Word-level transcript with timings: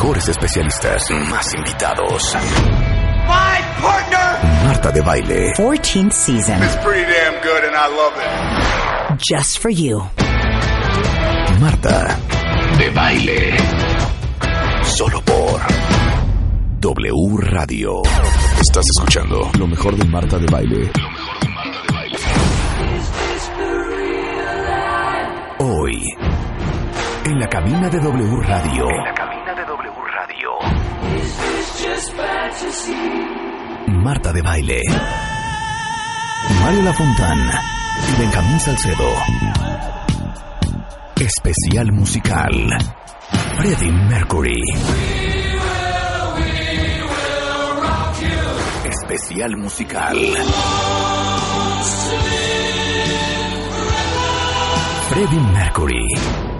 Mejores 0.00 0.28
especialistas. 0.30 1.10
Más 1.28 1.54
invitados. 1.54 2.34
My 3.26 3.60
partner 3.82 4.64
Marta 4.64 4.90
de 4.92 5.02
Baile. 5.02 5.52
14th 5.54 6.12
season. 6.12 6.62
is 6.62 6.74
pretty 6.76 7.02
damn 7.02 7.34
good 7.42 7.64
and 7.64 7.76
I 7.76 7.86
love 7.86 8.14
it. 8.16 9.18
Just 9.18 9.58
for 9.58 9.70
you. 9.70 10.00
Marta 11.60 12.16
de 12.78 12.90
Baile. 12.92 13.58
Solo 14.84 15.20
por 15.20 15.60
W 16.80 17.36
Radio. 17.36 18.00
Estás 18.58 18.86
escuchando 18.96 19.50
lo 19.58 19.66
mejor 19.66 19.96
de 19.96 20.04
Marta 20.06 20.38
de 20.38 20.46
Baile. 20.46 20.90
Lo 20.98 21.10
mejor 21.10 21.40
de 21.40 21.48
Marta 21.50 21.82
de 21.82 21.92
Baile. 21.92 22.18
Hoy, 25.58 26.16
en 27.26 27.38
la 27.38 27.48
cabina 27.48 27.90
de 27.90 28.00
W 28.00 28.36
Radio. 28.46 28.88
En 28.88 29.04
la 29.04 29.29
Marta 34.02 34.32
de 34.32 34.40
Baile. 34.40 34.80
Mario 36.62 36.82
Lafontán 36.82 37.38
y 37.38 38.20
Benjamín 38.20 38.58
Salcedo. 38.60 39.08
Especial 41.16 41.92
musical. 41.92 42.52
Freddie 43.56 43.92
Mercury. 43.92 44.62
Especial 48.84 49.56
musical. 49.58 50.16
Freddie 55.10 55.40
Mercury. 55.52 56.59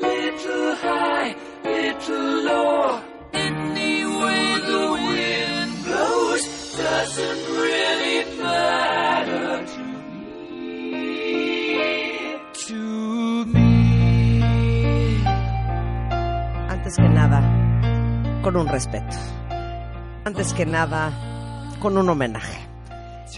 Little 0.00 0.74
high, 0.76 1.34
little 1.64 2.42
low. 2.44 3.00
The 3.32 3.50
blows 5.84 6.76
doesn't 6.76 7.42
really. 7.56 8.04
Antes 16.84 16.96
que 16.96 17.08
nada, 17.08 17.40
con 18.42 18.56
un 18.56 18.68
respeto. 18.68 19.16
Antes 20.24 20.52
que 20.52 20.66
nada, 20.66 21.12
con 21.80 21.96
un 21.96 22.10
homenaje. 22.10 22.58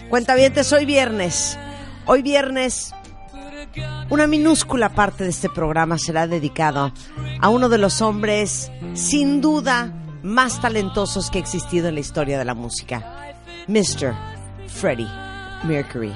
Cuentavientes, 0.09 0.71
hoy 0.73 0.85
viernes. 0.85 1.57
Hoy 2.05 2.21
viernes, 2.21 2.93
una 4.09 4.27
minúscula 4.27 4.89
parte 4.89 5.23
de 5.23 5.29
este 5.29 5.49
programa 5.49 5.97
será 5.97 6.27
dedicado 6.27 6.91
a 7.39 7.49
uno 7.49 7.69
de 7.69 7.77
los 7.77 8.01
hombres, 8.01 8.71
sin 8.93 9.41
duda, 9.41 9.93
más 10.23 10.61
talentosos 10.61 11.29
que 11.29 11.37
ha 11.37 11.41
existido 11.41 11.87
en 11.87 11.95
la 11.95 12.01
historia 12.01 12.37
de 12.37 12.45
la 12.45 12.53
música. 12.53 13.35
Mr. 13.67 14.13
Freddie 14.67 15.09
Mercury. 15.63 16.13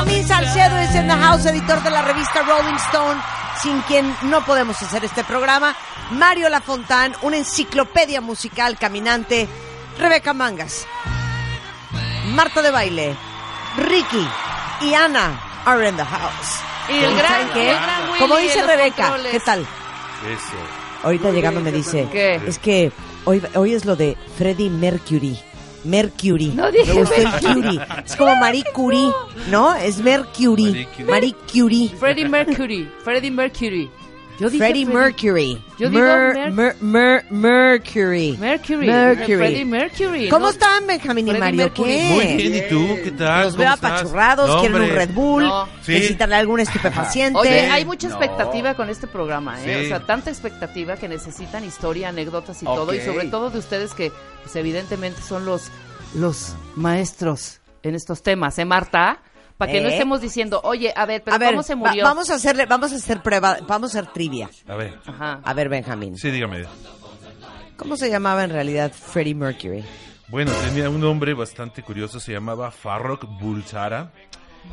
Benjamín 0.00 0.26
Salcedo 0.26 0.78
es 0.78 0.94
en 0.94 1.08
the 1.08 1.14
house, 1.14 1.44
editor 1.44 1.82
de 1.82 1.90
la 1.90 2.00
revista 2.00 2.42
Rolling 2.42 2.76
Stone, 2.88 3.20
sin 3.62 3.80
quien 3.82 4.14
no 4.22 4.42
podemos 4.46 4.80
hacer 4.80 5.04
este 5.04 5.24
programa. 5.24 5.76
Mario 6.12 6.48
Lafontán, 6.48 7.12
una 7.20 7.36
enciclopedia 7.36 8.22
musical 8.22 8.78
caminante. 8.78 9.46
Rebeca 9.98 10.32
Mangas. 10.32 10.86
Marta 12.28 12.62
de 12.62 12.70
Baile. 12.70 13.14
Ricky 13.76 14.26
y 14.80 14.94
Ana 14.94 15.38
are 15.66 15.86
in 15.86 15.96
the 15.96 16.04
house. 16.04 16.60
Y 16.88 17.04
el 17.04 17.14
gran- 17.16 17.32
¿Saben 17.32 17.48
qué? 17.52 17.70
el 17.70 17.76
gran 17.76 18.08
Willy 18.08 18.18
Como 18.20 18.36
dice 18.38 18.62
Rebeca, 18.66 19.02
controles. 19.02 19.32
¿qué 19.32 19.40
tal? 19.40 19.66
Ahorita 21.02 21.30
llegando 21.30 21.60
me 21.60 21.72
dice, 21.72 22.08
¿Qué? 22.10 22.36
es 22.46 22.58
que 22.58 22.90
hoy, 23.26 23.42
hoy 23.54 23.74
es 23.74 23.84
lo 23.84 23.96
de 23.96 24.16
Freddie 24.38 24.70
Mercury. 24.70 25.38
Mercury. 25.84 26.52
No 26.54 26.70
dije 26.70 26.92
Me 26.92 27.00
gustó 27.00 27.14
el 27.14 27.24
Mercury. 27.24 27.80
Es 28.04 28.16
como 28.16 28.36
Marie 28.36 28.64
Curie, 28.72 29.10
¿no? 29.50 29.74
Es 29.74 29.98
Mercury. 29.98 30.86
Marie 31.06 31.34
Curie. 31.52 31.88
Freddie 31.88 32.28
Mercury. 32.28 32.88
Freddie 33.02 33.30
Mercury. 33.30 33.90
Yo 34.40 34.48
dije 34.48 34.64
Freddie 34.64 34.86
Mercury. 34.86 35.62
Yo 35.78 35.90
digo 35.90 36.02
Mer- 36.02 36.50
Mer- 36.50 36.52
Mer- 36.52 36.76
Mer- 36.80 37.24
Mercury. 37.30 38.36
Mercury. 38.38 38.86
Mercury. 38.86 39.36
Freddie 39.36 39.64
Mercury. 39.66 40.28
¿Cómo 40.30 40.46
¿no? 40.46 40.50
están, 40.50 40.86
Benjamín 40.86 41.28
y 41.28 41.32
Mario? 41.34 41.56
Mercury. 41.64 41.90
¿Qué? 41.90 42.08
Muy 42.14 42.36
bien, 42.36 42.54
¿y 42.56 42.68
tú? 42.70 42.98
¿Qué 43.04 43.10
tal? 43.10 43.44
Los 43.44 43.52
¿Cómo 43.54 43.64
veo 43.64 43.72
apachurrados, 43.74 44.48
No, 44.48 44.60
quieren 44.60 44.80
un. 44.82 44.88
Red 44.88 45.10
Bull, 45.10 45.42
No. 45.44 45.66
Sí. 45.82 45.92
necesitan 45.92 46.32
algún 46.32 46.60
estupefaciente. 46.60 47.38
Oye, 47.38 47.60
hay 47.70 47.84
mucha 47.84 48.08
expectativa 48.08 48.74
con 48.74 48.88
este 48.88 49.06
programa, 49.06 49.62
¿eh? 49.62 49.80
Sí. 49.80 49.84
O 49.84 49.88
sea, 49.88 50.06
tanta 50.06 50.30
expectativa 50.30 50.96
que 50.96 51.06
necesitan 51.08 51.62
historia, 51.64 52.08
anécdotas 52.08 52.62
y 52.62 52.64
todo. 52.64 52.94
Y 52.94 53.00
sobre 53.00 53.26
todo 53.28 53.50
de 53.50 53.58
ustedes 53.58 53.92
que, 53.92 54.10
pues, 54.42 54.56
evidentemente, 54.56 55.20
son 55.20 55.44
los, 55.44 55.70
los 56.14 56.54
maestros 56.76 57.60
en 57.82 57.94
estos 57.94 58.22
temas, 58.22 58.58
¿eh, 58.58 58.64
Marta? 58.64 59.20
Para 59.60 59.72
que 59.72 59.80
no 59.80 59.88
¿Eh? 59.88 59.92
estemos 59.92 60.20
diciendo, 60.20 60.60
oye, 60.64 60.92
a 60.96 61.06
ver, 61.06 61.22
pero 61.22 61.34
a 61.36 61.38
ver, 61.38 61.50
¿cómo 61.50 61.62
se 61.62 61.74
va- 61.76 61.88
murió? 61.90 62.02
vamos 62.04 62.30
a 62.30 62.34
hacerle, 62.34 62.66
vamos 62.66 62.92
a 62.92 62.96
hacer 62.96 63.22
prueba, 63.22 63.58
vamos 63.68 63.94
a 63.94 64.00
hacer 64.00 64.10
trivia. 64.12 64.50
A 64.66 64.74
ver, 64.74 64.98
Ajá. 65.06 65.40
A 65.44 65.54
ver, 65.54 65.68
Benjamín. 65.68 66.16
sí, 66.16 66.30
dígame. 66.30 66.64
¿Cómo 67.76 67.96
se 67.96 68.10
llamaba 68.10 68.42
en 68.44 68.50
realidad 68.50 68.90
Freddie 68.92 69.34
Mercury? 69.34 69.84
Bueno, 70.28 70.50
tenía 70.66 70.88
un 70.90 71.00
nombre 71.00 71.34
bastante 71.34 71.82
curioso, 71.82 72.18
se 72.20 72.32
llamaba 72.32 72.70
Farrokh 72.70 73.24
Bulsara. 73.40 74.12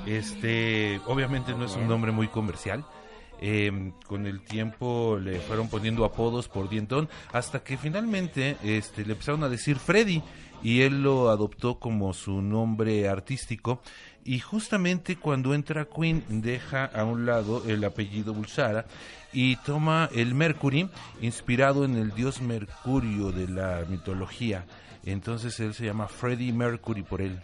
Este, 0.05 0.99
obviamente 1.05 1.53
no 1.53 1.65
es 1.65 1.75
un 1.75 1.87
nombre 1.87 2.11
muy 2.11 2.27
comercial. 2.27 2.85
eh, 3.39 3.91
con 4.07 4.25
el 4.25 4.41
tiempo 4.41 5.15
le 5.21 5.39
fueron 5.39 5.69
poniendo 5.69 6.03
apodos 6.05 6.47
por 6.47 6.69
dientón, 6.69 7.07
hasta 7.31 7.59
que 7.63 7.77
finalmente 7.77 8.57
este, 8.63 9.05
le 9.05 9.11
empezaron 9.13 9.43
a 9.43 9.47
decir 9.49 9.77
Freddy 9.77 10.23
y 10.63 10.81
él 10.81 11.03
lo 11.03 11.29
adoptó 11.29 11.77
como 11.77 12.13
su 12.15 12.41
nombre 12.41 13.07
artístico. 13.07 13.79
Y 14.27 14.39
justamente 14.39 15.15
cuando 15.15 15.53
entra 15.53 15.85
Queen 15.85 16.21
deja 16.27 16.83
a 16.85 17.05
un 17.05 17.25
lado 17.25 17.63
el 17.65 17.83
apellido 17.85 18.33
Bulsara 18.33 18.85
y 19.31 19.55
toma 19.55 20.09
el 20.13 20.35
Mercury, 20.35 20.89
inspirado 21.21 21.85
en 21.85 21.95
el 21.95 22.13
dios 22.13 22.41
Mercurio 22.41 23.31
de 23.31 23.47
la 23.47 23.83
mitología. 23.87 24.65
Entonces 25.05 25.57
él 25.61 25.73
se 25.73 25.85
llama 25.85 26.09
Freddie 26.09 26.51
Mercury 26.51 27.03
por 27.03 27.21
él. 27.21 27.39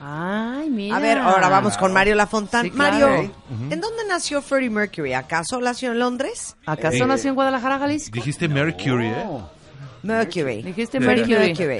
Ay, 0.00 0.70
mira. 0.70 0.96
A 0.96 1.00
ver, 1.00 1.18
ahora 1.18 1.48
vamos 1.50 1.76
con 1.76 1.92
Mario 1.92 2.14
Lafontán. 2.14 2.64
Sí, 2.64 2.70
claro. 2.70 3.08
Mario, 3.08 3.34
¿en 3.70 3.80
dónde 3.80 4.02
nació 4.08 4.40
Freddie 4.40 4.70
Mercury? 4.70 5.12
¿Acaso 5.12 5.60
nació 5.60 5.92
en 5.92 5.98
Londres? 5.98 6.56
¿Acaso 6.66 7.04
Eh, 7.04 7.06
nació 7.06 7.28
en 7.30 7.34
Guadalajara, 7.34 7.78
Jalisco? 7.78 8.10
Dijiste 8.14 8.48
Mercury, 8.48 9.06
¿eh? 9.08 9.26
Mercury. 10.06 10.62
Dijiste 10.62 11.00
Mercury. 11.00 11.54
Mercury. 11.54 11.78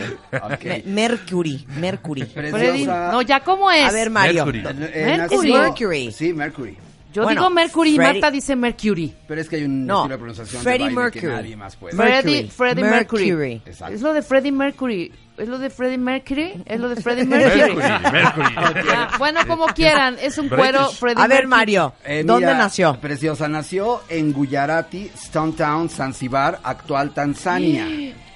Me- 0.65 0.83
Mercury. 0.87 1.67
Mercury. 1.79 2.25
Preciosa. 2.25 3.11
no, 3.13 3.23
ya 3.23 3.41
cómo 3.41 3.71
es. 3.71 3.85
A 3.89 3.93
ver, 3.93 4.11
Mario. 4.11 4.47
Mercury. 4.47 4.59
Eh, 4.93 5.17
Mercury. 5.17 5.49
nació- 5.51 5.63
Mercury. 5.63 6.13
Sí, 6.13 6.33
Mercury. 6.33 6.77
Yo 7.13 7.23
Bueno, 7.23 7.41
digo 7.41 7.51
Mercury 7.51 7.95
y 7.95 7.99
Marta 7.99 8.31
dice 8.31 8.55
Mercury. 8.55 9.15
Pero 9.27 9.41
es 9.41 9.49
que 9.49 9.57
hay 9.57 9.65
un 9.65 9.87
No, 9.87 10.01
estilo 10.03 10.13
de 10.15 10.19
pronunciación 10.19 10.63
Freddie 10.63 10.89
de 10.91 10.95
baile 10.95 11.11
que 11.13 11.21
Mercury. 11.21 11.33
nadie 11.43 11.57
más 11.57 11.77
puede. 11.77 11.97
Freddie, 11.97 12.13
Mercury. 12.43 12.51
Freddie 12.51 12.85
Mercury. 12.85 13.33
Mercury. 13.33 13.63
Es 13.95 14.03
lo 14.03 14.13
de 14.13 14.21
Freddie 14.23 14.53
Mercury. 14.53 15.13
Es 15.39 15.49
lo 15.49 15.59
de 15.59 15.69
Freddie 15.71 15.99
Mercury. 15.99 16.63
Es 16.65 16.81
lo 16.81 16.89
de 16.89 16.97
Freddie 16.97 17.25
Mercury. 17.27 17.75
Mercury, 17.77 18.55
Mercury. 18.55 18.89
Ah, 18.97 19.11
bueno, 19.19 19.41
como 19.47 19.67
quieran. 19.75 20.17
Es 20.21 20.39
un 20.39 20.49
cuero. 20.49 20.89
Freddie 20.91 21.23
A 21.23 21.27
ver, 21.27 21.47
Mercury. 21.47 21.49
Mario, 21.49 21.93
Eh, 22.05 22.23
¿dónde 22.25 22.47
mira, 22.47 22.59
nació? 22.59 22.99
Preciosa, 23.01 23.47
nació 23.49 24.01
en 24.09 24.33
Gujarati, 24.33 25.11
Stone 25.15 25.53
Town, 25.53 25.89
Zanzibar, 25.91 26.61
actual 26.63 27.11
Tanzania. 27.13 27.87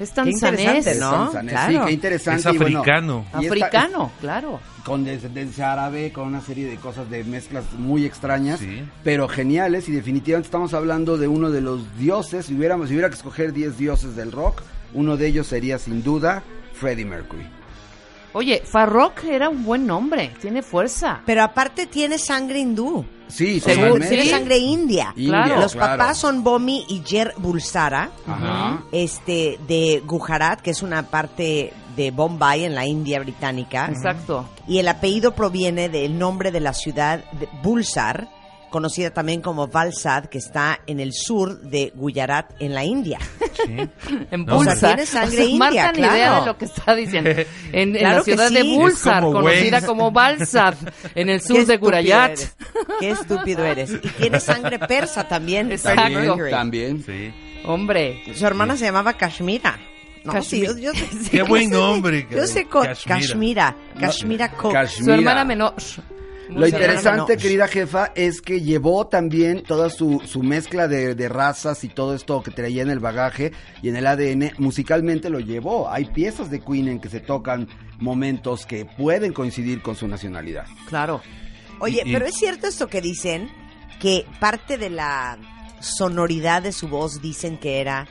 Es 0.00 0.12
tanzanés. 0.12 0.96
¿no? 1.00 1.10
Tanzania. 1.28 1.50
Claro. 1.50 1.72
Sí, 1.72 1.78
qué 1.86 1.92
interesante. 1.92 2.48
Es 2.50 2.54
y 2.54 2.58
bueno, 2.58 2.78
africano. 2.78 3.24
esta- 3.26 3.38
Africano, 3.38 4.12
claro. 4.20 4.60
con 4.84 5.02
descendencia 5.04 5.72
árabe, 5.72 6.12
con 6.12 6.28
una 6.28 6.40
serie 6.40 6.66
de 6.70 6.76
cosas 6.76 7.10
de 7.10 7.24
mezclas 7.24 7.64
muy 7.76 8.04
extrañas, 8.04 8.60
Sí. 8.60 8.84
pero 9.02 9.26
geniales 9.26 9.88
y 9.88 9.92
definitivamente 9.92 10.46
estamos 10.46 10.72
hablando 10.72 11.18
de 11.18 11.26
uno 11.26 11.50
de 11.50 11.62
los 11.62 11.98
dioses, 11.98 12.46
si 12.46 12.54
hubiéramos 12.54 12.86
si 12.86 12.94
hubiera 12.94 13.08
que 13.08 13.16
escoger 13.16 13.52
10 13.52 13.76
dioses 13.76 14.14
del 14.14 14.30
rock, 14.30 14.62
uno 14.94 15.16
de 15.16 15.26
ellos 15.28 15.46
sería 15.46 15.78
sin 15.78 16.02
duda 16.02 16.42
Freddie 16.72 17.04
Mercury. 17.04 17.46
Oye, 18.34 18.62
Farrokh 18.64 19.24
era 19.24 19.48
un 19.48 19.64
buen 19.64 19.86
nombre. 19.86 20.32
Tiene 20.40 20.62
fuerza. 20.62 21.22
Pero 21.24 21.42
aparte 21.42 21.86
tiene 21.86 22.18
sangre 22.18 22.58
hindú. 22.60 23.04
Sí, 23.26 23.58
Seguro. 23.60 23.94
Tiene 24.06 24.26
sangre 24.26 24.58
india. 24.58 25.12
India, 25.16 25.44
Claro. 25.44 25.60
Los 25.62 25.72
claro. 25.72 25.98
papás 25.98 26.18
son 26.18 26.44
Bomi 26.44 26.84
y 26.88 27.02
Jer 27.04 27.34
Bulsara, 27.38 28.10
Ajá. 28.26 28.82
este, 28.92 29.58
de 29.66 30.02
Gujarat, 30.06 30.60
que 30.60 30.70
es 30.70 30.82
una 30.82 31.02
parte 31.04 31.72
de 31.96 32.10
Bombay 32.10 32.64
en 32.64 32.74
la 32.74 32.86
India 32.86 33.18
británica. 33.20 33.88
Exacto. 33.90 34.48
Y 34.66 34.78
el 34.78 34.88
apellido 34.88 35.34
proviene 35.34 35.88
del 35.88 36.18
nombre 36.18 36.50
de 36.52 36.60
la 36.60 36.72
ciudad 36.74 37.24
de 37.32 37.48
Bulsar, 37.62 38.28
conocida 38.70 39.10
también 39.12 39.40
como 39.40 39.68
Valsad, 39.68 40.26
que 40.26 40.38
está 40.38 40.80
en 40.86 41.00
el 41.00 41.12
sur 41.12 41.60
de 41.60 41.92
Gujarat, 41.94 42.52
en 42.60 42.74
la 42.74 42.84
India. 42.84 43.18
En 44.30 44.44
No, 44.46 44.58
o 44.58 44.64
sea, 44.64 44.94
tiene 44.94 45.04
sangre 45.06 45.44
india, 45.44 45.58
Marta 45.58 45.92
ni 45.92 45.98
idea 45.98 46.10
claro. 46.10 46.40
de 46.40 46.46
lo 46.46 46.58
que 46.58 46.64
está 46.66 46.94
diciendo. 46.94 47.30
En, 47.72 47.96
en 47.96 47.96
Claro 47.96 48.18
la 48.18 48.22
ciudad 48.22 48.48
sí. 48.48 48.54
de 48.54 48.62
Bulsar, 48.62 49.22
conocida 49.22 49.82
como 49.82 50.10
Balsad, 50.12 50.74
en 51.14 51.28
el 51.28 51.40
sur 51.40 51.66
de 51.66 51.74
eres. 51.74 52.54
Qué 53.00 53.10
estúpido 53.10 53.64
eres. 53.64 53.90
Y 53.90 54.08
tiene 54.08 54.40
sangre 54.40 54.78
persa 54.78 55.26
también. 55.26 55.72
Exacto. 55.72 56.36
También. 56.50 57.02
Sí. 57.04 57.32
Hombre. 57.64 58.22
Su 58.34 58.46
hermana 58.46 58.76
se 58.76 58.84
llamaba 58.84 59.14
Kashmira. 59.14 59.78
No, 60.24 60.32
Kashmir. 60.32 60.70
sí, 60.70 60.82
yo, 60.82 60.92
yo- 60.92 61.00
Qué 61.30 61.42
buen 61.42 61.70
nombre. 61.70 62.26
Yo 62.30 62.46
sé 62.46 62.66
Kashmira. 62.86 63.16
Kashmira. 63.18 63.76
Kashmira 64.00 64.48
Cook. 64.52 64.72
Kashmira. 64.72 65.04
Su 65.04 65.10
hermana 65.12 65.44
menor. 65.44 65.74
Lo 66.48 66.66
interesante, 66.66 67.36
querida 67.36 67.68
jefa, 67.68 68.12
es 68.14 68.40
que 68.40 68.60
llevó 68.60 69.06
también 69.06 69.62
toda 69.62 69.90
su, 69.90 70.20
su 70.26 70.42
mezcla 70.42 70.88
de, 70.88 71.14
de 71.14 71.28
razas 71.28 71.84
y 71.84 71.88
todo 71.88 72.14
esto 72.14 72.42
que 72.42 72.50
traía 72.50 72.82
en 72.82 72.90
el 72.90 72.98
bagaje 73.00 73.52
y 73.82 73.88
en 73.90 73.96
el 73.96 74.06
ADN, 74.06 74.52
musicalmente 74.58 75.28
lo 75.30 75.40
llevó. 75.40 75.90
Hay 75.90 76.06
piezas 76.06 76.50
de 76.50 76.60
Queen 76.60 76.88
en 76.88 77.00
que 77.00 77.08
se 77.10 77.20
tocan 77.20 77.68
momentos 77.98 78.64
que 78.66 78.84
pueden 78.86 79.32
coincidir 79.32 79.82
con 79.82 79.94
su 79.96 80.08
nacionalidad. 80.08 80.64
Claro. 80.88 81.20
Oye, 81.80 82.02
Y- 82.04 82.10
y- 82.10 82.12
pero 82.12 82.26
es 82.26 82.34
cierto 82.34 82.66
esto 82.66 82.88
que 82.88 83.00
dicen, 83.00 83.48
que 84.00 84.24
parte 84.40 84.78
de 84.78 84.90
la 84.90 85.38
sonoridad 85.80 86.62
de 86.62 86.72
su 86.72 86.88
voz 86.88 87.20
dicen 87.22 87.58
que 87.58 87.80
era 87.80 88.06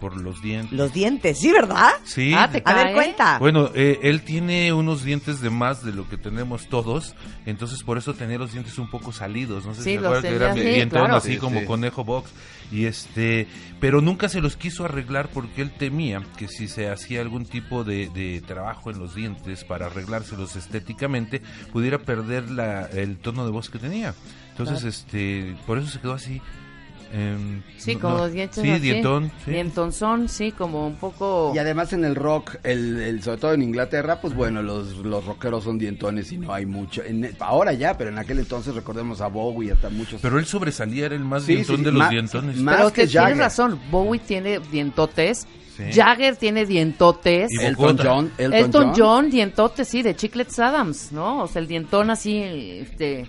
Por 0.00 0.16
los 0.16 0.40
dientes. 0.42 0.72
los 0.78 0.92
dientes, 0.92 1.38
¿sí, 1.38 1.52
verdad? 1.52 1.90
Sí. 2.04 2.32
Ah, 2.34 2.48
te 2.50 2.62
A 2.64 2.74
ver, 2.74 2.92
cuenta. 2.94 3.38
Bueno, 3.38 3.70
eh, 3.74 3.98
él 4.02 4.22
tiene 4.22 4.72
unos 4.72 5.02
dientes 5.04 5.40
de 5.40 5.50
más 5.50 5.84
de 5.84 5.92
lo 5.92 6.08
que 6.08 6.16
tenemos 6.16 6.68
todos, 6.68 7.14
entonces 7.46 7.82
por 7.82 7.98
eso 7.98 8.14
tenía 8.14 8.38
los 8.38 8.52
dientes 8.52 8.78
un 8.78 8.88
poco 8.90 9.12
salidos, 9.12 9.66
no 9.66 9.74
sé 9.74 9.82
Sí, 9.82 9.90
si 9.90 9.98
los 9.98 10.20
que 10.20 10.28
era 10.34 10.52
así, 10.52 10.60
dientón 10.60 11.00
claro. 11.00 11.16
así 11.16 11.32
Sí, 11.32 11.36
como 11.38 11.60
sí. 11.60 11.66
conejo 11.66 12.04
box 12.04 12.30
y 12.70 12.84
este, 12.84 13.46
pero 13.80 14.00
nunca 14.00 14.28
se 14.28 14.40
los 14.40 14.56
quiso 14.56 14.84
arreglar 14.84 15.30
porque 15.32 15.62
él 15.62 15.70
temía 15.72 16.22
que 16.36 16.48
si 16.48 16.68
se 16.68 16.88
hacía 16.90 17.20
algún 17.20 17.44
tipo 17.46 17.82
de, 17.82 18.08
de 18.10 18.40
trabajo 18.46 18.90
en 18.90 18.98
los 18.98 19.14
dientes 19.14 19.64
para 19.64 19.86
arreglárselos 19.86 20.54
estéticamente 20.56 21.42
pudiera 21.72 21.98
perder 21.98 22.50
la, 22.50 22.82
el 22.86 23.16
tono 23.16 23.44
de 23.44 23.50
voz 23.50 23.68
que 23.70 23.78
tenía. 23.78 24.14
Entonces, 24.50 24.82
este, 24.84 25.56
por 25.66 25.78
eso 25.78 25.88
se 25.88 26.00
quedó 26.00 26.14
así. 26.14 26.42
Em, 27.12 27.62
Sí, 27.76 27.96
no- 27.96 28.18
los 28.18 28.32
dientes 28.32 28.62
Sí, 28.62 28.70
así. 28.70 28.80
dientón. 28.80 29.30
Sí. 29.44 29.50
Dientonzón, 29.52 30.28
sí, 30.28 30.52
como 30.52 30.86
un 30.86 30.96
poco... 30.96 31.52
Y 31.54 31.58
además 31.58 31.92
en 31.92 32.04
el 32.04 32.14
rock, 32.14 32.56
el, 32.64 33.00
el- 33.00 33.22
sobre 33.22 33.38
todo 33.38 33.52
en 33.54 33.62
Inglaterra, 33.62 34.20
pues 34.20 34.34
bueno, 34.34 34.62
los, 34.62 34.96
los 34.98 35.24
rockeros 35.24 35.64
son 35.64 35.78
dientones 35.78 36.30
y 36.32 36.38
no 36.38 36.52
hay 36.52 36.66
mucho. 36.66 37.02
En- 37.04 37.30
ahora 37.40 37.72
ya, 37.72 37.96
pero 37.96 38.10
en 38.10 38.18
aquel 38.18 38.38
entonces 38.40 38.74
recordemos 38.74 39.20
a 39.20 39.28
Bowie 39.28 39.68
y 39.68 39.70
hasta 39.70 39.88
muchos. 39.90 40.20
Pero 40.20 40.38
él 40.38 40.46
sobresalía, 40.46 41.06
era 41.06 41.14
el 41.14 41.24
más 41.24 41.44
Sí, 41.44 41.54
dientón 41.54 41.76
sí, 41.78 41.84
de 41.84 41.90
los 41.92 41.98
más- 41.98 42.10
dientones. 42.10 42.56
más- 42.58 42.76
Pero 42.76 42.92
que 42.92 43.02
usted 43.02 43.10
tiene 43.12 43.24
Jagger. 43.26 43.38
razón, 43.38 43.80
Bowie 43.90 44.20
tiene 44.20 44.58
dientotes, 44.58 45.46
Sí. 45.76 45.84
Jagger 45.92 46.34
tiene 46.34 46.66
dientotes, 46.66 47.52
Y 47.52 47.64
Elton 47.64 47.76
Bogotá. 47.96 48.02
John, 48.08 48.32
Elton, 48.36 48.52
Elton, 48.58 48.84
John. 48.88 48.94
John, 48.98 49.30
dientotes, 49.30 49.86
sí, 49.88 50.02
de 50.02 50.16
Chiclets 50.16 50.58
Adams, 50.58 51.12
¿no? 51.12 51.44
O 51.44 51.46
sea, 51.46 51.62
el 51.62 51.68
dientón 51.68 52.10
así, 52.10 52.36
este, 52.42 53.28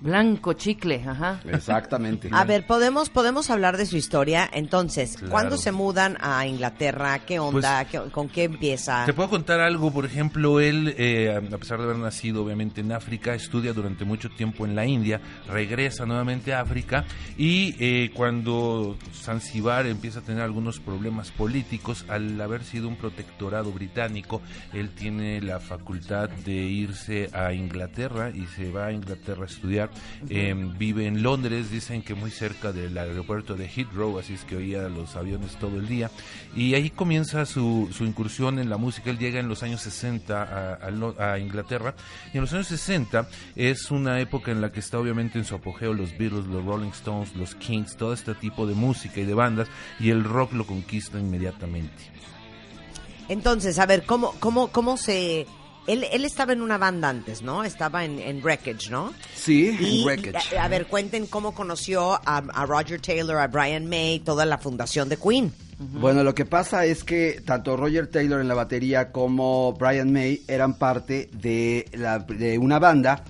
blanco 0.00 0.52
chicle, 0.54 1.02
ajá. 1.06 1.40
Exactamente. 1.44 2.28
A 2.32 2.44
ver, 2.44 2.66
podemos 2.66 3.10
podemos 3.10 3.50
hablar 3.50 3.76
de 3.76 3.86
su 3.86 3.96
historia. 3.96 4.48
Entonces, 4.52 5.16
Claro. 5.16 5.30
¿cuándo 5.30 5.56
se 5.56 5.72
mudan 5.72 6.16
a 6.20 6.46
Inglaterra? 6.46 7.18
¿Qué 7.20 7.38
onda? 7.38 7.84
¿Qué- 7.84 8.00
¿Con 8.10 8.28
qué 8.28 8.44
empieza? 8.44 9.04
Te 9.04 9.12
puedo 9.12 9.28
contar 9.30 9.60
algo, 9.60 9.92
por 9.92 10.04
ejemplo, 10.04 10.60
él, 10.60 10.94
eh, 10.96 11.34
a 11.52 11.58
pesar 11.58 11.78
de 11.78 11.84
haber 11.84 11.96
nacido 11.98 12.44
obviamente 12.44 12.80
en 12.80 12.92
África, 12.92 13.34
estudia 13.34 13.72
durante 13.72 14.04
mucho 14.04 14.30
tiempo 14.30 14.64
en 14.64 14.74
la 14.74 14.86
India, 14.86 15.20
regresa 15.48 16.06
nuevamente 16.06 16.54
a 16.54 16.60
África 16.60 17.04
y 17.36 17.74
eh, 17.78 18.10
cuando 18.14 18.96
Zanzibar 19.14 19.86
empieza 19.86 20.20
a 20.20 20.22
tener 20.22 20.42
algunos 20.42 20.80
problemas 20.80 21.30
políticos, 21.30 22.04
al 22.08 22.40
haber 22.40 22.64
sido 22.64 22.88
un 22.88 22.96
protectorado 22.96 23.70
británico, 23.72 24.40
él 24.72 24.90
tiene 24.90 25.40
la 25.42 25.60
facultad 25.60 26.28
de 26.30 26.52
irse 26.54 27.28
a 27.32 27.52
Inglaterra 27.52 28.30
y 28.30 28.46
se 28.46 28.70
va 28.70 28.86
a 28.86 28.92
Inglaterra 28.92 29.42
a 29.42 29.46
estudiar. 29.46 29.89
Eh, 30.28 30.54
vive 30.78 31.06
en 31.06 31.22
Londres, 31.22 31.70
dicen 31.70 32.02
que 32.02 32.14
muy 32.14 32.30
cerca 32.30 32.72
del 32.72 32.96
aeropuerto 32.96 33.54
de 33.54 33.68
Heathrow, 33.68 34.18
así 34.18 34.34
es 34.34 34.44
que 34.44 34.56
oía 34.56 34.88
los 34.88 35.16
aviones 35.16 35.56
todo 35.56 35.78
el 35.78 35.88
día. 35.88 36.10
Y 36.54 36.74
ahí 36.74 36.90
comienza 36.90 37.46
su, 37.46 37.88
su 37.92 38.04
incursión 38.04 38.58
en 38.58 38.68
la 38.68 38.76
música. 38.76 39.10
Él 39.10 39.18
llega 39.18 39.40
en 39.40 39.48
los 39.48 39.62
años 39.62 39.80
60 39.82 40.78
a, 40.80 41.32
a 41.32 41.38
Inglaterra. 41.38 41.94
Y 42.32 42.36
en 42.36 42.42
los 42.42 42.52
años 42.52 42.66
60 42.68 43.28
es 43.56 43.90
una 43.90 44.20
época 44.20 44.50
en 44.50 44.60
la 44.60 44.70
que 44.70 44.80
está 44.80 44.98
obviamente 44.98 45.38
en 45.38 45.44
su 45.44 45.54
apogeo 45.54 45.94
los 45.94 46.16
Beatles, 46.16 46.46
los 46.46 46.64
Rolling 46.64 46.90
Stones, 46.90 47.34
los 47.36 47.54
Kings, 47.54 47.96
todo 47.96 48.12
este 48.12 48.34
tipo 48.34 48.66
de 48.66 48.74
música 48.74 49.20
y 49.20 49.24
de 49.24 49.34
bandas. 49.34 49.68
Y 49.98 50.10
el 50.10 50.24
rock 50.24 50.52
lo 50.52 50.66
conquista 50.66 51.18
inmediatamente. 51.18 52.20
Entonces, 53.28 53.78
a 53.78 53.86
ver, 53.86 54.04
¿cómo, 54.04 54.34
cómo, 54.40 54.68
cómo 54.68 54.96
se...? 54.96 55.46
Él, 55.92 56.04
él 56.12 56.24
estaba 56.24 56.52
en 56.52 56.62
una 56.62 56.78
banda 56.78 57.08
antes, 57.08 57.42
¿no? 57.42 57.64
Estaba 57.64 58.04
en, 58.04 58.18
en 58.18 58.42
Wreckage, 58.42 58.90
¿no? 58.90 59.12
Sí, 59.34 59.76
Y, 59.80 60.00
en 60.00 60.06
Wreckage. 60.06 60.56
a, 60.56 60.64
a 60.64 60.68
ver, 60.68 60.86
cuenten 60.86 61.26
cómo 61.26 61.52
conoció 61.54 62.14
a, 62.14 62.38
a 62.52 62.66
Roger 62.66 63.00
Taylor, 63.00 63.36
a 63.38 63.46
Brian 63.48 63.88
May, 63.88 64.20
toda 64.20 64.44
la 64.46 64.58
fundación 64.58 65.08
de 65.08 65.16
Queen. 65.16 65.52
Bueno, 65.78 66.22
lo 66.22 66.34
que 66.34 66.44
pasa 66.44 66.84
es 66.84 67.04
que 67.04 67.40
tanto 67.44 67.74
Roger 67.74 68.06
Taylor 68.08 68.40
en 68.42 68.48
la 68.48 68.54
batería 68.54 69.10
como 69.12 69.72
Brian 69.72 70.12
May 70.12 70.42
eran 70.46 70.74
parte 70.74 71.30
de, 71.32 71.86
la, 71.94 72.18
de 72.18 72.58
una 72.58 72.78
banda 72.78 73.24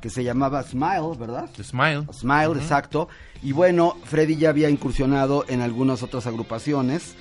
que 0.00 0.10
se 0.10 0.24
llamaba 0.24 0.64
Smile, 0.64 1.16
¿verdad? 1.16 1.48
The 1.56 1.62
Smile. 1.62 2.06
Smile, 2.12 2.54
exacto. 2.60 3.08
Y 3.40 3.52
bueno, 3.52 3.96
Freddy 4.04 4.34
ya 4.36 4.48
había 4.48 4.68
incursionado 4.68 5.44
en 5.48 5.60
algunas 5.60 6.02
otras 6.02 6.26
agrupaciones, 6.26 7.14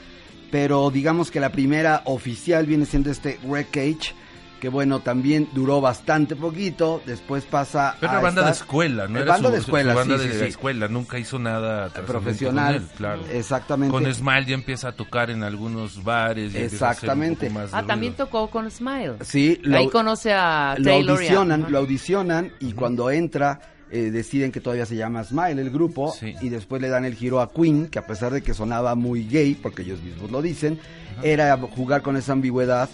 pero 0.50 0.90
digamos 0.90 1.30
que 1.30 1.40
la 1.40 1.52
primera 1.52 2.02
oficial 2.06 2.66
viene 2.66 2.88
siendo 2.88 3.12
este 3.12 3.38
Wreckage, 3.44 4.16
que 4.62 4.70
bueno, 4.70 5.00
también 5.02 5.50
duró 5.54 5.82
bastante 5.82 6.36
poquito, 6.38 7.02
después 7.06 7.44
pasa 7.46 7.98
Pero 8.00 8.12
a 8.12 8.16
era 8.16 8.24
banda 8.24 8.46
de 8.46 8.52
escuela, 8.52 9.08
¿no? 9.10 9.18
Eh, 9.20 9.24
Era 9.24 9.32
banda 9.34 9.50
su- 9.50 9.54
de 9.56 9.60
escuela, 9.60 9.92
su 9.92 9.98
banda 10.00 10.18
sí, 10.18 10.24
de 10.24 10.28
sí, 10.34 10.38
la 10.40 10.44
sí. 10.46 10.50
escuela, 10.52 10.88
nunca 10.88 11.20
hizo 11.20 11.40
nada 11.40 11.90
profesional, 11.90 12.76
con 12.76 12.84
él, 12.84 12.90
claro. 12.96 13.22
exactamente. 13.32 13.92
Con 13.92 14.14
Smile 14.14 14.46
ya 14.46 14.54
empieza 14.54 14.88
a 14.90 14.92
tocar 14.94 15.30
en 15.32 15.44
algunos 15.44 16.04
bares. 16.04 16.54
y 16.54 16.58
Exactamente. 16.60 17.48
poco 17.48 17.60
más 17.60 17.72
de 17.72 17.78
Ah, 17.78 17.84
también 17.86 18.14
ruido. 18.14 18.26
tocó 18.28 18.50
con 18.52 18.70
Smile. 18.70 19.16
Sí, 19.22 19.60
lo- 19.64 19.78
Ahí 19.78 19.90
conoce 19.90 20.32
a 20.34 20.76
lo 20.78 20.84
Taylor. 20.86 21.02
y 21.06 21.10
a- 21.10 21.14
audicionan, 21.32 21.66
lo 21.70 21.78
audicionan 21.80 22.52
y 22.60 22.74
cuando 22.74 23.10
entra 23.10 23.60
eh, 23.94 24.10
deciden 24.10 24.54
que 24.54 24.62
todavía 24.62 24.86
se 24.86 24.96
llama 24.96 25.22
Smile 25.26 25.62
el 25.62 25.70
grupo 25.70 26.14
Sí. 26.18 26.34
y 26.40 26.48
después 26.48 26.82
le 26.82 26.88
dan 26.88 27.04
el 27.04 27.14
giro 27.16 27.42
a 27.42 27.52
Queen, 27.52 27.88
que 27.88 28.00
a 28.00 28.08
pesar 28.08 28.32
de 28.32 28.42
que 28.42 28.54
sonaba 28.54 28.96
muy 28.96 29.28
gay, 29.28 29.54
porque 29.54 29.82
ellos 29.82 30.02
mismos 30.02 30.32
lo 30.32 30.42
dicen, 30.42 30.80
era 31.24 31.58
jugar 31.58 32.02
con 32.02 32.16
esa 32.16 32.32
ambigüedad. 32.32 32.88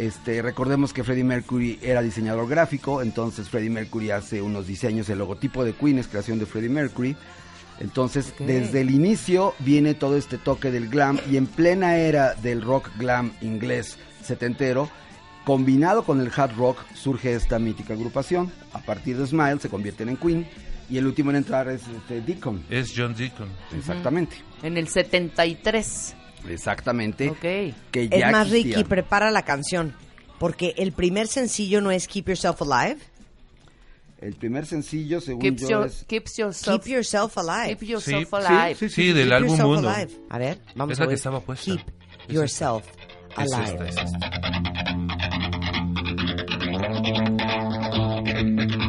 Este, 0.00 0.40
recordemos 0.40 0.94
que 0.94 1.04
Freddie 1.04 1.24
Mercury 1.24 1.78
era 1.82 2.00
diseñador 2.00 2.48
gráfico, 2.48 3.02
entonces 3.02 3.50
Freddie 3.50 3.68
Mercury 3.68 4.12
hace 4.12 4.40
unos 4.40 4.66
diseños, 4.66 5.10
el 5.10 5.18
logotipo 5.18 5.62
de 5.62 5.74
Queen 5.74 5.98
es 5.98 6.08
creación 6.08 6.38
de 6.38 6.46
Freddie 6.46 6.70
Mercury. 6.70 7.16
Entonces, 7.80 8.32
desde 8.38 8.80
el 8.80 8.90
inicio 8.90 9.54
viene 9.58 9.92
todo 9.92 10.16
este 10.16 10.38
toque 10.38 10.70
del 10.70 10.88
glam 10.88 11.20
y 11.30 11.36
en 11.36 11.46
plena 11.46 11.98
era 11.98 12.32
del 12.36 12.62
rock 12.62 12.88
glam 12.96 13.32
inglés 13.42 13.98
setentero, 14.22 14.88
combinado 15.44 16.02
con 16.02 16.22
el 16.22 16.32
hard 16.34 16.56
rock, 16.56 16.78
surge 16.94 17.34
esta 17.34 17.58
mítica 17.58 17.92
agrupación. 17.92 18.50
A 18.72 18.78
partir 18.78 19.18
de 19.18 19.26
Smile 19.26 19.60
se 19.60 19.68
convierten 19.68 20.08
en 20.08 20.16
Queen 20.16 20.48
y 20.88 20.96
el 20.96 21.04
último 21.04 21.28
en 21.28 21.36
entrar 21.36 21.68
es 21.68 21.82
este, 21.86 22.22
Deacon. 22.22 22.64
Es 22.70 22.94
John 22.96 23.14
Deacon. 23.14 23.50
Exactamente. 23.76 24.36
En 24.62 24.78
el 24.78 24.88
73. 24.88 26.16
Exactamente. 26.48 27.28
Ok. 27.30 27.40
Que 27.90 28.08
Es 28.10 28.30
más. 28.32 28.50
Ricky, 28.50 28.84
prepara 28.84 29.30
la 29.30 29.42
canción. 29.42 29.94
Porque 30.38 30.74
el 30.78 30.92
primer 30.92 31.26
sencillo 31.28 31.80
no 31.80 31.90
es 31.90 32.06
Keep 32.08 32.28
Yourself 32.28 32.62
Alive. 32.62 32.98
El 34.20 34.34
primer 34.34 34.66
sencillo, 34.66 35.20
según 35.20 35.40
Keeps, 35.40 35.62
yo, 35.62 35.68
your- 35.68 35.86
es... 35.86 36.04
keeps 36.06 36.36
yourself, 36.36 36.82
Keep 36.84 36.92
Yourself 36.94 37.38
Alive. 37.38 37.76
keep 37.76 37.88
yourself 37.88 38.28
Sí, 38.28 38.36
alive. 38.36 38.74
sí, 38.74 38.88
sí, 38.90 39.12
del 39.12 39.24
Keep 39.28 39.32
álbum 39.36 39.48
Yourself 39.50 39.68
Mundo. 39.70 39.88
Alive. 39.90 40.12
A 40.28 40.38
ver, 40.38 40.58
vamos 40.74 40.92
Es 40.92 40.98
a 40.98 41.02
la 41.02 41.06
que 41.06 41.08
ver. 41.08 41.16
estaba 41.16 41.40
puesta. 41.40 41.64
Keep 41.64 41.80
Es 42.28 42.34
Yourself 42.34 42.84
Alive. 43.36 43.64
esta, 43.64 43.88
es 43.88 43.96
esta. 43.96 44.30
I 48.32 48.79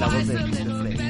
la 0.00 0.06
voz 0.08 0.26
de, 0.26 0.34
de 0.34 0.64
Fred. 0.64 1.00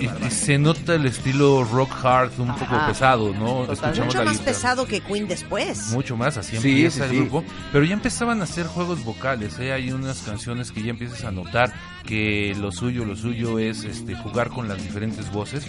Y, 0.00 0.26
y 0.26 0.30
se 0.30 0.58
nota 0.58 0.94
el 0.94 1.06
estilo 1.06 1.64
rock 1.64 1.90
hard 2.04 2.30
un 2.38 2.54
poco 2.54 2.76
pesado, 2.86 3.34
¿no? 3.34 3.64
Escuchamos 3.64 3.98
Mucho 4.06 4.18
la 4.18 4.24
más 4.24 4.32
lista. 4.34 4.44
pesado 4.46 4.86
que 4.86 5.00
Queen 5.00 5.26
después. 5.26 5.90
Mucho 5.90 6.16
más, 6.16 6.36
así 6.36 6.56
Sí, 6.56 6.68
empieza 6.70 6.96
sí, 6.98 7.02
el 7.04 7.10
sí. 7.10 7.16
grupo. 7.16 7.44
Pero 7.72 7.84
ya 7.84 7.94
empezaban 7.94 8.40
a 8.40 8.44
hacer 8.44 8.66
juegos 8.66 9.04
vocales, 9.04 9.58
¿eh? 9.58 9.72
Hay 9.72 9.90
unas 9.92 10.22
canciones 10.22 10.70
que 10.70 10.82
ya 10.82 10.90
empiezas 10.90 11.24
a 11.24 11.30
notar 11.32 11.72
que 12.06 12.56
lo 12.60 12.70
suyo, 12.72 13.04
lo 13.04 13.16
suyo 13.16 13.58
es 13.58 13.84
este 13.84 14.14
jugar 14.14 14.48
con 14.50 14.68
las 14.68 14.80
diferentes 14.82 15.30
voces. 15.32 15.66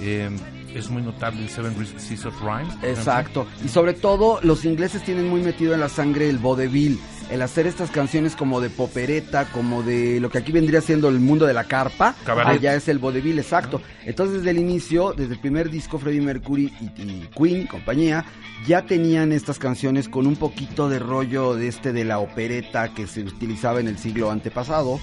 Eh, 0.00 0.28
es 0.74 0.90
muy 0.90 1.02
notable 1.02 1.42
el 1.44 1.48
Seven 1.48 1.74
Seas 1.98 2.26
of 2.26 2.34
Rhyme. 2.40 2.64
por 2.64 2.84
ejemplo. 2.84 2.88
Exacto. 2.90 3.46
Y 3.64 3.68
sobre 3.68 3.94
todo, 3.94 4.40
los 4.42 4.64
ingleses 4.64 5.02
tienen 5.04 5.28
muy 5.28 5.40
metido 5.42 5.72
en 5.74 5.80
la 5.80 5.88
sangre 5.88 6.28
el 6.28 6.38
vodevil. 6.38 6.98
El 7.30 7.42
hacer 7.42 7.66
estas 7.66 7.90
canciones 7.90 8.36
como 8.36 8.60
de 8.60 8.70
popereta, 8.70 9.46
como 9.52 9.82
de 9.82 10.18
lo 10.20 10.30
que 10.30 10.38
aquí 10.38 10.50
vendría 10.50 10.80
siendo 10.80 11.08
el 11.08 11.20
mundo 11.20 11.46
de 11.46 11.52
la 11.52 11.64
carpa. 11.64 12.14
Cabaret. 12.24 12.58
Allá 12.58 12.74
es 12.74 12.88
el 12.88 12.98
vodevil, 12.98 13.38
exacto. 13.38 13.82
Entonces, 14.04 14.38
desde 14.38 14.50
el 14.50 14.58
inicio, 14.58 15.12
desde 15.12 15.34
el 15.34 15.40
primer 15.40 15.70
disco, 15.70 15.98
Freddie 15.98 16.22
Mercury 16.22 16.72
y, 16.80 17.02
y 17.02 17.28
Queen, 17.36 17.66
compañía, 17.66 18.24
ya 18.66 18.86
tenían 18.86 19.32
estas 19.32 19.58
canciones 19.58 20.08
con 20.08 20.26
un 20.26 20.36
poquito 20.36 20.88
de 20.88 20.98
rollo 20.98 21.54
de 21.54 21.68
este 21.68 21.92
de 21.92 22.04
la 22.04 22.18
opereta 22.18 22.94
que 22.94 23.06
se 23.06 23.20
utilizaba 23.20 23.80
en 23.80 23.88
el 23.88 23.98
siglo 23.98 24.30
antepasado. 24.30 24.98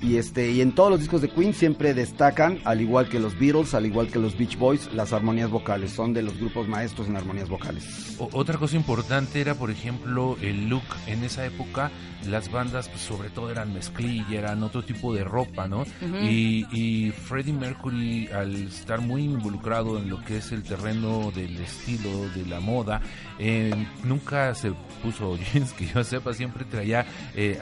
Y 0.00 0.16
este 0.16 0.52
y 0.52 0.60
en 0.60 0.72
todos 0.72 0.90
los 0.90 1.00
discos 1.00 1.20
de 1.22 1.28
Queen 1.28 1.52
siempre 1.52 1.92
destacan, 1.92 2.58
al 2.64 2.80
igual 2.80 3.08
que 3.08 3.18
los 3.18 3.36
Beatles, 3.38 3.74
al 3.74 3.84
igual 3.86 4.08
que 4.08 4.18
los 4.20 4.38
Beach 4.38 4.56
Boys, 4.56 4.88
las 4.94 5.12
armonías 5.12 5.50
vocales. 5.50 5.90
Son 5.92 6.12
de 6.12 6.22
los 6.22 6.38
grupos 6.38 6.68
maestros 6.68 7.08
en 7.08 7.16
armonías 7.16 7.48
vocales. 7.48 8.14
O- 8.18 8.28
otra 8.32 8.58
cosa 8.58 8.76
importante 8.76 9.40
era, 9.40 9.54
por 9.54 9.70
ejemplo, 9.70 10.36
el 10.40 10.68
look. 10.68 10.82
En 11.08 11.24
esa 11.24 11.44
época, 11.44 11.90
las 12.28 12.50
bandas, 12.50 12.88
pues, 12.88 13.00
sobre 13.02 13.30
todo, 13.30 13.50
eran 13.50 13.72
mezclilla, 13.74 14.38
eran 14.38 14.62
otro 14.62 14.82
tipo 14.84 15.12
de 15.14 15.24
ropa, 15.24 15.66
¿no? 15.66 15.84
y, 16.22 16.64
y 16.72 17.10
Freddie 17.10 17.52
Mercury, 17.54 18.28
al 18.28 18.54
estar 18.54 19.00
muy 19.00 19.24
involucrado 19.24 19.98
en 19.98 20.08
lo 20.10 20.22
que 20.24 20.36
es 20.38 20.52
el 20.52 20.62
terreno 20.62 21.32
del 21.34 21.56
estilo, 21.60 22.28
de 22.36 22.46
la 22.46 22.60
moda, 22.60 23.00
eh, 23.38 23.74
nunca 24.04 24.54
se 24.54 24.72
puso 25.02 25.36
jeans, 25.52 25.72
que 25.72 25.86
yo 25.86 26.04
sepa, 26.04 26.32
siempre 26.34 26.64
traía 26.64 27.04
eh, 27.34 27.58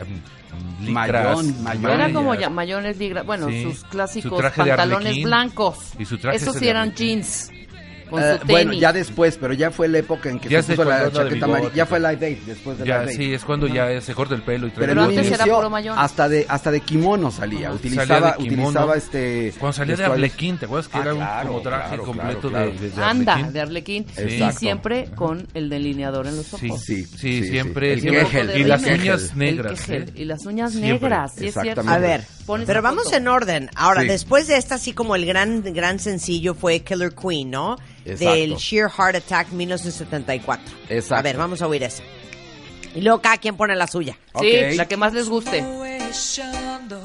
Mayón, 0.81 1.63
mayón. 1.63 1.85
Era 1.85 1.97
mallas. 1.99 2.13
como 2.13 2.35
ya, 2.35 2.51
mayones 2.51 2.99
ligra, 2.99 3.23
bueno, 3.23 3.49
Sí. 3.49 3.63
sus 3.65 3.81
Su 3.81 3.87
clásicos 3.89 4.43
pantalones 4.55 5.23
blancos. 5.23 5.79
Y 5.99 6.05
su 6.05 6.19
traje 6.19 6.37
Esos 6.37 6.57
sí 6.57 6.69
eran 6.69 6.93
jeans. 6.95 7.51
Con 8.11 8.23
Eh, 8.23 8.39
su 8.41 8.47
bueno, 8.47 8.73
ya 8.73 8.93
después, 8.93 9.37
pero 9.41 9.53
ya 9.53 9.71
fue 9.71 9.89
la 9.89 9.99
época 9.99 10.29
en 10.31 10.39
que 10.39 10.49
Ya 10.49 10.63
se 10.63 10.69
se 10.69 10.77
puso 10.77 10.89
la 10.89 11.11
chaqueta 11.11 11.45
amarilla. 11.47 11.73
Ya 11.75 11.87
fue 11.87 11.99
Live 11.99 12.27
Aid, 12.27 12.39
después 12.47 12.79
de 12.79 12.87
Ya, 12.87 13.01
Live 13.03 13.13
sí, 13.15 13.35
es 13.35 13.45
cuando 13.45 13.67
ya 13.67 14.01
se 14.01 14.15
corta 14.15 14.35
el 14.35 14.43
pelo 14.43 14.67
y 14.67 14.71
trae 14.71 14.87
Pero, 14.89 15.03
un 15.03 15.09
antes 15.11 15.31
era 15.33 15.45
puro 15.45 15.69
mayón. 15.71 15.99
hasta 15.99 16.29
de 16.29 16.47
hasta 16.49 16.71
de 16.71 16.81
kimono 16.81 17.31
salía. 17.31 17.73
Utilizaba, 17.73 18.07
Salía 18.07 18.27
de 18.31 18.37
kimono. 18.49 18.69
utilizaba 18.69 18.97
este. 18.97 19.53
Cuando 19.59 19.73
salía 19.73 19.97
de. 19.97 20.05
Arlequín, 20.05 20.59
¿te 20.59 20.67
acuerdas 20.67 20.89
que 20.89 20.99
Ah, 20.99 21.03
era 21.03 21.13
un 21.15 21.19
claro, 21.21 21.49
como 21.49 21.61
traje 21.63 21.89
claro, 21.89 22.03
completo 22.05 22.49
claro, 22.49 22.51
claro. 22.71 22.81
de, 22.81 22.91
de, 22.91 23.03
Anda, 23.03 23.33
Arlequín? 23.35 23.53
de 23.53 23.61
Arlequín. 23.61 24.07
Y 24.17 24.21
Exacto. 24.21 24.59
siempre 24.61 25.09
con 25.15 25.47
el 25.55 25.69
delineador 25.69 26.27
en 26.27 26.37
los 26.37 26.55
ojos. 26.55 26.61
Sí, 26.83 27.03
Sí, 27.03 27.05
sí, 27.05 27.19
sí, 27.19 27.43
sí. 27.43 27.49
siempre. 27.51 27.93
El 27.95 28.01
siempre- 28.01 28.23
quejel. 28.25 28.61
y 28.61 28.65
las 28.65 28.83
El 28.85 29.01
uñas 29.01 29.37
negras. 29.37 29.89
El. 29.89 30.03
¿eh? 30.05 30.13
Y 30.15 30.25
las 30.27 30.47
uñas 30.47 30.75
negras, 30.75 31.33
sí 31.37 31.49
es 31.49 31.55
cierto. 31.61 31.83
A 31.87 31.99
ver, 31.99 32.23
pero 32.67 32.83
vamos 32.83 33.13
en 33.13 33.27
orden. 33.29 33.69
Ahora, 33.75 34.03
Sí. 34.03 34.09
después 34.09 34.47
de 34.47 34.57
esta, 34.59 34.77
así 34.77 34.93
como 34.93 35.17
el 35.17 35.27
gran, 35.27 35.63
gran 35.75 35.99
sencillo 35.99 36.55
fue 36.55 36.81
Killer 36.81 37.13
Queen, 37.15 37.51
¿no? 37.51 37.77
Exacto. 38.07 38.35
Del 38.35 38.57
Sheer 38.57 38.89
Heart 38.91 39.17
Attack 39.17 39.51
1974. 39.51 40.65
Exacto. 40.89 41.15
A 41.17 41.23
ver, 41.23 41.37
vamos 41.37 41.61
a 41.63 41.67
oír 41.67 41.83
eso. 41.83 42.03
Y 42.95 43.01
luego 43.03 43.21
cada 43.21 43.37
quien 43.37 43.57
pone 43.57 43.75
la 43.77 43.87
suya. 43.87 44.17
Sí, 44.41 44.57
Ok. 44.71 44.77
la 44.77 44.89
que 44.89 44.97
más 44.97 45.13
les 45.13 45.29
guste. 45.29 45.65
Shonda 46.13 47.03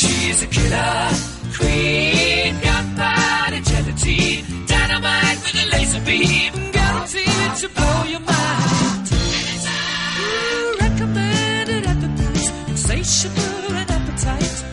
She's 0.00 0.42
a 0.42 0.46
killer 0.48 1.08
queen, 1.56 2.60
gunpowder 2.60 3.60
gelatine, 3.70 4.66
dynamite 4.66 5.38
with 5.44 5.62
a 5.62 5.66
laser 5.72 6.00
beam, 6.00 6.52
guaranteed 6.72 7.54
to 7.60 7.68
blow 7.68 8.02
your 8.12 8.20
mind. 8.20 9.08
Ooh, 10.18 10.76
recommended 10.80 11.86
at 11.86 11.98
the 12.00 12.08
price, 12.18 12.50
insatiable 12.68 13.74
and 13.80 13.90
appetite. 13.90 14.64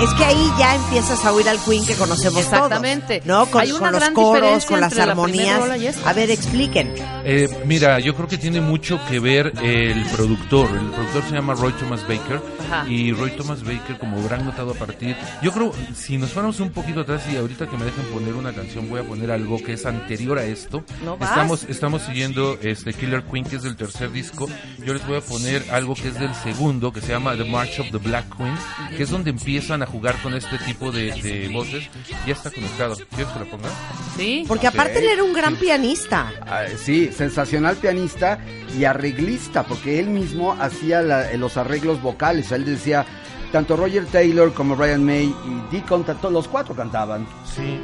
Es 0.00 0.14
que 0.14 0.24
ahí 0.24 0.50
ya 0.56 0.76
empiezas 0.76 1.24
a 1.24 1.32
oír 1.32 1.48
al 1.48 1.58
Queen 1.58 1.84
que 1.84 1.94
conocemos 1.94 2.40
Exactamente. 2.42 3.20
todos. 3.20 3.26
¿No? 3.26 3.46
Con, 3.50 3.62
Hay 3.62 3.72
una 3.72 3.80
con 3.80 3.92
los 3.92 4.00
gran 4.00 4.14
coros, 4.14 4.32
diferencia 4.34 4.68
con 4.68 4.80
las 4.80 4.94
la 4.94 5.02
armonías. 5.02 5.80
esta. 5.80 6.10
A 6.10 6.12
ver, 6.12 6.30
expliquen. 6.30 6.94
Eh, 7.24 7.48
mira, 7.64 7.98
yo 7.98 8.14
creo 8.14 8.28
que 8.28 8.38
tiene 8.38 8.60
mucho 8.60 9.00
que 9.08 9.18
ver 9.18 9.52
el 9.60 10.04
productor. 10.06 10.70
El 10.70 10.90
productor 10.90 11.24
se 11.24 11.34
llama 11.34 11.54
Roy 11.54 11.72
Thomas 11.72 12.02
Baker. 12.02 12.40
Ajá. 12.70 12.88
Y 12.88 13.10
Roy 13.12 13.32
Thomas 13.32 13.64
Baker, 13.64 13.98
como 13.98 14.20
habrán 14.20 14.44
notado 14.44 14.70
a 14.70 14.74
partir. 14.74 15.16
Yo 15.42 15.50
creo, 15.50 15.72
si 15.96 16.16
nos 16.16 16.30
fuéramos 16.30 16.60
un 16.60 16.70
poquito 16.70 17.00
atrás 17.00 17.22
y 17.32 17.36
ahorita 17.36 17.66
que 17.68 17.76
me 17.76 17.84
dejen 17.84 18.04
poner 18.06 18.34
una 18.34 18.52
canción, 18.52 18.88
voy 18.88 19.00
a 19.00 19.02
poner 19.04 19.32
algo 19.32 19.60
que 19.60 19.72
es 19.72 19.84
anterior 19.84 20.38
a 20.38 20.44
esto. 20.44 20.84
No 21.04 21.16
vas. 21.16 21.30
estamos, 21.30 21.64
estamos 21.64 22.02
siguiendo 22.02 22.56
este 22.62 22.94
Killer 22.94 23.24
Queen, 23.24 23.44
que 23.44 23.56
es 23.56 23.64
del 23.64 23.74
tercer 23.76 24.12
disco. 24.12 24.48
Yo 24.84 24.94
les 24.94 25.04
voy 25.08 25.16
a 25.16 25.22
poner 25.22 25.64
algo 25.72 25.96
que 25.96 26.06
es 26.08 26.14
del 26.20 26.34
segundo, 26.36 26.92
que 26.92 27.00
se 27.00 27.08
llama 27.08 27.36
The 27.36 27.44
March 27.44 27.80
of 27.80 27.90
the 27.90 27.98
Black 27.98 28.26
Queen, 28.36 28.54
que 28.96 29.02
es 29.02 29.10
donde 29.10 29.30
empiezan 29.30 29.82
a 29.82 29.87
jugar 29.90 30.14
con 30.22 30.34
este 30.34 30.58
tipo 30.58 30.90
de, 30.92 31.12
de 31.12 31.48
voces. 31.48 31.88
Ya 32.26 32.32
está 32.32 32.50
conectado. 32.50 32.96
¿Quieres 33.14 33.32
que 33.32 33.38
lo 33.40 33.46
ponga? 33.46 33.68
Sí. 34.16 34.44
Porque 34.46 34.66
aparte 34.66 34.98
él 34.98 35.06
era 35.12 35.22
un 35.24 35.32
gran 35.32 35.56
pianista. 35.56 36.32
Ah, 36.46 36.64
sí, 36.76 37.10
sensacional 37.12 37.76
pianista 37.76 38.38
y 38.78 38.84
arreglista, 38.84 39.64
porque 39.64 39.98
él 39.98 40.06
mismo 40.08 40.52
hacía 40.60 41.02
la- 41.02 41.32
los 41.34 41.56
arreglos 41.56 42.00
vocales. 42.02 42.52
Él 42.52 42.64
decía, 42.64 43.04
tanto 43.52 43.76
Roger 43.76 44.06
Taylor 44.06 44.52
como 44.54 44.76
Brian 44.76 45.04
May 45.04 45.26
y 45.26 45.74
Deacon, 45.74 46.04
tanto- 46.04 46.30
los 46.30 46.46
cuatro 46.48 46.74
cantaban. 46.74 47.26
Sí. 47.44 47.78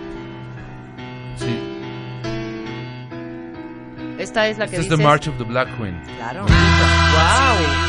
Sí. 1.37 1.59
Esta 4.19 4.47
es 4.49 4.59
la 4.59 4.67
que 4.69 4.77
Esta 4.77 4.95
es. 4.95 4.99
The 4.99 5.05
March 5.05 5.29
of 5.29 5.37
the 5.39 5.45
Black 5.45 5.69
Queen. 5.77 6.01
Claro. 6.17 6.43
Wow. 6.47 7.84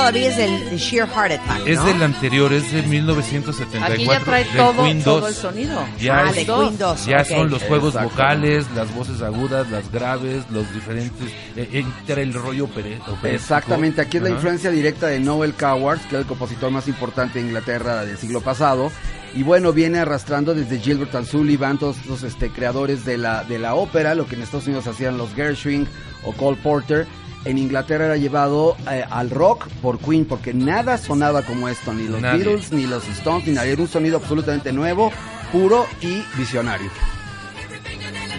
Todavía 0.00 0.28
es 0.28 0.36
del 0.36 0.78
Sheer 0.78 1.06
Heart 1.08 1.32
Attack, 1.32 1.66
Es 1.66 1.76
¿no? 1.78 1.84
del 1.86 2.02
anterior, 2.02 2.52
es 2.52 2.72
de 2.72 2.82
1974. 2.82 3.94
Aquí 3.94 4.06
ya 4.06 4.20
trae 4.20 4.44
todo, 4.56 4.72
todo 5.04 5.20
2. 5.20 5.28
el 5.28 5.34
sonido. 5.34 5.84
Ya, 6.00 6.18
Ah, 6.20 6.30
es- 6.30 6.36
de 6.36 6.46
Queen 6.46 6.78
2, 6.78 7.06
ya 7.06 7.18
ok. 7.20 7.24
son 7.26 7.50
los 7.50 7.62
juegos 7.62 7.94
Exacto. 7.94 8.10
vocales, 8.10 8.66
las 8.74 8.94
voces 8.94 9.22
agudas, 9.22 9.70
las 9.70 9.90
graves, 9.92 10.44
los 10.50 10.72
diferentes. 10.74 11.28
Eh, 11.56 11.68
entra 11.72 12.22
el 12.22 12.32
rollo 12.32 12.64
opere- 12.66 12.96
operístico. 13.06 13.26
Exactamente, 13.26 14.00
aquí 14.00 14.16
es 14.16 14.22
la 14.22 14.28
Ajá. 14.30 14.36
influencia 14.36 14.70
directa 14.70 15.06
de 15.06 15.20
Noel 15.20 15.54
Coward, 15.54 16.00
que 16.08 16.16
es 16.16 16.20
el 16.22 16.26
compositor 16.26 16.70
más 16.70 16.88
importante 16.88 17.38
de 17.38 17.46
Inglaterra 17.46 18.04
del 18.04 18.16
siglo 18.18 18.40
pasado. 18.40 18.90
Y 19.34 19.44
bueno, 19.44 19.72
viene 19.72 19.98
arrastrando 20.00 20.54
desde 20.54 20.80
Gilbert 20.80 21.14
and 21.14 21.26
Sullivan, 21.26 21.78
todos 21.78 22.04
los 22.06 22.24
este, 22.24 22.50
creadores 22.50 23.04
de 23.04 23.16
la, 23.16 23.44
de 23.44 23.60
la 23.60 23.74
ópera, 23.76 24.14
lo 24.16 24.26
que 24.26 24.34
en 24.34 24.42
Estados 24.42 24.66
Unidos 24.66 24.86
hacían 24.88 25.18
los 25.18 25.32
Gershwin 25.34 25.86
o 26.24 26.32
Cole 26.32 26.58
Porter. 26.60 27.06
En 27.44 27.56
Inglaterra 27.56 28.04
era 28.06 28.16
llevado 28.16 28.76
eh, 28.90 29.04
al 29.08 29.30
rock 29.30 29.68
por 29.80 29.98
Queen, 29.98 30.26
porque 30.26 30.52
nada 30.52 30.98
sonaba 30.98 31.42
como 31.42 31.68
esto, 31.68 31.92
ni 31.94 32.06
los 32.06 32.20
Nadie. 32.20 32.44
Beatles, 32.44 32.72
ni 32.72 32.86
los 32.86 33.08
Stones, 33.08 33.46
ni 33.46 33.54
nadie. 33.54 33.72
Era 33.72 33.82
un 33.82 33.88
sonido 33.88 34.18
absolutamente 34.18 34.72
nuevo, 34.72 35.10
puro 35.50 35.86
y 36.02 36.22
visionario. 36.36 36.90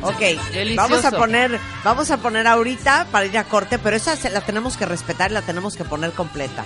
Ok, 0.03 0.19
Delicioso. 0.53 0.75
vamos 0.75 1.05
a 1.05 1.11
poner, 1.11 1.59
vamos 1.83 2.11
a 2.11 2.17
poner 2.17 2.47
ahorita 2.47 3.07
para 3.11 3.25
ir 3.25 3.37
a 3.37 3.43
corte, 3.43 3.77
pero 3.79 3.95
esa 3.95 4.15
se 4.15 4.29
la 4.29 4.41
tenemos 4.41 4.77
que 4.77 4.85
respetar 4.85 5.31
y 5.31 5.33
la 5.35 5.41
tenemos 5.41 5.75
que 5.75 5.83
poner 5.83 6.11
completa. 6.11 6.63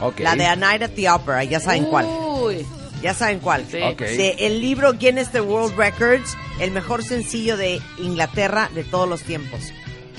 Ok. 0.00 0.20
La 0.20 0.36
de 0.36 0.46
A 0.46 0.56
Night 0.56 0.82
at 0.82 0.90
the 0.90 1.08
Opera, 1.10 1.42
ya 1.44 1.58
saben 1.60 1.84
cuál. 1.84 2.06
Ya 3.02 3.12
saben 3.14 3.40
cuál. 3.40 3.64
Sí. 3.70 3.80
Ok. 3.82 4.00
De 4.00 4.36
el 4.40 4.60
libro 4.60 4.92
Guinness 4.92 5.30
the 5.30 5.40
World 5.40 5.76
Records, 5.76 6.36
el 6.60 6.70
mejor 6.70 7.04
sencillo 7.04 7.56
de 7.56 7.80
Inglaterra 7.98 8.70
de 8.74 8.84
todos 8.84 9.08
los 9.08 9.22
tiempos. 9.22 9.72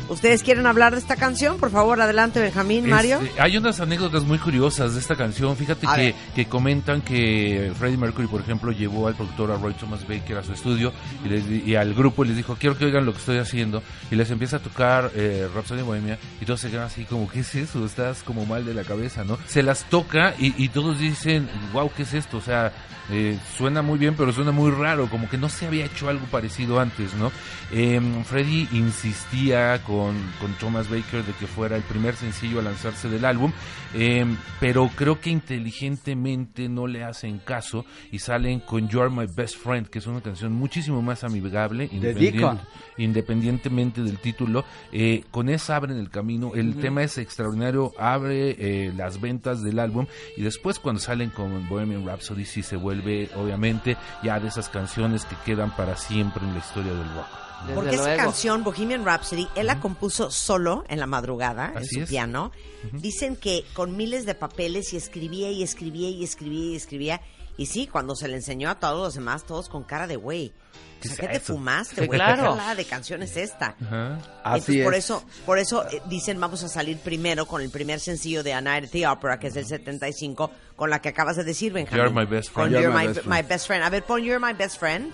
¿Ustedes 0.10 0.42
quieren 0.44 0.66
hablar 0.66 0.94
de 0.94 1.00
esta 1.00 1.16
canción? 1.16 1.58
Por 1.58 1.70
favor, 1.70 2.02
adelante, 2.02 2.40
Benjamín, 2.40 2.90
Mario. 2.90 3.20
Este, 3.22 3.42
hay 3.42 3.58
unas 3.58 3.80
anécdotas 3.80 4.24
muy 4.24 4.38
curiosas 4.38 4.94
de 4.94 5.00
esta 5.00 5.16
canción. 5.16 5.56
Fíjate 5.58 6.16
que, 6.34 6.46
comentan 6.46 7.02
que 7.02 7.72
Freddie 7.78 7.98
Mercury, 7.98 8.28
por 8.28 8.42
ejemplo, 8.42 8.72
llevó 8.72 9.08
al 9.08 9.16
productor 9.16 9.52
a 9.52 9.58
Roy 9.58 9.74
Thomas 9.74 10.08
Baker 10.08 10.38
a 10.38 10.44
su 10.44 10.54
estudio 10.54 10.94
y, 11.26 11.30
les 11.30 11.44
y 11.48 11.76
al 11.76 11.94
grupo 11.94 12.24
y 12.24 12.30
les 12.30 12.38
dijo, 12.38 12.56
quiero 12.58 12.78
que 12.78 12.86
oigan 12.86 13.06
lo 13.06 13.12
que 13.12 13.20
estoy 13.20 13.38
haciendo. 13.38 13.84
Y 14.10 14.16
les 14.16 14.32
empieza 14.32 14.58
a 14.58 14.60
tocar 14.60 15.12
eh, 15.14 15.48
Rhapsody 15.54 15.82
Bohemia 15.82 16.18
y 16.40 16.46
todos 16.46 16.62
se 16.62 16.70
quedan 16.70 16.86
así 16.86 17.04
como, 17.04 17.30
¿qué 17.30 17.42
es 17.42 17.56
eso? 17.56 17.86
Estás 17.86 18.24
como 18.24 18.46
mal 18.46 18.66
de 18.66 18.74
la 18.74 18.84
cabeza, 18.84 19.24
¿no? 19.24 19.38
Se 19.48 19.62
las 19.62 19.84
toca 19.86 20.34
y, 20.40 20.54
y 20.64 20.70
todos 20.70 21.00
dicen, 21.00 21.50
wow, 21.74 21.92
¿qué 21.96 22.04
es 22.04 22.14
esto? 22.14 22.38
O 22.38 22.42
sea, 22.42 22.72
eh, 23.10 23.40
suena 23.58 23.82
muy 23.82 23.98
bien, 23.98 24.16
pero 24.16 24.34
suena 24.34 24.52
muy 24.52 24.70
raro, 24.72 25.10
como 25.10 25.30
que 25.30 25.38
no 25.38 25.48
se 25.48 25.66
había 25.66 25.86
hecho 25.86 26.10
algo 26.10 26.26
parecido 26.26 26.80
antes, 26.80 27.14
¿no? 27.14 27.32
Eh, 27.72 28.02
Freddie 28.26 28.68
insistía 28.74 29.82
con, 29.84 29.97
con 29.98 30.54
Thomas 30.60 30.90
Baker 30.90 31.24
de 31.24 31.34
que 31.34 31.48
fuera 31.48 31.76
el 31.76 31.84
primer 31.84 32.16
sencillo 32.16 32.60
a 32.60 32.64
lanzarse 32.64 33.10
del 33.10 33.26
álbum, 33.26 33.52
eh, 33.94 34.26
pero 34.60 34.90
creo 34.96 35.20
que 35.20 35.30
inteligentemente 35.30 36.70
no 36.70 36.88
le 36.88 37.04
hacen 37.04 37.40
caso 37.40 37.86
y 38.12 38.20
salen 38.20 38.60
con 38.60 38.88
You 38.90 39.02
Are 39.02 39.10
My 39.10 39.26
Best 39.28 39.58
Friend, 39.58 39.88
que 39.88 40.00
es 40.00 40.08
una 40.08 40.22
canción 40.22 40.54
muchísimo 40.54 41.02
más 41.02 41.24
amigable, 41.24 41.90
independien- 41.92 42.32
Deacon. 42.34 42.60
independientemente 42.98 44.02
del 44.02 44.18
título. 44.20 44.66
Eh, 44.92 45.24
con 45.32 45.50
esa 45.50 45.76
abren 45.76 45.98
el 45.98 46.10
camino, 46.10 46.54
el 46.56 46.76
tema 46.76 47.04
es 47.04 47.18
extraordinario, 47.18 47.94
abre 48.00 48.56
eh, 48.60 48.94
las 48.96 49.20
ventas 49.22 49.64
del 49.64 49.80
álbum 49.80 50.06
y 50.36 50.42
después 50.44 50.80
cuando 50.80 51.00
salen 51.02 51.30
con 51.30 51.68
Bohemian 51.70 52.06
Rhapsody 52.06 52.46
sí 52.46 52.62
se 52.64 52.76
vuelve 52.76 53.30
obviamente 53.36 53.98
ya 54.24 54.40
de 54.40 54.48
esas 54.48 54.70
canciones 54.70 55.26
que 55.26 55.36
quedan 55.46 55.76
para 55.76 55.96
siempre 55.96 56.44
en 56.46 56.54
la 56.54 56.60
historia 56.60 56.94
del 56.94 57.04
rock. 57.16 57.47
Desde 57.62 57.76
Porque 57.76 57.96
esa 57.96 58.16
canción, 58.16 58.64
Bohemian 58.64 59.04
Rhapsody, 59.04 59.48
él 59.56 59.68
la 59.68 59.80
compuso 59.80 60.30
solo 60.32 60.84
en 60.88 61.00
la 61.00 61.08
madrugada, 61.08 61.74
en 61.76 61.86
su 61.86 62.02
es. 62.02 62.10
piano. 62.10 62.52
Dicen 62.94 63.36
que 63.36 63.66
con 63.74 63.98
miles 63.98 64.26
de 64.26 64.36
papeles 64.36 64.94
y 64.94 64.98
escribía 64.98 65.52
y 65.52 65.64
escribía 65.64 66.10
y 66.10 66.24
escribía 66.24 66.72
y 66.72 66.76
escribía. 66.76 67.22
Y 67.58 67.66
sí, 67.66 67.88
cuando 67.88 68.16
se 68.16 68.28
le 68.28 68.36
enseñó 68.36 68.70
a 68.70 68.80
todos 68.80 69.00
los 69.00 69.14
demás, 69.16 69.46
todos 69.46 69.70
con 69.70 69.84
cara 69.84 70.08
de 70.08 70.16
güey. 70.16 70.54
O 71.00 71.08
sea, 71.08 71.16
¿Qué 71.16 71.28
¿qué 71.28 71.38
es 71.38 71.44
te 71.44 71.54
fumaste, 71.54 72.06
güey? 72.08 72.18
claro. 72.20 72.58
¿Qué 72.70 72.76
de 72.76 72.86
canción 72.86 73.24
es 73.24 73.38
esta? 73.38 73.76
Ajá. 73.86 74.18
Así 74.44 74.58
Entonces, 74.82 74.84
por 74.84 74.94
es. 74.96 75.04
eso, 75.06 75.24
por 75.46 75.60
eso 75.60 75.86
eh, 75.90 76.02
dicen 76.08 76.40
vamos 76.40 76.64
a 76.64 76.68
salir 76.68 76.98
primero 76.98 77.46
con 77.46 77.62
el 77.62 77.70
primer 77.70 78.00
sencillo 78.00 78.44
de 78.44 78.54
A 78.54 78.62
Night 78.62 78.86
at 78.86 78.90
the 78.92 79.08
Opera, 79.08 79.40
que 79.40 79.48
es 79.48 79.54
del 79.54 79.66
75, 79.66 80.52
con 80.76 80.90
la 80.90 81.00
que 81.02 81.10
acabas 81.10 81.36
de 81.38 81.44
decir, 81.44 81.74
Benjamín. 81.74 82.04
You're 82.06 82.14
my 82.14 82.26
best 82.26 82.52
friend. 82.52 82.72
You're, 82.72 82.84
You're 82.84 82.94
my 82.98 83.08
my, 83.08 83.14
best 83.14 83.26
my 83.26 83.32
friend. 83.36 83.48
best 83.50 83.68
friend. 83.68 83.84
A 83.84 83.90
ver, 83.90 84.04
pon 84.04 84.22
You're 84.24 84.40
my 84.46 84.54
best 84.54 84.78
friend. 84.80 85.14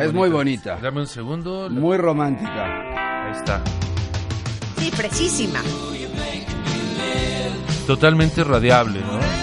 Es 0.00 0.12
muy 0.12 0.28
bonita. 0.28 0.76
Dame 0.80 1.00
un 1.00 1.06
segundo. 1.06 1.68
Muy 1.70 1.96
romántica. 1.96 3.26
Ahí 3.26 3.32
está. 3.36 3.62
Sí, 4.78 4.90
precisísima. 4.96 5.60
Totalmente 7.86 8.44
radiable, 8.44 9.00
¿no? 9.00 9.39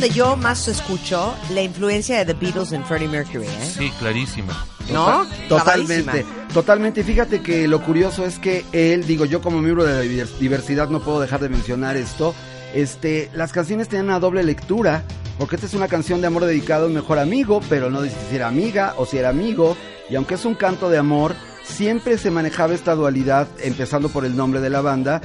Donde 0.00 0.14
yo 0.14 0.36
más 0.36 0.68
escucho 0.68 1.34
la 1.52 1.60
influencia 1.60 2.18
de 2.18 2.32
The 2.32 2.34
Beatles 2.34 2.70
en 2.70 2.84
Freddie 2.84 3.08
Mercury, 3.08 3.46
¿eh? 3.46 3.72
Sí, 3.78 3.90
clarísima. 3.98 4.64
¿No? 4.92 5.26
Totalmente, 5.48 6.24
totalmente. 6.54 7.02
Fíjate 7.02 7.42
que 7.42 7.66
lo 7.66 7.82
curioso 7.82 8.24
es 8.24 8.38
que 8.38 8.64
él, 8.70 9.04
digo, 9.08 9.24
yo 9.24 9.42
como 9.42 9.60
miembro 9.60 9.84
de 9.84 9.94
la 9.94 10.04
divers- 10.04 10.38
diversidad 10.38 10.88
no 10.88 11.00
puedo 11.00 11.18
dejar 11.18 11.40
de 11.40 11.48
mencionar 11.48 11.96
esto. 11.96 12.32
Este, 12.74 13.28
las 13.34 13.50
canciones 13.52 13.88
tenían 13.88 14.06
una 14.06 14.20
doble 14.20 14.44
lectura, 14.44 15.02
porque 15.36 15.56
esta 15.56 15.66
es 15.66 15.74
una 15.74 15.88
canción 15.88 16.20
de 16.20 16.28
amor 16.28 16.44
dedicada 16.44 16.84
a 16.84 16.86
un 16.86 16.94
mejor 16.94 17.18
amigo, 17.18 17.60
pero 17.68 17.90
no 17.90 18.00
dice 18.00 18.16
si 18.30 18.36
era 18.36 18.46
amiga 18.46 18.94
o 18.98 19.04
si 19.04 19.18
era 19.18 19.30
amigo, 19.30 19.76
y 20.08 20.14
aunque 20.14 20.34
es 20.34 20.44
un 20.44 20.54
canto 20.54 20.88
de 20.90 20.98
amor, 20.98 21.34
siempre 21.68 22.18
se 22.18 22.30
manejaba 22.30 22.74
esta 22.74 22.94
dualidad, 22.94 23.48
empezando 23.62 24.08
por 24.08 24.24
el 24.24 24.36
nombre 24.36 24.60
de 24.60 24.70
la 24.70 24.80
banda, 24.80 25.20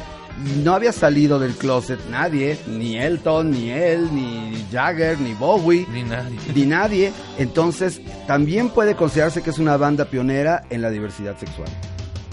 y 0.46 0.60
no 0.64 0.74
había 0.74 0.92
salido 0.92 1.40
del 1.40 1.54
closet 1.56 2.00
nadie, 2.10 2.58
ni 2.68 2.98
Elton, 2.98 3.52
ni 3.52 3.70
él, 3.70 4.10
ni 4.14 4.66
Jagger, 4.72 5.20
ni 5.20 5.34
Bowie, 5.34 5.86
Ni 5.92 6.04
nadie. 6.04 6.38
ni 6.56 6.66
nadie, 6.66 7.14
entonces 7.38 8.02
también 8.28 8.70
puede 8.70 8.96
considerarse 8.96 9.42
que 9.44 9.52
es 9.52 9.60
una 9.60 9.78
banda 9.78 10.06
pionera 10.06 10.64
en 10.70 10.82
la 10.82 10.90
diversidad 10.90 11.38
sexual. 11.38 11.70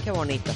Qué 0.02 0.10
bonito. 0.10 0.50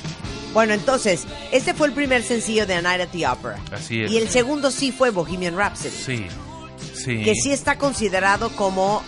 Bueno, 0.54 0.72
entonces, 0.72 1.24
este 1.52 1.74
fue 1.74 1.88
el 1.88 1.92
primer 1.92 2.22
sencillo 2.22 2.64
de 2.66 2.74
A 2.76 2.82
Night 2.82 3.00
at 3.02 3.08
the 3.08 3.26
Opera. 3.26 3.58
Así 3.72 4.02
es. 4.02 4.10
Y 4.10 4.18
el 4.18 4.28
segundo 4.28 4.70
sí 4.70 4.92
fue 4.92 5.10
Bohemian 5.10 5.56
Rhapsody. 5.56 5.90
Sí, 5.90 6.26
sí. 6.94 7.22
Que 7.24 7.34
sí 7.34 7.52
está 7.52 7.76
considerado 7.76 8.48
como 8.50 9.02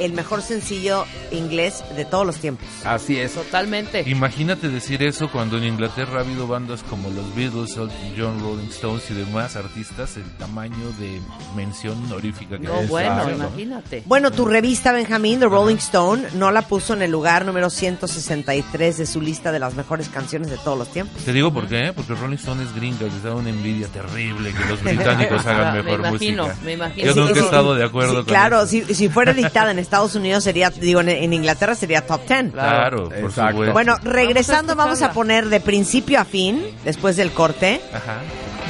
el 0.00 0.12
mejor 0.12 0.42
sencillo 0.42 1.04
inglés 1.30 1.84
de 1.96 2.04
todos 2.04 2.26
los 2.26 2.36
tiempos. 2.36 2.66
Así 2.84 3.18
es. 3.18 3.34
Totalmente. 3.34 4.02
Imagínate 4.08 4.68
decir 4.68 5.02
eso 5.02 5.30
cuando 5.30 5.58
en 5.58 5.64
Inglaterra 5.64 6.18
ha 6.18 6.20
habido 6.22 6.46
bandas 6.46 6.82
como 6.82 7.08
los 7.10 7.34
Beatles, 7.34 7.70
Elton 7.76 7.90
John, 8.16 8.40
Rolling 8.40 8.68
Stones 8.70 9.10
y 9.10 9.14
demás 9.14 9.56
artistas, 9.56 10.16
el 10.16 10.24
tamaño 10.38 10.90
de 10.98 11.20
mención 11.56 12.02
honorífica 12.04 12.58
que 12.58 12.64
No, 12.66 12.72
bueno, 12.88 13.10
Exacto. 13.12 13.30
imagínate. 13.36 14.02
Bueno, 14.06 14.30
tu 14.30 14.44
revista, 14.46 14.92
Benjamín, 14.92 15.38
The 15.40 15.46
Rolling 15.46 15.76
Stone, 15.76 16.28
no 16.34 16.50
la 16.50 16.62
puso 16.62 16.94
en 16.94 17.02
el 17.02 17.10
lugar 17.10 17.44
número 17.44 17.70
163 17.70 18.96
de 18.98 19.06
su 19.06 19.20
lista 19.20 19.52
de 19.52 19.58
las 19.58 19.74
mejores 19.74 20.08
canciones 20.08 20.50
de 20.50 20.56
todos 20.58 20.78
los 20.78 20.88
tiempos. 20.88 21.22
Te 21.24 21.32
digo 21.32 21.52
por 21.52 21.66
qué, 21.68 21.92
porque 21.94 22.14
Rolling 22.14 22.36
Stone 22.36 22.62
es 22.64 22.74
gringa, 22.74 23.02
les 23.02 23.22
da 23.22 23.34
una 23.34 23.50
envidia 23.50 23.86
terrible 23.88 24.52
que 24.52 24.64
los 24.68 24.82
británicos 24.84 25.46
hagan 25.46 25.76
Me 25.76 25.82
mejor 25.82 26.00
imagino, 26.00 26.44
música. 26.46 26.64
me 26.64 26.72
imagino. 26.72 27.06
Yo 27.06 27.12
Sí, 27.14 27.18
nunca 27.20 27.32
he 27.32 27.34
sí, 27.36 27.40
estado 27.44 27.72
sí. 27.74 27.78
de 27.78 27.84
acuerdo 27.84 28.10
Sí, 28.10 28.16
con 28.16 28.24
Claro, 28.26 28.56
eso. 28.58 28.66
si, 28.68 28.94
si 28.94 29.08
fuera 29.08 29.32
editada 29.32 29.70
en 29.70 29.78
Estados 29.90 30.14
Unidos 30.14 30.44
sería, 30.44 30.70
digo, 30.70 31.00
en, 31.00 31.08
en 31.08 31.32
Inglaterra 31.32 31.74
sería 31.74 32.06
top 32.06 32.20
10. 32.24 32.52
Claro, 32.52 33.08
por 33.08 33.18
Exacto. 33.18 33.50
supuesto. 33.50 33.72
Bueno, 33.72 33.96
regresando 34.04 34.76
Vamos 34.76 35.00
vamos 35.00 35.02
a 35.02 35.12
poner 35.12 35.48
de 35.48 35.58
principio 35.58 36.20
a 36.20 36.24
fin, 36.24 36.62
después 36.84 37.16
del 37.16 37.32
corte, 37.32 37.80
Ajá. 37.92 38.18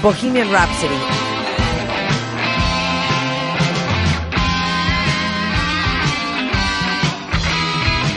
Bohemian 0.02 0.50
Rhapsody. 0.50 0.96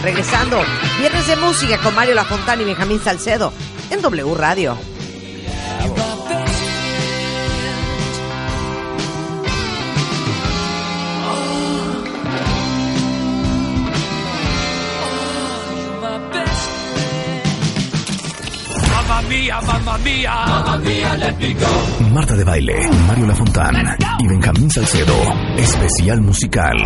Regresando, 0.01 0.61
Viernes 0.99 1.27
de 1.27 1.35
Música 1.37 1.77
con 1.77 1.95
Mario 1.95 2.13
Lafontana 2.15 2.61
y 2.61 2.65
Benjamín 2.65 2.99
Salcedo 2.99 3.53
en 3.89 4.01
W 4.01 4.33
Radio. 4.35 4.77
Marta 22.11 22.35
de 22.35 22.43
Baile, 22.43 22.75
Mario 23.07 23.27
Lafontán 23.27 23.75
y 24.19 24.27
Benjamín 24.27 24.69
Salcedo. 24.69 25.15
Especial 25.57 26.21
musical. 26.21 26.77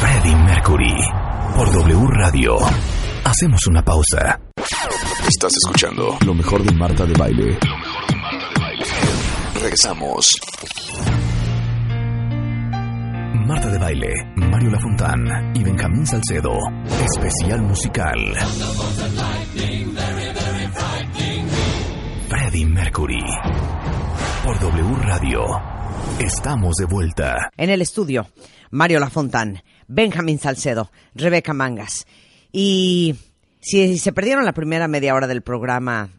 Freddie 0.00 0.36
Mercury. 0.36 0.94
Por 1.56 1.72
W 1.72 2.06
Radio. 2.08 2.56
Hacemos 3.24 3.66
una 3.66 3.82
pausa. 3.82 4.40
Estás 5.28 5.52
escuchando 5.64 6.16
lo 6.24 6.34
mejor 6.34 6.62
de 6.62 6.72
Marta 6.72 7.04
de 7.06 7.14
Baile. 7.14 7.58
Lo 7.64 7.76
mejor 7.76 8.06
de 8.06 8.16
Marta 8.16 8.48
de 8.54 8.60
Baile. 8.60 8.84
Regresamos. 9.54 10.28
Marta 13.46 13.68
de 13.68 13.78
Baile, 13.78 14.12
Mario 14.36 14.70
Lafontán 14.70 15.52
y 15.54 15.62
Benjamín 15.62 16.06
Salcedo. 16.06 16.52
Especial 17.04 17.62
musical. 17.62 18.18
Freddie 22.28 22.66
Mercury. 22.66 23.22
Por 24.44 24.58
W 24.60 24.96
Radio. 25.02 25.44
Estamos 26.18 26.76
de 26.76 26.84
vuelta. 26.86 27.50
En 27.56 27.70
el 27.70 27.80
estudio, 27.80 28.28
Mario 28.70 29.00
Lafontán, 29.00 29.62
Benjamín 29.86 30.38
Salcedo, 30.38 30.90
Rebeca 31.14 31.52
Mangas. 31.52 32.06
Y 32.52 33.16
si 33.60 33.98
se 33.98 34.12
perdieron 34.12 34.44
la 34.44 34.52
primera 34.52 34.88
media 34.88 35.14
hora 35.14 35.26
del 35.26 35.42
programa, 35.42 36.10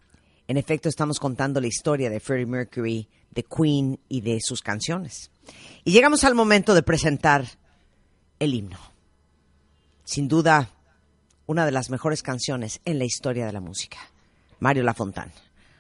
en 0.48 0.58
efecto 0.58 0.90
estamos 0.90 1.20
contando 1.20 1.60
la 1.62 1.68
historia 1.68 2.10
de 2.10 2.20
Freddie 2.20 2.46
Mercury, 2.46 3.08
de 3.32 3.44
Queen 3.44 4.00
y 4.08 4.22
de 4.22 4.40
sus 4.42 4.62
canciones. 4.62 5.32
Y 5.84 5.92
llegamos 5.92 6.24
al 6.24 6.36
momento 6.36 6.74
de 6.74 6.84
presentar 6.84 7.46
el 8.40 8.54
himno. 8.54 8.80
Sin 10.04 10.28
duda, 10.28 10.70
una 11.46 11.66
de 11.66 11.72
las 11.72 11.90
mejores 11.90 12.22
canciones 12.22 12.80
en 12.86 13.00
la 13.00 13.06
historia 13.06 13.46
de 13.46 13.54
la 13.54 13.62
música. 13.62 13.98
Mario 14.60 14.84
Lafontán. 14.84 15.32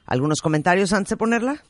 ¿Algunos 0.05 0.41
comentarios 0.41 0.93
antes 0.93 1.11
de 1.11 1.17
ponerla? 1.17 1.63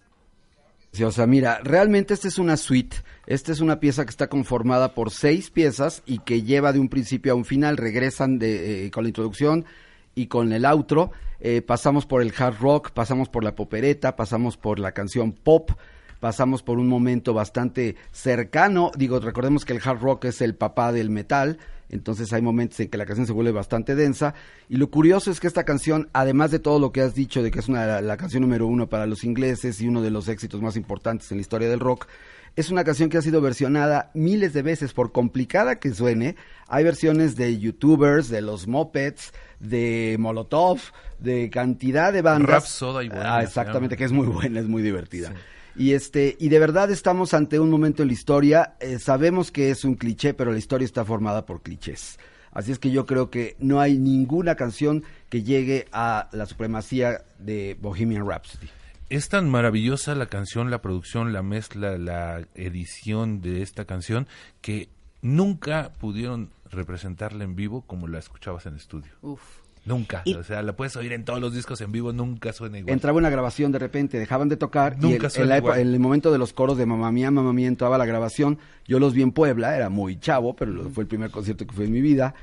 O 1.03 1.11
sea, 1.11 1.27
mira, 1.27 1.59
realmente 1.63 2.13
esta 2.13 2.27
es 2.27 2.37
una 2.37 2.55
suite. 2.57 2.97
Esta 3.27 3.51
es 3.51 3.59
una 3.59 3.79
pieza 3.79 4.05
que 4.05 4.11
está 4.11 4.27
conformada 4.27 4.93
por 4.93 5.11
seis 5.11 5.49
piezas 5.49 6.03
y 6.05 6.19
que 6.19 6.43
lleva 6.43 6.71
de 6.71 6.79
un 6.79 6.89
principio 6.89 7.33
a 7.33 7.35
un 7.35 7.43
final. 7.43 7.75
Regresan 7.75 8.39
eh, 8.41 8.89
con 8.93 9.03
la 9.03 9.09
introducción 9.09 9.65
y 10.13 10.27
con 10.27 10.53
el 10.53 10.65
outro. 10.65 11.11
Eh, 11.41 11.61
pasamos 11.61 12.05
por 12.05 12.21
el 12.21 12.33
hard 12.37 12.59
rock, 12.59 12.91
pasamos 12.91 13.29
por 13.29 13.43
la 13.43 13.55
popereta, 13.55 14.15
pasamos 14.15 14.57
por 14.57 14.79
la 14.79 14.93
canción 14.93 15.33
pop, 15.33 15.71
pasamos 16.19 16.63
por 16.63 16.79
un 16.79 16.87
momento 16.87 17.33
bastante 17.33 17.95
cercano. 18.11 18.91
Digo, 18.95 19.19
recordemos 19.19 19.65
que 19.65 19.73
el 19.73 19.81
hard 19.83 19.99
rock 19.99 20.25
es 20.25 20.41
el 20.41 20.55
papá 20.55 20.93
del 20.93 21.09
metal. 21.09 21.57
Entonces 21.89 22.33
hay 22.33 22.41
momentos 22.41 22.79
en 22.79 22.89
que 22.89 22.97
la 22.97 23.05
canción 23.05 23.27
se 23.27 23.33
vuelve 23.33 23.51
bastante 23.51 23.95
densa. 23.95 24.33
Y 24.69 24.77
lo 24.77 24.89
curioso 24.89 25.31
es 25.31 25.39
que 25.39 25.47
esta 25.47 25.63
canción, 25.63 26.09
además 26.13 26.51
de 26.51 26.59
todo 26.59 26.79
lo 26.79 26.91
que 26.91 27.01
has 27.01 27.15
dicho 27.15 27.43
de 27.43 27.51
que 27.51 27.59
es 27.59 27.67
una, 27.67 28.01
la 28.01 28.17
canción 28.17 28.41
número 28.41 28.67
uno 28.67 28.87
para 28.87 29.05
los 29.05 29.23
ingleses 29.23 29.79
y 29.81 29.87
uno 29.87 30.01
de 30.01 30.11
los 30.11 30.27
éxitos 30.27 30.61
más 30.61 30.75
importantes 30.75 31.31
en 31.31 31.37
la 31.37 31.41
historia 31.41 31.69
del 31.69 31.79
rock, 31.79 32.07
es 32.55 32.69
una 32.69 32.85
canción 32.85 33.09
que 33.09 33.17
ha 33.17 33.21
sido 33.21 33.41
versionada 33.41 34.11
miles 34.13 34.53
de 34.53 34.61
veces, 34.61 34.93
por 34.93 35.11
complicada 35.11 35.77
que 35.79 35.93
suene. 35.93 36.37
Hay 36.67 36.85
versiones 36.85 37.35
de 37.35 37.59
youtubers, 37.59 38.29
de 38.29 38.41
los 38.41 38.67
Mopeds, 38.67 39.33
de 39.59 40.15
Molotov, 40.19 40.79
de 41.19 41.49
cantidad 41.49 42.13
de 42.13 42.21
bandas. 42.21 42.49
Rap 42.49 42.63
Soda 42.63 43.03
y 43.03 43.09
Bohemia 43.09 43.35
Ah, 43.35 43.43
exactamente, 43.43 43.97
que 43.97 44.05
es 44.05 44.13
muy 44.13 44.27
buena, 44.27 44.61
es 44.61 44.67
muy 44.67 44.81
divertida. 44.81 45.33
Y 45.75 45.91
este, 45.93 46.37
y 46.39 46.49
de 46.49 46.59
verdad 46.59 46.89
estamos 46.89 47.33
ante 47.33 47.59
un 47.59 47.69
momento 47.69 48.01
en 48.01 48.07
la 48.07 48.13
historia. 48.13 48.75
eh, 48.79 48.99
sabemos 48.99 49.51
que 49.51 49.71
es 49.71 49.83
un 49.83 49.95
cliché, 49.95 50.33
pero 50.33 50.51
la 50.51 50.57
historia 50.57 50.85
está 50.85 51.03
formada 51.03 51.45
por 51.45 51.61
clichés. 51.61 52.17
Así 52.51 52.71
es 52.71 52.79
que 52.79 52.89
yo 52.89 53.05
creo 53.05 53.29
que 53.29 53.57
no 53.59 53.81
hay 53.81 53.97
ninguna 53.97 54.55
canción 54.55 55.03
que 55.29 55.43
llegue 55.43 55.87
a 55.91 56.29
la 56.31 56.45
supremacía 56.45 57.25
de 57.37 57.77
Bohemian 57.81 58.25
Rhapsody. 58.25 58.69
Es 59.09 59.27
tan 59.27 59.49
maravillosa 59.49 60.15
la 60.15 60.27
canción, 60.27 60.71
la 60.71 60.81
producción, 60.81 61.33
la 61.33 61.43
mezcla, 61.43 61.97
la 61.97 62.47
edición 62.55 63.41
de 63.41 63.61
esta 63.61 63.83
canción 63.83 64.27
que 64.61 64.87
nunca 65.21 65.91
pudieron 65.99 66.49
representarla 66.71 67.43
en 67.43 67.55
vivo 67.55 67.81
como 67.81 68.07
la 68.07 68.19
escuchabas 68.19 68.65
en 68.65 68.75
estudio. 68.75 69.11
Uf. 69.21 69.64
Nunca. 69.85 70.23
Y- 70.25 70.33
O 70.33 70.43
sea, 70.43 70.61
la 70.63 70.75
puedes 70.75 70.95
oír 70.95 71.13
en 71.13 71.23
todos 71.25 71.39
los 71.39 71.53
discos 71.53 71.79
en 71.81 71.91
vivo, 71.91 72.11
nunca 72.11 72.51
suena 72.53 72.79
igual. 72.79 72.91
Entraba 72.93 73.17
una 73.19 73.29
grabación 73.29 73.71
de 73.71 73.77
repente, 73.79 74.17
dejaban 74.17 74.49
de 74.49 74.57
tocar 74.57 74.95
Nunca 74.95 75.07
y 75.07 75.15
el- 75.17 75.23
en, 75.25 75.29
suena 75.29 75.49
la 75.49 75.57
época- 75.57 75.73
igual. 75.75 75.87
en 75.87 75.93
el 75.93 75.99
momento 75.99 76.31
de 76.31 76.37
los 76.39 76.53
coros 76.53 76.77
de 76.77 76.85
Mamá 76.85 77.11
Mía, 77.11 77.29
Mamá 77.31 77.53
Mía 77.53 77.67
entraba 77.67 77.97
la 77.97 78.05
grabación. 78.05 78.57
Yo 78.87 78.99
los 78.99 79.13
vi 79.13 79.21
en 79.21 79.31
Puebla, 79.31 79.75
era 79.75 79.89
muy 79.89 80.19
chavo, 80.19 80.55
pero 80.55 80.89
fue 80.89 81.03
el 81.03 81.07
primer 81.07 81.29
concierto 81.31 81.65
que 81.67 81.73
fue 81.75 81.85
en 81.85 81.91
mi 81.91 82.01
vida. 82.01 82.33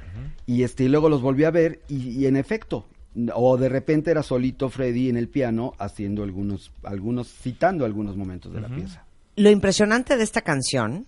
Y 0.46 0.62
este 0.62 0.85
y 0.85 0.88
luego 0.88 1.09
los 1.09 1.20
volví 1.22 1.44
a 1.44 1.50
ver 1.50 1.81
y, 1.88 2.11
y 2.11 2.26
en 2.26 2.37
efecto, 2.37 2.87
o 3.35 3.57
de 3.59 3.68
repente 3.68 4.11
era 4.11 4.22
solito 4.22 4.70
Freddy 4.70 5.09
en 5.09 5.16
el 5.16 5.28
piano 5.28 5.72
haciendo 5.78 6.22
algunos, 6.22 6.70
algunos, 6.85 7.28
citando 7.28 7.85
algunos 7.85 8.16
momentos 8.16 8.52
de 8.52 8.61
la 8.61 8.68
pieza. 8.68 9.05
Lo 9.37 9.50
impresionante 9.50 10.16
de 10.16 10.22
esta 10.24 10.42
canción 10.42 11.07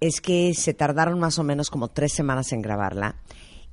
es 0.00 0.20
que 0.20 0.54
se 0.54 0.74
tardaron 0.74 1.18
más 1.18 1.38
o 1.38 1.44
menos 1.44 1.70
como 1.70 1.88
tres 1.88 2.12
semanas 2.12 2.52
en 2.52 2.62
grabarla 2.62 3.16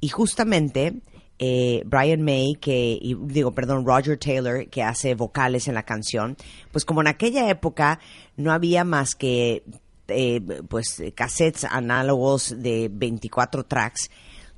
y 0.01 0.09
justamente 0.09 0.93
eh, 1.39 1.83
Brian 1.85 2.21
May, 2.21 2.55
que 2.59 2.97
y 2.99 3.15
digo, 3.15 3.51
perdón, 3.51 3.85
Roger 3.85 4.17
Taylor, 4.17 4.67
que 4.69 4.83
hace 4.83 5.15
vocales 5.15 5.67
en 5.67 5.75
la 5.75 5.83
canción, 5.83 6.35
pues 6.71 6.83
como 6.83 7.01
en 7.01 7.07
aquella 7.07 7.49
época 7.49 7.99
no 8.35 8.51
había 8.51 8.83
más 8.83 9.15
que 9.15 9.63
eh, 10.07 10.41
pues 10.67 11.01
cassettes 11.15 11.65
análogos 11.65 12.55
de 12.57 12.89
24 12.91 13.65
tracks, 13.65 14.09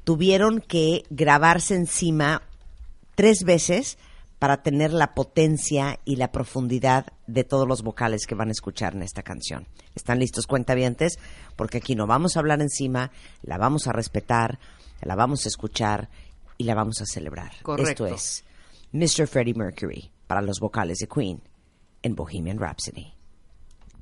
tuvieron 0.04 0.62
que 0.62 1.04
grabarse 1.10 1.76
encima 1.76 2.44
tres 3.16 3.44
veces 3.44 3.98
para 4.40 4.64
tener 4.64 4.94
la 4.94 5.14
potencia 5.14 6.00
y 6.06 6.16
la 6.16 6.32
profundidad 6.32 7.08
de 7.28 7.44
todos 7.44 7.68
los 7.68 7.84
vocales 7.84 8.26
que 8.26 8.36
van 8.36 8.48
a 8.48 8.54
escuchar 8.54 8.96
en 8.96 9.04
esta 9.04 9.22
canción. 9.22 9.68
¿Están 9.96 10.20
listos, 10.20 10.48
cuentavientes? 10.48 11.20
Porque 11.58 11.80
aquí 11.80 11.94
no 11.94 12.08
vamos 12.08 12.38
a 12.38 12.40
hablar 12.40 12.62
encima, 12.62 13.12
la 13.42 13.58
vamos 13.58 13.88
a 13.88 13.92
respetar, 13.92 14.60
la 15.02 15.16
vamos 15.16 15.46
a 15.46 15.50
escuchar 15.50 16.10
y 16.60 16.66
la 16.66 16.76
vamos 16.76 17.02
a 17.02 17.06
celebrar. 17.06 17.54
Correcto. 17.64 18.06
Esto 18.06 18.16
es 18.16 18.44
Mr. 18.92 19.28
Freddie 19.28 19.54
Mercury 19.56 20.12
para 20.28 20.42
los 20.42 20.60
vocales 20.60 20.98
de 21.00 21.08
Queen 21.08 21.42
en 22.04 22.16
Bohemian 22.16 22.60
Rhapsody. 22.60 23.14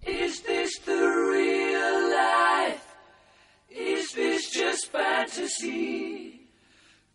Is 0.06 0.42
this 0.44 0.80
the 0.86 0.92
real 0.92 2.10
life? 2.10 2.82
Is 3.70 4.12
this 4.14 4.50
just 4.52 4.92
fantasy? 4.92 6.50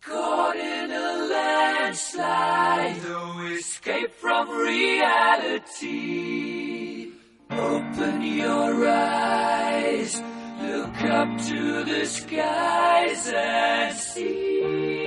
Caught 0.01 0.55
in 0.55 0.91
a 0.91 1.27
landslide, 1.29 3.03
no 3.03 3.45
escape 3.57 4.13
from 4.15 4.49
reality. 4.49 5.83
Open 7.49 8.21
your 8.21 8.87
eyes, 8.87 10.21
look 10.61 11.01
up 11.03 11.37
to 11.47 11.83
the 11.83 12.05
skies 12.05 13.31
and 13.33 13.95
see. 13.97 15.02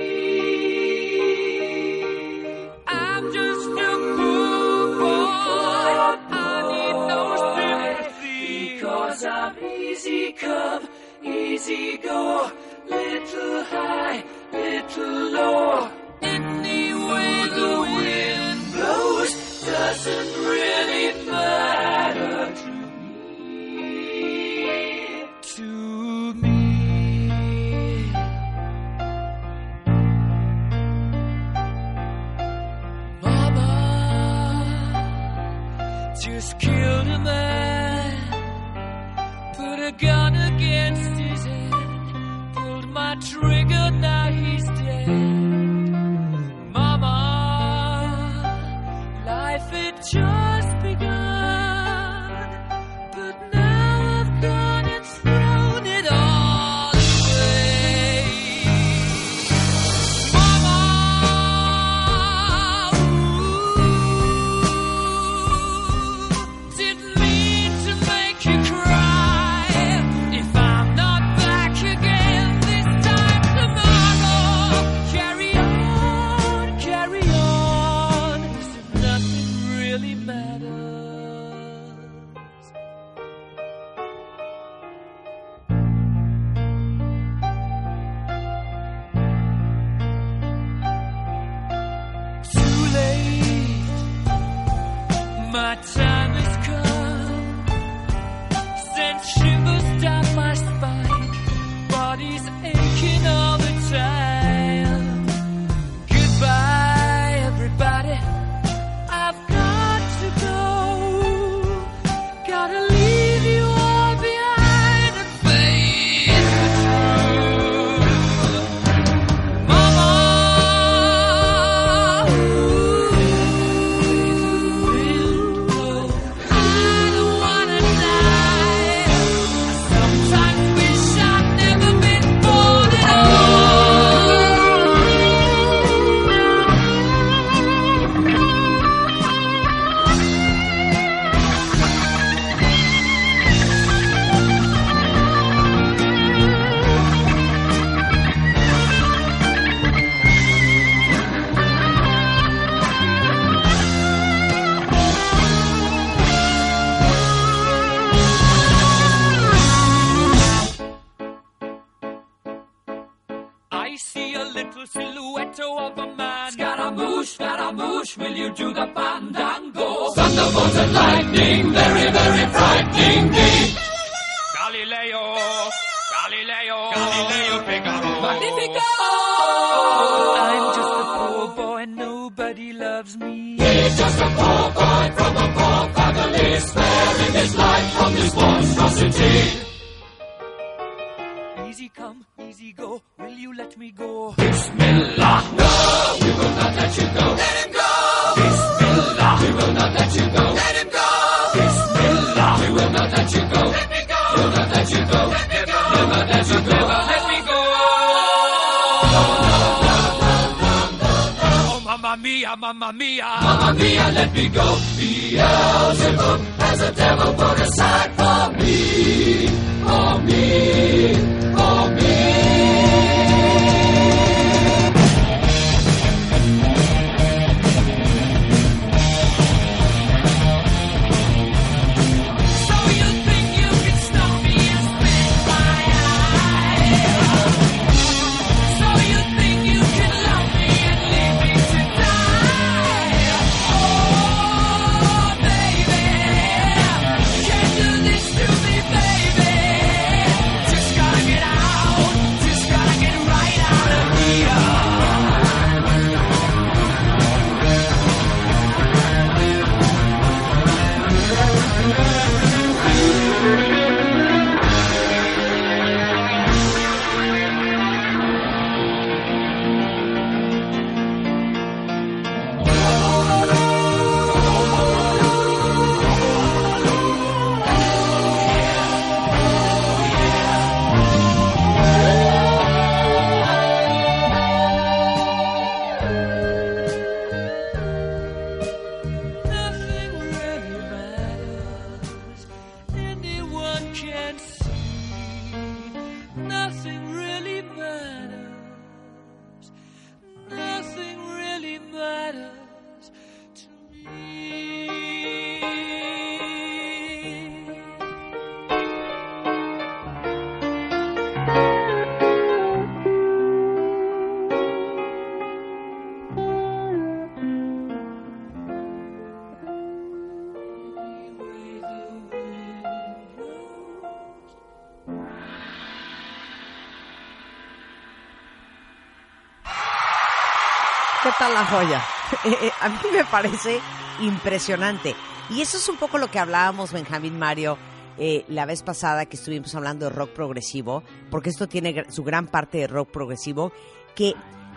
La 331.49 331.65
joya? 331.65 332.03
Eh, 332.43 332.71
a 332.81 332.89
mí 332.89 332.97
me 333.13 333.23
parece 333.23 333.79
impresionante. 334.19 335.15
Y 335.49 335.61
eso 335.61 335.77
es 335.77 335.87
un 335.87 335.95
poco 335.95 336.17
lo 336.17 336.29
que 336.29 336.39
hablábamos, 336.39 336.91
Benjamín 336.91 337.39
Mario, 337.39 337.77
eh, 338.17 338.43
la 338.49 338.65
vez 338.65 338.83
pasada 338.83 339.27
que 339.27 339.37
estuvimos 339.37 339.73
hablando 339.75 340.09
de 340.09 340.15
rock 340.15 340.31
progresivo, 340.31 341.03
porque 341.31 341.49
esto 341.49 341.67
tiene 341.67 342.05
su 342.09 342.25
gran 342.25 342.47
parte 342.47 342.79
de 342.79 342.87
rock 342.87 343.11
progresivo, 343.11 343.71
que 344.13 344.35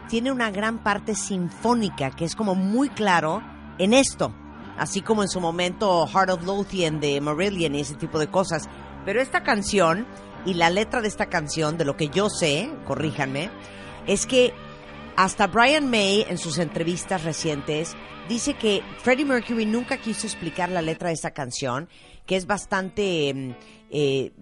tiene 0.09 0.31
una 0.31 0.51
gran 0.51 0.83
parte 0.83 1.15
sinfónica, 1.15 2.11
que 2.11 2.25
es 2.25 2.37
como 2.37 2.55
muy 2.55 2.89
claro 2.89 3.43
en 3.79 3.95
esto. 3.95 4.33
Así 4.79 5.03
como 5.03 5.23
en 5.23 5.29
su 5.29 5.41
momento 5.41 6.07
Heart 6.07 6.31
of 6.31 6.45
Lothian 6.45 7.01
de 7.01 7.21
Marillion 7.21 7.75
y 7.75 7.81
ese 7.81 7.95
tipo 7.95 8.19
de 8.19 8.29
cosas. 8.29 8.69
Pero 9.05 9.21
esta 9.21 9.43
canción 9.43 10.07
y 10.45 10.55
la 10.55 10.71
letra 10.71 11.01
de 11.01 11.09
esta 11.09 11.27
canción, 11.27 11.77
de 11.79 11.85
lo 11.85 11.97
que 11.97 12.09
yo 12.09 12.29
sé, 12.29 12.71
corríjanme, 12.87 13.51
es 14.07 14.27
que 14.27 14.55
hasta 15.23 15.49
Brian 15.49 15.91
May 15.91 16.25
en 16.31 16.39
sus 16.39 16.57
entrevistas 16.57 17.25
recientes 17.25 17.95
dice 18.27 18.55
que 18.55 18.83
Freddie 19.03 19.27
Mercury 19.27 19.67
nunca 19.67 19.99
quiso 19.99 20.27
explicar 20.27 20.71
la 20.71 20.81
letra 20.81 21.09
de 21.09 21.15
esta 21.15 21.33
canción, 21.33 21.91
que 22.25 22.37
es 22.37 22.47
bastante, 22.47 23.29
eh, 23.29 23.55
eh, 23.91 24.33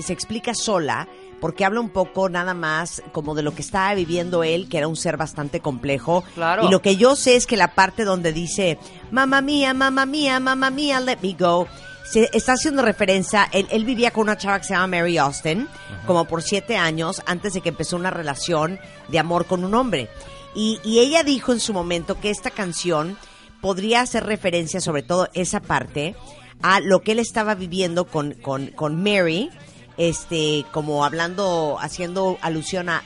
se 0.00 0.12
explica 0.12 0.52
sola, 0.52 1.06
porque 1.40 1.64
habla 1.64 1.78
un 1.78 1.90
poco 1.90 2.28
nada 2.28 2.54
más 2.54 3.04
como 3.12 3.36
de 3.36 3.44
lo 3.44 3.54
que 3.54 3.62
estaba 3.62 3.94
viviendo 3.94 4.42
él, 4.42 4.68
que 4.68 4.78
era 4.78 4.88
un 4.88 4.96
ser 4.96 5.16
bastante 5.16 5.60
complejo. 5.60 6.24
Claro. 6.34 6.66
Y 6.66 6.70
lo 6.72 6.82
que 6.82 6.96
yo 6.96 7.14
sé 7.14 7.36
es 7.36 7.46
que 7.46 7.56
la 7.56 7.76
parte 7.76 8.04
donde 8.04 8.32
dice, 8.32 8.78
mamá 9.12 9.42
mía, 9.42 9.74
mamá 9.74 10.06
mía, 10.06 10.40
mamá 10.40 10.70
mía, 10.70 10.98
let 10.98 11.18
me 11.22 11.36
go, 11.38 11.68
se 12.08 12.30
está 12.32 12.52
haciendo 12.52 12.82
referencia, 12.82 13.48
él, 13.52 13.66
él 13.70 13.84
vivía 13.84 14.10
con 14.10 14.24
una 14.24 14.36
chava 14.36 14.58
que 14.58 14.66
se 14.66 14.74
llama 14.74 14.98
Mary 14.98 15.18
Austin, 15.18 15.68
como 16.06 16.24
por 16.26 16.42
siete 16.42 16.76
años, 16.76 17.22
antes 17.26 17.52
de 17.54 17.60
que 17.60 17.70
empezó 17.70 17.96
una 17.96 18.10
relación 18.10 18.78
de 19.08 19.18
amor 19.18 19.46
con 19.46 19.64
un 19.64 19.74
hombre. 19.74 20.08
Y, 20.54 20.80
y 20.84 21.00
ella 21.00 21.22
dijo 21.22 21.52
en 21.52 21.60
su 21.60 21.72
momento 21.72 22.18
que 22.20 22.30
esta 22.30 22.50
canción 22.50 23.18
podría 23.60 24.00
hacer 24.00 24.24
referencia, 24.24 24.80
sobre 24.80 25.02
todo 25.02 25.28
esa 25.34 25.60
parte, 25.60 26.14
a 26.62 26.80
lo 26.80 27.00
que 27.00 27.12
él 27.12 27.18
estaba 27.18 27.54
viviendo 27.54 28.06
con, 28.06 28.34
con, 28.34 28.68
con 28.68 29.02
Mary, 29.02 29.50
este, 29.96 30.64
como 30.72 31.04
hablando, 31.04 31.78
haciendo 31.80 32.38
alusión 32.40 32.88
a 32.88 33.02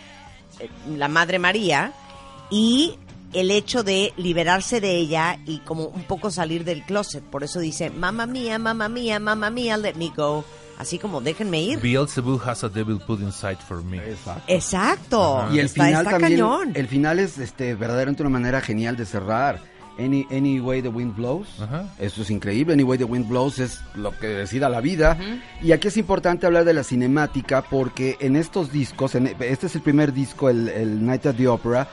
eh, 0.59 0.69
la 0.97 1.09
Madre 1.09 1.39
María, 1.39 1.93
y 2.51 2.99
el 3.33 3.51
hecho 3.51 3.83
de 3.83 4.13
liberarse 4.17 4.81
de 4.81 4.97
ella 4.97 5.39
y 5.47 5.59
como 5.61 5.85
un 5.87 6.05
poco 6.05 6.31
salir 6.31 6.65
del 6.65 6.83
closet. 6.85 7.23
Por 7.23 7.45
eso 7.45 7.61
dice, 7.61 7.91
mamá 7.91 8.27
mía, 8.27 8.59
mamá 8.59 8.89
mía, 8.89 9.19
mamá 9.21 9.51
mía, 9.51 9.77
let 9.77 9.95
me 9.95 10.11
go. 10.17 10.45
Así 10.79 10.99
como, 10.99 11.21
déjenme 11.21 11.61
ir. 11.63 11.79
Beelzebub 11.81 12.41
has 12.49 12.65
a 12.65 12.69
devil 12.71 12.99
put 13.07 13.21
inside 13.21 13.59
for 13.59 13.83
me. 13.85 13.99
Exacto. 14.49 15.47
Y 15.53 15.59
el 15.59 15.67
Está- 15.67 15.85
final 15.85 16.07
está 16.07 16.11
también, 16.19 16.41
cañón. 16.41 16.73
el 16.75 16.89
final 16.89 17.19
es 17.19 17.39
este 17.39 17.75
verdaderamente 17.75 18.23
una 18.23 18.31
manera 18.31 18.61
genial 18.61 18.97
de 18.97 19.05
cerrar. 19.07 19.61
Any, 19.99 20.27
any 20.31 20.59
way 20.61 20.81
the 20.81 20.89
wind 20.89 21.15
blows. 21.15 21.47
Ajá. 21.61 21.85
Eso 21.99 22.23
es 22.23 22.31
increíble. 22.31 22.73
Any 22.73 22.83
way 22.85 22.97
the 22.97 23.05
wind 23.05 23.29
blows 23.29 23.59
es 23.59 23.81
lo 23.95 24.17
que 24.19 24.29
decida 24.29 24.71
la 24.71 24.81
vida. 24.81 25.19
Y 25.63 25.73
aquí 25.73 25.89
es 25.89 25.97
importante 25.99 26.47
hablar 26.47 26.65
de 26.65 26.73
la 26.73 26.85
cinemática 26.85 27.61
porque 27.63 28.17
en 28.21 28.37
estos 28.37 28.73
discos, 28.73 29.15
en- 29.15 29.37
este 29.41 29.67
es 29.67 29.75
el 29.75 29.83
primer 29.83 30.15
disco, 30.15 30.49
el, 30.49 30.69
el 30.69 31.05
Night 31.05 31.27
at 31.27 31.35
the 31.35 31.49
Opera, 31.49 31.87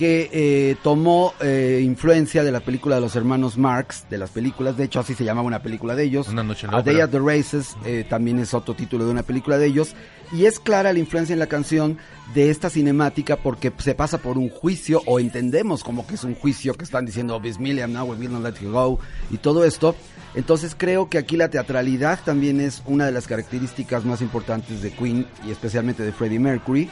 que 0.00 0.30
eh, 0.32 0.76
tomó 0.82 1.34
eh, 1.42 1.82
influencia 1.84 2.42
de 2.42 2.50
la 2.50 2.60
película 2.60 2.94
de 2.94 3.02
los 3.02 3.16
hermanos 3.16 3.58
Marx, 3.58 4.06
de 4.08 4.16
las 4.16 4.30
películas, 4.30 4.78
de 4.78 4.84
hecho 4.84 4.98
así 4.98 5.12
se 5.12 5.24
llamaba 5.24 5.46
una 5.46 5.60
película 5.60 5.94
de 5.94 6.04
ellos. 6.04 6.26
Una 6.28 6.42
noche 6.42 6.64
en 6.64 6.72
la 6.72 6.78
A 6.78 6.82
Day 6.82 7.00
at 7.00 7.10
the 7.10 7.18
Races 7.18 7.76
eh, 7.84 8.06
también 8.08 8.38
es 8.38 8.54
otro 8.54 8.72
título 8.72 9.04
de 9.04 9.10
una 9.10 9.24
película 9.24 9.58
de 9.58 9.66
ellos. 9.66 9.94
Y 10.32 10.46
es 10.46 10.58
clara 10.58 10.94
la 10.94 10.98
influencia 10.98 11.34
en 11.34 11.38
la 11.38 11.48
canción 11.48 11.98
de 12.32 12.48
esta 12.48 12.70
cinemática 12.70 13.36
porque 13.36 13.70
se 13.76 13.94
pasa 13.94 14.16
por 14.16 14.38
un 14.38 14.48
juicio 14.48 15.02
o 15.04 15.20
entendemos 15.20 15.84
como 15.84 16.06
que 16.06 16.14
es 16.14 16.24
un 16.24 16.34
juicio 16.34 16.72
que 16.72 16.84
están 16.84 17.04
diciendo 17.04 17.36
oh, 17.36 17.60
Million, 17.60 17.92
now 17.92 18.06
we 18.06 18.16
will 18.16 18.32
not 18.32 18.42
let 18.42 18.54
you 18.64 18.72
go 18.72 18.98
y 19.30 19.36
todo 19.36 19.66
esto. 19.66 19.94
Entonces 20.34 20.74
creo 20.74 21.10
que 21.10 21.18
aquí 21.18 21.36
la 21.36 21.50
teatralidad 21.50 22.20
también 22.24 22.62
es 22.62 22.82
una 22.86 23.04
de 23.04 23.12
las 23.12 23.26
características 23.26 24.06
más 24.06 24.22
importantes 24.22 24.80
de 24.80 24.92
Queen 24.92 25.26
y 25.46 25.50
especialmente 25.50 26.02
de 26.02 26.12
Freddie 26.12 26.38
Mercury 26.38 26.88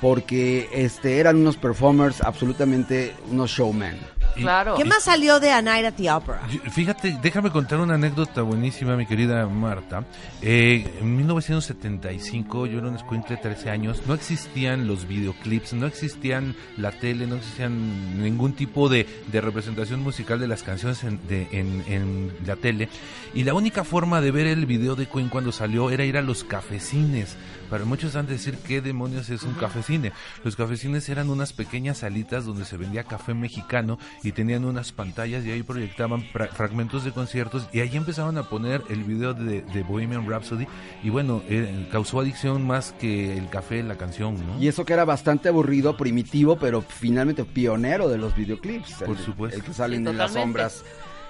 porque 0.00 0.68
este 0.72 1.18
eran 1.18 1.36
unos 1.36 1.56
performers 1.56 2.20
absolutamente 2.20 3.14
unos 3.30 3.50
showmen. 3.50 3.96
Claro. 4.34 4.74
¿Qué 4.74 4.84
más 4.84 5.04
salió 5.04 5.40
de 5.40 5.50
A 5.50 5.62
Night 5.62 5.86
at 5.86 5.94
the 5.94 6.10
Opera? 6.10 6.42
Fíjate, 6.70 7.16
déjame 7.22 7.50
contar 7.50 7.80
una 7.80 7.94
anécdota 7.94 8.42
buenísima, 8.42 8.94
mi 8.94 9.06
querida 9.06 9.46
Marta. 9.46 10.04
Eh, 10.42 10.86
en 11.00 11.16
1975, 11.16 12.66
yo 12.66 12.78
era 12.78 12.88
un 12.88 12.96
escuincle 12.96 13.36
de 13.36 13.42
13 13.42 13.70
años, 13.70 14.02
no 14.06 14.12
existían 14.14 14.86
los 14.86 15.08
videoclips, 15.08 15.72
no 15.72 15.86
existían 15.86 16.54
la 16.76 16.92
tele, 16.92 17.26
no 17.26 17.36
existían 17.36 18.22
ningún 18.22 18.52
tipo 18.52 18.88
de, 18.90 19.06
de 19.32 19.40
representación 19.40 20.02
musical 20.02 20.38
de 20.38 20.48
las 20.48 20.62
canciones 20.62 21.02
en, 21.04 21.18
de- 21.28 21.48
en- 21.52 21.84
en 21.88 22.32
la 22.46 22.56
tele. 22.56 22.88
Y 23.34 23.44
la 23.44 23.54
única 23.54 23.84
forma 23.84 24.20
de 24.20 24.30
ver 24.32 24.46
el 24.46 24.66
video 24.66 24.96
de 24.96 25.06
Queen 25.06 25.28
cuando 25.28 25.52
salió 25.52 25.90
era 25.90 26.04
ir 26.04 26.16
a 26.18 26.22
los 26.22 26.44
cafecines. 26.44 27.36
Para 27.70 27.84
muchos 27.84 28.16
han 28.16 28.26
de 28.26 28.34
decir 28.34 28.56
qué 28.66 28.80
demonios 28.80 29.28
es 29.30 29.42
un 29.42 29.54
cafecine. 29.54 30.12
Los 30.44 30.56
cafecines 30.56 31.08
eran 31.08 31.30
unas 31.30 31.52
pequeñas 31.52 31.98
salitas 31.98 32.44
donde 32.44 32.64
se 32.64 32.76
vendía 32.76 33.04
café 33.04 33.34
mexicano 33.34 33.98
y 34.22 34.32
tenían 34.32 34.64
unas 34.64 34.92
pantallas 34.92 35.44
y 35.44 35.50
ahí 35.50 35.62
proyectaban 35.62 36.22
fra- 36.32 36.46
fragmentos 36.48 37.04
de 37.04 37.12
conciertos 37.12 37.68
y 37.72 37.80
ahí 37.80 37.96
empezaban 37.96 38.38
a 38.38 38.44
poner 38.48 38.82
el 38.88 39.04
video 39.04 39.34
de, 39.34 39.62
de 39.62 39.82
Bohemian 39.82 40.28
Rhapsody 40.28 40.66
y 41.02 41.10
bueno, 41.10 41.42
eh, 41.48 41.88
causó 41.90 42.20
adicción 42.20 42.66
más 42.66 42.92
que 42.92 43.36
el 43.36 43.48
café, 43.48 43.82
la 43.82 43.96
canción, 43.96 44.34
¿no? 44.46 44.60
Y 44.60 44.68
eso 44.68 44.84
que 44.84 44.92
era 44.92 45.04
bastante 45.04 45.48
aburrido, 45.48 45.96
primitivo, 45.96 46.56
pero 46.58 46.82
finalmente 46.82 47.44
pionero 47.44 48.08
de 48.08 48.18
los 48.18 48.34
videoclips. 48.36 48.94
Por 49.04 49.16
el, 49.16 49.24
supuesto. 49.24 49.56
El 49.58 49.64
que 49.64 49.72
salen 49.74 50.04
Sí, 50.04 50.10
en 50.10 50.16
las 50.18 50.32
sombras. 50.32 50.84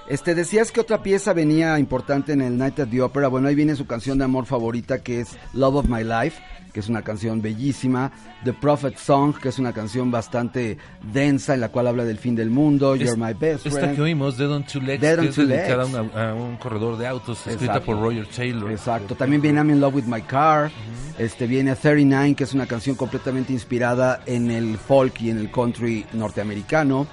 Este, 0.09 0.37
decías 0.37 0.71
que 0.71 0.81
otra 0.81 1.03
pieza 1.03 1.33
venía 1.33 1.79
importante 1.81 2.33
en 2.33 2.41
el 2.41 2.57
Night 2.57 2.79
at 2.79 2.89
the 2.89 3.03
Opera. 3.03 3.27
Bueno, 3.27 3.49
ahí 3.49 3.57
viene 3.57 3.75
su 3.75 3.87
canción 3.87 4.19
de 4.19 4.25
amor 4.25 4.47
favorita, 4.47 5.03
que 5.03 5.21
es 5.21 5.37
Love 5.53 5.77
of 5.77 5.87
My 5.89 6.05
Life, 6.05 6.41
que 6.73 6.79
es 6.79 6.89
una 6.89 7.03
canción 7.03 7.43
bellísima. 7.43 8.13
The 8.45 8.53
Prophet 8.53 8.97
Song, 8.99 9.35
que 9.37 9.49
es 9.49 9.59
una 9.59 9.73
canción 9.73 10.13
bastante 10.13 10.79
densa, 11.13 11.55
en 11.55 11.61
la 11.61 11.71
cual 11.71 11.89
habla 11.89 12.05
del 12.05 12.19
fin 12.19 12.37
del 12.37 12.51
mundo. 12.51 12.95
Es- 12.95 13.01
You're 13.01 13.17
my 13.17 13.33
best 13.33 13.67
Esta 13.67 13.81
friend. 13.81 13.97
que 13.97 14.03
oímos, 14.03 14.39
Dead 14.39 14.49
on 14.49 14.63
Two 14.65 14.81
Legs, 14.81 15.01
Dead 15.01 15.19
on 15.19 15.25
que 15.25 15.31
es 15.31 15.37
dedicada 15.49 15.83
a, 15.83 15.87
una- 15.87 16.29
a 16.31 16.35
un 16.35 16.57
corredor 16.57 16.97
de 16.99 17.07
autos, 17.09 17.45
escrita 17.45 17.81
por 17.81 17.99
Roger 18.01 18.29
Taylor. 18.29 18.71
Exacto, 18.71 19.17
también 19.17 19.43
viene 19.43 19.59
I'm 19.59 19.71
in 19.71 19.81
Love 19.81 19.97
with 19.97 20.05
My 20.05 20.23
Car, 20.23 20.71
este 21.19 21.49
viene 21.49 21.75
39, 21.75 22.37
que 22.37 22.45
es 22.45 22.55
una 22.55 22.67
canción 22.67 22.95
completamente 22.95 23.53
inspirada 23.53 24.21
en 24.25 24.53
el 24.53 24.79
folk 24.79 25.21
y 25.21 25.31
en 25.31 25.39
el 25.39 25.51
country 25.51 26.07
norteamericano. 26.13 27.09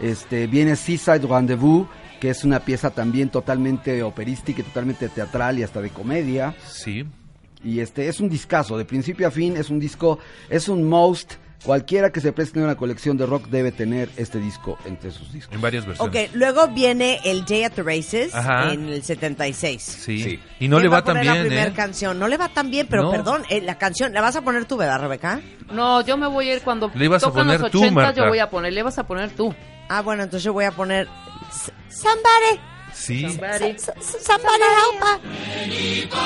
Este 0.00 0.48
viene 0.48 0.74
Seaside 0.74 1.20
Rendezvous, 1.28 1.86
que 2.22 2.30
es 2.30 2.44
una 2.44 2.60
pieza 2.60 2.90
también 2.90 3.30
totalmente 3.30 4.00
operística 4.04 4.60
y 4.60 4.62
totalmente 4.62 5.08
teatral 5.08 5.58
y 5.58 5.64
hasta 5.64 5.80
de 5.82 5.90
comedia. 5.90 6.54
Sí. 6.68 7.04
Y 7.64 7.80
este 7.80 8.06
es 8.06 8.20
un 8.20 8.28
discazo, 8.28 8.78
de 8.78 8.84
principio 8.84 9.26
a 9.26 9.32
fin 9.32 9.56
es 9.56 9.70
un 9.70 9.80
disco, 9.80 10.20
es 10.48 10.68
un 10.68 10.88
most. 10.88 11.32
Cualquiera 11.64 12.10
que 12.12 12.20
se 12.20 12.32
preste 12.32 12.60
en 12.60 12.64
una 12.66 12.76
colección 12.76 13.16
de 13.16 13.26
rock 13.26 13.48
debe 13.48 13.72
tener 13.72 14.08
este 14.16 14.38
disco 14.38 14.78
entre 14.84 15.10
sus 15.10 15.32
discos. 15.32 15.52
En 15.52 15.60
varias 15.60 15.84
versiones. 15.84 16.28
Ok, 16.28 16.34
luego 16.36 16.68
viene 16.68 17.18
el 17.24 17.44
Day 17.44 17.64
at 17.64 17.72
the 17.72 17.82
Races 17.82 18.32
Ajá. 18.36 18.72
en 18.72 18.88
el 18.88 19.02
76. 19.02 19.82
Sí. 19.82 20.22
Sí. 20.22 20.40
Y 20.60 20.68
no 20.68 20.76
¿Quién 20.76 20.82
le 20.84 20.88
va 20.90 20.92
va 20.94 20.98
a 20.98 21.04
tan 21.04 21.14
poner 21.14 21.26
la 21.26 21.32
bien, 21.32 21.46
primera 21.48 21.68
¿eh? 21.70 21.72
canción? 21.74 22.20
No 22.20 22.28
le 22.28 22.36
va 22.36 22.48
tan 22.50 22.70
bien, 22.70 22.86
pero 22.88 23.02
No. 23.02 23.10
perdón, 23.10 23.42
eh, 23.48 23.60
la 23.62 23.78
canción, 23.78 24.12
¿la 24.12 24.20
vas 24.20 24.36
a 24.36 24.42
poner 24.42 24.64
tú, 24.64 24.76
verdad, 24.76 25.00
Rebeca? 25.00 25.40
No, 25.72 26.02
yo 26.02 26.16
me 26.16 26.28
voy 26.28 26.50
a 26.50 26.54
ir 26.54 26.62
cuando 26.62 26.88
Le 26.94 27.04
ibas 27.04 27.24
a 27.24 27.32
poner 27.32 27.60
los 27.60 27.70
tú, 27.72 27.78
80, 27.80 27.94
Marta. 27.94 28.20
yo 28.22 28.28
voy 28.28 28.38
a 28.38 28.48
poner, 28.48 28.72
le 28.72 28.82
vas 28.84 28.98
a 28.98 29.06
poner 29.08 29.30
tú. 29.30 29.52
Ah, 29.94 30.00
bueno, 30.00 30.22
entonces 30.22 30.42
yo 30.42 30.54
voy 30.54 30.64
a 30.64 30.70
poner 30.72 31.06
Somebody, 31.90 32.58
Sí. 32.94 33.20
Somebody. 33.28 33.72
s- 33.72 33.92
s- 34.00 34.18
somebody 34.24 34.62
help. 34.62 35.02
her. 35.04 36.22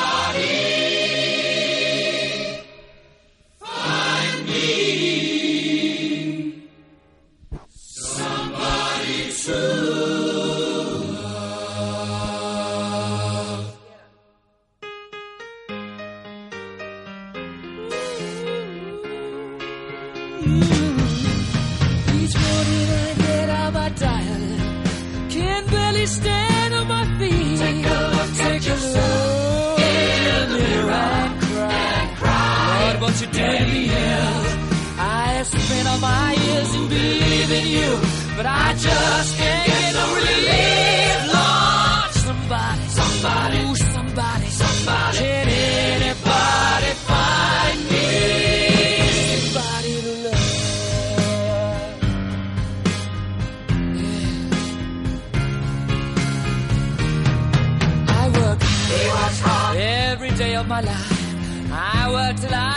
Each 9.09 10.16
Stand 26.07 26.75
on 26.75 26.87
my 26.89 27.05
feet. 27.19 27.59
Take 27.59 27.85
a 27.85 27.99
look, 28.15 28.31
take 28.37 28.67
a 28.67 28.77
look 28.95 29.79
in 29.81 30.49
the 30.51 30.59
mirror 30.59 30.93
and 30.93 32.17
cry. 32.19 32.81
Lord, 32.81 33.01
what 33.03 33.21
you 33.21 33.27
did 33.27 33.59
to 33.59 33.67
me 33.67 33.91
I 34.99 35.43
spent 35.43 35.89
all 35.89 35.99
my 35.99 36.33
years 36.33 36.75
in 36.75 36.89
believing 36.89 37.67
you, 37.67 37.91
but 38.37 38.47
I 38.47 38.75
just 38.75 39.37
can't 39.37 39.67
get 39.67 39.95
no 39.95 40.15
relief. 40.15 40.96
My 60.67 60.81
life. 60.81 61.71
I 61.73 62.11
work 62.11 62.41
till 62.41 62.76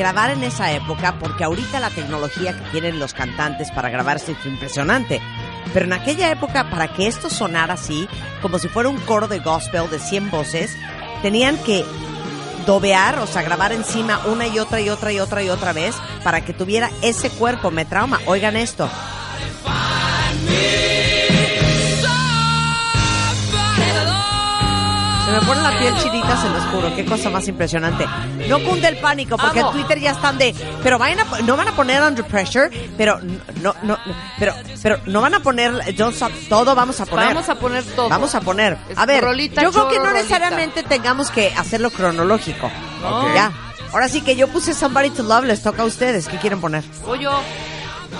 grabar 0.00 0.30
en 0.30 0.42
esa 0.42 0.72
época, 0.72 1.16
porque 1.20 1.44
ahorita 1.44 1.78
la 1.78 1.90
tecnología 1.90 2.56
que 2.56 2.70
tienen 2.70 2.98
los 2.98 3.12
cantantes 3.12 3.70
para 3.70 3.90
grabarse 3.90 4.32
es 4.32 4.46
impresionante. 4.46 5.20
Pero 5.74 5.84
en 5.84 5.92
aquella 5.92 6.30
época, 6.30 6.70
para 6.70 6.88
que 6.88 7.06
esto 7.06 7.28
sonara 7.28 7.74
así, 7.74 8.08
como 8.40 8.58
si 8.58 8.68
fuera 8.68 8.88
un 8.88 8.96
coro 8.96 9.28
de 9.28 9.40
gospel 9.40 9.90
de 9.90 9.98
100 9.98 10.30
voces, 10.30 10.74
tenían 11.20 11.58
que 11.58 11.84
dobear, 12.64 13.18
o 13.18 13.26
sea, 13.26 13.42
grabar 13.42 13.72
encima 13.72 14.24
una 14.26 14.46
y 14.46 14.58
otra 14.58 14.80
y 14.80 14.88
otra 14.88 15.12
y 15.12 15.20
otra 15.20 15.42
y 15.42 15.50
otra 15.50 15.74
vez 15.74 15.94
para 16.24 16.40
que 16.44 16.54
tuviera 16.54 16.90
ese 17.02 17.28
cuerpo. 17.28 17.70
Me 17.70 17.84
trauma. 17.84 18.20
Oigan 18.26 18.56
esto. 18.56 18.88
Se 25.30 25.40
me 25.40 25.46
pone 25.46 25.62
la 25.62 25.78
piel 25.78 25.94
chinita, 25.98 26.36
se 26.42 26.48
los 26.48 26.62
juro. 26.64 26.94
Qué 26.96 27.04
cosa 27.04 27.30
más 27.30 27.46
impresionante. 27.46 28.04
No 28.48 28.58
cunde 28.64 28.88
el 28.88 28.96
pánico, 28.98 29.36
porque 29.36 29.60
Amo. 29.60 29.70
en 29.70 29.76
Twitter 29.76 30.00
ya 30.00 30.10
están 30.10 30.38
de. 30.38 30.54
Pero 30.82 30.98
vayan 30.98 31.20
a, 31.20 31.40
no 31.42 31.56
van 31.56 31.68
a 31.68 31.72
poner 31.76 32.02
Under 32.02 32.24
Pressure, 32.24 32.68
pero 32.96 33.20
no, 33.20 33.74
no, 33.84 33.96
no, 34.04 34.14
pero, 34.38 34.54
pero 34.82 34.98
no 35.06 35.20
van 35.20 35.34
a 35.34 35.40
poner 35.40 35.94
Don't 35.94 36.14
Stop. 36.14 36.32
Todo 36.48 36.74
vamos 36.74 37.00
a 37.00 37.06
poner. 37.06 37.26
Vamos 37.28 37.48
a 37.48 37.54
poner 37.54 37.84
todo. 37.84 38.08
Vamos 38.08 38.34
a 38.34 38.40
poner. 38.40 38.76
A 38.96 39.06
ver, 39.06 39.22
rolita, 39.22 39.62
yo 39.62 39.70
creo 39.70 39.88
que 39.88 39.96
no 39.98 40.06
rolita. 40.06 40.18
necesariamente 40.22 40.82
tengamos 40.82 41.30
que 41.30 41.52
hacerlo 41.56 41.90
cronológico. 41.90 42.70
No. 43.02 43.32
Ya. 43.34 43.52
Ahora 43.92 44.08
sí 44.08 44.22
que 44.22 44.34
yo 44.36 44.48
puse 44.48 44.74
Somebody 44.74 45.10
to 45.10 45.22
Love, 45.22 45.44
les 45.44 45.62
toca 45.62 45.82
a 45.82 45.84
ustedes. 45.86 46.26
¿Qué 46.28 46.38
quieren 46.38 46.60
poner? 46.60 46.82
Voy 47.04 47.20
yo. 47.20 47.40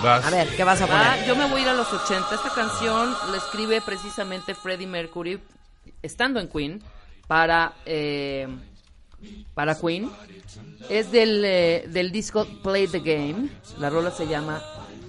Vas. 0.02 0.24
A 0.24 0.30
ver, 0.30 0.48
¿qué 0.56 0.62
vas 0.64 0.80
a 0.80 0.84
Ah, 0.84 0.86
poner? 0.86 1.26
yo 1.26 1.34
me 1.36 1.46
voy 1.46 1.60
a 1.60 1.62
ir 1.64 1.68
a 1.70 1.74
los 1.74 1.92
80. 1.92 2.34
Esta 2.34 2.50
canción 2.54 3.14
la 3.30 3.36
escribe 3.36 3.80
precisamente 3.80 4.54
Freddie 4.54 4.86
Mercury, 4.86 5.40
estando 6.02 6.40
en 6.40 6.48
Queen, 6.48 6.82
para, 7.30 7.74
eh, 7.86 8.48
para 9.54 9.76
Queen. 9.78 10.10
Es 10.88 11.12
del, 11.12 11.44
eh, 11.44 11.84
del 11.88 12.10
disco 12.10 12.44
Play 12.64 12.88
the 12.88 12.98
Game. 12.98 13.48
La 13.78 13.88
rola 13.88 14.10
se 14.10 14.26
llama 14.26 14.60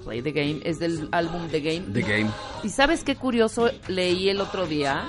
Play 0.05 0.21
the 0.21 0.31
Game. 0.31 0.59
Es 0.63 0.77
del 0.77 1.09
álbum 1.13 1.49
The 1.49 1.61
Game. 1.61 1.91
The 1.91 2.01
Game. 2.03 2.29
¿Y 2.61 2.69
sabes 2.69 3.03
qué 3.03 3.15
curioso 3.15 3.71
leí 3.87 4.29
el 4.29 4.39
otro 4.39 4.67
día? 4.67 5.03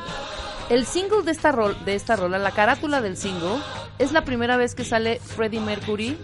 El 0.70 0.86
single 0.86 1.22
de 1.22 1.32
esta, 1.32 1.52
rol, 1.52 1.76
de 1.84 1.94
esta 1.96 2.16
rola, 2.16 2.38
la 2.38 2.52
carátula 2.52 3.02
del 3.02 3.18
single, 3.18 3.58
es 3.98 4.12
la 4.12 4.24
primera 4.24 4.56
vez 4.56 4.74
que 4.74 4.86
sale 4.86 5.20
Freddie 5.20 5.60
Mercury 5.60 6.16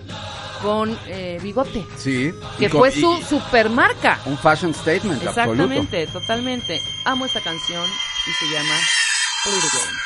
con 0.63 0.99
eh, 1.07 1.39
bigote. 1.43 1.85
Sí. 1.99 2.33
Que 2.59 2.71
con- 2.71 2.81
fue 2.81 2.89
y- 2.97 3.01
su 3.03 3.15
supermarca. 3.29 4.19
Un 4.25 4.39
fashion 4.39 4.73
statement, 4.73 5.23
absoluto. 5.27 5.53
Exactamente, 5.65 6.07
totalmente. 6.07 6.81
Amo 7.05 7.27
esta 7.27 7.43
canción 7.43 7.85
y 8.27 8.31
se 8.33 8.55
llama 8.55 8.75
Play 9.45 9.55
the 9.61 9.69
Game. 9.79 9.99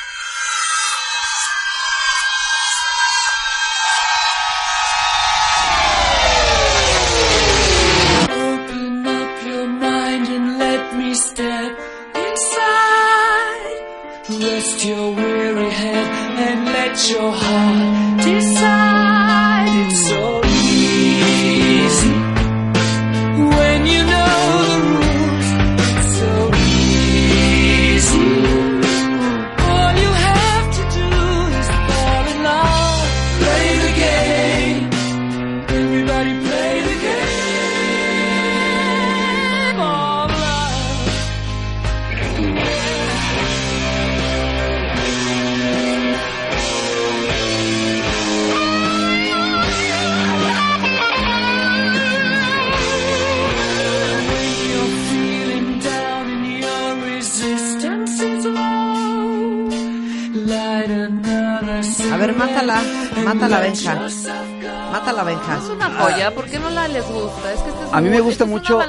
Yourself 63.61 64.47
go. 64.61 64.91
Mátala, 64.91 65.23
Benja. 65.23 65.57
Es 65.57 65.69
una 65.69 65.89
joya, 65.89 66.31
¿por 66.31 66.45
qué 66.45 66.59
no 66.59 66.69
la 66.69 66.87
les 66.87 67.05
gusta? 67.05 67.53
Es 67.53 67.61
que 67.61 67.69
esta 67.69 67.85
es 67.87 67.93
A 67.93 68.01
mí 68.01 68.09
me 68.09 68.19
gusta 68.21 68.45
mucho 68.45 68.79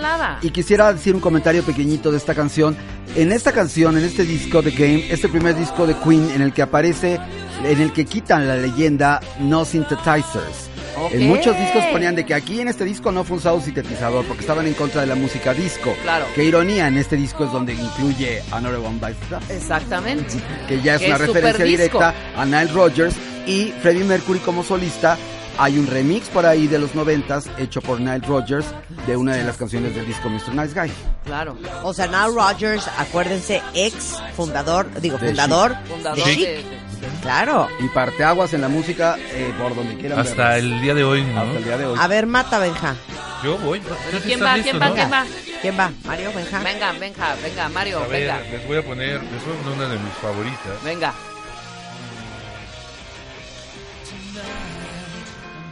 y 0.43 0.51
quisiera 0.51 0.93
decir 0.93 1.15
un 1.15 1.21
comentario 1.21 1.63
pequeñito 1.63 2.11
de 2.11 2.19
esta 2.19 2.35
canción. 2.35 2.77
En 3.17 3.33
esta 3.33 3.53
canción, 3.53 3.97
en 3.97 4.05
este 4.05 4.25
disco 4.25 4.63
The 4.63 4.71
Game, 4.71 5.07
este 5.11 5.29
primer 5.29 5.57
disco 5.57 5.87
de 5.87 5.95
Queen 5.95 6.31
en 6.31 6.43
el 6.43 6.53
que 6.53 6.63
aparece, 6.63 7.21
en 7.65 7.81
el 7.81 7.93
que 7.93 8.05
quitan 8.05 8.47
la 8.49 8.57
leyenda 8.57 9.21
No 9.41 9.65
Synthesizers. 9.65 10.71
Ok. 10.97 11.13
En 11.15 11.29
muchos 11.29 11.59
discos 11.59 11.85
ponían 11.91 12.15
de 12.15 12.25
que 12.25 12.35
aquí 12.35 12.61
en 12.61 12.69
este 12.69 12.85
disco 12.85 13.11
no 13.11 13.25
fue 13.25 13.39
usado 13.39 13.61
sintetizador 13.61 14.25
porque 14.27 14.43
estaban 14.43 14.67
en 14.67 14.75
contra 14.75 15.01
de 15.01 15.07
la 15.09 15.15
música 15.17 15.53
disco. 15.53 15.93
Claro. 16.03 16.27
Qué 16.35 16.45
ironía, 16.45 16.87
en 16.87 16.99
este 16.99 17.17
disco 17.17 17.45
es 17.45 17.53
donde 17.53 17.75
incluye 17.75 18.43
Another 18.53 18.79
One 18.79 18.99
Bites 19.01 19.17
the 19.29 19.35
Dust, 19.35 19.51
Exactamente. 19.51 20.35
que 20.69 20.81
ya 20.83 20.95
es 20.95 21.01
Que 21.01 21.07
una 21.07 21.17
es 21.17 21.21
referencia 21.23 21.65
directa 21.65 22.15
a 22.37 22.45
Nile 22.45 22.67
Rodgers 22.73 23.15
y 23.47 23.73
Freddie 23.83 24.05
Mercury 24.05 24.39
como 24.41 24.63
solista. 24.65 25.17
Hay 25.57 25.79
un 25.79 25.87
remix 25.87 26.29
por 26.31 26.45
ahí 26.47 26.67
de 26.67 26.81
los 26.81 26.97
noventas 26.97 27.49
hecho 27.59 27.81
por 27.81 28.01
Nile 28.01 28.19
Rodgers 28.27 28.67
de 29.07 29.17
una 29.17 29.37
de 29.37 29.45
las 29.45 29.57
canciones 29.57 29.95
del 29.95 30.05
disco 30.05 30.29
Mr. 30.29 30.53
Nice 30.53 30.75
Guy. 30.79 30.91
Claro. 31.25 31.57
O 31.85 31.95
sea, 31.95 32.07
Nile 32.09 32.35
Rodgers, 32.35 32.89
acuérdense, 32.99 33.63
ex 33.73 34.21
fundador, 34.37 34.89
digo, 35.01 35.17
De 35.19 35.29
fundador, 35.29 35.77
Fundador 35.89 36.19
de 36.19 36.25
de, 36.25 36.35
Chic. 36.37 36.45
de- 36.45 36.85
Claro. 37.23 37.69
Y 37.79 37.87
parteaguas 37.89 38.53
en 38.55 38.63
la 38.63 38.69
música 38.69 39.17
eh, 39.31 39.53
por 39.61 39.77
donde 39.77 39.97
quieran 39.97 40.19
Hasta 40.19 40.57
el 40.59 40.81
día 40.81 40.93
de 40.95 41.05
hoy, 41.05 41.23
¿no? 41.23 41.41
Hasta 41.43 41.59
el 41.59 41.65
día 41.65 41.77
de 41.79 41.87
hoy. 41.87 41.99
A 42.01 42.07
ver, 42.09 42.27
mata, 42.27 42.59
Benja. 42.59 42.97
Yo 43.45 43.57
voy. 43.59 43.79
Pero 43.81 43.95
¿Tú 44.19 44.25
¿Quién 44.25 44.43
va? 44.43 44.57
listo, 44.57 44.71
¿Quién 44.73 44.83
va? 44.83 44.89
no? 44.89 44.95
¿Quién 44.95 45.13
va? 45.13 45.25
¿Quién 45.63 45.79
va? 45.79 45.93
¿Mario, 46.05 46.33
Benja? 46.35 46.59
Venga, 46.61 46.93
venga, 46.93 47.37
venga, 47.43 47.69
Mario, 47.69 47.99
A 47.99 48.07
ver, 48.09 48.23
venga. 48.23 48.41
les 48.51 48.67
voy 48.67 48.79
a 48.79 48.83
poner, 48.85 49.23
les 49.23 49.45
voy 49.45 49.55
a 49.55 49.63
poner 49.63 49.77
una 49.79 49.89
de 49.89 49.99
mis 50.01 50.13
favoritas. 50.15 50.83
Venga. 50.83 51.15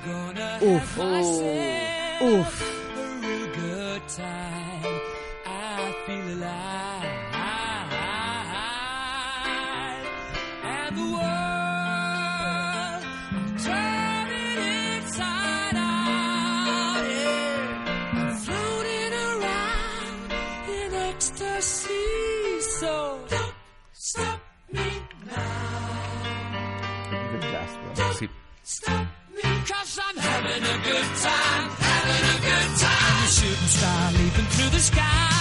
Uf, 0.04 0.98
Uh, 0.98 2.24
uf. 2.24 2.58
good 3.54 4.02
time. 4.08 5.00
I 5.46 5.94
feel 6.04 6.26
alive. 6.34 7.08
And 10.64 10.96
the 10.96 11.02
world 11.14 11.31
I'm 29.98 30.16
having 30.16 30.62
a 30.62 30.78
good 30.84 31.16
time, 31.20 31.68
having 31.70 32.24
a 32.24 32.40
good 32.40 32.78
time. 32.78 33.16
I'm 33.16 33.24
a 33.24 33.28
shooting 33.28 33.68
star 33.68 34.12
leaping 34.12 34.46
through 34.46 34.70
the 34.70 34.78
sky 34.80 35.31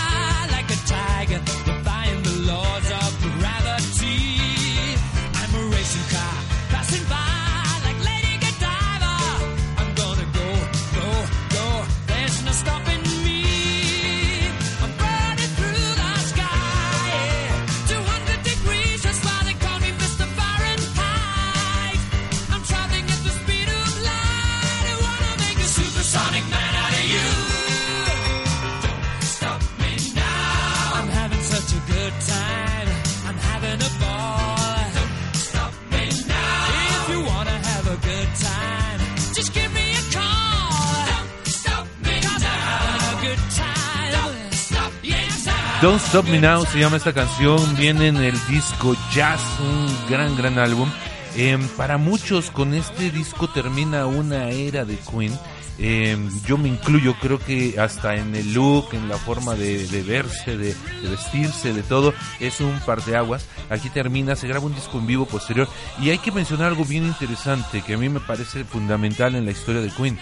Don't 45.81 45.99
Stop 45.99 46.27
Me 46.27 46.39
Now 46.39 46.63
se 46.63 46.77
llama 46.77 46.97
esta 46.97 47.11
canción, 47.11 47.75
viene 47.75 48.09
en 48.09 48.17
el 48.17 48.35
disco 48.47 48.95
Jazz, 49.11 49.41
un 49.59 49.87
gran, 50.07 50.37
gran 50.37 50.59
álbum. 50.59 50.87
Eh, 51.35 51.57
para 51.75 51.97
muchos 51.97 52.51
con 52.51 52.75
este 52.75 53.09
disco 53.09 53.49
termina 53.49 54.05
una 54.05 54.49
era 54.49 54.85
de 54.85 54.97
Queen. 54.97 55.35
Eh, 55.79 56.15
yo 56.45 56.59
me 56.59 56.69
incluyo, 56.69 57.15
creo 57.19 57.39
que 57.39 57.79
hasta 57.79 58.15
en 58.15 58.35
el 58.35 58.53
look, 58.53 58.89
en 58.91 59.09
la 59.09 59.17
forma 59.17 59.55
de, 59.55 59.87
de 59.87 60.03
verse, 60.03 60.55
de, 60.55 60.75
de 60.75 61.09
vestirse, 61.09 61.73
de 61.73 61.81
todo, 61.81 62.13
es 62.39 62.61
un 62.61 62.79
parteaguas. 62.85 63.47
Aquí 63.71 63.89
termina, 63.89 64.35
se 64.35 64.47
graba 64.47 64.67
un 64.67 64.75
disco 64.75 64.99
en 64.99 65.07
vivo 65.07 65.25
posterior. 65.25 65.67
Y 65.99 66.11
hay 66.11 66.19
que 66.19 66.31
mencionar 66.31 66.67
algo 66.67 66.85
bien 66.85 67.05
interesante 67.05 67.81
que 67.81 67.95
a 67.95 67.97
mí 67.97 68.07
me 68.07 68.19
parece 68.19 68.65
fundamental 68.65 69.33
en 69.33 69.45
la 69.45 69.51
historia 69.51 69.81
de 69.81 69.89
Queen. 69.89 70.19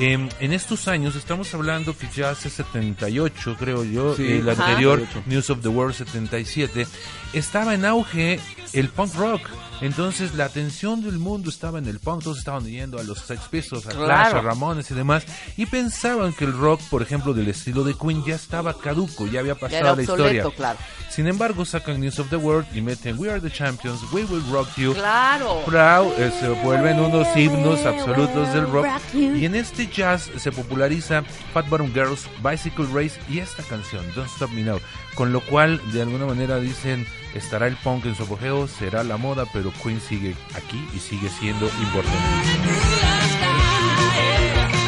Eh, 0.00 0.28
en 0.38 0.52
estos 0.52 0.86
años, 0.86 1.16
estamos 1.16 1.52
hablando 1.54 1.96
que 1.96 2.06
ya 2.14 2.30
hace 2.30 2.48
78, 2.50 3.56
creo 3.58 3.82
yo, 3.82 4.14
Sí. 4.14 4.32
el 4.34 4.48
Ajá. 4.48 4.66
anterior 4.68 5.00
78. 5.00 5.22
News 5.28 5.50
of 5.50 5.60
the 5.62 5.68
World 5.68 5.94
77, 5.94 6.86
estaba 7.32 7.74
en 7.74 7.84
auge 7.84 8.38
el 8.74 8.88
punk 8.90 9.14
rock. 9.16 9.42
Entonces 9.80 10.34
la 10.34 10.44
atención 10.44 11.02
del 11.02 11.18
mundo 11.18 11.50
estaba 11.50 11.78
en 11.78 11.86
el 11.86 11.98
punk, 12.00 12.22
todos 12.24 12.38
estaban 12.38 12.64
yendo 12.66 12.98
a 12.98 13.04
los 13.04 13.18
Sex 13.20 13.42
Pistols, 13.50 13.86
a 13.86 13.90
Claro. 13.90 14.06
Clash, 14.06 14.34
a 14.34 14.40
Ramones 14.40 14.90
y 14.90 14.94
demás, 14.94 15.24
y 15.56 15.66
pensaban 15.66 16.32
que 16.32 16.44
el 16.44 16.52
rock, 16.52 16.80
por 16.90 17.02
ejemplo, 17.02 17.32
del 17.32 17.48
estilo 17.48 17.82
de 17.84 17.94
Queen 17.94 18.24
ya 18.24 18.34
estaba 18.36 18.76
caduco, 18.78 19.26
ya 19.26 19.40
había 19.40 19.54
Ya 19.54 19.58
pasado 19.60 19.84
la 19.84 19.90
obsoleto, 19.92 20.26
historia. 20.26 20.50
claro. 20.56 20.78
Sin 21.18 21.26
embargo, 21.26 21.64
sacan 21.64 21.98
News 21.98 22.20
of 22.20 22.30
the 22.30 22.36
World 22.36 22.64
y 22.72 22.80
meten 22.80 23.18
We 23.18 23.28
Are 23.28 23.40
the 23.40 23.50
Champions, 23.50 24.00
We 24.12 24.22
Will 24.26 24.40
Rock 24.52 24.68
You, 24.76 24.94
Claro. 24.94 25.64
Proud, 25.66 26.12
eh, 26.16 26.30
se 26.30 26.48
vuelven 26.48 27.00
unos 27.00 27.26
himnos 27.36 27.84
absolutos 27.84 28.54
del 28.54 28.70
rock. 28.70 28.86
Y 29.12 29.44
en 29.44 29.56
este 29.56 29.88
jazz 29.88 30.30
se 30.36 30.52
populariza 30.52 31.24
Fat 31.52 31.68
Bottom 31.68 31.92
Girls, 31.92 32.28
Bicycle 32.40 32.86
Race 32.94 33.18
y 33.28 33.40
esta 33.40 33.64
canción, 33.64 34.04
Don't 34.14 34.30
Stop 34.30 34.52
Me 34.52 34.62
Now. 34.62 34.78
Con 35.16 35.32
lo 35.32 35.40
cual, 35.40 35.80
de 35.90 36.02
alguna 36.02 36.24
manera 36.24 36.60
dicen, 36.60 37.04
estará 37.34 37.66
el 37.66 37.74
punk 37.78 38.06
en 38.06 38.14
su 38.14 38.22
apogeo, 38.22 38.68
será 38.68 39.02
la 39.02 39.16
moda, 39.16 39.44
pero 39.52 39.72
Queen 39.82 40.00
sigue 40.00 40.36
aquí 40.54 40.80
y 40.94 41.00
sigue 41.00 41.30
siendo 41.30 41.68
importante. 41.80 42.18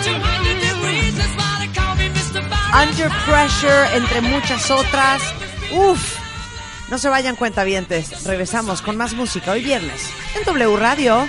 200 0.05 0.61
degrees, 0.61 1.16
that's 1.16 1.37
why 1.37 1.59
they 1.59 1.74
call 1.74 1.97
me 1.97 2.09
Mr. 2.09 2.41
Fahrenheit. 2.49 2.89
Under 2.89 3.11
Pressure, 3.26 3.97
entre 3.97 4.20
muchas 4.20 4.70
otras. 4.70 5.49
Uf, 5.73 6.18
no 6.91 6.99
se 6.99 7.09
vayan 7.09 7.37
cuentavientes. 7.37 8.25
Regresamos 8.25 8.83
con 8.83 8.97
más 8.97 9.14
música 9.14 9.53
hoy 9.53 9.62
viernes 9.62 10.03
en 10.35 10.45
W 10.45 10.77
Radio. 10.77 11.29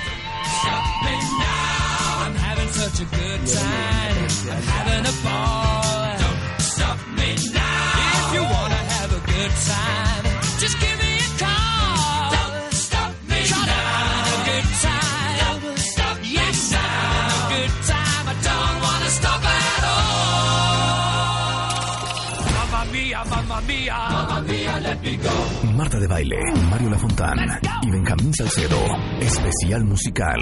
Marta 25.76 26.00
de 26.00 26.08
Baile, 26.08 26.38
Mario 26.70 26.90
Lafontán 26.90 27.38
y 27.84 27.92
Benjamín 27.92 28.34
Salcedo. 28.34 28.78
Especial 29.20 29.86
musical. 29.86 30.40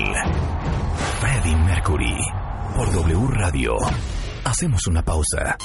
Freddie 1.19 1.55
Mercury. 1.55 2.15
Por 2.75 2.91
W 2.91 3.27
Radio. 3.31 3.75
Hacemos 4.45 4.87
una 4.87 5.03
pausa. 5.03 5.57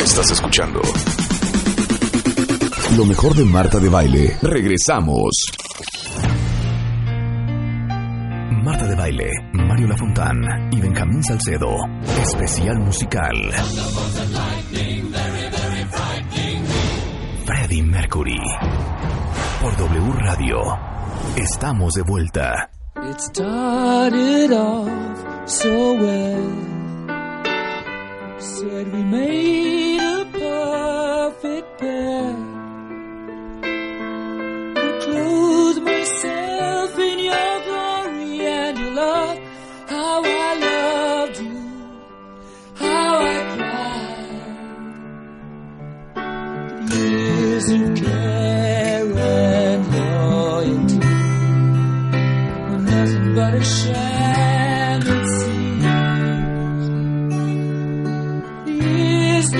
Estás 0.00 0.30
escuchando. 0.30 0.80
Lo 2.96 3.04
mejor 3.04 3.34
de 3.34 3.44
Marta 3.44 3.78
de 3.80 3.88
Baile. 3.88 4.36
Regresamos. 4.42 5.30
Marta 8.62 8.86
de 8.86 8.94
Baile, 8.94 9.30
Mario 9.52 9.88
Lafontán 9.88 10.72
y 10.72 10.80
Benjamín 10.80 11.22
Salcedo. 11.22 11.68
Especial 12.22 12.78
musical. 12.78 13.34
Freddie 17.44 17.82
Mercury. 17.82 18.40
Por 19.60 19.76
W 19.76 20.12
Radio. 20.12 20.62
Estamos 21.36 21.92
de 21.92 22.02
vuelta. 22.02 22.70
It 22.96 23.20
started 23.20 24.50
off 24.52 24.88
so 25.46 25.94
well. 25.94 26.52
Said 28.38 28.92
we 28.92 29.02
made 29.02 30.00
a 30.00 30.24
perfect 30.32 31.78
pair. 31.80 32.34
Clothed 35.02 35.82
myself 35.82 36.98
in 36.98 37.18
your 37.18 37.60
glory 37.66 38.46
and 38.46 38.78
your 38.78 38.92
love. 38.94 39.38
How 39.88 40.22
I 40.24 40.58
loved 40.60 40.73
Years 47.54 47.70
of 47.70 47.94
care 47.94 49.06
and 49.16 49.82
loyalty 49.94 50.98
were 52.68 52.82
nothing 52.82 53.34
but 53.36 53.54
a 53.54 53.62
sham 53.62 55.02
it 55.02 55.26
seems. 55.38 55.84
Years 58.66 59.50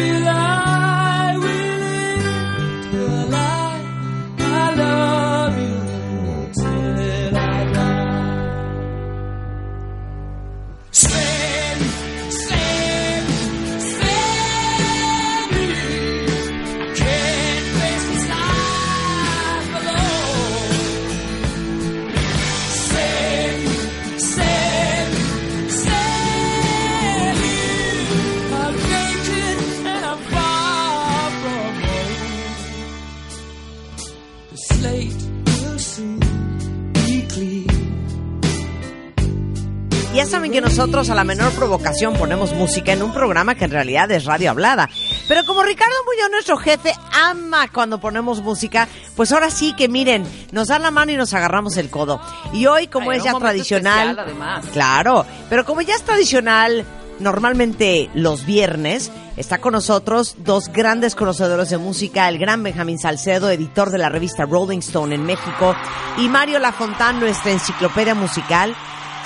Ya 40.25 40.31
saben 40.31 40.53
que 40.53 40.63
nosotros 40.63 41.11
a 41.11 41.15
la 41.15 41.23
menor 41.23 41.53
provocación 41.53 42.15
ponemos 42.15 42.55
música 42.55 42.95
en 42.95 43.03
un 43.03 43.13
programa 43.13 43.57
que 43.57 43.67
en 43.67 43.73
realidad 43.73 44.11
es 44.11 44.25
radio 44.25 44.53
hablada. 44.53 44.89
Pero 45.29 45.45
como 45.45 45.63
Ricardo 45.63 45.93
Muñoz, 46.07 46.31
nuestro 46.31 46.57
jefe, 46.57 46.95
ama 47.13 47.69
cuando 47.69 48.01
ponemos 48.01 48.41
música, 48.41 48.89
pues 49.17 49.33
ahora 49.33 49.51
sí 49.51 49.75
que 49.77 49.87
miren, 49.87 50.25
nos 50.51 50.69
dan 50.69 50.81
la 50.81 50.91
mano 50.91 51.13
y 51.13 51.19
nos 51.19 51.35
agarramos 51.35 51.77
el 51.77 51.91
codo. 51.91 52.23
Y 52.55 52.65
hoy, 52.65 52.87
como 52.87 53.11
Ay, 53.11 53.19
es 53.19 53.25
ya 53.25 53.35
tradicional, 53.35 54.13
especial, 54.13 54.27
además. 54.27 54.65
claro, 54.73 55.27
pero 55.51 55.67
como 55.67 55.83
ya 55.83 55.95
es 55.95 56.03
tradicional, 56.05 56.87
normalmente 57.21 58.09
los 58.15 58.47
viernes, 58.47 59.13
está 59.37 59.59
con 59.59 59.75
nosotros 59.75 60.37
dos 60.39 60.69
grandes 60.73 61.17
conocedores 61.17 61.69
de 61.69 61.77
música, 61.77 62.31
el 62.31 62.39
gran 62.39 62.63
Benjamín 62.63 62.99
Salcedo, 62.99 63.51
editor 63.51 63.91
de 63.91 63.99
la 63.99 64.09
revista 64.09 64.47
Rolling 64.47 64.79
Stone 64.79 65.15
en 65.15 65.27
México, 65.27 65.77
y 66.17 66.31
Mario 66.31 66.61
Lafontán, 66.61 67.21
nuestra 67.21 67.53
enciclopedia 67.53 68.15
musical. 68.15 68.75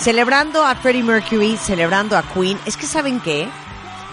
Celebrando 0.00 0.64
a 0.64 0.74
Freddie 0.76 1.02
Mercury, 1.02 1.56
celebrando 1.56 2.16
a 2.16 2.22
Queen. 2.22 2.58
Es 2.66 2.76
que, 2.76 2.86
¿saben 2.86 3.20
qué? 3.20 3.48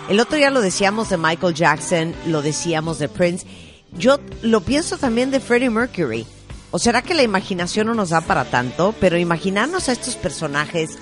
El 0.10 0.20
otro 0.20 0.36
día 0.38 0.50
lo 0.50 0.62
decíamos 0.62 1.10
de 1.10 1.18
Michael 1.18 1.54
Jackson, 1.54 2.14
lo 2.28 2.42
decíamos 2.42 3.00
de 3.00 3.08
Prince. 3.08 3.46
Yo 3.94 4.20
lo 4.42 4.62
pienso 4.62 4.98
también 4.98 5.32
de 5.32 5.40
Freddie 5.40 5.70
Mercury. 5.70 6.26
¿O 6.72 6.80
será 6.80 7.02
que 7.02 7.14
la 7.14 7.24
imaginación 7.24 7.88
no 7.88 7.94
nos 7.94 8.10
da 8.10 8.22
para 8.22 8.46
tanto? 8.46 8.94
Pero 9.00 9.18
imaginarnos 9.18 9.88
a 9.88 9.94
estos 9.94 10.16
personajes 10.16 10.98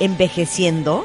envejeciendo. 0.00 0.98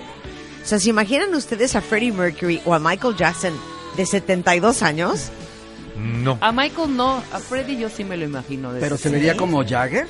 O 0.63 0.65
sea, 0.65 0.79
¿se 0.79 0.89
imaginan 0.89 1.33
ustedes 1.35 1.75
a 1.75 1.81
Freddie 1.81 2.11
Mercury 2.13 2.61
o 2.65 2.73
a 2.73 2.79
Michael 2.79 3.15
Jackson 3.17 3.53
de 3.97 4.05
72 4.05 4.81
años? 4.83 5.29
No. 5.97 6.37
A 6.39 6.51
Michael 6.51 6.95
no, 6.95 7.17
a 7.33 7.39
Freddie 7.39 7.77
yo 7.77 7.89
sí 7.89 8.03
me 8.03 8.15
lo 8.15 8.23
imagino. 8.25 8.71
de 8.71 8.79
Pero 8.79 8.95
ese- 8.95 9.09
se 9.09 9.09
vería 9.09 9.35
como 9.35 9.63
Jagger. 9.67 10.07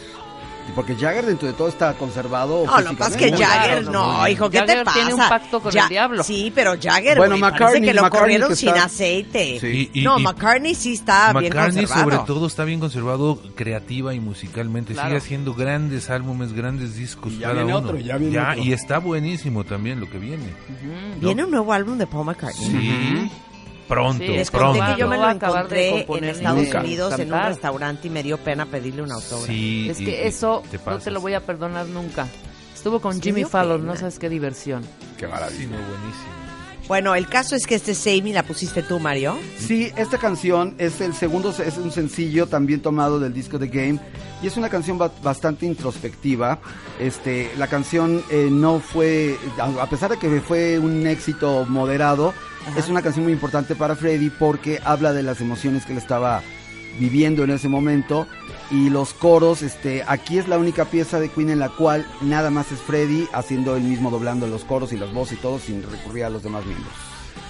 Porque 0.75 0.95
Jagger 0.95 1.25
dentro 1.25 1.47
de 1.47 1.53
todo 1.53 1.67
está 1.67 1.93
conservado. 1.93 2.65
No, 2.65 2.79
lo 2.81 2.89
que 2.91 2.95
pasa 2.95 3.11
es 3.11 3.17
que. 3.17 3.31
Jagger, 3.43 3.83
no, 3.85 3.91
no. 4.21 4.27
hijo, 4.27 4.49
¿qué 4.49 4.59
te 4.61 4.67
Jagger 4.67 4.83
pasa? 4.85 4.97
tiene 4.99 5.13
un 5.13 5.19
pacto 5.19 5.61
con 5.61 5.77
el 5.77 5.87
diablo. 5.89 6.23
Sí, 6.23 6.51
pero 6.55 6.73
Jagger, 6.81 7.17
Bueno, 7.17 7.35
parece 7.39 7.63
McCartney- 7.63 7.85
que 7.85 7.93
lo 7.93 8.01
McCartney 8.01 8.19
corrieron 8.21 8.49
que 8.49 8.55
sin 8.55 8.69
está- 8.69 8.83
aceite. 8.85 9.57
Sí. 9.59 9.91
Y- 9.93 9.99
y- 9.99 10.03
no, 10.03 10.19
y- 10.19 10.23
McCartney 10.23 10.73
sí 10.75 10.93
está 10.93 11.31
bien 11.33 11.45
McCartney 11.53 11.85
conservado. 11.85 12.03
sobre 12.11 12.17
todo 12.25 12.47
está 12.47 12.63
bien 12.63 12.79
conservado 12.79 13.39
creativa 13.55 14.13
y 14.13 14.19
musicalmente. 14.19 14.93
Claro. 14.93 15.09
Sigue 15.09 15.17
haciendo 15.17 15.53
grandes 15.53 16.09
álbumes, 16.09 16.53
grandes 16.53 16.95
discos 16.95 17.33
Y 17.33 17.37
ya 17.39 17.49
cada 17.49 17.63
viene 17.63 17.77
uno. 17.77 17.87
otro, 17.87 17.99
ya 17.99 18.17
viene 18.17 18.39
otro. 18.39 18.63
y 18.63 18.73
está 18.73 18.97
buenísimo 18.99 19.63
también 19.63 19.99
lo 19.99 20.09
que 20.09 20.17
viene. 20.17 20.43
Ujú. 20.45 21.19
Viene 21.21 21.43
un 21.45 21.51
nuevo 21.51 21.71
álbum 21.73 21.97
de 21.97 22.07
Paul 22.07 22.25
McCartney. 22.25 22.65
Sí. 22.67 23.31
Pronto, 23.87 24.23
Sí, 24.23 24.41
pronto. 24.51 24.83
que 24.93 24.99
yo 24.99 25.07
me 25.07 25.17
lo 25.17 25.25
acabar 25.25 25.67
de 25.67 26.01
encontré 26.01 26.17
en 26.29 26.35
Estados 26.35 26.63
nunca. 26.63 26.79
Unidos 26.79 27.19
en 27.19 27.33
un 27.33 27.39
restaurante 27.43 28.07
y 28.07 28.11
me 28.11 28.23
dio 28.23 28.37
pena 28.37 28.65
pedirle 28.65 29.01
un 29.03 29.11
autógrafo. 29.11 29.45
Sí, 29.45 29.87
Es 29.89 29.97
que 29.97 30.03
y 30.23 30.27
eso 30.27 30.63
te 30.71 30.79
no 30.85 30.99
te 30.99 31.11
lo 31.11 31.19
voy 31.21 31.33
a 31.33 31.41
perdonar 31.41 31.85
nunca. 31.87 32.27
Estuvo 32.73 32.99
con 32.99 33.13
Sí, 33.15 33.21
Jimmy 33.21 33.43
Fallon, 33.45 33.81
pena. 33.81 33.93
no 33.93 33.99
sabes 33.99 34.19
qué 34.19 34.29
diversión. 34.29 34.83
Qué 35.17 35.25
Sí, 35.25 35.31
maravilla. 35.31 35.67
buenísimo. 35.67 36.33
Bueno, 36.87 37.15
el 37.15 37.27
caso 37.27 37.55
es 37.55 37.65
que 37.65 37.75
este 37.75 37.95
Save 37.95 38.21
Me 38.23 38.33
la 38.33 38.43
pusiste 38.43 38.83
tú, 38.83 38.99
Mario. 38.99 39.37
Sí, 39.57 39.89
esta 39.95 40.17
canción 40.17 40.75
es 40.77 40.99
el 40.99 41.13
segundo, 41.13 41.51
es 41.51 41.77
un 41.77 41.91
sencillo 41.93 42.47
también 42.47 42.81
tomado 42.81 43.19
del 43.21 43.33
disco 43.33 43.57
The 43.57 43.67
Game 43.67 43.99
y 44.41 44.47
es 44.47 44.57
una 44.57 44.67
canción 44.67 44.97
ba- 44.97 45.09
bastante 45.23 45.65
introspectiva. 45.65 46.59
Este, 46.99 47.49
la 47.57 47.67
canción 47.67 48.21
eh, 48.29 48.49
no 48.51 48.81
fue, 48.81 49.37
a 49.57 49.83
a 49.83 49.89
pesar 49.89 50.11
de 50.11 50.17
que 50.19 50.41
fue 50.41 50.77
un 50.77 51.07
éxito 51.07 51.65
moderado, 51.69 52.33
es 52.77 52.89
una 52.89 53.01
canción 53.01 53.25
muy 53.25 53.33
importante 53.33 53.75
para 53.75 53.95
Freddy 53.95 54.29
porque 54.29 54.79
habla 54.83 55.13
de 55.13 55.23
las 55.23 55.41
emociones 55.41 55.85
que 55.85 55.93
él 55.93 55.97
estaba 55.97 56.41
viviendo 56.99 57.43
en 57.43 57.51
ese 57.51 57.69
momento 57.69 58.27
y 58.71 58.89
los 58.89 59.13
coros, 59.13 59.61
este, 59.61 60.03
aquí 60.07 60.37
es 60.37 60.47
la 60.47 60.57
única 60.57 60.85
pieza 60.85 61.19
de 61.19 61.29
Queen 61.29 61.49
en 61.49 61.59
la 61.59 61.69
cual 61.69 62.05
nada 62.21 62.49
más 62.49 62.71
es 62.71 62.79
Freddy 62.79 63.27
haciendo 63.33 63.75
él 63.75 63.83
mismo 63.83 64.11
doblando 64.11 64.47
los 64.47 64.63
coros 64.63 64.93
y 64.93 64.97
las 64.97 65.11
voces 65.13 65.37
y 65.37 65.41
todo 65.41 65.59
sin 65.59 65.83
recurrir 65.83 66.25
a 66.25 66.29
los 66.29 66.43
demás 66.43 66.65
miembros. 66.65 66.93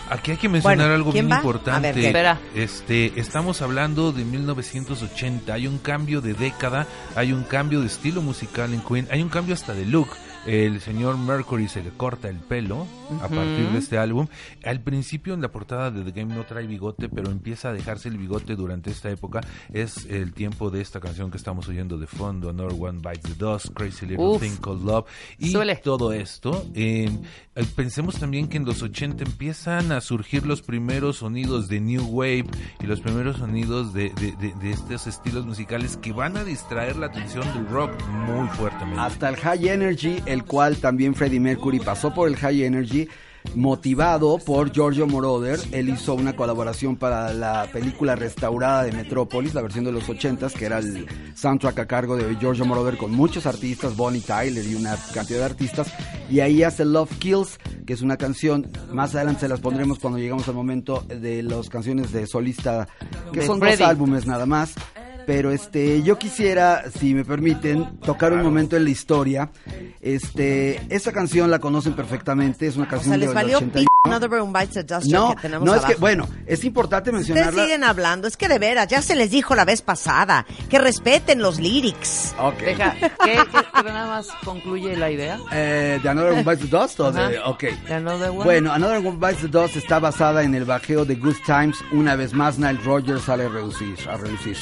Aquí 0.09 0.31
hay 0.31 0.37
que 0.37 0.49
mencionar 0.49 0.77
Bueno, 0.77 0.93
algo 0.93 1.11
¿quién 1.11 1.27
bien 1.27 1.37
va? 1.37 1.41
A 1.41 1.79
ver, 1.79 1.97
importante. 1.97 2.37
Este, 2.55 3.19
estamos 3.19 3.61
hablando 3.61 4.11
de 4.11 4.25
1980. 4.25 5.53
Hay 5.53 5.65
un 5.65 5.77
cambio 5.77 6.21
de 6.21 6.33
década, 6.33 6.87
hay 7.15 7.31
un 7.31 7.43
cambio 7.43 7.81
de 7.81 7.87
estilo 7.87 8.21
musical 8.21 8.73
en 8.73 8.81
Queen, 8.81 9.07
hay 9.11 9.21
un 9.21 9.29
cambio 9.29 9.55
hasta 9.55 9.73
de 9.73 9.85
look. 9.85 10.09
El 10.45 10.81
señor 10.81 11.17
Mercury 11.17 11.67
se 11.69 11.81
le 11.81 11.89
corta 11.91 12.27
el 12.27 12.35
pelo 12.37 12.85
a 13.21 13.27
partir 13.29 13.69
de 13.71 13.77
este 13.79 13.97
álbum. 13.97 14.27
Al 14.65 14.81
principio 14.81 15.33
en 15.33 15.41
la 15.41 15.49
portada 15.51 15.89
de 15.89 16.03
The 16.03 16.11
Game 16.19 16.35
no 16.35 16.43
trae 16.43 16.67
bigote, 16.67 17.07
pero 17.07 17.31
empieza 17.31 17.69
a 17.69 17.73
dejarse 17.73 18.09
el 18.09 18.17
bigote 18.17 18.55
durante 18.57 18.91
esta 18.91 19.09
época. 19.09 19.39
Es 19.71 20.05
el 20.09 20.33
tiempo 20.33 20.69
de 20.69 20.81
esta 20.81 20.99
canción 20.99 21.31
que 21.31 21.37
estamos 21.37 21.69
oyendo 21.69 21.97
de 21.97 22.07
fondo, 22.07 22.49
Another 22.49 22.75
One 22.77 22.99
Bites 22.99 23.23
the 23.23 23.35
Dust, 23.35 23.67
Crazy 23.73 24.05
Little 24.05 24.25
Uf. 24.25 24.41
Thing 24.41 24.57
Called 24.61 24.81
Love. 24.83 25.05
Y 25.39 25.51
Suele. 25.51 25.77
todo 25.77 26.11
esto. 26.11 26.65
eh, 26.75 27.09
eh, 27.55 27.65
pensemos 27.75 28.19
también 28.19 28.47
que 28.47 28.57
en 28.57 28.65
los 28.65 28.81
80 28.81 29.23
empiezan 29.23 29.91
a 29.93 30.01
surgir 30.01 30.45
los 30.45 30.61
primeros 30.61 31.17
sonidos 31.17 31.67
de 31.69 31.79
New 31.79 32.03
Wave 32.05 32.45
y 32.81 32.85
los 32.87 32.99
primeros 32.99 33.37
sonidos 33.37 33.93
de, 33.93 34.09
de- 34.19 34.33
de- 34.33 34.53
de 34.55 34.71
estos 34.71 35.07
estilos 35.07 35.45
musicales 35.45 35.95
que 35.97 36.11
van 36.11 36.35
a 36.35 36.43
distraer 36.43 36.95
la 36.97 37.05
atención 37.07 37.45
del 37.53 37.67
rock 37.67 37.91
muy 38.27 38.47
fuertemente. 38.49 38.99
hasta 38.99 39.29
el 39.29 39.35
High 39.37 39.67
Energy, 39.69 40.21
el 40.33 40.43
cual 40.43 40.77
también 40.77 41.15
Freddie 41.15 41.39
Mercury 41.39 41.79
pasó 41.79 42.13
por 42.13 42.27
el 42.27 42.35
High 42.35 42.63
Energy, 42.63 43.07
motivado 43.55 44.37
por 44.39 44.71
Giorgio 44.71 45.05
Moroder. 45.05 45.59
Él 45.71 45.89
hizo 45.89 46.15
una 46.15 46.35
colaboración 46.35 46.95
para 46.95 47.33
la 47.33 47.67
película 47.71 48.15
restaurada 48.15 48.83
de 48.83 48.91
Metrópolis, 48.91 49.53
la 49.53 49.61
versión 49.61 49.85
de 49.85 49.91
los 49.91 50.07
80s, 50.07 50.53
que 50.53 50.65
era 50.65 50.79
el 50.79 51.05
soundtrack 51.35 51.79
a 51.79 51.85
cargo 51.85 52.15
de 52.15 52.35
Giorgio 52.35 52.65
Moroder 52.65 52.97
con 52.97 53.11
muchos 53.11 53.45
artistas, 53.45 53.95
Bonnie 53.95 54.21
Tyler 54.21 54.65
y 54.65 54.75
una 54.75 54.97
cantidad 55.13 55.39
de 55.39 55.45
artistas. 55.45 55.93
Y 56.29 56.39
ahí 56.39 56.63
hace 56.63 56.85
Love 56.85 57.17
Kills, 57.19 57.59
que 57.85 57.93
es 57.93 58.01
una 58.01 58.17
canción, 58.17 58.69
más 58.91 59.13
adelante 59.13 59.41
se 59.41 59.47
las 59.47 59.59
pondremos 59.59 59.99
cuando 59.99 60.17
lleguemos 60.17 60.47
al 60.47 60.55
momento 60.55 61.01
de 61.07 61.43
las 61.43 61.69
canciones 61.69 62.11
de 62.11 62.25
solista, 62.25 62.87
que 63.31 63.41
De 63.41 63.45
son 63.45 63.59
dos 63.59 63.81
álbumes 63.81 64.25
nada 64.25 64.45
más. 64.45 64.73
Pero 65.25 65.51
este, 65.51 66.03
yo 66.03 66.17
quisiera, 66.17 66.83
si 66.99 67.13
me 67.13 67.23
permiten, 67.25 67.99
tocar 67.99 68.33
un 68.33 68.41
momento 68.43 68.75
en 68.75 68.83
la 68.83 68.89
historia. 68.89 69.49
Este, 70.01 70.81
esta 70.89 71.11
canción 71.11 71.49
la 71.49 71.59
conocen 71.59 71.93
perfectamente, 71.93 72.67
es 72.67 72.75
una 72.75 72.85
O 72.85 72.89
canción 72.89 73.11
sea, 73.11 73.17
les 73.17 73.27
del 73.29 73.35
valió 73.35 73.57
80 73.57 73.79
p 73.79 73.85
Another 74.05 74.29
One 74.33 74.51
Bites 74.51 74.73
the 74.73 74.83
Dust 74.83 75.07
No, 75.07 75.33
que 75.33 75.41
tenemos 75.43 75.65
no 75.65 75.73
es 75.75 75.85
que, 75.85 75.95
bueno, 75.95 76.27
es 76.45 76.65
importante 76.65 77.09
Ustedes 77.11 77.29
mencionarla. 77.29 77.63
siguen 77.63 77.83
hablando, 77.85 78.27
es 78.27 78.35
que 78.35 78.49
de 78.49 78.59
veras, 78.59 78.87
ya 78.89 79.01
se 79.01 79.15
les 79.15 79.31
dijo 79.31 79.55
la 79.55 79.63
vez 79.63 79.81
pasada, 79.81 80.45
que 80.69 80.77
respeten 80.77 81.41
los 81.41 81.57
lyrics. 81.57 82.35
Ok. 82.37 82.57
Deja, 82.59 82.95
¿qué, 82.99 83.09
qué- 83.23 83.83
nada 83.83 84.07
más 84.07 84.27
concluye 84.43 84.97
la 84.97 85.09
idea? 85.09 85.39
Eh, 85.53 86.01
¿De 86.03 86.09
Another 86.09 86.33
One 86.33 86.43
Bites 86.43 86.69
the 86.69 86.77
Dust? 86.77 86.99
o 86.99 87.11
de- 87.13 87.39
ok. 87.39 87.63
¿De 87.87 87.93
Another 87.93 88.29
One? 88.31 88.43
Bueno, 88.43 88.73
Another 88.73 88.97
One 88.97 89.17
Bites 89.17 89.39
the 89.39 89.47
Dust 89.47 89.77
está 89.77 89.99
basada 89.99 90.43
en 90.43 90.53
el 90.53 90.65
bajeo 90.65 91.05
de 91.05 91.15
Good 91.15 91.37
Times. 91.45 91.77
Una 91.93 92.17
vez 92.17 92.33
más, 92.33 92.59
Nile 92.59 92.79
Rodgers 92.83 93.23
sale 93.23 93.45
a 93.45 93.49
reducir. 93.49 93.95
A 94.09 94.17
reducir. 94.17 94.57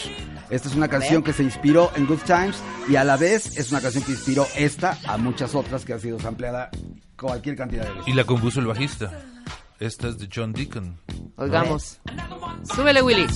Esta 0.52 0.68
es 0.68 0.76
una 0.76 0.90
canción 0.90 1.24
que 1.24 1.32
se 1.32 1.44
inspiró 1.44 1.92
en 1.96 2.06
Good 2.06 2.20
Times 2.26 2.62
y 2.90 2.98
a 2.98 3.06
la 3.06 3.16
vez 3.16 3.58
es 3.58 3.72
una 3.72 3.80
canción 3.80 4.04
que 4.04 4.12
inspiró 4.12 4.46
esta 4.58 4.98
a 5.08 5.18
muchas 5.18 5.56
otras 5.56 5.86
que 5.86 5.94
ha 5.94 6.00
sido 6.00 6.20
sampleada 6.20 6.70
cualquier 7.18 7.56
cantidad 7.56 7.86
de 7.86 7.92
veces. 7.92 8.08
Y 8.08 8.14
la 8.14 8.26
compuso 8.26 8.60
el 8.60 8.68
bajista. 8.68 9.12
Esta 9.80 10.10
es 10.10 10.18
de 10.20 10.28
John 10.34 10.52
Deacon. 10.52 11.00
Oigamos. 11.38 12.00
Súbele, 12.76 13.02
Willy. 13.02 13.28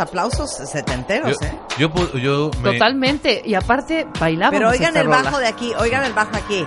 Aplausos 0.00 0.50
setenteros, 0.70 1.36
Yo, 1.40 1.46
¿eh? 1.46 1.58
yo, 1.78 2.18
yo 2.18 2.50
me- 2.62 2.72
Totalmente. 2.72 3.42
Y 3.44 3.54
aparte, 3.54 4.06
bailábamos 4.18 4.58
Pero 4.58 4.70
oigan 4.70 4.88
esta 4.88 5.00
el 5.00 5.06
rola. 5.06 5.22
bajo 5.22 5.38
de 5.38 5.46
aquí, 5.48 5.72
oigan 5.78 6.04
el 6.04 6.12
bajo 6.12 6.36
aquí. 6.36 6.66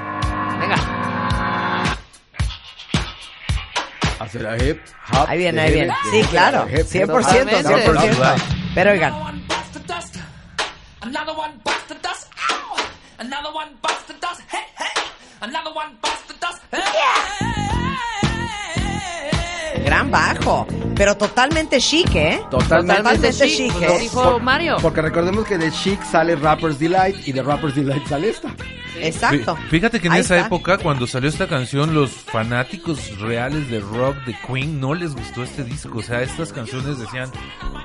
Venga. 0.60 0.76
Hacer 4.20 4.48
a 4.48 4.56
hip, 4.58 4.80
hop, 5.12 5.26
Ahí 5.28 5.38
viene, 5.38 5.62
ahí 5.62 5.74
viene. 5.74 5.94
Sí, 6.12 6.22
claro, 6.30 6.66
de 6.66 6.80
hip, 6.82 6.88
100%, 6.88 7.08
Totalmente. 7.08 7.64
100%. 7.92 8.36
Pero 8.74 8.92
oigan, 8.92 9.14
Another 9.14 9.26
one 9.36 9.44
the 9.74 9.80
dust. 9.94 10.16
Another 11.02 11.36
one 11.36 11.54
the 11.90 11.96
dust. 11.96 12.32
Ow! 12.50 12.76
Another 13.20 13.52
one 13.54 13.72
bites 13.82 14.06
the 14.08 14.14
dust. 14.14 14.42
Hey, 14.50 14.60
hey. 14.78 15.02
Another 15.42 15.72
one 15.76 15.98
bites 16.02 16.24
the 16.28 16.34
dust. 16.40 16.62
Hey, 16.72 16.80
gran 19.84 20.10
bajo, 20.12 20.66
pero 20.96 21.16
totalmente 21.18 21.80
chic, 21.80 22.14
¿eh? 22.16 22.42
Totalmente, 22.50 23.02
Totalmente 23.04 23.48
chic, 23.48 23.82
¿eh? 23.82 23.98
dijo 24.00 24.40
Mario. 24.40 24.78
Porque 24.82 25.02
recordemos 25.02 25.46
que 25.46 25.58
de 25.58 25.72
Chic 25.72 26.02
sale 26.04 26.36
Rapper's 26.36 26.80
Delight 26.80 27.28
y 27.28 27.32
de 27.32 27.42
Rapper's 27.44 27.76
Delight 27.76 28.06
sale 28.08 28.30
esta. 28.30 28.50
Exacto. 29.00 29.56
Fí- 29.56 29.70
Fíjate 29.70 30.00
que 30.00 30.08
en 30.08 30.14
Ahí 30.14 30.20
esa 30.22 30.36
está. 30.36 30.48
época, 30.48 30.78
cuando 30.78 31.08
salió 31.08 31.28
esta 31.28 31.48
canción, 31.48 31.94
los 31.96 32.12
fanáticos 32.12 33.20
reales 33.20 33.70
de 33.70 33.80
rock 33.80 34.16
de 34.26 34.36
Queen 34.48 34.80
no 34.80 34.94
les 34.94 35.16
gustó 35.16 35.44
este 35.44 35.64
disco. 35.64 35.98
O 35.98 36.04
sea, 36.04 36.22
estas 36.22 36.54
canciones 36.54 37.00
decían, 37.00 37.32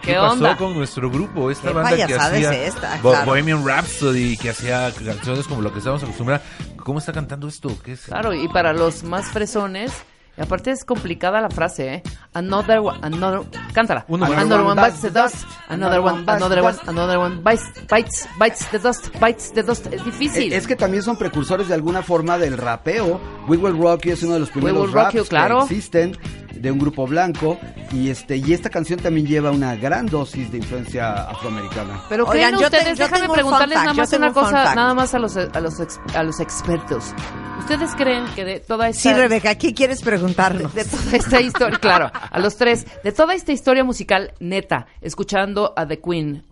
¿qué, 0.03 0.12
¿Qué 0.12 0.14
pasó 0.14 0.32
onda? 0.34 0.57
con 0.57 0.74
nuestro 0.74 1.11
grupo? 1.11 1.51
Esta 1.51 1.68
¿Qué 1.68 1.74
banda 1.74 1.96
que 2.07 2.14
hacía 2.14 2.53
es 2.53 2.74
esta? 2.74 2.99
Bo- 3.03 3.11
Claro. 3.12 3.26
Bohemian 3.26 3.66
Rhapsody, 3.66 4.36
que 4.36 4.51
hacía 4.51 4.92
canciones 5.05 5.46
como 5.46 5.62
lo 5.62 5.72
que 5.72 5.78
estábamos 5.78 6.03
acostumbrados. 6.03 6.44
¿Cómo 6.76 6.99
está 6.99 7.12
cantando 7.12 7.49
esto? 7.49 7.70
¿Qué 7.82 7.92
es? 7.92 8.01
Claro, 8.03 8.34
y 8.34 8.46
para 8.49 8.72
los 8.74 9.03
más 9.03 9.26
fresones, 9.26 9.92
y 10.39 10.43
aparte 10.43 10.70
es 10.70 10.84
complicada 10.84 11.41
la 11.41 11.51
frase, 11.51 11.95
¿eh? 11.95 12.03
Another, 12.32 12.78
one- 12.78 12.99
another, 13.03 13.41
cántala. 13.72 14.05
Más. 14.09 14.30
Another 14.30 14.61
one 14.61 14.72
Another 14.72 14.91
bites 14.91 15.01
the 15.01 15.09
one 15.09 15.14
dust, 15.22 15.47
another 15.68 16.01
one, 16.01 16.24
bites 16.24 16.36
another 16.36 16.59
the 16.59 16.62
one, 16.64 16.76
dust. 16.76 16.89
another 16.89 17.18
one 17.18 17.43
bites, 17.43 17.64
bites, 17.89 18.28
bites 18.39 18.66
the 18.70 18.78
dust, 18.78 19.09
bites 19.20 19.53
the 19.53 19.62
dust. 19.62 19.86
Es 19.93 20.05
difícil. 20.05 20.53
Eh, 20.53 20.57
Es 20.57 20.66
que 20.66 20.76
también 20.76 21.03
son 21.03 21.16
precursores 21.16 21.68
de 21.68 21.74
alguna 21.74 22.03
forma 22.03 22.39
del 22.39 22.57
rapeo. 22.57 23.20
We 23.49 23.57
Will 23.57 23.76
Rock 23.76 24.03
You 24.05 24.12
es 24.12 24.22
uno 24.22 24.34
de 24.34 24.41
los 24.41 24.51
primeros 24.51 24.93
Rock 24.93 24.95
raps 24.95 25.14
You, 25.14 25.24
claro. 25.24 25.59
que 25.66 25.74
existen 25.74 26.16
de 26.61 26.71
un 26.71 26.79
grupo 26.79 27.07
blanco 27.07 27.59
y 27.93 28.11
este 28.11 28.37
y 28.37 28.53
esta 28.53 28.69
canción 28.71 28.99
también 29.01 29.27
lleva 29.27 29.51
una 29.51 29.77
gran 29.77 30.07
dosis 30.07 30.51
de 30.53 30.59
influencia 30.59 31.13
afroamericana. 31.31 32.03
Pero 32.09 32.25
Oigan, 32.25 32.51
creen 32.55 32.61
yo 32.63 32.71
te- 32.71 32.77
ustedes, 32.79 32.99
yo 32.99 33.05
déjame 33.05 33.21
tengo 33.21 33.33
un 33.33 33.35
preguntarles 33.35 33.75
fact, 33.75 33.87
nada 33.87 33.95
más 33.95 34.13
una 34.13 34.33
cosa, 34.33 34.75
nada 34.75 34.95
más 34.95 35.15
a 35.15 35.19
los, 35.19 35.37
a 35.37 35.61
los, 35.61 35.81
ex- 35.81 36.01
a 36.15 36.23
los 36.23 36.41
expertos. 36.41 37.15
¿Ustedes 37.59 37.95
creen 37.97 38.25
que 38.35 38.45
de 38.45 38.61
toda 38.61 38.89
esta... 38.89 39.03
Sí, 39.03 39.13
Rebeca, 39.13 39.55
¿qué 39.57 39.75
quieres 39.75 40.03
preguntarnos? 40.03 40.73
de 40.75 40.85
toda 40.85 41.13
esta 41.17 41.41
historia, 41.41 41.79
claro, 41.79 42.11
a 42.31 42.39
los 42.39 42.57
tres, 42.57 42.87
de 43.03 43.13
toda 43.13 43.35
esta 43.35 43.53
historia 43.53 43.85
musical 43.85 44.33
neta, 44.41 44.87
escuchando 45.03 45.75
a 45.77 45.87
The 45.87 46.01
Queen, 46.01 46.45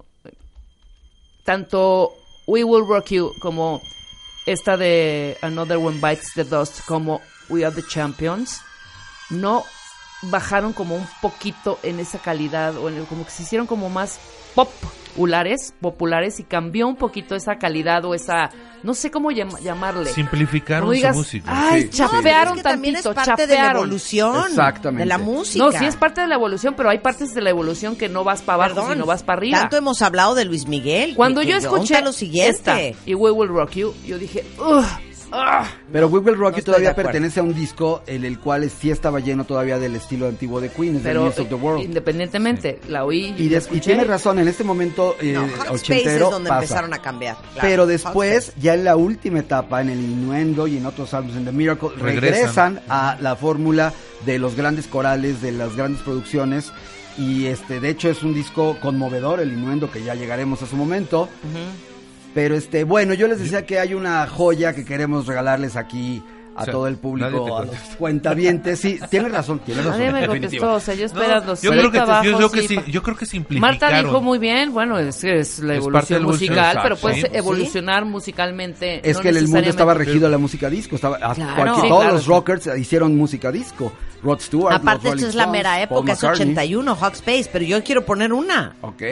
tanto 1.44 2.12
We 2.46 2.64
Will 2.64 2.86
Rock 2.86 3.10
You 3.10 3.32
como 3.40 3.80
esta 4.46 4.76
de 4.76 5.36
Another 5.42 5.76
One 5.78 5.98
Bites 6.00 6.32
the 6.34 6.44
Dust 6.44 6.84
como 6.86 7.20
We 7.48 7.64
Are 7.64 7.74
the 7.74 7.82
Champions, 7.86 8.60
no 9.30 9.64
bajaron 10.22 10.72
como 10.72 10.96
un 10.96 11.06
poquito 11.20 11.78
en 11.82 12.00
esa 12.00 12.18
calidad 12.18 12.76
o 12.78 12.88
en 12.88 12.96
el- 12.96 13.04
como 13.04 13.24
que 13.24 13.30
se 13.30 13.42
hicieron 13.42 13.66
como 13.66 13.88
más 13.90 14.18
populares, 14.54 15.74
populares 15.80 16.40
y 16.40 16.44
cambió 16.44 16.88
un 16.88 16.96
poquito 16.96 17.34
esa 17.34 17.56
calidad 17.56 18.04
o 18.04 18.14
esa 18.14 18.50
no 18.82 18.94
sé 18.94 19.10
cómo 19.10 19.30
llam- 19.30 19.58
llamarle. 19.60 20.12
Simplificaron 20.12 20.90
digas, 20.92 21.12
su 21.14 21.18
música. 21.20 21.50
Ay, 21.52 21.82
Sí, 21.82 21.88
sí. 21.92 22.02
No, 22.02 22.08
chapearon 22.08 22.52
es 22.54 22.56
que 22.58 22.62
también 22.62 22.94
tantito, 22.94 23.10
es 23.20 23.26
parte 23.26 23.46
de 23.46 23.54
la 23.56 23.70
evolución 23.72 24.36
Exactamente. 24.48 25.00
de 25.02 25.06
la 25.06 25.18
música. 25.18 25.64
No, 25.64 25.72
sí 25.72 25.84
es 25.86 25.96
parte 25.96 26.20
de 26.20 26.28
la 26.28 26.34
evolución, 26.36 26.74
pero 26.76 26.90
hay 26.90 26.98
partes 26.98 27.34
de 27.34 27.40
la 27.42 27.50
evolución 27.50 27.96
que 27.96 28.08
no 28.08 28.22
vas 28.24 28.42
para 28.42 28.54
abajo, 28.64 28.74
Perdón, 28.76 28.92
sino 28.94 29.06
vas 29.06 29.22
para 29.22 29.38
arriba. 29.38 29.58
Tanto 29.60 29.76
hemos 29.76 30.02
hablado 30.02 30.34
de 30.34 30.44
Luis 30.44 30.66
Miguel. 30.68 31.14
Cuando 31.16 31.42
yo 31.42 31.56
escuché 31.56 32.00
lo 32.02 32.12
siguiente. 32.12 32.50
esta 32.90 33.00
y 33.06 33.14
We 33.14 33.30
Will 33.30 33.48
Rock 33.48 33.72
You, 33.72 33.94
yo 34.06 34.18
dije, 34.18 34.44
"Ugh, 34.58 34.84
ah". 35.32 35.66
Pero 35.92 36.08
We 36.08 36.18
Will 36.20 36.36
Rock 36.36 36.56
No 36.58 36.62
todavía 36.62 36.94
pertenece 36.94 37.40
a 37.40 37.42
un 37.42 37.54
disco 37.54 38.02
en 38.06 38.24
el 38.24 38.38
cual 38.38 38.68
sí 38.70 38.90
estaba 38.90 39.20
lleno 39.20 39.44
todavía 39.44 39.78
del 39.78 39.96
estilo 39.96 40.26
antiguo 40.28 40.60
de 40.60 40.68
Queen, 40.70 40.96
es 40.96 41.02
The 41.02 41.08
pero 41.08 41.24
News 41.24 41.38
of 41.38 41.48
the 41.48 41.54
eh, 41.54 41.58
World. 41.58 41.84
independientemente, 41.84 42.80
la 42.88 43.04
oí 43.04 43.34
Y, 43.38 43.48
la 43.48 43.58
des- 43.60 43.68
y 43.72 43.80
tiene 43.80 44.04
razón, 44.04 44.38
en 44.38 44.48
este 44.48 44.64
momento 44.64 45.16
eh, 45.20 45.32
No, 45.32 45.46
Hot 45.48 45.70
ochentero 45.76 46.26
es 46.26 46.30
donde 46.30 46.48
pasa. 46.48 46.62
empezaron 46.62 46.94
a 46.94 46.98
cambiar. 47.02 47.36
claro. 47.54 47.60
Pero 47.68 47.86
después, 47.86 48.52
ya 48.60 48.74
en 48.74 48.84
la 48.84 48.96
última 48.96 49.40
etapa, 49.40 49.80
en 49.80 49.90
el 49.90 50.00
Innuendo 50.00 50.66
y 50.66 50.76
en 50.78 50.86
otros 50.86 51.12
álbumes, 51.14 51.36
en 51.36 51.44
The 51.44 51.52
Miracle, 51.52 51.88
Regresan. 51.98 52.20
regresan, 52.76 52.80
a 52.88 53.16
la 53.20 53.36
fórmula 53.36 53.92
de 54.24 54.38
los 54.38 54.56
grandes 54.56 54.86
corales, 54.86 55.42
de 55.42 55.52
las 55.52 55.76
grandes 55.76 56.02
producciones. 56.02 56.72
Y 57.18 57.46
este, 57.46 57.80
de 57.80 57.88
hecho, 57.88 58.10
es 58.10 58.22
un 58.22 58.34
disco 58.34 58.76
conmovedor, 58.82 59.40
el 59.40 59.50
Innuendo, 59.52 59.90
que 59.90 60.02
ya 60.04 60.14
llegaremos 60.14 60.62
a 60.62 60.66
su 60.66 60.76
momento. 60.76 61.28
Pero 62.36 62.54
este, 62.54 62.84
bueno, 62.84 63.14
yo 63.14 63.28
les 63.28 63.38
decía 63.38 63.64
que 63.64 63.78
hay 63.78 63.94
una 63.94 64.26
joya 64.26 64.74
que 64.74 64.84
queremos 64.84 65.26
regalarles 65.26 65.74
aquí 65.74 66.22
a 66.54 66.60
O 66.60 66.64
sea, 66.64 66.72
todo 66.72 66.86
el 66.86 66.98
público, 66.98 67.56
a 67.56 67.64
los 67.64 67.74
cuentavientes. 67.98 68.78
Sí, 68.78 69.00
tienes 69.10 69.32
razón, 69.32 69.60
tienes 69.60 69.86
razón. 69.86 69.98
Nadie 70.00 70.12
me 70.12 70.26
contestó, 70.26 70.74
o 70.74 70.80
sea, 70.80 70.94
yo 70.94 71.06
esperando. 71.06 71.54
yo 71.54 71.70
creo 71.70 71.90
que, 71.90 71.98
abajo, 71.98 72.24
yo, 72.24 72.36
creo 72.36 72.50
que 72.50 72.68
sí, 72.68 72.78
yo 72.88 73.02
creo 73.02 73.16
que 73.16 73.24
simplificaron. 73.24 73.78
Marta 73.80 74.02
dijo 74.02 74.20
muy 74.20 74.38
bien, 74.38 74.70
bueno, 74.74 74.98
es, 74.98 75.24
es 75.24 75.60
la 75.60 75.76
Es 75.76 75.78
evolución 75.78 76.24
musical, 76.24 76.58
exacto, 76.58 76.80
pero 76.82 76.96
puedes 76.96 77.20
sí. 77.20 77.26
evolucionar 77.32 78.04
musicalmente. 78.04 79.00
Es 79.08 79.16
no 79.16 79.22
que 79.22 79.30
el 79.30 79.48
mundo 79.48 79.70
estaba 79.70 79.94
regido 79.94 80.26
a 80.26 80.30
la 80.30 80.36
música 80.36 80.68
disco, 80.68 80.96
estaba 80.96 81.16
hasta 81.16 81.34
Claro. 81.36 81.54
cualquier- 81.56 81.84
Sí, 81.84 81.88
todos 81.88 82.00
claro, 82.02 82.14
los 82.16 82.22
sí. 82.22 82.28
rockers 82.28 82.66
hicieron 82.78 83.16
música 83.16 83.50
disco. 83.50 83.92
Rod 84.22 84.40
Stewart, 84.40 84.72
los 84.74 84.80
Aparte, 84.82 85.08
esto 85.08 85.26
es 85.28 85.34
la 85.34 85.46
mera 85.46 85.80
época, 85.80 86.12
es 86.12 86.22
McCartney. 86.22 86.52
81, 86.52 86.96
Hot 86.96 87.14
Space, 87.14 87.48
pero 87.50 87.64
yo 87.64 87.82
quiero 87.82 88.04
poner 88.04 88.34
una. 88.34 88.76
Ok. 88.82 89.02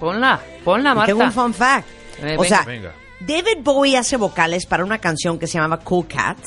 Ponla, 0.00 0.40
ponla, 0.64 0.92
Y 0.92 0.94
Marta. 0.94 1.06
Tengo 1.06 1.24
un 1.24 1.32
fun 1.32 1.52
fact. 1.54 1.86
Eh, 2.20 2.36
o 2.38 2.42
venga, 2.42 2.44
sea, 2.44 2.62
venga. 2.64 2.92
David 3.20 3.58
Bowie 3.62 3.96
hace 3.96 4.16
vocales 4.16 4.66
para 4.66 4.84
una 4.84 4.98
canción 4.98 5.38
que 5.38 5.46
se 5.46 5.54
llamaba 5.58 5.82
Cool 5.84 6.06
Cat. 6.08 6.38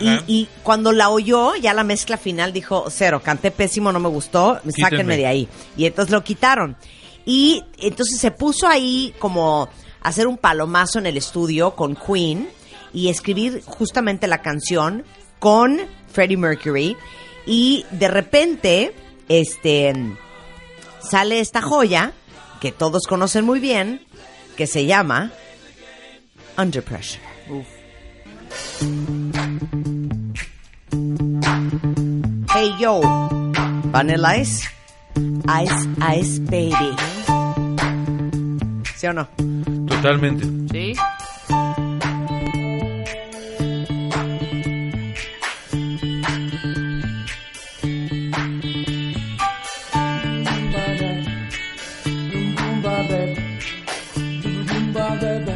y, 0.00 0.10
y 0.26 0.48
cuando 0.62 0.90
la 0.92 1.10
oyó, 1.10 1.54
ya 1.56 1.72
la 1.74 1.84
mezcla 1.84 2.16
final 2.16 2.52
dijo, 2.52 2.86
cero, 2.90 3.20
canté 3.24 3.50
pésimo, 3.52 3.92
no 3.92 4.00
me 4.00 4.08
gustó, 4.08 4.60
Quítenme. 4.64 4.72
sáquenme 4.82 5.16
de 5.16 5.26
ahí. 5.26 5.48
Y 5.76 5.86
entonces 5.86 6.10
lo 6.12 6.24
quitaron. 6.24 6.76
Y 7.24 7.62
entonces 7.78 8.18
se 8.18 8.32
puso 8.32 8.66
ahí 8.66 9.14
como 9.20 9.68
a 10.02 10.08
hacer 10.08 10.26
un 10.26 10.36
palomazo 10.38 10.98
en 10.98 11.06
el 11.06 11.16
estudio 11.16 11.76
con 11.76 11.94
Queen 11.94 12.48
y 12.92 13.08
escribir 13.08 13.62
justamente 13.64 14.26
la 14.26 14.42
canción 14.42 15.04
con 15.38 15.80
Freddie 16.12 16.36
Mercury. 16.36 16.96
Y 17.46 17.84
de 17.92 18.08
repente, 18.08 18.94
este, 19.28 19.94
sale 21.00 21.38
esta 21.38 21.62
joya 21.62 22.12
que 22.60 22.72
todos 22.72 23.06
conocen 23.08 23.44
muy 23.44 23.60
bien, 23.60 24.04
que 24.56 24.66
se 24.66 24.86
llama 24.86 25.32
Under 26.58 26.82
Pressure. 26.82 27.22
Hey 32.54 32.74
yo, 32.78 33.00
Vanilla 33.90 34.36
Ice, 34.36 34.68
Ice 35.62 35.88
Ice 36.18 36.40
Baby. 36.42 36.96
¿Sí 38.96 39.06
o 39.06 39.12
no? 39.12 39.28
Totalmente. 39.88 40.44
¿Sí? 40.72 40.94
Pressure 55.22 55.51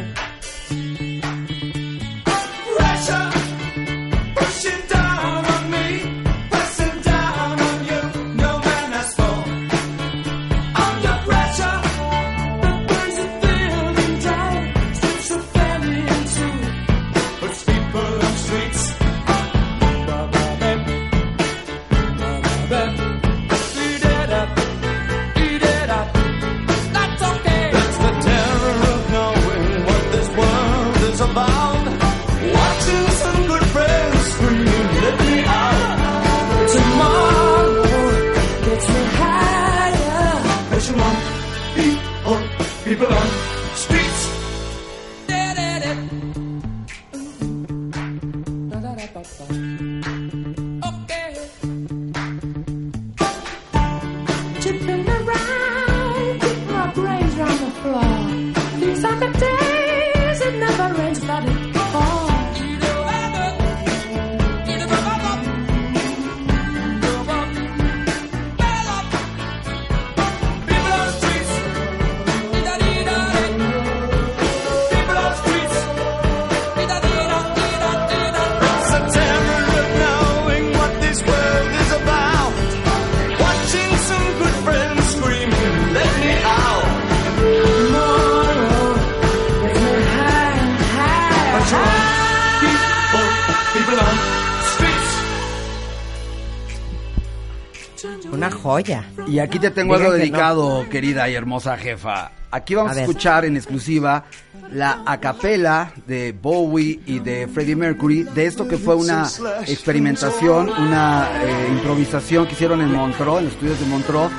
joya. 98.82 99.04
Y 99.26 99.38
aquí 99.38 99.58
te 99.58 99.70
tengo 99.70 99.94
Digan 99.94 100.06
algo 100.06 100.12
que 100.12 100.18
no. 100.18 100.24
dedicado, 100.24 100.86
querida 100.90 101.28
y 101.28 101.34
hermosa 101.34 101.76
jefa. 101.76 102.30
Aquí 102.50 102.74
vamos 102.74 102.92
A 102.92 103.00
a, 103.00 103.00
escuchar 103.02 103.44
en 103.44 103.56
exclusiva 103.56 104.24
la 104.72 105.02
acapela 105.06 105.92
de 106.06 106.32
Bowie 106.32 107.00
y 107.06 107.18
de 107.18 107.48
Freddie 107.48 107.76
Mercury 107.76 108.22
de 108.22 108.46
esto 108.46 108.66
que 108.66 108.78
fue 108.78 108.94
una 108.94 109.26
experimentación, 109.66 110.70
una 110.70 111.28
eh, 111.42 111.68
improvisación 111.72 112.46
que 112.46 112.52
hicieron 112.54 112.80
en 112.80 112.92
Montreux, 112.92 113.38
en 113.38 113.44
los 113.44 113.52
estudios 113.54 113.78
de 113.80 113.86
Montreux, 113.86 114.30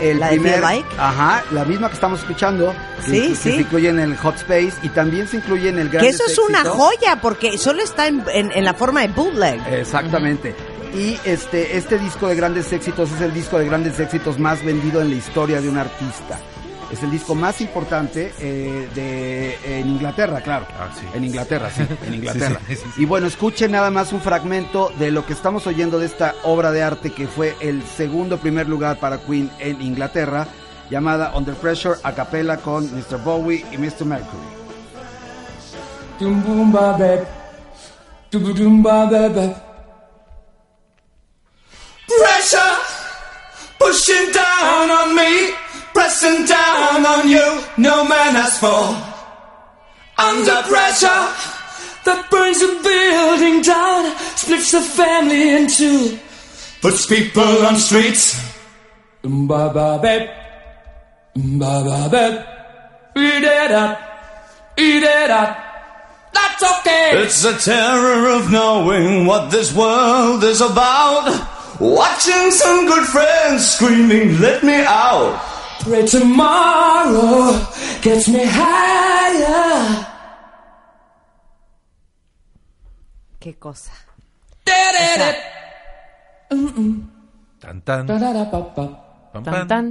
el 0.00 0.18
¿La 0.20 0.26
de 0.26 0.32
primer, 0.40 0.60
Like? 0.60 0.88
ajá, 0.98 1.44
la 1.52 1.64
misma 1.64 1.88
que 1.88 1.94
estamos 1.94 2.20
escuchando, 2.20 2.74
que, 3.06 3.10
Sí, 3.10 3.20
que 3.28 3.34
sí. 3.34 3.52
se 3.52 3.60
incluye 3.60 3.88
en 3.88 4.00
el 4.00 4.16
Hot 4.18 4.36
Space 4.36 4.72
y 4.82 4.88
también 4.90 5.26
se 5.28 5.36
incluye 5.38 5.68
en 5.68 5.78
el 5.78 5.88
Gran 5.88 6.02
Que 6.04 6.10
eso 6.10 6.24
es 6.26 6.38
una 6.38 6.64
joya, 6.64 7.20
porque 7.22 7.56
solo 7.58 7.82
está 7.82 8.06
en, 8.08 8.22
en- 8.32 8.52
en 8.52 8.64
la 8.64 8.74
forma 8.74 9.00
de 9.02 9.08
bootleg. 9.08 9.60
Exactamente. 9.72 10.54
Y 10.94 11.18
este, 11.24 11.78
este 11.78 11.98
disco 11.98 12.28
de 12.28 12.34
grandes 12.34 12.70
éxitos 12.72 13.10
es 13.12 13.20
el 13.22 13.32
disco 13.32 13.58
de 13.58 13.66
grandes 13.66 13.98
éxitos 13.98 14.38
más 14.38 14.62
vendido 14.62 15.00
en 15.00 15.08
la 15.08 15.16
historia 15.16 15.60
de 15.60 15.68
un 15.68 15.78
artista. 15.78 16.38
Es 16.92 17.02
el 17.02 17.10
disco 17.10 17.34
más 17.34 17.62
importante 17.62 18.34
eh, 18.38 18.86
de, 18.94 19.78
en 19.80 19.88
Inglaterra, 19.88 20.42
claro. 20.42 20.66
Ah, 20.78 20.90
sí. 20.94 21.06
En 21.14 21.24
Inglaterra, 21.24 21.70
sí, 21.70 21.82
en 22.06 22.14
Inglaterra. 22.14 22.60
Sí, 22.68 22.76
sí, 22.76 22.82
sí. 22.94 23.02
Y 23.02 23.06
bueno, 23.06 23.26
escuchen 23.26 23.72
nada 23.72 23.90
más 23.90 24.12
un 24.12 24.20
fragmento 24.20 24.92
de 24.98 25.10
lo 25.10 25.24
que 25.24 25.32
estamos 25.32 25.66
oyendo 25.66 25.98
de 25.98 26.04
esta 26.04 26.34
obra 26.42 26.70
de 26.70 26.82
arte 26.82 27.10
que 27.10 27.26
fue 27.26 27.56
el 27.60 27.82
segundo 27.84 28.36
primer 28.36 28.68
lugar 28.68 28.98
para 28.98 29.16
Queen 29.16 29.50
en 29.58 29.80
Inglaterra, 29.80 30.46
llamada 30.90 31.32
Under 31.34 31.54
Pressure 31.54 31.98
a 32.02 32.12
capella 32.12 32.58
con 32.58 32.84
Mr. 32.94 33.16
Bowie 33.24 33.64
y 33.72 33.78
Mr. 33.78 34.04
Mercury. 34.04 34.42
Pushing 43.82 44.30
down 44.32 44.90
on 44.90 45.08
me, 45.16 45.52
pressing 45.92 46.44
down 46.46 47.04
on 47.14 47.28
you. 47.28 47.46
No 47.76 48.04
man 48.06 48.34
has 48.34 48.58
fall. 48.58 48.94
Under 50.18 50.58
pressure 50.72 51.22
that 52.06 52.20
burns 52.30 52.60
a 52.62 52.70
building 52.88 53.62
down, 53.62 54.16
splits 54.36 54.70
the 54.72 54.80
family 54.80 55.56
in 55.56 55.66
two, 55.66 56.18
puts 56.80 57.06
people 57.06 57.66
on 57.66 57.76
streets. 57.76 58.24
Ba 59.22 59.70
ba 59.74 59.98
bep. 60.02 60.24
Ba 61.34 61.72
ba 61.86 62.08
bep. 62.10 62.34
Eat 63.16 63.44
it 63.44 63.70
up. 63.70 63.98
Eat 64.76 65.02
it 65.02 65.30
up. 65.30 65.52
That's 66.32 66.62
okay. 66.78 67.22
It's 67.22 67.42
the 67.42 67.54
terror 67.58 68.28
of 68.36 68.50
knowing 68.50 69.26
what 69.26 69.50
this 69.50 69.74
world 69.74 70.42
is 70.44 70.60
about. 70.60 71.51
Watching 71.82 72.52
some 72.52 72.86
good 72.86 73.02
friends 73.10 73.74
screaming, 73.74 74.38
let 74.38 74.62
me 74.62 74.84
out. 74.86 75.34
Pray 75.82 76.06
tomorrow 76.06 77.58
gets 78.02 78.28
me 78.28 78.44
higher. 78.46 80.06
Qué 83.40 83.58
cosa. 83.58 83.90
Tan, 87.58 87.80
tan. 87.82 88.06
Da-da-da-pa-pa. 88.06 88.86
pam, 89.32 89.42
Tan, 89.42 89.54
pam. 89.54 89.66
tan. 89.66 89.86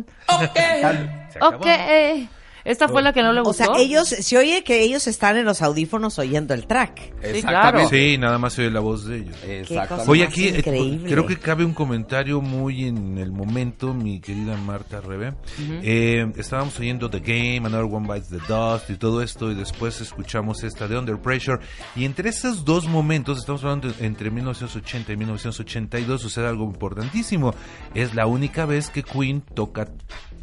Se 1.33 1.39
acabó. 1.39 1.59
Ok. 1.59 1.67
Esta 2.63 2.87
fue 2.87 3.01
la 3.01 3.13
que 3.13 3.21
no 3.23 3.33
le 3.33 3.41
O 3.41 3.43
gustó. 3.43 3.65
sea, 3.65 3.77
ellos, 3.77 4.07
se 4.07 4.37
oye 4.37 4.63
que 4.63 4.81
ellos 4.81 5.07
están 5.07 5.37
en 5.37 5.45
los 5.45 5.61
audífonos 5.61 6.17
oyendo 6.19 6.53
el 6.53 6.67
track. 6.67 7.13
Sí, 7.33 7.41
claro. 7.41 7.87
Sí, 7.89 8.17
nada 8.17 8.37
más 8.37 8.53
se 8.53 8.61
oye 8.63 8.71
la 8.71 8.79
voz 8.79 9.05
de 9.05 9.17
ellos. 9.17 9.35
Exactamente. 9.47 10.11
Oye, 10.11 10.23
aquí 10.23 10.47
eh, 10.47 10.57
increíble. 10.59 11.09
creo 11.09 11.25
que 11.25 11.37
cabe 11.37 11.65
un 11.65 11.73
comentario 11.73 12.41
muy 12.41 12.85
en 12.87 13.17
el 13.17 13.31
momento, 13.31 13.93
mi 13.93 14.19
querida 14.19 14.55
Marta 14.57 15.01
Rebe. 15.01 15.33
Eh, 15.83 16.31
estábamos 16.37 16.79
oyendo 16.79 17.09
The 17.09 17.19
Game, 17.19 17.67
Another 17.67 17.85
One 17.91 18.07
Bites 18.07 18.29
the 18.29 18.39
Dust 18.47 18.89
y 18.89 18.95
todo 18.95 19.21
esto, 19.21 19.51
y 19.51 19.55
después 19.55 19.99
escuchamos 20.01 20.63
esta 20.63 20.87
de 20.87 20.97
Under 20.97 21.17
Pressure. 21.19 21.59
Y 21.95 22.05
entre 22.05 22.29
esos 22.29 22.63
dos 22.65 22.87
momentos, 22.87 23.39
estamos 23.39 23.63
hablando 23.63 23.89
de- 23.91 24.05
entre 24.05 24.29
1980 24.29 25.13
y 25.13 25.17
1982, 25.17 26.21
sucede 26.21 26.47
algo 26.47 26.65
importantísimo. 26.65 27.53
Es 27.93 28.13
la 28.13 28.27
única 28.27 28.65
vez 28.65 28.89
que 28.89 29.03
Queen 29.03 29.41
toca 29.41 29.87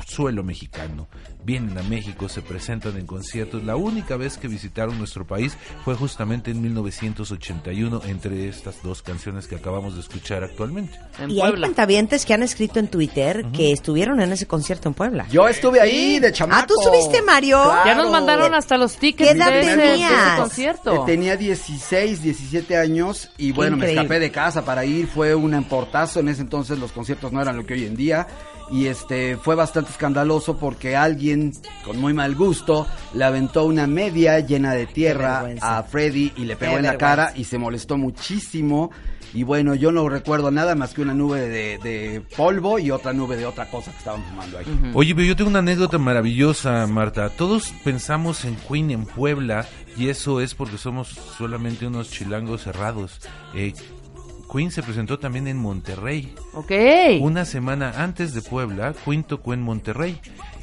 suelo 0.09 0.43
mexicano. 0.43 1.07
Vienen 1.45 1.77
a 1.79 1.83
México, 1.83 2.29
se 2.29 2.43
presentan 2.43 2.97
en 2.97 3.07
conciertos. 3.07 3.63
La 3.65 3.77
única 3.77 4.17
vez 4.17 4.37
que 4.39 4.49
visitaron 4.49 4.99
nuestro 4.99 5.27
país 5.27 5.57
fue 5.85 5.95
justamente 5.95 6.51
en 6.51 6.61
1981 6.63 8.03
entre 8.07 8.49
estas 8.49 8.83
dos 8.83 9.03
canciones 9.03 9.47
que 9.47 9.57
acabamos 9.57 9.95
de 9.95 10.01
escuchar 10.01 10.43
actualmente. 10.45 10.99
En 11.19 11.31
y 11.31 11.35
hay 11.41 11.49
Puebla. 11.51 11.67
cuentavientes 11.69 12.25
que 12.25 12.35
han 12.35 12.43
escrito 12.43 12.79
en 12.81 12.89
Twitter 12.89 13.45
que 13.53 13.73
estuvieron 13.73 14.21
en 14.21 14.33
ese 14.33 14.47
concierto 14.47 14.89
en 14.89 14.95
Puebla. 14.95 15.27
Yo 15.31 15.47
estuve 15.49 15.81
ahí 15.81 16.19
de 16.19 16.33
chamaco. 16.33 16.63
Ah, 16.63 16.67
¿tú 16.67 16.75
subiste, 16.83 17.23
Mario? 17.23 17.63
Ya 17.85 17.95
nos 17.95 18.11
mandaron 18.11 18.55
hasta 18.55 18.77
los 18.77 18.97
tickets 18.97 19.31
¿Qué 19.33 19.37
edad 19.39 19.51
de 19.51 19.61
ese, 19.61 19.77
de 19.77 19.83
ese 19.85 19.93
tenías? 19.93 20.41
concierto. 20.41 20.95
Eh, 20.95 21.01
Tenía 21.07 21.37
16, 21.37 22.23
17 22.23 22.77
años 22.77 23.31
y 23.39 23.53
bueno, 23.53 23.77
me 23.77 23.85
increíble. 23.85 24.03
escapé 24.03 24.21
de 24.21 24.31
casa 24.31 24.65
para 24.65 24.85
ir, 24.85 25.07
fue 25.07 25.35
un 25.35 25.55
emportazo, 25.55 26.21
en 26.21 26.29
ese 26.29 26.43
entonces 26.43 26.79
los 26.79 26.93
conciertos 26.93 27.33
no 27.33 27.41
eran 27.43 27.57
lo 27.57 27.65
que 27.67 27.75
hoy 27.75 27.85
en 27.85 27.95
día 27.97 28.27
y 28.71 28.87
este 28.87 29.37
fue 29.39 29.55
bastante 29.55 29.91
escandaloso 29.99 30.57
porque 30.59 30.95
alguien 30.95 31.53
con 31.85 31.99
muy 31.99 32.15
mal 32.15 32.37
gusto 32.37 32.87
le 33.15 33.25
aventó 33.25 33.65
una 33.65 33.89
media 33.89 34.39
llena 34.39 34.73
de 34.73 34.87
tierra 34.87 35.45
a 35.61 35.83
Freddy 35.83 36.33
y 36.37 36.45
le 36.45 36.55
pegó 36.55 36.73
Qué 36.75 36.77
en 36.79 36.85
la 36.85 36.93
vergüenza. 36.93 36.99
cara 36.99 37.33
y 37.35 37.43
se 37.43 37.59
molestó 37.59 37.99
muchísimo 37.99 38.93
y 39.35 39.43
bueno, 39.43 39.75
yo 39.75 39.91
no 39.93 40.09
recuerdo 40.09 40.51
nada 40.53 40.75
más 40.77 40.95
que 40.95 41.03
una 41.03 41.15
nube 41.15 41.41
de, 41.49 41.79
de 41.79 42.23
polvo 42.37 42.79
y 42.79 42.93
otra 42.93 43.13
nube 43.13 43.37
de 43.37 43.45
otra 43.45 43.69
cosa 43.69 43.91
que 43.91 43.99
estaban 43.99 44.23
fumando 44.25 44.57
ahí. 44.59 44.65
Oye, 44.95 45.15
pero 45.15 45.27
yo 45.27 45.37
tengo 45.37 45.51
una 45.51 45.59
anécdota 45.59 45.99
maravillosa, 45.99 46.87
Marta. 46.87 47.29
Todos 47.31 47.75
pensamos 47.85 48.45
en 48.45 48.55
Queen 48.55 48.91
en 48.93 49.05
Puebla 49.05 49.67
y 49.99 50.09
eso 50.09 50.41
es 50.41 50.55
porque 50.55 50.79
somos 50.79 51.09
solamente 51.09 51.87
unos 51.87 52.11
chilangos 52.11 52.63
cerrados. 52.63 53.21
Eh, 53.55 53.75
Queen 54.51 54.71
se 54.71 54.83
presentó 54.83 55.19
también 55.19 55.47
en 55.47 55.59
Monterrey. 55.59 56.35
Ok. 56.55 56.73
Una 57.21 57.45
semana 57.45 58.03
antes 58.03 58.33
de 58.35 58.43
Puebla, 58.43 58.95
Queen 59.05 59.23
tocó 59.23 59.53
en 59.53 59.63
Monterrey. 59.63 60.21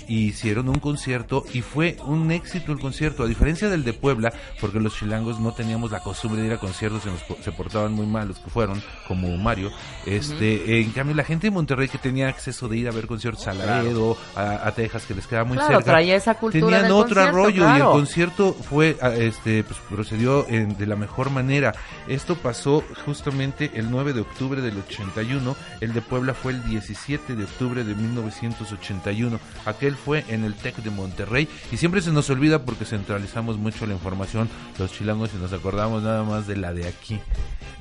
Y 0.07 0.27
hicieron 0.27 0.69
un 0.69 0.79
concierto 0.79 1.43
y 1.53 1.61
fue 1.61 1.97
un 2.05 2.31
éxito 2.31 2.71
el 2.71 2.79
concierto, 2.79 3.23
a 3.23 3.27
diferencia 3.27 3.69
del 3.69 3.83
de 3.83 3.93
Puebla, 3.93 4.31
porque 4.61 4.79
los 4.79 4.95
chilangos 4.97 5.39
no 5.39 5.51
teníamos 5.53 5.91
la 5.91 5.99
costumbre 6.01 6.41
de 6.41 6.47
ir 6.47 6.53
a 6.53 6.57
conciertos, 6.59 7.03
se, 7.03 7.09
nos 7.09 7.21
se 7.43 7.51
portaban 7.51 7.93
muy 7.93 8.05
mal 8.05 8.27
los 8.27 8.39
que 8.39 8.49
fueron, 8.49 8.81
como 9.07 9.35
Mario. 9.37 9.71
Este, 10.05 10.81
En 10.81 10.91
cambio, 10.91 11.15
la 11.15 11.23
gente 11.23 11.47
de 11.47 11.51
Monterrey 11.51 11.87
que 11.87 11.97
tenía 11.97 12.27
acceso 12.27 12.67
de 12.67 12.77
ir 12.77 12.87
a 12.87 12.91
ver 12.91 13.07
conciertos 13.07 13.47
a 13.47 13.53
Laredo, 13.53 14.17
a, 14.35 14.67
a 14.67 14.71
Texas, 14.73 15.05
que 15.05 15.15
les 15.15 15.25
queda 15.27 15.43
muy 15.43 15.57
Claro, 15.57 15.75
cerca, 15.77 15.91
traía 15.91 16.15
esa 16.15 16.35
cultura 16.35 16.65
tenían 16.65 16.83
del 16.83 16.91
otro 16.91 17.31
rollo 17.31 17.67
y 17.75 17.77
el 17.77 17.83
concierto 17.83 18.53
fue, 18.53 18.97
ah, 19.01 19.09
este, 19.09 19.63
pues, 19.63 19.79
procedió 19.89 20.47
en- 20.49 20.77
de 20.77 20.85
la 20.85 20.95
mejor 20.95 21.29
manera. 21.31 21.73
Esto 22.07 22.35
pasó 22.35 22.83
justamente 23.05 23.71
el 23.75 23.89
9 23.89 24.13
de 24.13 24.21
octubre 24.21 24.61
del 24.61 24.77
81, 24.77 25.55
el 25.81 25.93
de 25.93 26.01
Puebla 26.01 26.33
fue 26.33 26.51
el 26.53 26.63
17 26.63 27.35
de 27.35 27.43
octubre 27.43 27.83
de 27.83 27.95
1981. 27.95 29.39
Aquel 29.65 29.94
fue 29.95 30.23
en 30.29 30.43
el 30.43 30.53
TEC 30.53 30.77
de 30.77 30.89
Monterrey 30.89 31.47
y 31.71 31.77
siempre 31.77 32.01
se 32.01 32.11
nos 32.11 32.29
olvida 32.29 32.63
porque 32.63 32.85
centralizamos 32.85 33.57
mucho 33.57 33.85
la 33.85 33.93
información 33.93 34.49
los 34.77 34.91
chilangos 34.91 35.31
y 35.33 35.37
nos 35.37 35.53
acordamos 35.53 36.03
nada 36.03 36.23
más 36.23 36.47
de 36.47 36.57
la 36.57 36.73
de 36.73 36.87
aquí. 36.87 37.19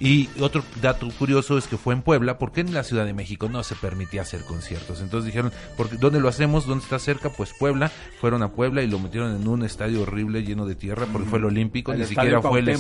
Y 0.01 0.29
otro 0.41 0.65
dato 0.83 1.09
curioso 1.19 1.57
es 1.57 1.67
que 1.67 1.77
fue 1.77 1.95
en 1.95 2.03
Puebla, 2.03 2.37
porque 2.39 2.61
en 2.61 2.75
la 2.75 2.83
Ciudad 2.83 3.05
de 3.05 3.13
México 3.13 3.49
no 3.49 3.63
se 3.63 3.77
permitía 3.77 4.23
hacer 4.23 4.45
conciertos. 4.45 5.01
Entonces 5.01 5.27
dijeron, 5.27 5.53
porque 5.77 5.97
¿dónde 5.97 6.19
lo 6.21 6.29
hacemos? 6.29 6.67
¿Dónde 6.67 6.83
está 6.83 6.99
cerca? 6.99 7.31
Pues 7.31 7.53
Puebla. 7.59 7.91
Fueron 8.21 8.43
a 8.43 8.49
Puebla 8.49 8.83
y 8.83 8.89
lo 8.89 8.99
metieron 8.99 9.37
en 9.37 9.47
un 9.47 9.65
estadio 9.65 10.03
horrible 10.03 10.43
lleno 10.43 10.67
de 10.67 10.75
tierra, 10.75 11.07
porque 11.13 11.29
fue 11.29 11.39
el 11.39 11.45
Olímpico, 11.45 11.93
El 11.93 11.99
ni 11.99 12.05
Estadio 12.05 12.41
siquiera 12.41 12.43
fue 12.43 12.61
el, 12.61 12.77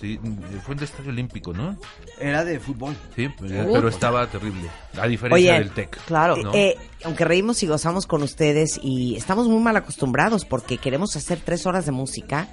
sí, 0.00 0.20
fue 0.64 0.74
el 0.74 0.82
Estadio 0.82 1.10
Olímpico, 1.10 1.52
¿no? 1.52 1.76
Era 2.20 2.44
de 2.44 2.60
fútbol. 2.60 2.94
Sí, 3.16 3.28
pero 3.38 3.88
estaba 3.88 4.26
terrible. 4.28 4.68
A 5.00 5.06
diferencia 5.06 5.52
Oye, 5.54 5.58
del 5.58 5.70
TEC. 5.72 6.04
claro. 6.04 6.36
¿no? 6.36 6.54
Eh, 6.54 6.76
aunque 7.04 7.24
reímos 7.24 7.62
y 7.62 7.66
gozamos 7.66 8.06
con 8.06 8.22
ustedes 8.22 8.78
y 8.82 9.16
estamos 9.16 9.48
muy 9.48 9.60
mal 9.60 9.76
acostumbrados 9.76 10.44
porque 10.44 10.78
queremos 10.78 11.16
hacer 11.16 11.40
tres 11.44 11.66
horas 11.66 11.86
de 11.86 11.92
música, 11.92 12.48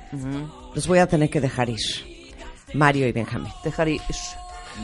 los 0.75 0.87
voy 0.87 0.99
a 0.99 1.07
tener 1.07 1.29
que 1.29 1.41
dejar 1.41 1.69
ir. 1.69 1.79
Mario 2.73 3.07
y 3.07 3.11
Benjamín. 3.11 3.51
Dejar 3.63 3.89
ir. 3.89 4.01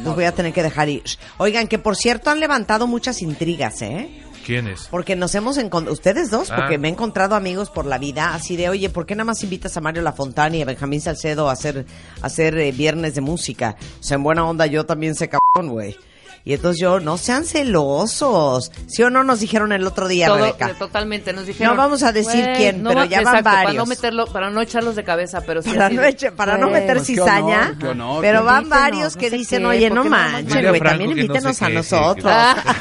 Los 0.03 0.16
voy 0.16 0.26
a 0.26 0.34
tener 0.34 0.51
que 0.53 0.63
dejar 0.63 0.89
ir. 0.89 1.03
Oigan, 1.38 1.68
que 1.68 1.80
por 1.80 1.95
cierto 1.95 2.30
han 2.30 2.39
levantado 2.39 2.88
muchas 2.88 3.22
intrigas, 3.22 3.82
¿eh? 3.82 4.22
¿Quién 4.45 4.68
es? 4.68 4.88
Porque 4.91 5.16
nos 5.16 5.34
hemos 5.34 5.57
encontrado, 5.57 5.93
ustedes 5.93 6.30
dos, 6.30 6.51
Ah. 6.51 6.57
porque 6.57 6.78
me 6.78 6.88
he 6.88 6.91
encontrado 6.91 7.34
amigos 7.36 7.70
por 7.72 7.86
la 7.88 7.97
vida, 7.97 8.36
así 8.36 8.55
de, 8.55 8.70
oye, 8.70 8.89
¿por 8.89 9.05
qué 9.05 9.16
nada 9.16 9.26
más 9.26 9.41
invitas 9.43 9.76
a 9.78 9.82
Mario 9.82 10.03
Lafontana 10.03 10.55
y 10.57 10.61
a 10.61 10.66
Benjamín 10.66 11.01
Salcedo 11.01 11.49
a 11.49 11.53
hacer, 11.53 11.86
a 12.22 12.26
hacer 12.28 12.57
eh, 12.57 12.72
viernes 12.72 13.16
de 13.16 13.22
música? 13.22 13.76
O 13.99 14.03
sea, 14.03 14.16
en 14.16 14.24
buena 14.24 14.45
onda 14.47 14.66
yo 14.68 14.86
también 14.86 15.16
sé 15.16 15.30
cabrón, 15.30 15.72
güey. 15.72 15.95
Y 16.48 16.54
entonces 16.54 16.80
yo, 16.80 17.00
no 17.00 17.18
sean 17.18 17.43
celosos. 17.43 18.72
¿Sí 18.88 19.02
o 19.02 19.10
no 19.10 19.24
nos 19.24 19.39
dijeron 19.39 19.72
el 19.72 19.86
otro 19.88 20.08
día, 20.08 20.28
Todo, 20.28 20.38
Rebeca? 20.38 20.70
eh, 20.70 20.76
totalmente, 20.78 21.34
nos 21.34 21.48
dijeron. 21.48 21.76
No 21.76 21.82
vamos 21.82 22.04
a 22.04 22.12
decir 22.12 22.43
"Güey, 22.43 22.56
quién, 22.56 22.84
no 22.84 22.89
pero 22.89 23.00
va- 23.02 23.06
ya 23.08 23.18
van 23.22 23.36
exacto, 23.38 23.43
Para 23.43 23.60
no, 23.62 23.66
varios. 23.66 23.88
meterlo, 23.88 24.26
para 24.28 24.50
no 24.52 24.62
echarlos 24.62 24.96
de 24.96 25.04
cabeza, 25.04 25.41
pero 25.41 25.64
sí 25.64 25.72
Para 25.72 25.88
así 25.88 25.96
no, 25.96 26.04
eche- 26.04 26.32
para 26.32 26.58
no 26.60 26.70
"Güey, 26.70 26.82
meter 26.82 26.98
pues, 26.98 27.08
qué 27.08 27.14
cizaña. 27.16 27.62
honor, 27.62 27.78
qué 27.80 27.88
honor, 27.88 28.22
pero 28.22 28.43
van 28.43 28.70
varios 28.70 29.16
no 29.16 29.20
que 29.22 29.32
dicen, 29.32 29.62
qué, 29.62 29.66
oye, 29.66 29.88
¿por 29.89 29.96
no 29.98 30.04
manchen, 30.06 30.68
güey, 30.68 30.80
también 30.82 31.12
invítenos 31.12 31.62
a 31.64 31.70
nosotros. 31.70 32.32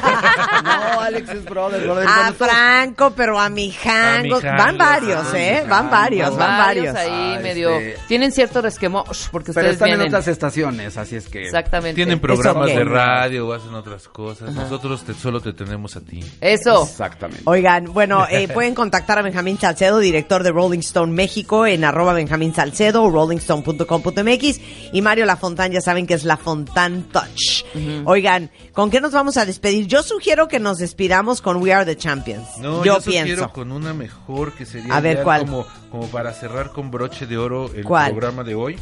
No, 0.63 1.01
Alex 1.01 1.29
es 1.29 1.45
brother, 1.45 1.81
brother. 1.83 2.07
A 2.07 2.31
tú- 2.31 2.45
Franco, 2.45 3.13
pero 3.15 3.39
a 3.39 3.49
mi 3.49 3.71
A 3.71 3.73
Jango. 3.83 4.35
mi 4.37 4.41
Jango, 4.41 4.57
Van 4.63 4.77
varios, 4.77 5.25
ah, 5.33 5.37
¿eh? 5.39 5.65
Van 5.67 5.89
varios, 5.89 6.37
van 6.37 6.57
varios. 6.57 6.95
ahí 6.95 7.35
Ah, 7.37 7.39
medio. 7.41 7.69
este- 7.71 7.99
Tienen 8.07 8.31
cierto 8.31 8.61
resquemor 8.61 9.05
porque 9.31 9.53
Pero 9.53 9.67
ustedes 9.67 9.73
están 9.73 9.89
en 9.89 9.95
vienen. 9.95 10.07
otras 10.07 10.27
estaciones, 10.27 10.97
así 10.97 11.15
es 11.15 11.27
que... 11.27 11.43
Exactamente. 11.43 11.95
Tienen 11.95 12.19
programas 12.19 12.67
de 12.67 12.83
radio. 12.83 13.54
Hacen 13.55 13.73
otras 13.73 14.07
cosas. 14.07 14.53
Nosotros 14.53 15.03
te- 15.03 15.13
solo 15.13 15.41
te 15.41 15.53
tenemos 15.53 15.95
a 15.95 16.01
ti. 16.01 16.19
Eso. 16.41 16.83
Exactamente. 16.83 17.41
Oigan, 17.45 17.93
bueno, 17.93 18.25
eh, 18.29 18.47
pueden 18.53 18.75
contactar 18.75 19.17
a 19.19 19.21
Benjamín 19.21 19.57
Salcedo, 19.59 19.99
director 19.99 20.43
de 20.43 20.51
Rolling 20.51 20.79
Stone 20.79 21.11
México, 21.13 21.65
en 21.65 21.83
arroba 21.83 22.13
Benjamín 22.13 22.53
Salcedo 22.53 23.03
o 23.03 23.09
rollingstone.com.mx. 23.09 24.59
Y 24.93 25.01
Mario 25.01 25.25
Lafontán, 25.25 25.71
ya 25.71 25.81
saben 25.81 26.05
que 26.07 26.13
es 26.13 26.23
Lafontan 26.23 27.03
Touch. 27.11 27.65
Oigan, 28.05 28.51
¿con 28.73 28.89
qué 28.89 29.01
nos 29.01 29.11
vamos 29.11 29.37
a 29.37 29.45
despedir? 29.45 29.87
Yo 29.87 30.03
sugiero 30.03 30.47
que 30.47 30.59
nos 30.59 30.77
despidamos 30.77 31.41
con 31.41 31.57
We 31.57 31.73
Are 31.73 31.85
the 31.85 31.97
Champions. 31.97 32.47
No, 32.59 32.83
yo 32.83 32.95
yo, 32.95 33.01
sugiero 33.01 33.25
pienso. 33.25 33.49
con 33.51 33.71
una 33.71 33.93
mejor 33.93 34.53
que 34.53 34.65
sería 34.65 34.95
A 34.95 35.01
ver, 35.01 35.23
¿cuál? 35.23 35.41
Como, 35.45 35.65
como 35.89 36.07
para 36.07 36.33
cerrar 36.33 36.71
con 36.71 36.91
broche 36.91 37.25
de 37.25 37.37
oro 37.37 37.71
el 37.73 37.83
¿Cuál? 37.83 38.11
programa 38.11 38.43
de 38.43 38.55
hoy. 38.55 38.77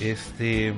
Este, 0.00 0.72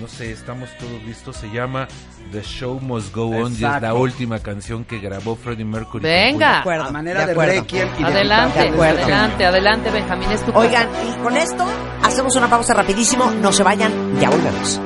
no 0.00 0.06
sé, 0.08 0.30
estamos 0.30 0.68
todos 0.78 1.02
listos. 1.04 1.36
Se 1.36 1.48
llama 1.50 1.88
The 2.32 2.42
Show 2.42 2.80
Must 2.80 3.14
Go 3.14 3.26
On 3.28 3.52
y 3.52 3.54
es 3.56 3.60
la 3.60 3.76
Exacto. 3.76 3.96
última 4.00 4.38
canción 4.38 4.84
que 4.84 4.98
grabó 4.98 5.36
Freddie 5.36 5.64
Mercury. 5.64 6.02
Venga. 6.02 6.52
De 6.52 6.56
acuerdo, 6.60 6.84
A 6.84 6.90
manera 6.90 7.20
de 7.20 7.26
de, 7.26 7.32
acuerdo. 7.32 7.52
requiem 7.60 7.88
y 7.98 8.02
de 8.02 8.06
Adelante, 8.08 8.58
De 8.60 8.68
acuerdo. 8.70 9.02
adelante, 9.02 9.44
adelante, 9.46 9.90
Benjamín, 9.90 10.30
es 10.32 10.44
tu 10.44 10.52
Oigan, 10.58 10.88
y 11.08 11.22
con 11.22 11.36
esto 11.36 11.64
hacemos 12.02 12.34
una 12.36 12.48
pausa 12.48 12.74
rapidísimo. 12.74 13.30
No 13.40 13.52
se 13.52 13.62
vayan, 13.62 13.92
ya 14.20 14.30
volvemos. 14.30 14.80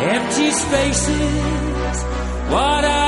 Empty 0.00 0.50
spaces, 0.52 2.04
what 2.50 2.84
for? 2.84 3.07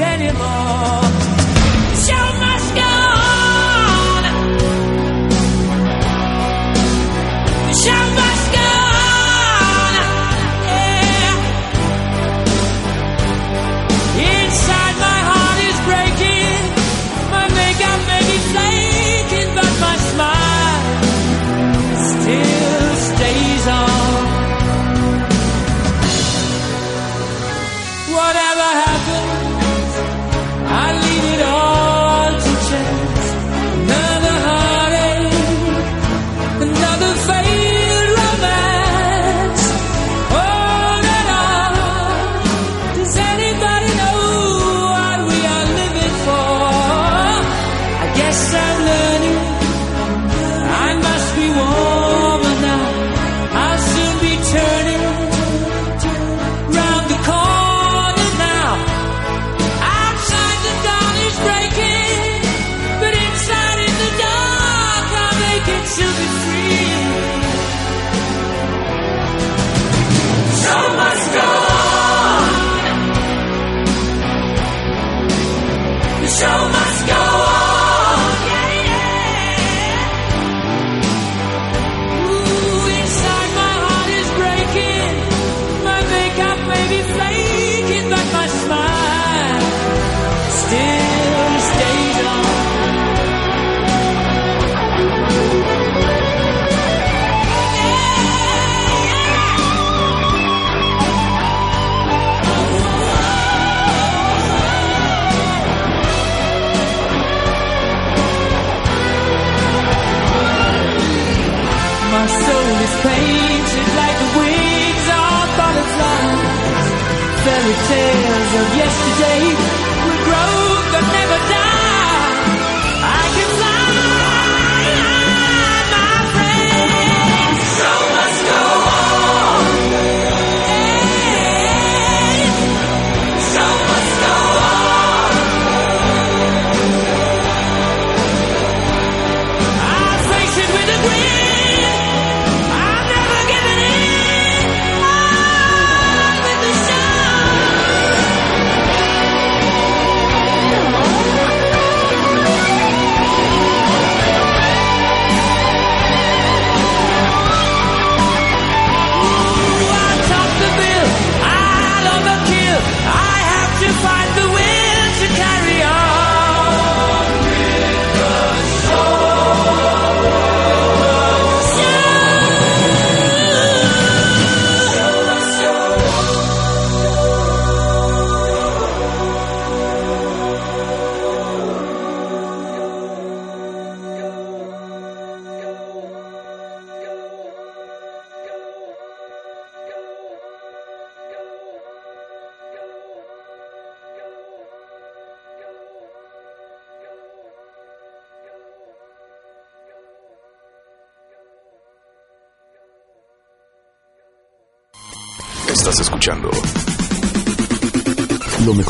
Anymore? 0.00 1.07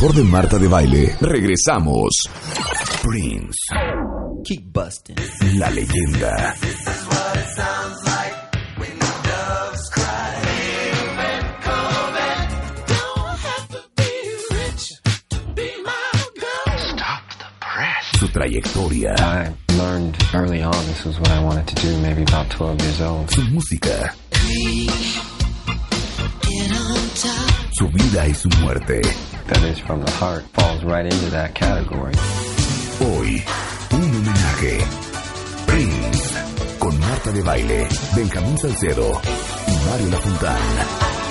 Mejor 0.01 0.15
de 0.15 0.23
Marta 0.23 0.59
de 0.59 0.69
Baile. 0.69 1.17
Regresamos. 1.21 2.11
Prince. 3.03 3.59
Keep 4.45 4.73
busting. 4.73 5.17
La 5.55 5.71
leyenda. 5.71 6.55
Su 18.21 18.29
trayectoria. 18.29 19.15
I 19.19 19.53
learned 19.77 20.17
early 20.33 20.63
on 20.63 20.87
this 20.87 21.05
was 21.07 21.19
what 21.19 21.31
I 21.33 21.43
wanted 21.43 21.67
to 21.67 21.75
do, 21.75 21.99
maybe 21.99 22.23
about 22.23 22.49
12 22.51 22.81
years 22.83 23.01
old. 23.01 23.31
Su 23.33 23.43
música. 23.51 24.15
Su 27.73 27.89
vida 27.89 28.29
y 28.29 28.35
su 28.35 28.49
muerte. 28.61 29.01
That 29.49 29.65
is 29.65 29.79
from 29.79 30.03
the 30.05 30.11
heart, 30.11 30.43
falls 30.53 30.85
right 30.85 31.07
into 31.07 31.31
that 31.31 31.55
category. 31.55 32.13
Hoy, 33.01 33.43
un 33.93 34.03
homenaje. 34.03 34.85
Prince. 35.67 36.79
Con 36.79 37.01
Marta 37.01 37.33
de 37.33 37.43
Baile, 37.43 37.89
Benjamín 38.15 38.59
Salcedo 38.59 39.21
y 39.67 39.73
Mario 39.89 40.09
Lafontán. 40.11 41.28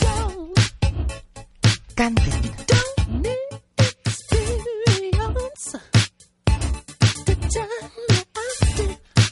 Dawn. 0.00 0.52
Canten. 1.94 2.40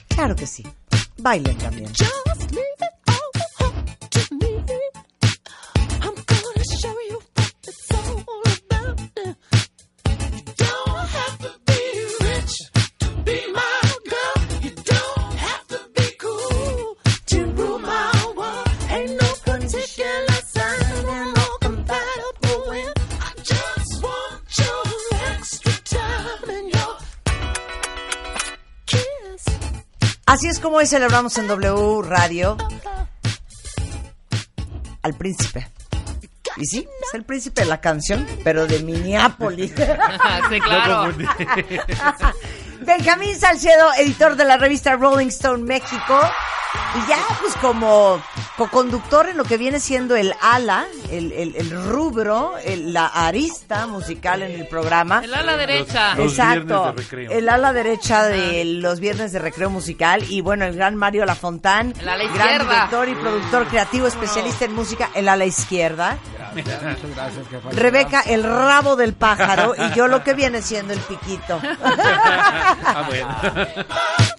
Claro 0.08 0.34
que 0.34 0.46
sí. 0.46 0.64
Bailen 1.18 1.56
también. 1.58 1.92
Como 30.68 30.80
hoy 30.80 30.86
celebramos 30.86 31.38
en 31.38 31.48
W 31.48 32.02
Radio 32.02 32.54
al 35.00 35.14
príncipe. 35.14 35.66
Y 36.58 36.66
sí, 36.66 36.86
es 37.06 37.14
el 37.14 37.24
príncipe 37.24 37.62
de 37.62 37.68
la 37.68 37.80
canción, 37.80 38.26
pero 38.44 38.66
de 38.66 38.80
Minneapolis. 38.80 39.70
sí, 40.50 40.60
claro. 40.60 41.10
Benjamín 42.80 43.34
Salcedo, 43.40 43.94
editor 43.94 44.36
de 44.36 44.44
la 44.44 44.58
revista 44.58 44.94
Rolling 44.94 45.28
Stone 45.28 45.64
México. 45.64 46.20
Y 46.96 47.08
ya, 47.08 47.16
pues 47.40 47.54
como 47.62 48.22
co-conductor 48.58 49.28
en 49.30 49.36
lo 49.38 49.44
que 49.44 49.56
viene 49.56 49.80
siendo 49.80 50.16
el 50.16 50.34
ala, 50.42 50.84
el, 51.10 51.32
el- 51.32 51.56
el 51.56 51.70
rubro, 51.84 52.58
el- 52.64 52.92
la 52.92 53.06
arista 53.06 53.86
musical 53.86 54.42
en 54.42 54.52
el 54.60 54.66
programa. 54.66 55.20
El 55.24 55.32
ala 55.32 55.56
derecha. 55.56 56.14
Los 56.16 56.32
Exacto. 56.32 56.66
viernes 56.66 56.96
de 56.96 57.02
recreo. 57.02 57.30
El 57.38 57.48
ala 57.48 57.72
derecha 57.72 58.24
de 58.24 58.64
los 58.66 59.00
viernes 59.00 59.32
de 59.32 59.38
recreo 59.38 59.70
musical. 59.70 60.24
Y 60.28 60.40
bueno, 60.42 60.64
el 60.66 60.74
gran 60.76 60.96
Mario 60.96 61.24
Lafontán. 61.24 61.94
El 62.00 62.08
ala 62.08 62.24
gran 62.24 62.36
izquierda. 62.36 62.72
director 62.74 63.08
y 63.08 63.14
productor 63.14 63.66
creativo, 63.68 64.06
especialista 64.08 64.64
en 64.66 64.74
música, 64.74 65.08
el 65.14 65.28
ala 65.28 65.44
izquierda. 65.46 66.18
Muchas 66.54 66.82
gracias, 66.82 67.46
jefa. 67.48 67.70
Rebeca, 67.72 68.20
el 68.22 68.42
rabo 68.42 68.96
del 68.96 69.12
pájaro. 69.12 69.74
Y 69.76 69.94
yo 69.94 70.08
lo 70.08 70.24
que 70.24 70.34
viene 70.34 70.60
siendo 70.62 70.92
el 70.92 71.00
piquito. 71.00 71.60
Ah, 72.90 73.04
bueno. 73.06 73.36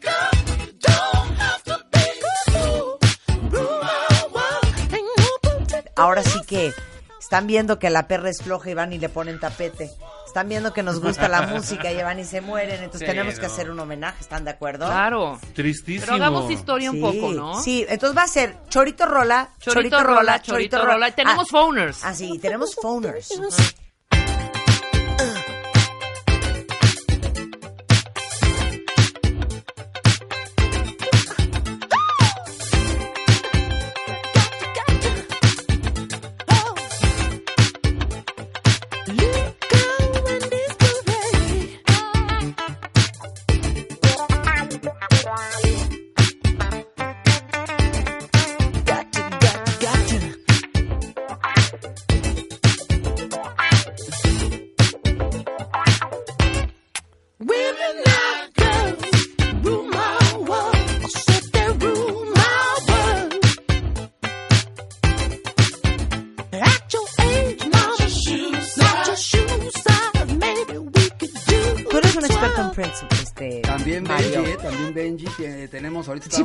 Ahora 5.99 6.23
sí 6.23 6.39
que 6.47 6.73
están 7.19 7.47
viendo 7.47 7.77
que 7.79 7.89
la 7.89 8.07
perra 8.07 8.29
es 8.29 8.41
floja 8.41 8.69
y 8.69 8.73
van 8.73 8.93
y 8.93 8.97
le 8.97 9.09
ponen 9.09 9.39
tapete. 9.39 9.91
Están 10.25 10.47
viendo 10.47 10.73
que 10.73 10.83
nos 10.83 10.99
gusta 10.99 11.27
la 11.27 11.41
música 11.47 11.91
y 11.91 12.01
van 12.01 12.19
y 12.19 12.23
se 12.23 12.41
mueren. 12.41 12.75
Entonces 12.83 13.01
Sí, 13.01 13.05
tenemos 13.05 13.39
que 13.39 13.45
hacer 13.47 13.69
un 13.71 13.79
homenaje. 13.79 14.17
¿Están 14.21 14.43
de 14.45 14.51
acuerdo? 14.51 14.85
Claro. 14.87 15.39
Tristísimo. 15.53 16.05
Pero 16.05 16.15
hagamos 16.15 16.51
historia 16.51 16.91
un 16.91 17.01
poco, 17.01 17.31
¿no? 17.33 17.61
Sí, 17.61 17.85
entonces 17.89 18.17
va 18.17 18.23
a 18.23 18.27
ser 18.27 18.55
chorito 18.69 19.05
rola, 19.05 19.49
Chorito 19.59 20.01
rola, 20.03 20.41
chorito 20.41 20.83
rola. 20.85 21.09
Y 21.09 21.11
tenemos 21.13 21.47
Ah, 21.47 21.51
phoners. 21.51 22.03
Ah, 22.03 22.13
sí, 22.13 22.37
tenemos 22.39 22.75
phoners. 22.75 23.29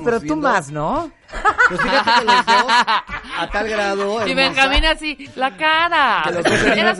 Pero 0.04 0.18
tú 0.20 0.24
viendo- 0.26 0.48
más, 0.48 0.70
¿no? 0.70 1.10
Pues 1.68 1.80
fíjate 1.80 2.10
que 2.20 2.24
los 2.26 2.46
dos, 2.46 2.64
a 3.38 3.48
tal 3.50 3.68
grado. 3.68 4.26
Y 4.26 4.30
hermosa, 4.30 4.34
Benjamín 4.34 4.84
así, 4.84 5.30
la 5.34 5.56
cara. 5.56 6.22
que 6.24 6.30
los 6.32 6.44
dos 6.44 6.52
Eras 6.62 6.98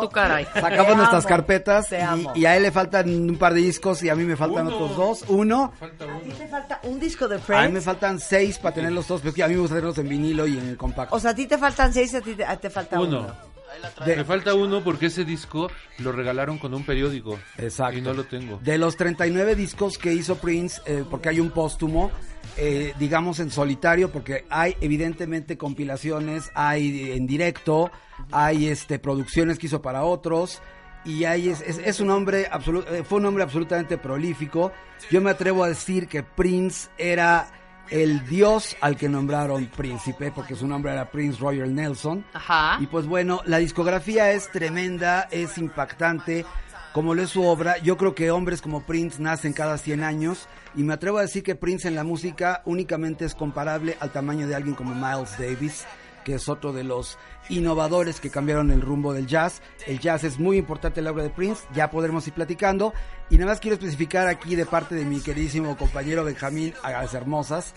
tu 0.00 0.08
cara. 0.08 0.44
Sacamos 0.52 0.86
Te 0.86 0.94
nuestras 0.96 1.24
amo, 1.24 1.28
carpetas 1.28 1.88
te 1.88 1.98
y, 1.98 2.00
amo. 2.00 2.32
y 2.34 2.44
a 2.46 2.56
él 2.56 2.62
le 2.64 2.72
faltan 2.72 3.08
un 3.08 3.36
par 3.36 3.54
de 3.54 3.60
discos 3.60 4.02
y 4.02 4.08
a 4.08 4.14
mí 4.16 4.24
me 4.24 4.36
faltan 4.36 4.66
otros 4.66 4.96
dos. 4.96 5.24
Uno, 5.28 5.72
A 5.80 5.86
ti 5.86 6.30
te 6.30 6.48
falta 6.48 6.80
un 6.82 6.98
disco 6.98 7.28
de 7.28 7.36
a 7.36 7.62
mí 7.66 7.72
me 7.72 7.80
faltan 7.80 8.18
seis 8.18 8.58
para 8.58 8.74
tener 8.74 8.92
los 8.92 9.06
dos, 9.06 9.20
pero 9.22 9.44
a 9.44 9.48
mí 9.48 9.54
me 9.54 9.60
gusta 9.60 9.76
tenerlos 9.76 9.98
en 9.98 10.08
vinilo 10.08 10.46
y 10.46 10.58
en 10.58 10.68
el 10.70 10.76
compacto. 10.76 11.14
O 11.14 11.20
sea, 11.20 11.30
a 11.30 11.34
ti 11.34 11.46
te 11.46 11.58
faltan 11.58 11.92
seis, 11.92 12.14
a 12.14 12.20
ti 12.20 12.34
te, 12.34 12.44
a 12.44 12.56
ti 12.56 12.62
te 12.62 12.70
falta 12.70 12.98
uno. 12.98 13.20
Uno. 13.20 13.57
Me 14.06 14.24
falta 14.24 14.54
uno 14.54 14.82
porque 14.82 15.06
ese 15.06 15.24
disco 15.24 15.70
lo 15.98 16.12
regalaron 16.12 16.58
con 16.58 16.72
un 16.74 16.84
periódico. 16.84 17.38
Exacto. 17.56 17.98
Y 17.98 18.02
no 18.02 18.12
lo 18.14 18.24
tengo. 18.24 18.58
De 18.62 18.78
los 18.78 18.96
39 18.96 19.54
discos 19.54 19.98
que 19.98 20.12
hizo 20.12 20.36
Prince, 20.36 20.80
eh, 20.86 21.04
porque 21.08 21.28
hay 21.30 21.40
un 21.40 21.50
póstumo, 21.50 22.10
eh, 22.56 22.92
digamos 22.98 23.40
en 23.40 23.50
solitario, 23.50 24.10
porque 24.10 24.44
hay 24.50 24.76
evidentemente 24.80 25.56
compilaciones, 25.58 26.50
hay 26.54 27.12
en 27.12 27.26
directo, 27.26 27.90
hay 28.32 28.68
este 28.68 28.98
producciones 28.98 29.58
que 29.58 29.66
hizo 29.66 29.82
para 29.82 30.04
otros. 30.04 30.60
Y 31.04 31.24
hay, 31.24 31.48
es, 31.48 31.60
es- 31.60 31.78
es 31.78 32.00
un 32.00 32.10
hombre 32.10 32.50
absolu- 32.50 32.84
eh, 32.90 33.02
fue 33.04 33.18
un 33.18 33.26
hombre 33.26 33.44
absolutamente 33.44 33.96
prolífico. 33.98 34.72
Yo 35.10 35.20
me 35.20 35.30
atrevo 35.30 35.62
a 35.64 35.68
decir 35.68 36.08
que 36.08 36.22
Prince 36.22 36.88
era 36.98 37.50
el 37.90 38.24
dios 38.26 38.76
al 38.80 38.96
que 38.96 39.08
nombraron 39.08 39.66
príncipe, 39.66 40.30
porque 40.30 40.54
su 40.54 40.66
nombre 40.66 40.92
era 40.92 41.10
Prince 41.10 41.40
Royal 41.40 41.74
Nelson. 41.74 42.24
Ajá. 42.32 42.78
Y 42.80 42.86
pues 42.86 43.06
bueno, 43.06 43.40
la 43.46 43.58
discografía 43.58 44.32
es 44.32 44.50
tremenda, 44.50 45.28
es 45.30 45.58
impactante, 45.58 46.44
como 46.92 47.14
lo 47.14 47.22
es 47.22 47.30
su 47.30 47.44
obra. 47.44 47.78
Yo 47.78 47.96
creo 47.96 48.14
que 48.14 48.30
hombres 48.30 48.62
como 48.62 48.82
Prince 48.82 49.22
nacen 49.22 49.52
cada 49.52 49.78
100 49.78 50.02
años 50.02 50.48
y 50.74 50.82
me 50.82 50.94
atrevo 50.94 51.18
a 51.18 51.22
decir 51.22 51.42
que 51.42 51.54
Prince 51.54 51.88
en 51.88 51.94
la 51.94 52.04
música 52.04 52.62
únicamente 52.64 53.24
es 53.24 53.34
comparable 53.34 53.96
al 54.00 54.12
tamaño 54.12 54.46
de 54.46 54.54
alguien 54.54 54.74
como 54.74 54.94
Miles 54.94 55.38
Davis, 55.38 55.86
que 56.28 56.34
es 56.34 56.50
otro 56.50 56.74
de 56.74 56.84
los 56.84 57.16
innovadores 57.48 58.20
que 58.20 58.28
cambiaron 58.28 58.70
el 58.70 58.82
rumbo 58.82 59.14
del 59.14 59.26
jazz. 59.26 59.62
El 59.86 59.98
jazz 59.98 60.24
es 60.24 60.38
muy 60.38 60.58
importante 60.58 61.00
en 61.00 61.04
la 61.04 61.12
obra 61.12 61.22
de 61.22 61.30
Prince, 61.30 61.64
ya 61.72 61.90
podremos 61.90 62.26
ir 62.26 62.34
platicando. 62.34 62.92
Y 63.30 63.38
nada 63.38 63.52
más 63.52 63.60
quiero 63.60 63.76
especificar 63.76 64.28
aquí 64.28 64.54
de 64.54 64.66
parte 64.66 64.94
de 64.94 65.06
mi 65.06 65.20
queridísimo 65.20 65.74
compañero 65.78 66.24
Benjamín 66.24 66.74
a 66.82 66.90
las 66.90 67.14
hermosas 67.14 67.72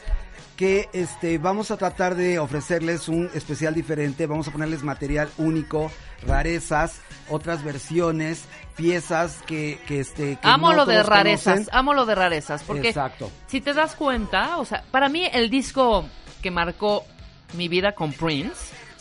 que 0.58 0.90
este 0.92 1.38
vamos 1.38 1.72
a 1.72 1.78
tratar 1.78 2.16
de 2.16 2.40
ofrecerles 2.40 3.08
un 3.08 3.32
especial 3.34 3.74
diferente, 3.74 4.28
vamos 4.28 4.50
a 4.50 4.52
ponerles 4.52 4.84
material 4.84 5.30
único, 5.38 5.90
rarezas, 6.28 7.00
otras 7.30 7.64
versiones, 7.64 8.44
piezas 8.76 9.40
que, 9.48 9.80
que 9.88 10.02
este 10.02 10.36
que 10.36 10.48
amo 10.48 10.72
no 10.72 10.76
lo 10.76 10.86
de 10.86 11.04
rarezas, 11.04 11.54
conocen. 11.54 11.74
amo 11.76 11.94
lo 11.94 12.06
de 12.06 12.16
rarezas, 12.16 12.64
porque 12.64 12.90
Exacto. 12.90 13.32
si 13.48 13.62
te 13.62 13.74
das 13.74 13.96
cuenta, 13.96 14.58
o 14.58 14.66
sea, 14.66 14.84
para 14.92 15.08
mí 15.08 15.26
el 15.32 15.50
disco 15.50 16.06
que 16.42 16.52
marcó 16.52 17.06
mi 17.54 17.68
vida 17.68 17.94
con 17.94 18.14
Prince 18.14 18.56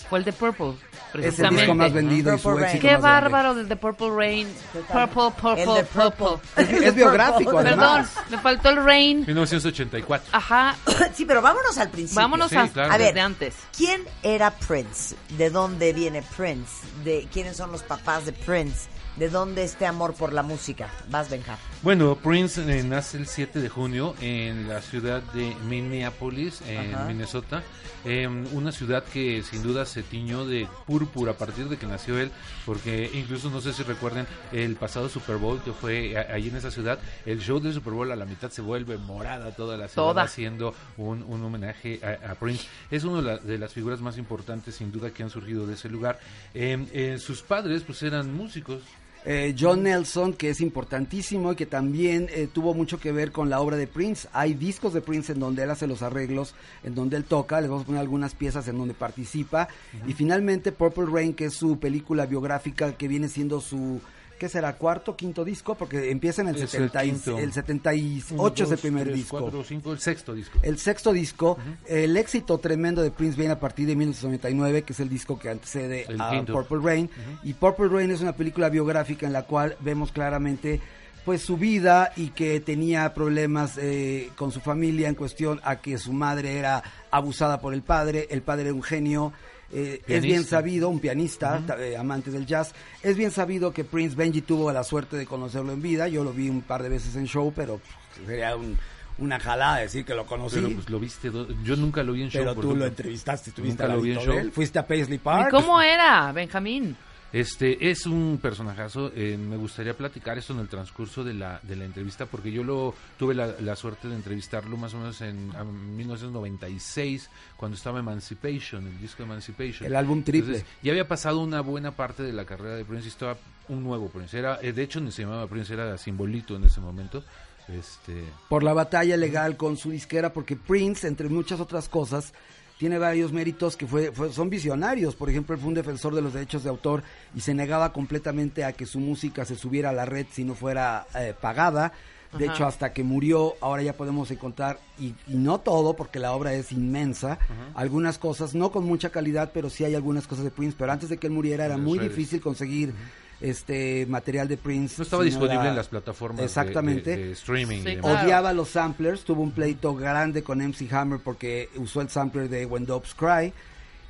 fue 0.08 0.18
el 0.18 0.24
de 0.24 0.32
Purple, 0.32 0.70
Es 0.70 0.74
el 0.74 1.10
precisamente. 1.12 1.60
disco 1.62 1.74
más 1.76 1.92
vendido 1.92 2.34
y 2.34 2.38
su 2.38 2.42
Purple 2.42 2.66
éxito 2.66 2.82
Qué 2.82 2.92
más 2.94 3.02
bárbaro 3.02 3.54
del 3.54 3.68
de 3.68 3.76
Purple 3.76 4.10
Rain. 4.10 4.48
Purple, 4.72 5.06
purple, 5.40 5.62
El 5.62 5.74
de 5.74 5.84
Purple. 5.84 6.10
purple. 6.10 6.40
Es, 6.56 6.82
es 6.88 6.94
biográfico, 6.96 7.56
Perdón, 7.56 7.78
además. 7.80 8.12
me 8.28 8.38
faltó 8.38 8.70
el 8.70 8.84
Rain. 8.84 9.24
1984. 9.26 10.28
Ajá, 10.32 10.76
Sí, 11.14 11.24
pero 11.26 11.40
vámonos 11.42 11.78
al 11.78 11.90
principio. 11.90 12.22
vámonos 12.22 12.50
Sí, 12.50 12.56
a, 12.56 12.66
claro. 12.68 12.92
A 12.92 12.96
ver, 12.96 13.08
desde 13.08 13.20
antes. 13.20 13.54
¿quién 13.76 14.02
era 14.24 14.50
Prince? 14.50 15.14
¿De 15.38 15.48
dónde 15.50 15.92
viene 15.92 16.22
Prince? 16.36 16.72
¿De 17.04 17.28
quiénes 17.32 17.56
son 17.56 17.70
los 17.70 17.82
papás 17.84 18.26
de 18.26 18.32
Prince? 18.32 18.88
¿De 19.16 19.28
dónde 19.28 19.62
este 19.64 19.86
amor 19.86 20.14
por 20.14 20.32
la 20.32 20.42
música? 20.42 20.88
Vas, 21.08 21.28
Benja. 21.30 21.56
Bueno, 21.82 22.14
Prince 22.16 22.60
eh, 22.78 22.82
nace 22.82 23.16
el 23.16 23.26
7 23.26 23.58
de 23.58 23.70
junio 23.70 24.14
en 24.20 24.68
la 24.68 24.82
ciudad 24.82 25.22
de 25.32 25.56
Minneapolis, 25.66 26.60
en 26.68 26.94
Ajá. 26.94 27.04
Minnesota. 27.06 27.62
Eh, 28.04 28.26
una 28.52 28.70
ciudad 28.70 29.02
que 29.04 29.42
sin 29.42 29.62
duda 29.62 29.86
se 29.86 30.02
tiñó 30.02 30.44
de 30.46 30.68
púrpura 30.86 31.32
a 31.32 31.36
partir 31.38 31.68
de 31.70 31.78
que 31.78 31.86
nació 31.86 32.18
él, 32.18 32.30
porque 32.66 33.10
incluso 33.14 33.48
no 33.48 33.62
sé 33.62 33.72
si 33.72 33.82
recuerden 33.82 34.26
el 34.52 34.76
pasado 34.76 35.08
Super 35.08 35.36
Bowl 35.36 35.62
que 35.62 35.72
fue 35.72 36.18
ahí 36.18 36.48
en 36.48 36.56
esa 36.56 36.70
ciudad, 36.70 36.98
el 37.24 37.40
show 37.40 37.60
del 37.60 37.72
Super 37.72 37.94
Bowl 37.94 38.10
a 38.12 38.16
la 38.16 38.26
mitad 38.26 38.50
se 38.50 38.60
vuelve 38.60 38.98
morada 38.98 39.50
toda 39.52 39.76
la 39.78 39.88
ciudad 39.88 40.08
Toda. 40.08 40.22
haciendo 40.22 40.74
un, 40.98 41.22
un 41.22 41.42
homenaje 41.44 42.00
a, 42.02 42.32
a 42.32 42.34
Prince. 42.34 42.66
Es 42.90 43.04
una 43.04 43.16
de, 43.18 43.22
la- 43.22 43.38
de 43.38 43.58
las 43.58 43.72
figuras 43.72 44.00
más 44.02 44.18
importantes 44.18 44.74
sin 44.74 44.92
duda 44.92 45.10
que 45.12 45.22
han 45.22 45.30
surgido 45.30 45.66
de 45.66 45.74
ese 45.74 45.88
lugar. 45.88 46.20
Eh, 46.54 46.86
eh, 46.92 47.16
sus 47.18 47.40
padres 47.42 47.82
pues 47.84 48.02
eran 48.02 48.32
músicos, 48.34 48.82
Eh, 49.26 49.54
John 49.58 49.82
Nelson, 49.82 50.32
que 50.32 50.48
es 50.48 50.60
importantísimo 50.60 51.52
y 51.52 51.56
que 51.56 51.66
también 51.66 52.28
eh, 52.30 52.48
tuvo 52.50 52.72
mucho 52.72 52.98
que 52.98 53.12
ver 53.12 53.32
con 53.32 53.50
la 53.50 53.60
obra 53.60 53.76
de 53.76 53.86
Prince. 53.86 54.28
Hay 54.32 54.54
discos 54.54 54.94
de 54.94 55.02
Prince 55.02 55.32
en 55.32 55.40
donde 55.40 55.62
él 55.62 55.70
hace 55.70 55.86
los 55.86 56.02
arreglos, 56.02 56.54
en 56.84 56.94
donde 56.94 57.16
él 57.16 57.24
toca, 57.24 57.60
les 57.60 57.68
vamos 57.68 57.84
a 57.84 57.86
poner 57.86 58.00
algunas 58.00 58.34
piezas 58.34 58.66
en 58.68 58.78
donde 58.78 58.94
participa. 58.94 59.68
Y 60.06 60.14
finalmente 60.14 60.72
Purple 60.72 61.06
Rain, 61.12 61.34
que 61.34 61.46
es 61.46 61.54
su 61.54 61.78
película 61.78 62.26
biográfica 62.26 62.92
que 62.92 63.08
viene 63.08 63.28
siendo 63.28 63.60
su... 63.60 64.00
¿Qué 64.40 64.48
será? 64.48 64.72
¿Cuarto, 64.72 65.14
quinto 65.14 65.44
disco? 65.44 65.74
Porque 65.74 66.10
empieza 66.10 66.40
en 66.40 66.48
el, 66.48 66.56
Es 66.56 66.62
el 66.62 66.68
70 66.70 67.04
y- 67.04 67.10
quinto. 67.10 67.38
el 67.38 67.52
78 67.52 68.34
Uno, 68.36 68.48
es 68.54 68.60
el 68.60 68.68
dos, 68.70 68.80
primer 68.80 69.04
tres, 69.04 69.16
disco. 69.16 69.38
cuatro, 69.38 69.62
cinco, 69.62 69.92
el 69.92 69.98
sexto 70.00 70.32
disco. 70.34 70.58
El 70.62 70.78
sexto 70.78 71.12
disco, 71.12 71.58
el 71.86 72.16
éxito 72.16 72.56
tremendo 72.56 73.02
de 73.02 73.10
Prince 73.10 73.36
viene 73.36 73.52
a 73.52 73.60
partir 73.60 73.86
de 73.86 73.94
1999, 73.96 74.82
que 74.82 74.94
es 74.94 75.00
el 75.00 75.10
disco 75.10 75.38
que 75.38 75.50
antecede 75.50 76.06
El 76.08 76.18
a 76.22 76.30
quinto. 76.30 76.54
Purple 76.54 76.78
Rain. 76.82 77.10
Y 77.42 77.52
Purple 77.52 77.88
Rain 77.88 78.10
es 78.12 78.22
una 78.22 78.34
película 78.34 78.70
biográfica 78.70 79.26
en 79.26 79.34
la 79.34 79.42
cual 79.42 79.76
vemos 79.80 80.10
claramente 80.10 80.80
pues 81.26 81.42
su 81.42 81.58
vida 81.58 82.12
y 82.16 82.28
que 82.28 82.60
tenía 82.60 83.12
problemas 83.12 83.76
eh, 83.76 84.30
con 84.36 84.52
su 84.52 84.60
familia 84.60 85.06
en 85.10 85.14
cuestión 85.16 85.60
a 85.64 85.76
que 85.76 85.98
su 85.98 86.14
madre 86.14 86.56
era 86.56 86.82
abusada 87.10 87.60
por 87.60 87.74
el 87.74 87.82
padre, 87.82 88.26
el 88.30 88.40
padre 88.40 88.64
era 88.68 88.74
un 88.74 88.82
genio. 88.82 89.34
Eh, 89.72 90.02
es 90.06 90.22
bien 90.22 90.44
sabido, 90.44 90.88
un 90.88 90.98
pianista, 91.00 91.62
ta- 91.66 91.78
eh, 91.84 91.96
amante 91.96 92.30
del 92.30 92.46
jazz. 92.46 92.72
Es 93.02 93.16
bien 93.16 93.30
sabido 93.30 93.72
que 93.72 93.84
Prince 93.84 94.16
Benji 94.16 94.40
tuvo 94.42 94.72
la 94.72 94.82
suerte 94.84 95.16
de 95.16 95.26
conocerlo 95.26 95.72
en 95.72 95.80
vida. 95.82 96.08
Yo 96.08 96.24
lo 96.24 96.32
vi 96.32 96.48
un 96.48 96.62
par 96.62 96.82
de 96.82 96.88
veces 96.88 97.14
en 97.16 97.26
show, 97.26 97.52
pero 97.54 97.80
pues, 98.14 98.26
sería 98.26 98.56
un- 98.56 98.78
una 99.18 99.38
jalada 99.38 99.78
decir 99.78 100.04
que 100.04 100.14
lo 100.14 100.24
conocí. 100.26 100.56
Pero 100.56 100.70
pues 100.74 100.88
lo 100.88 100.98
viste, 100.98 101.30
yo 101.62 101.76
nunca 101.76 102.02
lo 102.02 102.12
vi 102.14 102.22
en 102.22 102.30
show. 102.30 102.40
Pero 102.42 102.54
tú 102.54 102.74
lo 102.74 102.86
entrevistaste, 102.86 103.50
estuviste 103.50 103.82
Nunca 103.82 103.92
al 103.92 103.98
lo 103.98 104.02
vi 104.02 104.10
en 104.10 104.14
ladito 104.16 104.30
de 104.32 104.36
show. 104.38 104.46
él, 104.46 104.52
fuiste 104.52 104.78
a 104.78 104.86
Paisley 104.86 105.16
¿Y 105.16 105.18
Park. 105.18 105.50
cómo 105.50 105.80
era, 105.80 106.32
Benjamín? 106.32 106.96
Este 107.32 107.90
es 107.90 108.06
un 108.06 108.38
personajazo. 108.42 109.12
eh, 109.14 109.36
me 109.38 109.56
gustaría 109.56 109.96
platicar 109.96 110.36
esto 110.38 110.52
en 110.52 110.60
el 110.60 110.68
transcurso 110.68 111.22
de 111.22 111.34
la, 111.34 111.60
de 111.62 111.76
la 111.76 111.84
entrevista 111.84 112.26
porque 112.26 112.50
yo 112.50 112.64
lo 112.64 112.94
tuve 113.18 113.34
la, 113.34 113.54
la 113.60 113.76
suerte 113.76 114.08
de 114.08 114.16
entrevistarlo 114.16 114.76
más 114.76 114.94
o 114.94 114.98
menos 114.98 115.20
en 115.20 115.52
a, 115.54 115.62
1996 115.62 117.30
cuando 117.56 117.76
estaba 117.76 118.00
Emancipation, 118.00 118.86
el 118.86 119.00
disco 119.00 119.22
Emancipation. 119.22 119.86
El 119.86 119.94
álbum 119.94 120.22
triple. 120.22 120.56
Entonces, 120.56 120.76
ya 120.82 120.92
había 120.92 121.06
pasado 121.06 121.40
una 121.40 121.60
buena 121.60 121.92
parte 121.92 122.22
de 122.22 122.32
la 122.32 122.44
carrera 122.44 122.74
de 122.74 122.84
Prince 122.84 123.06
y 123.06 123.08
estaba 123.08 123.36
un 123.68 123.84
nuevo 123.84 124.08
Prince. 124.08 124.36
Era, 124.36 124.58
eh, 124.60 124.72
de 124.72 124.82
hecho, 124.82 125.00
ni 125.00 125.12
se 125.12 125.22
llamaba 125.22 125.46
Prince, 125.46 125.72
era 125.72 125.96
Simbolito 125.98 126.56
en 126.56 126.64
ese 126.64 126.80
momento. 126.80 127.22
Este, 127.68 128.24
por 128.48 128.64
la 128.64 128.72
batalla 128.72 129.16
legal 129.16 129.56
con 129.56 129.76
su 129.76 129.90
disquera, 129.90 130.32
porque 130.32 130.56
Prince, 130.56 131.06
entre 131.06 131.28
muchas 131.28 131.60
otras 131.60 131.88
cosas, 131.88 132.32
tiene 132.80 132.96
varios 132.98 133.30
méritos 133.30 133.76
que 133.76 133.86
fue, 133.86 134.10
fue- 134.10 134.32
son 134.32 134.48
visionarios. 134.48 135.14
Por 135.14 135.28
ejemplo, 135.28 135.54
él 135.54 135.60
fue 135.60 135.68
un 135.68 135.74
defensor 135.74 136.14
de 136.14 136.22
los 136.22 136.32
derechos 136.32 136.62
de 136.64 136.70
autor 136.70 137.02
y 137.36 137.42
se 137.42 137.52
negaba 137.52 137.92
completamente 137.92 138.64
a 138.64 138.72
que 138.72 138.86
su 138.86 138.98
música 139.00 139.44
se 139.44 139.54
subiera 139.54 139.90
a 139.90 139.92
la 139.92 140.06
red 140.06 140.24
si 140.32 140.44
no 140.44 140.54
fuera 140.54 141.06
eh, 141.14 141.34
pagada. 141.38 141.92
De 142.38 142.44
Ajá. 142.46 142.54
hecho, 142.54 142.66
hasta 142.66 142.92
que 142.94 143.02
murió, 143.02 143.54
ahora 143.60 143.82
ya 143.82 143.92
podemos 143.92 144.30
encontrar, 144.30 144.78
y, 145.00 145.14
y 145.26 145.34
no 145.34 145.58
todo, 145.58 145.94
porque 145.94 146.20
la 146.20 146.30
obra 146.32 146.54
es 146.54 146.70
inmensa, 146.70 147.38
algunas 147.74 148.18
cosas, 148.18 148.54
no 148.54 148.70
con 148.70 148.84
mucha 148.84 149.10
calidad, 149.10 149.50
pero 149.52 149.68
sí 149.68 149.84
hay 149.84 149.96
algunas 149.96 150.26
cosas 150.28 150.44
de 150.44 150.52
Prince. 150.52 150.76
Pero 150.78 150.92
antes 150.92 151.08
de 151.08 151.18
que 151.18 151.26
él 151.26 151.32
muriera 151.32 151.64
era 151.66 151.76
muy 151.76 151.98
redes. 151.98 152.12
difícil 152.16 152.40
conseguir 152.40 152.94
este 153.40 154.06
material 154.06 154.48
de 154.48 154.56
Prince. 154.56 154.94
no 154.98 155.04
estaba 155.04 155.24
disponible 155.24 155.60
era- 155.60 155.70
en 155.70 155.76
las 155.76 155.88
plataformas 155.88 156.38
de- 156.40 156.44
Exactamente. 156.46 157.16
de, 157.16 157.26
de 157.26 157.32
streaming. 157.32 157.82
Sí, 157.84 157.96
claro. 157.96 158.22
Odiaba 158.22 158.52
los 158.52 158.68
samplers, 158.68 159.24
tuvo 159.24 159.42
un 159.42 159.52
pleito 159.52 159.94
grande 159.94 160.42
con 160.42 160.60
MC 160.60 160.88
Hammer 160.92 161.20
porque 161.22 161.68
usó 161.76 162.00
el 162.00 162.08
sampler 162.10 162.48
de 162.48 162.66
When 162.66 162.86
Doves 162.86 163.14
Cry. 163.14 163.52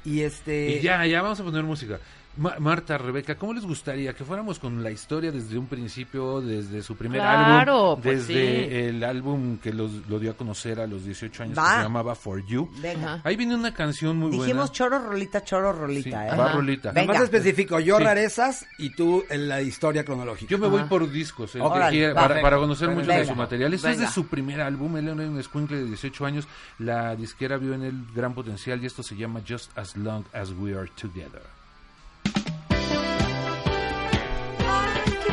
Y 0.05 0.21
este. 0.23 0.79
Y 0.79 0.81
ya, 0.81 1.05
ya 1.07 1.21
vamos 1.23 1.39
a 1.41 1.45
poner 1.45 1.63
música. 1.63 2.01
Ma- 2.37 2.55
Marta, 2.61 2.97
Rebeca, 2.97 3.35
¿cómo 3.37 3.53
les 3.53 3.65
gustaría 3.67 4.15
que 4.15 4.25
fuéramos 4.25 4.59
con 4.61 4.83
la 4.85 4.91
historia 4.91 5.33
desde 5.33 5.59
un 5.59 5.67
principio, 5.67 6.41
desde 6.41 6.81
su 6.83 6.97
primer 6.97 7.21
Claro, 7.21 7.91
álbum, 7.91 8.03
pues 8.03 8.29
desde 8.29 8.69
sí. 8.69 8.75
el 8.87 9.05
álbum 9.05 9.59
que 9.59 9.73
los- 9.73 10.09
lo 10.09 10.19
dio 10.21 10.31
a 10.31 10.35
conocer 10.35 10.79
a 10.81 10.87
los 10.87 11.05
18 11.05 11.43
años, 11.43 11.59
Va. 11.59 11.65
que 11.71 11.77
se 11.79 11.83
llamaba 11.83 12.15
For 12.15 12.47
You? 12.47 12.71
Venga. 12.81 13.21
Ahí 13.25 13.35
viene 13.37 13.57
una 13.57 13.75
canción 13.75 14.17
muy 14.17 14.31
Dijimos 14.31 14.55
buena. 14.55 14.73
choro, 14.73 14.99
rolita, 15.01 15.43
choro, 15.43 15.73
rolita, 15.73 16.03
Sí, 16.05 16.09
¿eh? 16.33 16.37
va 16.39 16.45
Ajá. 16.47 16.53
rolita. 16.55 16.93
Venga. 16.93 17.15
Más 17.15 17.23
específico, 17.25 17.81
yo 17.81 17.99
Sí. 17.99 18.05
rarezas 18.05 18.65
y 18.79 18.95
tú 18.95 19.25
en 19.29 19.49
la 19.49 19.61
historia 19.61 20.05
cronológica. 20.05 20.49
Yo 20.49 20.59
me 20.59 20.69
voy 20.69 20.85
por 20.85 21.11
discos, 21.11 21.55
el 21.57 21.61
que 21.63 21.67
Órale, 21.67 21.97
quiera, 21.97 22.15
va. 22.15 22.29
para, 22.29 22.41
para 22.41 22.57
conocer 22.59 22.89
Venga. 22.89 23.01
mucho 23.03 23.13
de 23.13 23.27
su 23.27 23.35
material. 23.35 23.75
Este 23.75 23.91
es 23.91 23.99
de 23.99 24.07
su 24.07 24.29
primer 24.29 24.61
álbum, 24.61 24.97
él 24.97 25.09
era 25.09 25.17
un 25.29 25.39
escuincle 25.39 25.79
de 25.79 25.85
18 25.87 26.25
años. 26.25 26.47
La 26.79 27.17
disquera 27.17 27.57
vio 27.59 27.75
en 27.75 27.83
él 27.83 28.07
gran 28.15 28.35
potencial 28.35 28.81
y 28.83 28.87
esto 28.87 29.03
se 29.03 29.17
llama 29.17 29.41
Just 29.47 29.77
As 29.77 29.97
Long 29.97 30.25
As 30.33 30.53
We 30.53 30.77
Are 30.79 30.89
Together. 30.99 31.43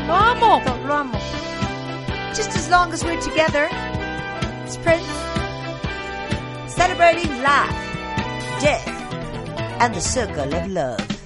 ¡Lo 0.08 0.14
amo! 0.14 0.64
Lo 0.88 0.94
amo. 0.94 1.20
Just 2.34 2.56
as 2.56 2.70
long 2.70 2.94
as 2.94 3.04
we're 3.04 3.20
together, 3.20 3.68
it's 4.64 4.78
Prince. 4.78 5.06
Celebrating 6.68 7.44
life, 7.44 7.76
death, 8.62 8.88
and 9.82 9.94
the 9.94 10.00
circle 10.00 10.54
of 10.54 10.68
love. 10.72 11.18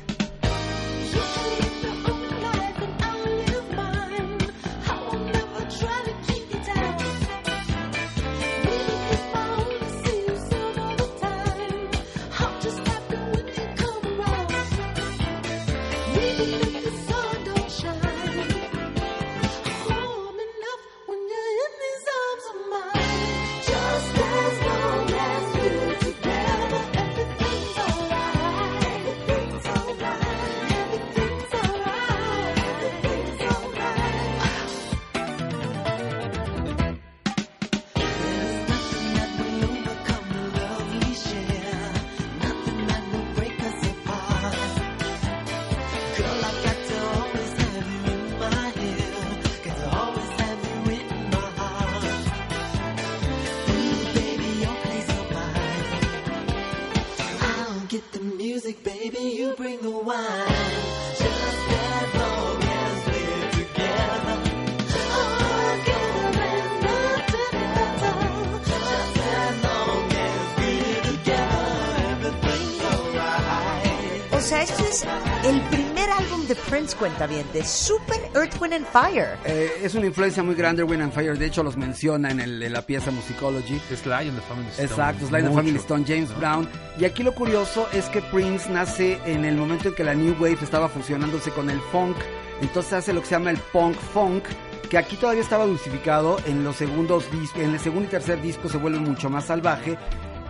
Álbum 76.82 76.88
de 76.88 76.96
Prince 76.96 76.96
cuenta 76.98 77.28
bien, 77.28 77.46
de 77.54 77.64
Super 77.64 78.20
Earth, 78.36 78.60
Wind 78.62 78.74
and 78.74 78.86
Fire. 78.88 79.38
Eh, 79.46 79.72
es 79.84 79.94
una 79.96 80.08
influencia 80.08 80.42
muy 80.44 80.56
grande 80.56 80.84
Wind 80.84 81.02
and 81.04 81.14
Fire, 81.14 81.38
de 81.38 81.46
hecho 81.46 81.64
los 81.64 81.78
menciona 81.78 82.32
en, 82.32 82.40
el- 82.40 82.62
en 82.64 82.74
la 82.74 82.82
pieza 82.82 83.12
Musicology. 83.12 83.80
Sly 83.90 84.12
and 84.30 84.36
the 84.36 84.42
Family 84.48 84.68
Stone. 84.70 84.88
Exacto, 84.88 85.28
Sly 85.28 85.38
and 85.40 85.50
the 85.50 85.54
Family 85.56 85.78
Stone, 85.78 86.06
James 86.08 86.30
¿no? 86.32 86.38
Brown. 86.38 86.70
Y 86.98 87.06
aquí 87.06 87.24
lo 87.24 87.34
curioso 87.34 87.88
es 87.94 88.06
que 88.10 88.22
Prince 88.22 88.70
nace 88.70 89.20
en 89.26 89.46
el 89.46 89.56
momento 89.56 89.90
en 89.90 89.96
que 89.96 90.04
la 90.04 90.14
New 90.14 90.34
Wave 90.40 90.58
estaba 90.62 90.90
fusionándose 90.90 91.52
con 91.52 91.70
el 91.70 91.80
funk. 91.92 92.18
Entonces 92.62 92.94
hace 92.94 93.14
lo 93.14 93.22
que 93.22 93.28
se 93.28 93.36
llama 93.36 93.50
el 93.52 93.58
punk 93.58 93.96
funk, 94.14 94.44
que 94.90 94.98
aquí 94.98 95.16
todavía 95.16 95.42
estaba 95.42 95.66
dulcificado. 95.66 96.38
En 96.46 96.64
los 96.64 96.76
segundos 96.76 97.26
en 97.56 97.74
el 97.74 97.80
segundo 97.80 98.06
y 98.08 98.12
tercer 98.12 98.42
disco 98.42 98.70
se 98.70 98.78
vuelve 98.78 99.00
mucho 99.00 99.30
más 99.30 99.46
salvaje. 99.46 99.98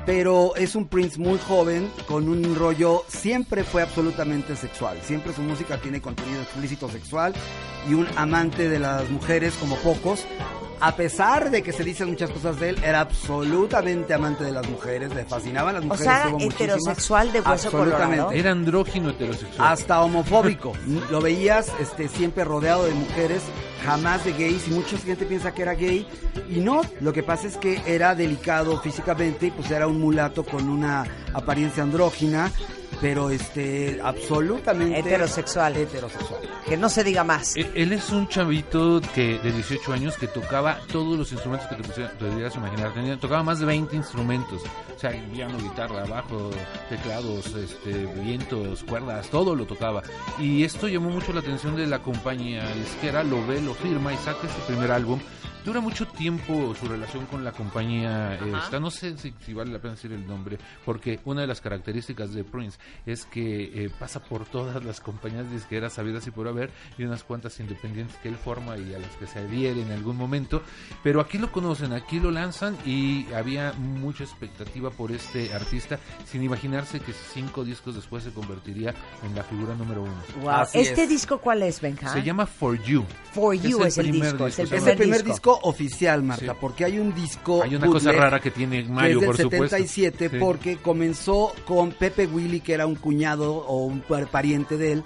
Pero 0.06 0.56
es 0.56 0.76
un 0.76 0.88
Prince 0.88 1.20
muy 1.20 1.38
joven, 1.38 1.92
con 2.08 2.28
un 2.28 2.56
rollo, 2.56 3.04
siempre 3.08 3.64
fue 3.64 3.84
absolutamente 3.84 4.56
sexual. 4.56 4.98
Siempre 5.04 5.34
su 5.34 5.42
música 5.42 5.78
tiene 5.80 6.02
contenido 6.02 6.42
explícito 6.42 6.90
sexual 6.90 7.34
y 7.90 7.94
un 7.94 8.08
amante 8.16 8.68
de 8.68 8.80
las 8.80 9.10
mujeres 9.10 9.54
como 9.56 9.76
pocos. 9.78 10.26
A 10.82 10.96
pesar 10.96 11.52
de 11.52 11.62
que 11.62 11.72
se 11.72 11.84
dicen 11.84 12.10
muchas 12.10 12.32
cosas 12.32 12.60
de 12.60 12.70
él, 12.70 12.84
era 12.84 13.02
absolutamente 13.02 14.14
amante 14.14 14.44
de 14.44 14.52
las 14.52 14.68
mujeres, 14.68 15.14
le 15.14 15.26
fascinaban 15.26 15.76
las 15.76 15.84
O 15.84 15.88
mujeres. 15.88 16.06
sea, 16.06 16.24
tuvo 16.26 16.40
muchísimas. 16.40 16.62
heterosexual 16.62 17.32
de 17.32 17.40
hueso 17.40 17.52
Absolutamente. 17.52 18.06
colorado. 18.18 18.32
Era 18.32 18.52
andrógino 18.52 19.10
heterosexual. 19.12 19.68
Hasta 19.72 20.02
homofóbico. 20.02 20.74
Lo 21.12 21.22
veías 21.22 21.72
este, 21.80 22.08
siempre 22.08 22.44
rodeado 22.44 22.86
de 22.86 22.94
mujeres, 22.94 23.42
jamás 23.86 24.26
de 24.26 24.32
gays, 24.34 24.68
y 24.68 24.72
mucha 24.72 24.98
gente 24.98 25.26
piensa 25.26 25.54
que 25.54 25.62
era 25.62 25.74
gay. 25.76 26.08
Y 26.50 26.60
no, 26.60 26.82
lo 27.00 27.14
que 27.14 27.24
pasa 27.24 27.48
es 27.48 27.58
que 27.58 27.82
era 27.86 28.16
delicado 28.16 28.80
físicamente, 28.82 29.48
y 29.48 29.52
pues 29.52 29.70
era 29.72 29.88
un 29.88 30.00
mulato 30.02 30.44
con 30.44 30.68
una 30.68 31.06
apariencia 31.34 31.84
andrógina, 31.84 32.52
pero 33.00 33.30
este, 33.30 34.00
absolutamente 34.04 35.00
Heterosexual. 35.00 35.76
heterosexual. 35.76 36.42
Que 36.68 36.78
no 36.78 36.90
se 36.90 37.04
diga 37.04 37.24
más. 37.24 37.56
Él, 37.56 37.72
él 37.74 37.92
es 37.94 38.10
un 38.12 38.28
chavito 38.28 39.02
que 39.16 39.40
de 39.40 39.52
18 39.52 39.94
años 39.94 40.18
que 40.18 40.28
tocaba 40.28 40.80
todos 40.92 41.18
los 41.18 41.32
instrumentos 41.32 41.68
que 41.68 41.76
te, 41.76 42.08
pudieras 42.10 42.56
imaginar. 42.56 42.94
Tenía, 42.94 43.18
tocaba 43.18 43.44
más 43.44 43.60
de 43.60 43.66
20 43.66 43.96
instrumentos. 43.96 44.62
O 44.96 45.00
sea, 45.00 45.12
piano, 45.32 45.58
guitarra, 45.58 46.06
bajo, 46.06 46.52
teclados, 46.90 47.48
este, 47.56 48.06
vientos, 48.22 48.84
cuerdas, 48.84 49.30
todo 49.30 49.56
lo 49.56 49.66
tocaba. 49.66 50.04
Y 50.40 50.64
esto 50.64 50.88
llamó 50.88 51.10
mucho 51.10 51.34
la 51.34 51.40
atención 51.40 51.76
de 51.76 51.88
la 51.88 52.04
compañía 52.04 52.64
disquera, 52.76 53.24
lo 53.24 53.46
ve, 53.48 53.62
lo 53.62 53.74
firma 53.74 54.14
y 54.14 54.18
saca 54.18 54.48
este 54.48 54.62
primer 54.68 54.92
álbum. 54.92 55.20
Dura 55.66 55.80
mucho 55.80 56.08
tiempo 56.08 56.74
su 56.80 56.88
relación 56.88 57.26
con 57.28 57.44
la 57.44 57.52
compañía 57.52 58.34
esta, 58.36 58.80
no 58.80 58.90
sé 58.90 59.16
si, 59.18 59.34
si 59.46 59.54
vale 59.54 59.72
la 59.72 59.80
pena 59.80 59.94
decir 59.94 60.12
el 60.12 60.26
nombre, 60.26 60.58
porque 60.84 61.20
una 61.26 61.42
de 61.42 61.48
las 61.48 61.62
características 61.62 62.34
de 62.34 62.44
Prince 62.44 62.80
es 63.06 63.26
que 63.26 63.86
eh, 63.86 63.92
pasa 64.00 64.24
por 64.24 64.46
todas 64.46 64.84
las 64.84 65.00
compañías 65.00 65.52
disqueras 65.52 65.94
sabidas 65.94 66.26
y 66.26 66.32
por 66.32 66.48
haber, 66.48 66.72
y 66.98 67.04
unas 67.04 67.24
cuantas 67.24 67.60
independientes 67.60 68.18
que 68.18 68.30
él 68.30 68.38
forma 68.38 68.78
y 68.78 68.96
a 68.96 69.00
las 69.00 69.12
que 69.18 69.28
se 69.28 69.40
adhiere 69.40 69.82
en 69.82 69.92
algún 69.92 70.18
momento, 70.18 70.64
pero 71.04 71.22
aquí 71.22 71.38
lo 71.38 71.52
conocen, 71.52 71.94
aquí 71.94 72.20
lo 72.20 72.32
lanzan 72.32 72.76
y 72.86 73.32
había 73.34 73.74
mucha 73.74 74.24
expectativa 74.24 74.90
por 74.90 75.12
este 75.12 75.54
artista, 75.54 76.00
sin 76.26 76.44
imaginarse 76.44 77.00
que 77.00 77.14
cinco 77.14 77.64
discos 77.64 77.96
después 77.96 78.24
se 78.24 78.32
convertiría 78.32 78.96
en 79.24 79.36
la 79.36 79.44
figura 79.44 79.76
número 79.76 80.04
uno. 80.04 80.24
Wow. 80.42 80.64
¿Este 80.74 81.04
es. 81.04 81.10
disco 81.10 81.40
cuál 81.40 81.62
es, 81.64 81.82
Benja? 81.82 82.12
Se 82.12 82.24
llama 82.24 82.46
For 82.46 82.82
You. 82.84 83.06
For 83.34 83.54
You 83.56 83.84
es 83.84 83.98
el 83.98 84.10
primer 84.10 84.32
disco, 84.32 84.48
es 84.48 84.60
el 84.60 84.98
primer 84.98 85.24
disco. 85.24 85.51
Disco 85.56 85.68
oficial, 85.70 86.24
Marta, 86.24 86.54
Sí. 86.54 86.58
porque 86.60 86.86
hay 86.86 87.00
un 87.00 87.14
disco. 87.14 87.64
Hay 87.64 87.76
una 87.76 87.88
cosa 87.88 88.12
rara 88.12 88.40
que 88.40 88.52
tiene 88.52 88.84
que 88.84 88.90
Mario, 88.90 89.16
es 89.16 89.22
del 89.22 89.26
por 89.28 89.38
supuesto. 89.38 89.68
77 89.78 90.30
Sí. 90.30 90.38
porque 90.40 90.78
comenzó 90.78 91.54
con 91.66 91.92
Pepe 91.92 92.28
Willy 92.28 92.60
que 92.62 92.74
era 92.74 92.86
un 92.88 92.96
cuñado 92.96 93.56
o 93.56 93.86
un 93.86 94.02
par- 94.02 94.28
pariente 94.28 94.78
de 94.78 94.94
él 94.94 95.04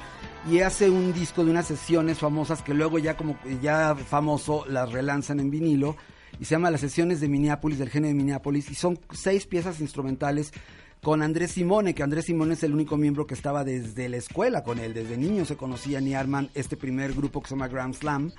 y 0.52 0.60
hace 0.60 0.90
un 0.90 1.14
disco 1.14 1.44
de 1.44 1.52
unas 1.52 1.66
sesiones 1.68 2.20
famosas 2.20 2.62
que 2.62 2.74
luego 2.74 3.00
ya 3.00 3.18
como 3.18 3.38
ya 3.62 3.96
famoso 3.96 4.66
las 4.68 4.92
relanzan 4.92 5.40
en 5.40 5.50
vinilo 5.50 5.96
y 6.40 6.46
se 6.46 6.52
llama 6.56 6.70
las 6.70 6.82
sesiones 6.82 7.20
de 7.22 7.28
Minneapolis 7.30 7.80
del 7.80 7.90
genio 7.90 8.10
de 8.10 8.14
Minneapolis 8.16 8.70
y 8.70 8.76
son 8.76 9.00
seis 9.12 9.46
piezas 9.48 9.80
instrumentales 9.82 10.52
con 11.02 11.22
Andrés 11.22 11.52
Simone, 11.52 11.94
que 11.94 12.02
Andrés 12.02 12.26
Simone 12.26 12.56
es 12.56 12.64
el 12.64 12.74
único 12.74 12.98
miembro 12.98 13.28
que 13.28 13.36
estaba 13.36 13.64
desde 13.64 14.10
la 14.10 14.18
escuela 14.18 14.64
con 14.64 14.80
él, 14.80 14.94
desde 14.96 15.18
niño 15.18 15.46
se 15.46 15.56
conocían 15.56 16.08
y 16.08 16.16
arman 16.16 16.50
este 16.56 16.78
primer 16.78 17.14
grupo 17.14 17.42
que 17.44 17.50
se 17.50 17.54
llama 17.56 17.68
Grand 17.68 17.94
Slam, 17.94 18.32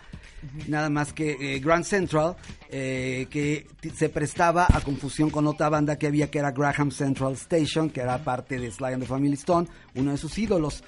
nada 0.68 0.88
más 0.90 1.12
que 1.12 1.36
eh, 1.56 1.60
Grand 1.60 1.84
Central, 1.84 2.36
eh, 2.70 3.26
que 3.30 3.66
se 3.94 4.08
prestaba 4.08 4.66
a 4.72 4.80
confusión 4.80 5.30
con 5.30 5.46
otra 5.46 5.68
banda 5.68 5.96
que 5.96 6.06
había 6.06 6.30
que 6.30 6.38
era 6.38 6.50
Graham 6.52 6.90
Central 6.90 7.32
Station, 7.34 7.90
que 7.90 8.00
era 8.00 8.18
parte 8.24 8.58
de 8.58 8.70
Sly 8.70 8.92
and 8.94 9.02
the 9.02 9.08
Family 9.08 9.34
Stone, 9.34 9.68
uno 9.94 10.10
de 10.12 10.16
sus 10.18 10.36
ídolos. 10.38 10.82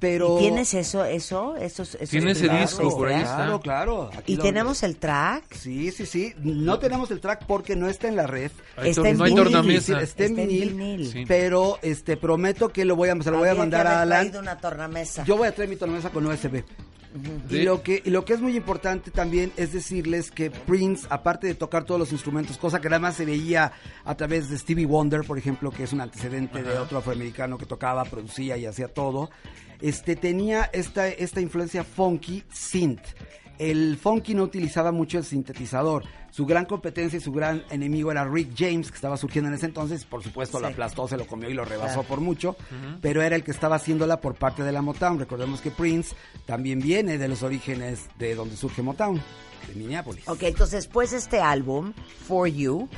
Pero 0.00 0.36
¿Y 0.36 0.42
tienes 0.42 0.74
eso, 0.74 1.04
eso, 1.04 1.56
esos, 1.56 1.96
esos 1.96 2.10
Tiene 2.10 2.30
ese 2.30 2.44
claro, 2.44 2.60
disco, 2.60 2.88
por 2.96 3.08
ahí 3.08 3.20
Claro, 3.22 3.54
está. 3.56 3.62
claro. 3.62 4.10
aquí 4.16 4.34
Y 4.34 4.36
lo- 4.36 4.44
tenemos 4.44 4.82
el 4.84 4.96
track. 4.96 5.52
Sí, 5.54 5.90
sí, 5.90 6.06
sí. 6.06 6.34
No 6.38 6.78
tenemos 6.78 7.10
el 7.10 7.20
track 7.20 7.46
porque 7.48 7.74
no 7.74 7.88
está 7.88 8.06
en 8.06 8.14
la 8.14 8.26
red. 8.28 8.52
Hay 8.76 8.90
Está 8.90 9.08
en 9.08 9.16
no 9.18 9.24
hay 9.24 9.32
vinil. 9.34 9.74
Está 9.76 9.92
en 9.96 10.02
Está 10.04 10.24
en 10.26 10.36
vinil, 10.36 10.70
vinil. 10.74 11.10
Sí. 11.12 11.24
pero 11.26 11.78
este 11.82 12.16
prometo 12.16 12.68
que 12.68 12.84
lo 12.84 12.94
voy 12.94 13.08
a, 13.08 13.20
se 13.20 13.30
lo 13.32 13.38
voy 13.38 13.48
a 13.48 13.54
mandar 13.56 13.88
a 13.88 14.02
Alan. 14.02 14.30
una 14.38 14.58
tornamesa. 14.58 15.24
Yo 15.24 15.36
voy 15.36 15.48
a 15.48 15.52
traer 15.54 15.68
mi 15.68 15.74
tornamesa 15.76 16.10
con 16.10 16.24
USB. 16.26 16.62
Y 17.48 17.62
lo 17.62 17.82
que 17.82 18.02
y 18.04 18.10
lo 18.10 18.24
que 18.24 18.34
es 18.34 18.40
muy 18.40 18.56
importante 18.56 19.10
también 19.10 19.52
es 19.56 19.72
decirles 19.72 20.30
que 20.30 20.50
Prince, 20.50 21.06
aparte 21.10 21.46
de 21.46 21.54
tocar 21.54 21.84
todos 21.84 21.98
los 21.98 22.12
instrumentos, 22.12 22.58
cosa 22.58 22.80
que 22.80 22.88
nada 22.88 23.00
más 23.00 23.16
se 23.16 23.24
veía 23.24 23.72
a 24.04 24.14
través 24.14 24.50
de 24.50 24.58
Stevie 24.58 24.86
Wonder, 24.86 25.22
por 25.24 25.38
ejemplo, 25.38 25.70
que 25.70 25.84
es 25.84 25.92
un 25.92 26.00
antecedente 26.00 26.62
de 26.62 26.78
otro 26.78 26.98
afroamericano 26.98 27.56
que 27.56 27.66
tocaba, 27.66 28.04
producía 28.04 28.56
y 28.56 28.66
hacía 28.66 28.88
todo, 28.88 29.30
este 29.80 30.16
tenía 30.16 30.64
esta 30.72 31.08
esta 31.08 31.40
influencia 31.40 31.82
funky 31.82 32.44
synth. 32.52 33.02
El 33.58 33.96
funky 33.98 34.34
no 34.34 34.44
utilizaba 34.44 34.92
mucho 34.92 35.18
el 35.18 35.24
sintetizador. 35.24 36.04
Su 36.30 36.46
gran 36.46 36.64
competencia 36.66 37.16
y 37.16 37.20
su 37.20 37.32
gran 37.32 37.64
enemigo 37.70 38.12
era 38.12 38.24
Rick 38.24 38.52
James, 38.56 38.90
que 38.90 38.94
estaba 38.94 39.16
surgiendo 39.16 39.48
en 39.48 39.54
ese 39.54 39.66
entonces. 39.66 40.04
Por 40.04 40.22
supuesto, 40.22 40.60
lo 40.60 40.68
aplastó, 40.68 41.08
se 41.08 41.16
lo 41.16 41.26
comió 41.26 41.50
y 41.50 41.54
lo 41.54 41.64
rebasó 41.64 41.94
Claro. 41.94 42.08
por 42.08 42.20
mucho. 42.20 42.56
Pero 43.00 43.22
era 43.22 43.34
el 43.34 43.42
que 43.42 43.50
estaba 43.50 43.76
haciéndola 43.76 44.20
por 44.20 44.34
parte 44.36 44.62
de 44.62 44.70
la 44.72 44.80
Motown. 44.82 45.18
Recordemos 45.18 45.60
que 45.60 45.70
Prince 45.70 46.14
también 46.46 46.78
viene 46.80 47.18
de 47.18 47.26
los 47.28 47.42
orígenes 47.42 48.08
de 48.18 48.34
donde 48.34 48.56
surge 48.56 48.82
Motown, 48.82 49.20
de 49.66 49.74
Minneapolis. 49.74 50.28
Ok, 50.28 50.44
entonces 50.44 50.84
después 50.84 51.10
de 51.10 51.16
este 51.16 51.40
álbum, 51.40 51.92
For 52.26 52.46
You, 52.48 52.88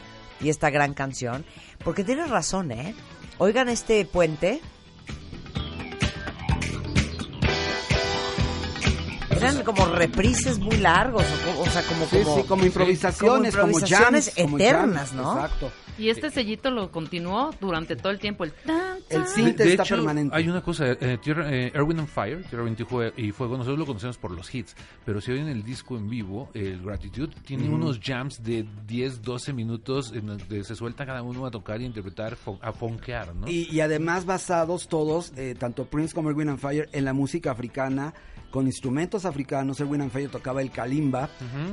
y 0.42 0.48
esta 0.50 0.70
gran 0.70 0.92
canción, 0.94 1.44
porque 1.84 2.04
tienes 2.04 2.28
razón, 2.30 2.70
¿eh? 2.72 2.94
Oigan 3.38 3.68
este 3.70 4.04
puente. 4.04 4.60
Eran 9.42 9.64
como 9.64 9.86
reprises 9.86 10.58
muy 10.58 10.76
largos, 10.76 11.24
o, 11.56 11.60
o 11.62 11.66
sea, 11.66 11.82
como, 11.82 12.04
Sí, 12.06 12.18
como, 12.22 12.36
sí, 12.36 12.42
como 12.48 12.64
improvisaciones, 12.66 13.54
como, 13.56 13.68
improvisaciones 13.68 14.26
jams, 14.34 14.44
como 14.44 14.58
eternas, 14.58 15.10
jams, 15.10 15.12
¿no? 15.14 15.32
Exacto. 15.34 15.72
Y 15.98 16.08
este 16.08 16.30
sellito 16.30 16.70
lo 16.70 16.90
continuó 16.90 17.50
durante 17.60 17.94
todo 17.94 18.10
el 18.10 18.18
tiempo. 18.18 18.44
El 18.44 18.52
tan, 18.52 18.96
El 19.10 19.18
tan. 19.24 19.28
synth 19.28 19.56
De, 19.58 19.64
de 19.64 19.70
está 19.72 19.82
hecho, 19.82 19.96
permanente. 19.96 20.34
hay 20.34 20.48
una 20.48 20.62
cosa, 20.62 20.86
eh, 20.92 21.18
Tierra, 21.22 21.52
eh, 21.54 21.70
Erwin 21.74 21.98
and 21.98 22.08
Fire, 22.08 22.42
Tierra 22.48 22.64
20 22.64 22.84
Jue- 22.86 23.12
y 23.18 23.32
Fuego, 23.32 23.58
nosotros 23.58 23.78
lo 23.78 23.84
conocemos 23.86 24.16
por 24.16 24.30
los 24.30 24.54
hits, 24.54 24.74
pero 25.04 25.20
si 25.20 25.32
oyen 25.32 25.48
el 25.48 25.62
disco 25.62 25.98
en 25.98 26.08
vivo, 26.08 26.48
el 26.54 26.80
Gratitude, 26.82 27.34
tiene 27.44 27.68
unos 27.68 28.00
jams 28.02 28.42
de 28.42 28.64
10, 28.86 29.20
12 29.20 29.52
minutos 29.52 30.12
en 30.14 30.26
donde 30.26 30.64
se 30.64 30.74
suelta 30.74 31.04
cada 31.04 31.20
uno 31.22 31.44
a 31.44 31.50
tocar 31.50 31.82
y 31.82 31.84
interpretar, 31.84 32.34
a 32.62 32.72
fonquear, 32.72 33.34
¿no? 33.34 33.46
Y, 33.46 33.68
y 33.70 33.80
además 33.82 34.24
basados 34.24 34.88
todos, 34.88 35.34
eh, 35.36 35.54
tanto 35.58 35.84
Prince 35.84 36.14
como 36.14 36.30
Erwin 36.30 36.48
and 36.48 36.58
Fire, 36.60 36.88
en 36.92 37.04
la 37.04 37.12
música 37.12 37.50
africana, 37.50 38.14
con 38.50 38.66
instrumentos 38.66 39.24
africanos. 39.24 39.80
Erwin 39.80 40.10
Fire 40.10 40.28
tocaba 40.30 40.60
el 40.62 40.70
kalimba. 40.70 41.28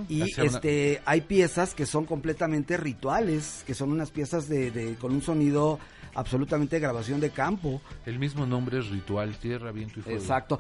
Y 0.09 0.21
una- 0.21 0.43
este 0.45 1.01
hay 1.05 1.21
piezas 1.21 1.73
que 1.73 1.85
son 1.85 2.05
completamente 2.05 2.77
rituales, 2.77 3.63
que 3.65 3.73
son 3.73 3.91
unas 3.91 4.11
piezas 4.11 4.47
de, 4.47 4.71
de- 4.71 4.95
con 4.95 5.11
un 5.13 5.21
sonido 5.21 5.79
absolutamente 6.15 6.77
de 6.77 6.79
grabación 6.81 7.19
de 7.19 7.29
campo. 7.29 7.81
El 8.05 8.17
mismo 8.19 8.45
nombre 8.45 8.79
es 8.79 8.87
Ritual, 8.89 9.35
Tierra, 9.37 9.71
Viento 9.71 9.99
y 9.99 10.03
Fuego. 10.03 10.19
Exacto. 10.19 10.59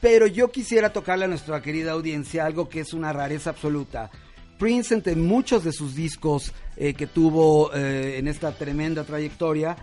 Pero 0.00 0.26
yo 0.26 0.50
quisiera 0.50 0.92
tocarle 0.92 1.26
a 1.26 1.28
nuestra 1.28 1.60
querida 1.62 1.92
audiencia 1.92 2.46
algo 2.46 2.68
que 2.68 2.80
es 2.80 2.92
una 2.94 3.12
rareza 3.12 3.50
absoluta. 3.50 4.10
Prince, 4.58 4.94
entre 4.94 5.14
muchos 5.16 5.64
de 5.64 5.72
sus 5.72 5.94
discos 5.94 6.52
eh, 6.76 6.94
que 6.94 7.06
tuvo 7.06 7.72
eh, 7.74 8.18
en 8.18 8.28
esta 8.28 8.52
tremenda 8.52 9.04
trayectoria, 9.04 9.76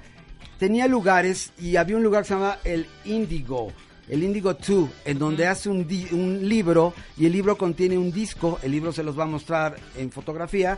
tenía 0.59 0.87
lugares 0.87 1.51
y 1.59 1.75
había 1.77 1.97
un 1.97 2.03
lugar 2.03 2.23
que 2.23 2.27
se 2.29 2.33
llama 2.35 2.57
el 2.63 2.85
Indigo, 3.05 3.71
el 4.09 4.23
Indigo 4.23 4.53
2, 4.53 4.89
en 5.05 5.19
donde 5.19 5.47
hace 5.47 5.69
un, 5.69 5.87
di- 5.87 6.07
un 6.11 6.47
libro 6.47 6.93
y 7.17 7.25
el 7.25 7.31
libro 7.33 7.57
contiene 7.57 7.97
un 7.97 8.11
disco, 8.11 8.57
el 8.63 8.71
libro 8.71 8.91
se 8.93 9.03
los 9.03 9.17
va 9.17 9.23
a 9.23 9.27
mostrar 9.27 9.75
en 9.97 10.11
fotografía 10.11 10.77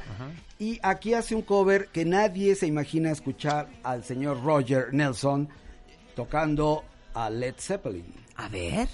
y 0.58 0.80
aquí 0.84 1.14
hace 1.14 1.36
un 1.36 1.42
cover 1.44 1.88
que 1.94 2.06
nadie 2.06 2.56
se 2.56 2.68
imagina 2.68 3.12
escuchar 3.12 3.68
al 3.84 4.04
señor 4.04 4.44
Roger 4.44 4.88
Nelson 4.94 5.48
tocando 6.16 6.84
a 7.14 7.30
Led 7.30 7.56
Zeppelin. 7.58 8.06
A 8.36 8.48
ver. 8.50 8.88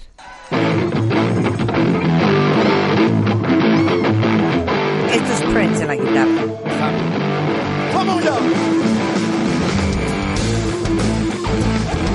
Esto 5.12 5.32
es 5.32 5.42
Prince 5.52 5.82
en 5.82 5.88
la 5.88 5.96
guitarra. 5.96 6.42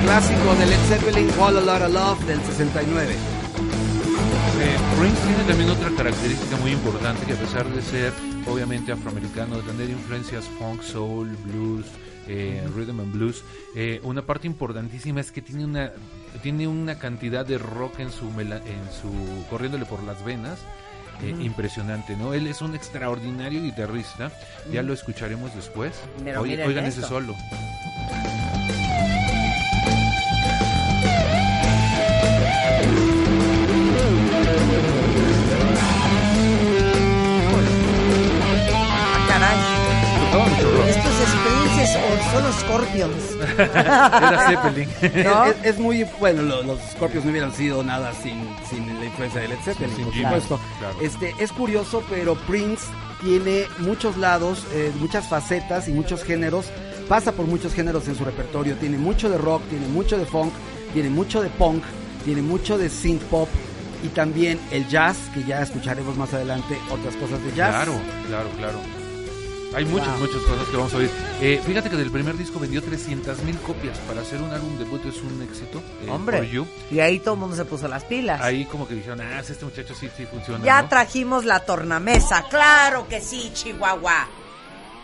Clásico 0.02 0.54
de 0.56 0.66
Led 0.66 0.78
Zeppelin, 0.88 1.28
All 1.40 1.56
a 1.56 1.60
Lot 1.60 1.82
of 1.82 1.92
Love 1.92 2.24
del 2.26 2.40
69. 2.42 3.12
Eh, 3.14 3.16
Prince 4.98 5.20
tiene 5.26 5.44
también 5.44 5.70
otra 5.70 5.90
característica 5.96 6.56
muy 6.56 6.72
importante 6.72 7.24
que 7.26 7.32
a 7.32 7.36
pesar 7.36 7.66
de 7.68 7.82
ser 7.82 8.12
obviamente 8.46 8.92
afroamericano, 8.92 9.56
de 9.56 9.62
tener 9.62 9.90
influencias 9.90 10.44
funk, 10.58 10.82
soul, 10.82 11.28
blues, 11.44 11.86
eh, 12.28 12.62
rhythm 12.74 13.00
and 13.00 13.12
blues, 13.12 13.42
eh, 13.74 14.00
una 14.02 14.22
parte 14.22 14.46
importantísima 14.46 15.20
es 15.20 15.32
que 15.32 15.42
tiene 15.42 15.64
una 15.64 15.92
tiene 16.42 16.66
una 16.66 16.98
cantidad 16.98 17.44
de 17.44 17.58
rock 17.58 18.00
en 18.00 18.10
su 18.10 18.24
mela- 18.30 18.62
en 18.64 18.82
su 19.00 19.44
corriéndole 19.50 19.84
por 19.86 20.02
las 20.02 20.24
venas. 20.24 20.58
eh, 21.22 21.34
Mm. 21.34 21.42
Impresionante, 21.42 22.16
¿no? 22.16 22.32
Él 22.34 22.46
es 22.48 22.62
un 22.62 22.74
extraordinario 22.74 23.62
guitarrista, 23.62 24.32
ya 24.72 24.82
Mm. 24.82 24.86
lo 24.86 24.92
escucharemos 24.94 25.54
después. 25.54 25.92
Pero 26.24 26.40
Oye- 26.40 26.64
oigan 26.64 26.86
ese 26.86 27.02
solo. 27.02 27.36
Prince 41.30 41.98
o 41.98 42.32
son 42.32 42.42
los 42.44 42.56
Scorpions. 42.56 43.22
Era 43.58 44.46
Zeppelin. 44.48 44.88
¿No? 45.24 45.44
Es, 45.46 45.56
es 45.64 45.78
muy 45.78 46.04
bueno, 46.20 46.42
lo- 46.42 46.62
los 46.62 46.78
Scorpions 46.92 47.24
no 47.24 47.30
hubieran 47.30 47.52
sido 47.52 47.82
nada 47.82 48.12
sin, 48.22 48.44
sin 48.68 48.98
la 48.98 49.04
influencia 49.06 49.40
de 49.40 49.48
Led 49.48 49.58
Zeppelin, 49.64 49.94
Sin 49.96 50.04
por 50.04 50.12
Jimmy, 50.14 50.24
supuesto. 50.26 50.60
claro. 50.78 50.96
Este, 51.00 51.34
es 51.38 51.52
curioso, 51.52 52.02
pero 52.10 52.34
Prince 52.34 52.84
tiene 53.20 53.64
muchos 53.78 54.16
lados, 54.16 54.64
eh, 54.72 54.90
muchas 54.98 55.28
facetas 55.28 55.88
y 55.88 55.92
muchos 55.92 56.24
géneros. 56.24 56.66
Pasa 57.08 57.32
por 57.32 57.46
muchos 57.46 57.74
géneros 57.74 58.06
en 58.08 58.16
su 58.16 58.24
repertorio. 58.24 58.76
Tiene 58.76 58.96
mucho 58.98 59.28
de 59.28 59.36
rock, 59.38 59.62
tiene 59.68 59.86
mucho 59.88 60.16
de 60.16 60.24
funk, 60.24 60.52
tiene 60.92 61.10
mucho 61.10 61.42
de 61.42 61.50
punk, 61.50 61.82
tiene 62.24 62.42
mucho 62.42 62.78
de 62.78 62.88
synth 62.88 63.22
pop 63.24 63.48
y 64.04 64.08
también 64.08 64.58
el 64.70 64.88
jazz, 64.88 65.16
que 65.34 65.44
ya 65.44 65.62
escucharemos 65.62 66.16
más 66.16 66.32
adelante 66.32 66.76
otras 66.90 67.14
cosas 67.16 67.42
de 67.44 67.52
jazz. 67.52 67.74
Claro, 67.74 67.92
claro, 68.28 68.48
claro. 68.58 68.78
Hay 69.74 69.84
muchas, 69.86 70.08
Wow. 70.18 70.18
muchas 70.28 70.42
cosas 70.42 70.68
que 70.68 70.76
vamos 70.76 70.94
a 70.94 70.96
oír. 70.98 71.10
Eh, 71.40 71.60
fíjate 71.64 71.88
que 71.90 71.96
del 71.96 72.10
primer 72.10 72.36
disco 72.36 72.58
vendió 72.60 72.82
300 72.82 73.42
mil 73.42 73.56
copias. 73.58 73.98
Para 74.00 74.20
hacer 74.20 74.40
un 74.42 74.50
álbum 74.50 74.78
debut 74.78 75.04
es 75.06 75.16
un 75.22 75.42
éxito. 75.42 75.82
eh, 76.04 76.10
Hombre. 76.10 76.48
Y 76.90 77.00
ahí 77.00 77.18
todo 77.20 77.34
el 77.34 77.40
mundo 77.40 77.56
se 77.56 77.64
puso 77.64 77.88
las 77.88 78.04
pilas. 78.04 78.40
Ahí 78.40 78.64
como 78.66 78.86
que 78.86 78.94
dijeron, 78.94 79.20
ah, 79.20 79.40
este 79.40 79.64
muchacho 79.64 79.94
sí, 79.94 80.08
sí 80.16 80.26
funciona. 80.26 80.64
Ya 80.64 80.82
¿no? 80.82 80.88
trajimos 80.88 81.44
la 81.44 81.60
tornamesa, 81.60 82.44
claro 82.48 83.06
que 83.08 83.20
sí, 83.20 83.50
Chihuahua. 83.54 84.28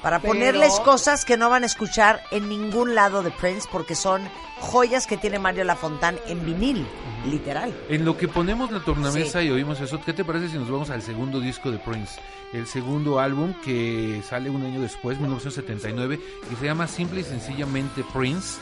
Para 0.02 0.20
Pero- 0.20 0.32
ponerles 0.32 0.72
cosas 0.80 1.24
que 1.24 1.36
no 1.36 1.50
van 1.50 1.64
a 1.64 1.66
escuchar 1.66 2.22
en 2.30 2.48
ningún 2.48 2.94
lado 2.94 3.22
de 3.22 3.30
Prince 3.30 3.68
porque 3.70 3.94
son 3.94 4.22
joyas 4.60 5.06
que 5.06 5.16
tiene 5.16 5.38
Mario 5.38 5.64
Lafontán 5.64 6.18
en 6.26 6.44
vinil, 6.44 6.86
literal. 7.26 7.72
En 7.88 8.04
lo 8.04 8.16
que 8.16 8.28
ponemos 8.28 8.70
la 8.70 8.80
tornamesa 8.80 9.42
y 9.42 9.50
oímos 9.50 9.80
eso, 9.80 10.00
¿qué 10.04 10.12
te 10.12 10.24
parece 10.24 10.48
si 10.50 10.56
nos 10.58 10.70
vamos 10.70 10.90
al 10.90 11.02
segundo 11.02 11.40
disco 11.40 11.70
de 11.70 11.78
Prince? 11.78 12.20
El 12.52 12.66
segundo 12.66 13.18
álbum 13.20 13.54
que 13.64 14.22
sale 14.28 14.50
un 14.50 14.64
año 14.64 14.80
después, 14.80 15.18
1979, 15.20 16.18
y 16.52 16.56
se 16.56 16.64
llama 16.64 16.86
simple 16.88 17.20
y 17.20 17.24
sencillamente 17.24 18.04
Prince. 18.12 18.58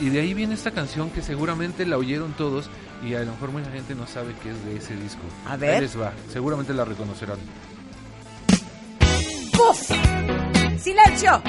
Y, 0.00 0.06
y 0.06 0.10
de 0.10 0.20
ahí 0.20 0.34
viene 0.34 0.54
esta 0.54 0.72
canción 0.72 1.10
que 1.10 1.22
seguramente 1.22 1.86
la 1.86 1.96
oyeron 1.98 2.32
todos 2.32 2.68
y 3.04 3.14
a 3.14 3.20
lo 3.20 3.30
mejor 3.32 3.50
mucha 3.52 3.70
gente 3.70 3.94
no 3.94 4.06
sabe 4.06 4.34
que 4.42 4.50
es 4.50 4.64
de 4.64 4.76
ese 4.76 4.96
disco. 4.96 5.20
A 5.46 5.56
ver. 5.56 5.74
Ahí 5.76 5.80
les 5.82 6.00
va, 6.00 6.12
seguramente 6.32 6.74
la 6.74 6.84
reconocerán. 6.84 7.38
¡Silencio! 10.78 11.42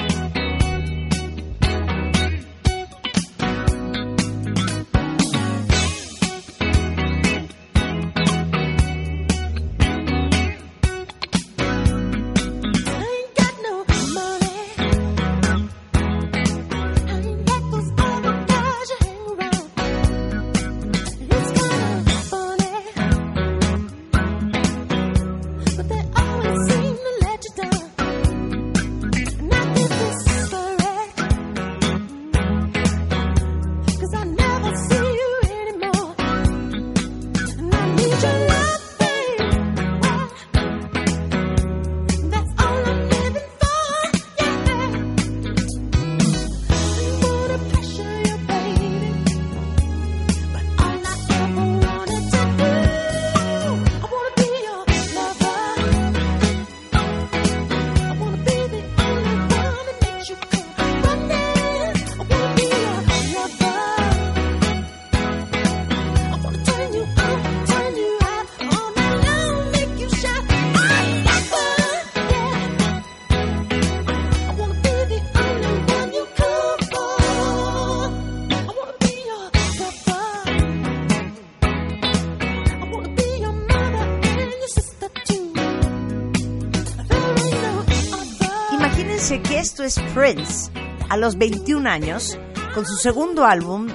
Esto 89.64 89.82
es 89.82 89.98
Prince 90.12 90.70
a 91.08 91.16
los 91.16 91.38
21 91.38 91.88
años 91.88 92.38
con 92.74 92.84
su 92.84 92.96
segundo 92.96 93.46
álbum 93.46 93.88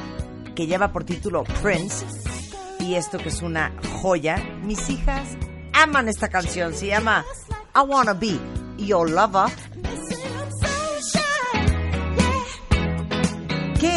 que 0.55 0.65
lleva 0.65 0.91
por 0.91 1.03
título 1.03 1.43
Prince 1.61 2.07
y 2.79 2.95
esto 2.95 3.19
que 3.19 3.29
es 3.29 3.43
una 3.43 3.71
joya. 4.01 4.37
Mis 4.63 4.89
hijas 4.89 5.37
aman 5.73 6.09
esta 6.09 6.27
canción, 6.27 6.73
se 6.73 6.87
llama 6.87 7.23
I 7.75 7.87
Wanna 7.87 8.15
Be 8.15 8.39
Your 8.79 9.11
Lover. 9.11 9.51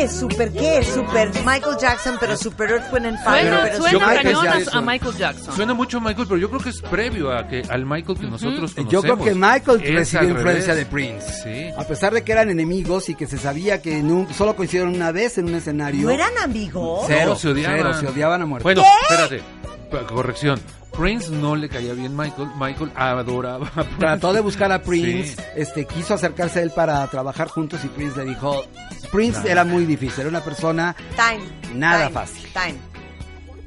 ¿Qué 0.02 0.06
es 0.06 0.12
super? 0.18 0.50
¿Qué 0.52 0.78
es 0.78 0.86
super? 0.88 1.30
Michael 1.46 1.76
Jackson, 1.80 2.16
pero 2.18 2.36
super 2.36 2.70
Earth, 2.70 2.92
Wind 2.92 3.06
and 3.06 3.18
Fire. 3.24 3.42
Suena, 3.48 3.60
pero 3.62 3.76
suena 3.76 3.92
super- 4.00 4.22
cañón 4.22 4.48
a- 4.48 4.58
Jackson. 4.58 4.78
a 4.78 4.80
Michael 4.92 5.16
Jackson. 5.16 5.54
Suena 5.54 5.74
mucho 5.74 5.98
a 5.98 6.00
Michael, 6.00 6.26
pero 6.26 6.38
yo 6.40 6.48
creo 6.48 6.60
que 6.60 6.68
es 6.70 6.80
previo 6.82 7.30
a 7.36 7.46
que, 7.46 7.62
al 7.68 7.86
Michael 7.86 8.18
que 8.18 8.26
nosotros 8.26 8.74
conocemos. 8.74 8.92
Yo 8.92 9.02
creo 9.02 9.16
que 9.18 9.34
Michael 9.36 9.80
Es 9.84 9.94
recibió 9.94 10.20
al 10.20 10.28
influencia 10.30 10.74
revés. 10.74 10.76
de 10.76 10.86
Prince. 10.86 11.42
Sí. 11.44 11.70
A 11.78 11.84
pesar 11.84 12.12
de 12.14 12.22
que 12.24 12.32
eran 12.32 12.50
enemigos 12.50 13.08
y 13.10 13.14
que 13.14 13.26
se 13.28 13.38
sabía 13.38 13.80
que 13.80 14.02
nun- 14.02 14.28
solo 14.32 14.56
coincidieron 14.56 14.92
una 14.94 15.12
vez 15.12 15.38
en 15.38 15.44
un 15.48 15.54
escenario. 15.54 16.02
¿No 16.02 16.10
eran 16.10 16.36
amigos? 16.42 17.04
Cero, 17.06 17.30
No, 17.30 17.36
se 17.36 17.48
odiaban. 17.50 17.76
cero, 17.78 17.94
se 18.00 18.06
odiaban 18.08 18.42
a 18.42 18.46
muerte. 18.46 18.64
Bueno, 18.64 18.82
espérate. 19.08 19.40
Pa- 19.90 20.04
Corrección. 20.06 20.60
Prince 20.96 21.30
no 21.30 21.56
le 21.56 21.68
caía 21.68 21.94
bien 21.94 22.14
Michael. 22.16 22.50
Michael 22.58 22.92
adoraba 22.94 23.66
a 23.68 23.82
Prince. 23.82 23.96
Trató 23.98 24.32
de 24.32 24.40
buscar 24.40 24.70
a 24.72 24.82
Prince, 24.82 25.36
Sí. 25.36 25.42
este, 25.56 25.86
quiso 25.86 26.14
acercarse 26.14 26.60
a 26.60 26.62
él 26.62 26.70
para 26.70 27.06
trabajar 27.08 27.48
juntos 27.48 27.82
y 27.84 27.88
Prince 27.88 28.18
le 28.22 28.30
dijo, 28.30 28.62
Prince 29.10 29.50
era 29.50 29.64
muy 29.64 29.86
difícil, 29.86 30.20
era 30.20 30.28
una 30.28 30.42
persona 30.44 30.94
Time. 31.16 31.74
Nada 31.74 32.08
time, 32.08 32.14
fácil. 32.14 32.48
Time. 32.52 32.78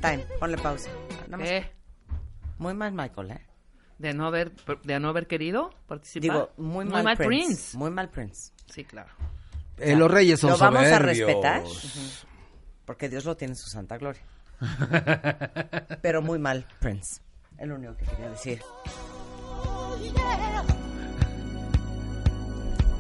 Time. 0.02 0.26
Ponle 0.40 0.58
pausa. 0.58 0.90
¿Qué? 1.40 1.72
Muy 2.60 2.74
mal 2.74 2.94
Michael, 2.94 3.32
¿eh? 3.32 3.42
De 3.98 4.14
no 4.14 4.28
haber, 4.28 4.52
de 4.84 5.00
no 5.00 5.10
haber 5.10 5.26
querido 5.26 5.72
participar. 5.88 6.22
Digo, 6.22 6.52
muy 6.58 6.86
mal, 6.86 7.04
Prince. 7.18 7.26
Prince. 7.26 7.78
Muy 7.78 7.90
mal 7.92 8.10
Prince. 8.10 8.52
Sí, 8.72 8.84
claro. 8.84 9.10
Eh, 9.78 9.96
los 9.96 10.12
reyes 10.12 10.40
son 10.40 10.52
Lo 10.52 10.58
vamos 10.58 10.84
a 10.86 11.00
respetar. 11.00 11.64
Porque 12.86 13.10
Dios 13.10 13.26
lo 13.26 13.36
tiene 13.36 13.54
en 13.54 13.58
su 13.58 13.70
santa 13.70 13.98
gloria. 13.98 14.22
Pero 16.02 16.22
muy 16.22 16.40
mal 16.40 16.66
Prince. 16.80 17.22
Es 17.58 17.68
lo 17.68 17.76
único 17.76 17.96
que 17.98 18.06
quería 18.06 18.30
decir. 18.30 18.62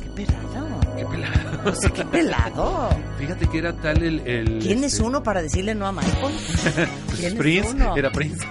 Qué 0.03 0.10
pelado. 0.26 0.80
Qué 0.95 1.06
pelado. 1.06 1.64
Pues 1.64 1.80
qué 1.94 2.06
pelado. 2.06 2.90
Fíjate 3.18 3.48
que 3.49 3.57
era 3.57 3.73
tal 3.73 4.02
el... 4.03 4.19
el 4.27 4.60
¿Quién 4.60 4.84
es 4.84 4.94
este, 4.94 5.03
uno 5.06 5.23
para 5.23 5.41
decirle 5.41 5.76
no 5.76 5.88
a 5.88 5.91
Michael? 5.91 6.15
pues, 7.06 7.19
¿Quién 7.19 7.34
es 7.34 7.38
Prince, 7.40 7.69
uno? 7.72 7.98
era 7.98 8.11
Prince. 8.11 8.45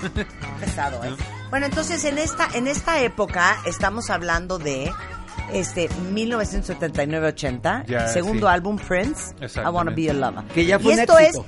pesado, 0.60 1.02
¿eh? 1.04 1.14
Bueno, 1.50 1.66
entonces 1.66 2.04
en 2.04 2.18
esta, 2.18 2.48
en 2.54 2.66
esta 2.66 3.00
época 3.00 3.56
estamos 3.66 4.10
hablando 4.10 4.58
de 4.58 4.90
este 5.52 5.88
1979-80, 5.90 7.86
Ya, 7.86 8.08
segundo 8.08 8.46
sí. 8.48 8.52
álbum 8.52 8.76
Prince, 8.76 9.34
I. 9.40 9.60
Wanna 9.70 9.92
Be 9.92 10.10
a 10.10 10.14
Lover. 10.14 10.44
Que 10.52 10.66
ya 10.66 10.78
fue 10.78 10.92
y 10.92 10.94
un 10.94 11.00
esto 11.00 11.18
éxito. 11.18 11.44
es 11.44 11.46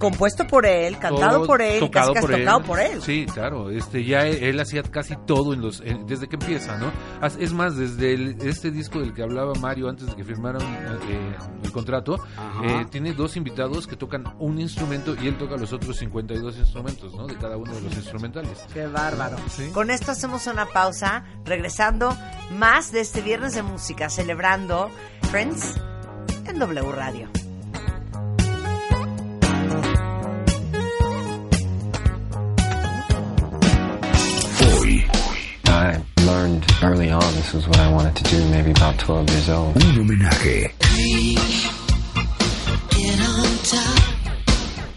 compuesto 0.00 0.46
por 0.48 0.66
él, 0.66 0.98
cantado 0.98 1.36
Todo 1.36 1.46
por 1.46 1.62
él, 1.62 1.76
y 1.84 1.88
casi 1.90 2.08
tocado 2.08 2.14
casi 2.14 2.26
por 2.26 2.34
él. 2.34 2.40
tocado 2.44 2.62
por 2.64 2.80
él. 2.80 3.02
Sí, 3.02 3.26
claro. 3.32 3.70
Este, 3.70 4.02
ya 4.04 4.26
él, 4.26 4.42
él 4.42 4.58
hacía 4.58 4.82
casi 4.82 5.14
todo 5.26 5.52
en 5.54 5.60
los, 5.60 5.80
en- 5.82 6.06
desde 6.06 6.26
que 6.26 6.34
empieza, 6.36 6.76
¿no? 6.78 6.90
Es 7.38 7.52
más, 7.52 7.76
desde 7.76 8.14
el- 8.14 8.36
este 8.42 8.70
disco 8.72 8.98
del 8.98 9.14
que 9.14 9.22
hablaba 9.22 9.52
Mario 9.54 9.88
antes 9.88 10.06
de 10.08 10.16
que 10.16 10.24
firmaran 10.24 10.62
eh, 10.62 11.36
el 11.62 11.70
contrato, 11.70 12.18
eh, 12.64 12.86
tiene 12.90 13.12
dos 13.12 13.36
invitados 13.36 13.86
que 13.86 13.94
tocan 13.94 14.24
un 14.38 14.58
instrumento 14.58 15.14
y 15.22 15.28
él 15.28 15.36
toca 15.38 15.56
los 15.56 15.72
otros 15.72 15.98
52 15.98 16.56
instrumentos, 16.56 17.14
¿no? 17.14 17.26
De 17.26 17.36
cada 17.36 17.56
uno 17.58 17.72
de 17.74 17.82
los 17.82 17.94
instrumentales. 17.94 18.58
Qué 18.72 18.86
bárbaro. 18.86 19.36
Sí. 19.48 19.68
Con 19.70 19.90
esto 19.90 20.10
hacemos 20.12 20.46
una 20.46 20.64
pausa, 20.66 21.24
regresando 21.44 22.16
más 22.56 22.90
de 22.90 23.00
este 23.00 23.20
viernes 23.20 23.54
de 23.54 23.62
música, 23.62 24.08
celebrando 24.08 24.90
Prince 25.30 25.78
en 26.46 26.58
W 26.58 26.90
Radio. 26.92 27.28
I 35.80 36.02
learned 36.26 36.64
early 36.82 37.10
on 37.10 37.22
this 37.34 37.54
was 37.54 37.66
what 37.66 37.78
I 37.78 37.90
wanted 37.90 38.14
to 38.16 38.24
do, 38.24 38.38
maybe 38.50 38.70
about 38.72 38.98
12 38.98 39.30
years 39.30 39.48
old. 39.48 39.76
un 39.76 39.96
homenaje. 39.98 40.74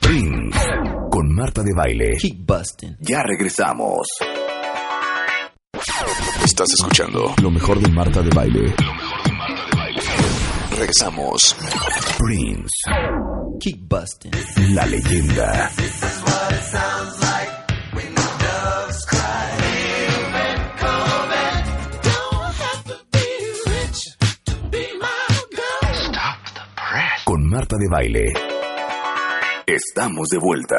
Prince 0.01 0.57
con 1.09 1.33
Marta 1.33 1.63
de 1.63 1.73
Baile. 1.73 2.11
Keep 2.19 2.45
busting. 2.45 2.97
Ya 2.99 3.23
regresamos. 3.23 4.07
Estás 6.43 6.67
escuchando 6.73 7.33
lo 7.41 7.49
mejor 7.49 7.79
de 7.79 7.89
Marta 7.89 8.21
de 8.21 8.29
Baile. 8.29 8.75
Regresamos. 10.71 11.55
Prince, 12.17 12.73
Keep 13.61 13.87
busting. 13.87 14.31
la 14.73 14.85
leyenda. 14.85 15.71
Con 27.33 27.49
Marta 27.49 27.77
de 27.79 27.87
Baile. 27.89 28.31
Estamos 29.65 30.27
de 30.27 30.37
vuelta. 30.37 30.77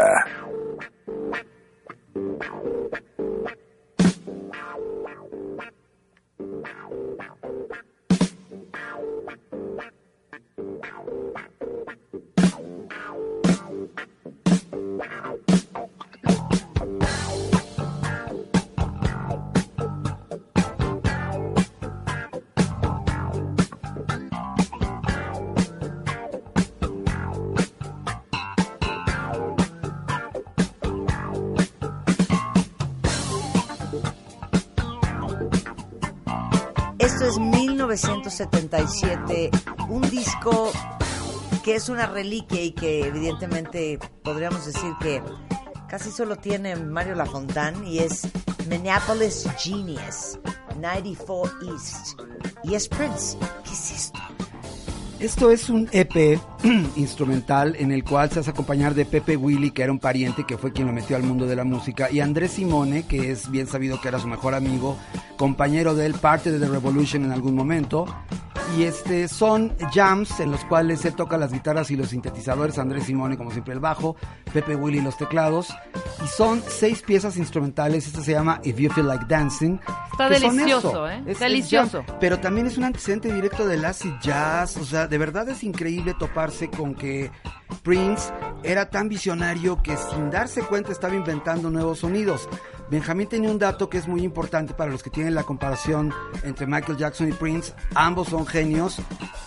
1977, 37.94 39.50
un 39.88 40.02
disco 40.10 40.72
que 41.62 41.76
es 41.76 41.88
una 41.88 42.06
reliquia 42.06 42.60
y 42.60 42.72
que 42.72 43.06
evidentemente 43.06 44.00
podríamos 44.24 44.66
decir 44.66 44.92
que 45.00 45.22
casi 45.88 46.10
solo 46.10 46.34
tiene 46.34 46.74
Mario 46.74 47.14
Lafontán 47.14 47.86
y 47.86 48.00
es 48.00 48.26
Minneapolis 48.68 49.46
Genius, 49.58 50.40
94 50.80 51.72
East. 51.72 52.20
Y 52.64 52.74
es 52.74 52.88
Prince. 52.88 53.38
¿Qué 53.62 53.70
es 53.70 53.90
esto? 53.92 54.13
Esto 55.24 55.50
es 55.50 55.70
un 55.70 55.88
EP 55.90 56.38
instrumental 56.96 57.76
en 57.78 57.92
el 57.92 58.04
cual 58.04 58.30
se 58.30 58.40
hace 58.40 58.50
acompañar 58.50 58.94
de 58.94 59.06
Pepe 59.06 59.38
Willy, 59.38 59.70
que 59.70 59.82
era 59.82 59.90
un 59.90 59.98
pariente 59.98 60.44
que 60.44 60.58
fue 60.58 60.70
quien 60.70 60.86
lo 60.86 60.92
metió 60.92 61.16
al 61.16 61.22
mundo 61.22 61.46
de 61.46 61.56
la 61.56 61.64
música, 61.64 62.10
y 62.10 62.20
Andrés 62.20 62.50
Simone, 62.50 63.06
que 63.06 63.30
es 63.30 63.50
bien 63.50 63.66
sabido 63.66 63.98
que 64.02 64.08
era 64.08 64.18
su 64.18 64.28
mejor 64.28 64.54
amigo, 64.54 64.98
compañero 65.38 65.94
de 65.94 66.04
él, 66.04 66.12
parte 66.12 66.52
de 66.52 66.58
The 66.58 66.68
Revolution 66.70 67.24
en 67.24 67.32
algún 67.32 67.54
momento. 67.54 68.04
Y 68.76 68.84
este 68.84 69.28
son 69.28 69.72
jams 69.94 70.40
en 70.40 70.50
los 70.50 70.64
cuales 70.64 71.04
él 71.04 71.14
toca 71.14 71.36
las 71.36 71.52
guitarras 71.52 71.90
y 71.90 71.96
los 71.96 72.08
sintetizadores, 72.08 72.78
Andrés 72.78 73.04
Simone 73.04 73.36
como 73.36 73.50
siempre 73.50 73.72
el 73.74 73.78
bajo, 73.80 74.16
Pepe 74.52 74.74
Willy 74.74 75.00
los 75.00 75.16
teclados. 75.16 75.68
Y 76.24 76.26
son 76.26 76.62
seis 76.66 77.02
piezas 77.02 77.36
instrumentales, 77.36 78.06
esto 78.06 78.20
se 78.22 78.32
llama 78.32 78.60
If 78.64 78.78
You 78.78 78.90
Feel 78.90 79.06
Like 79.06 79.26
Dancing. 79.28 79.78
Está 80.10 80.28
delicioso. 80.28 81.08
¿eh? 81.08 81.22
Es- 81.26 81.32
es 81.34 81.38
Delicioso. 81.40 82.02
jam, 82.06 82.16
pero 82.20 82.40
también 82.40 82.66
es 82.66 82.76
un 82.78 82.84
antecedente 82.84 83.32
directo 83.32 83.66
del 83.66 83.84
acid 83.84 84.12
jazz. 84.22 84.76
O 84.78 84.84
sea, 84.84 85.06
de 85.06 85.18
verdad 85.18 85.48
es 85.48 85.62
increíble 85.62 86.14
toparse 86.18 86.68
con 86.70 86.94
que 86.94 87.30
Prince 87.82 88.32
era 88.62 88.88
tan 88.90 89.08
visionario 89.08 89.82
que 89.82 89.96
sin 89.96 90.30
darse 90.30 90.62
cuenta 90.62 90.92
estaba 90.92 91.14
inventando 91.14 91.70
nuevos 91.70 92.00
sonidos. 92.00 92.48
Benjamín 92.90 93.26
tenía 93.28 93.50
un 93.50 93.58
dato 93.58 93.88
que 93.88 93.96
es 93.96 94.06
muy 94.06 94.22
importante 94.22 94.74
para 94.74 94.90
los 94.90 95.02
que 95.02 95.08
tienen 95.08 95.34
la 95.34 95.42
comparación 95.42 96.12
entre 96.42 96.66
Michael 96.66 96.98
Jackson 96.98 97.28
y 97.30 97.32
Prince. 97.32 97.72
Ambos 97.94 98.28
son 98.28 98.46
genios, 98.46 98.96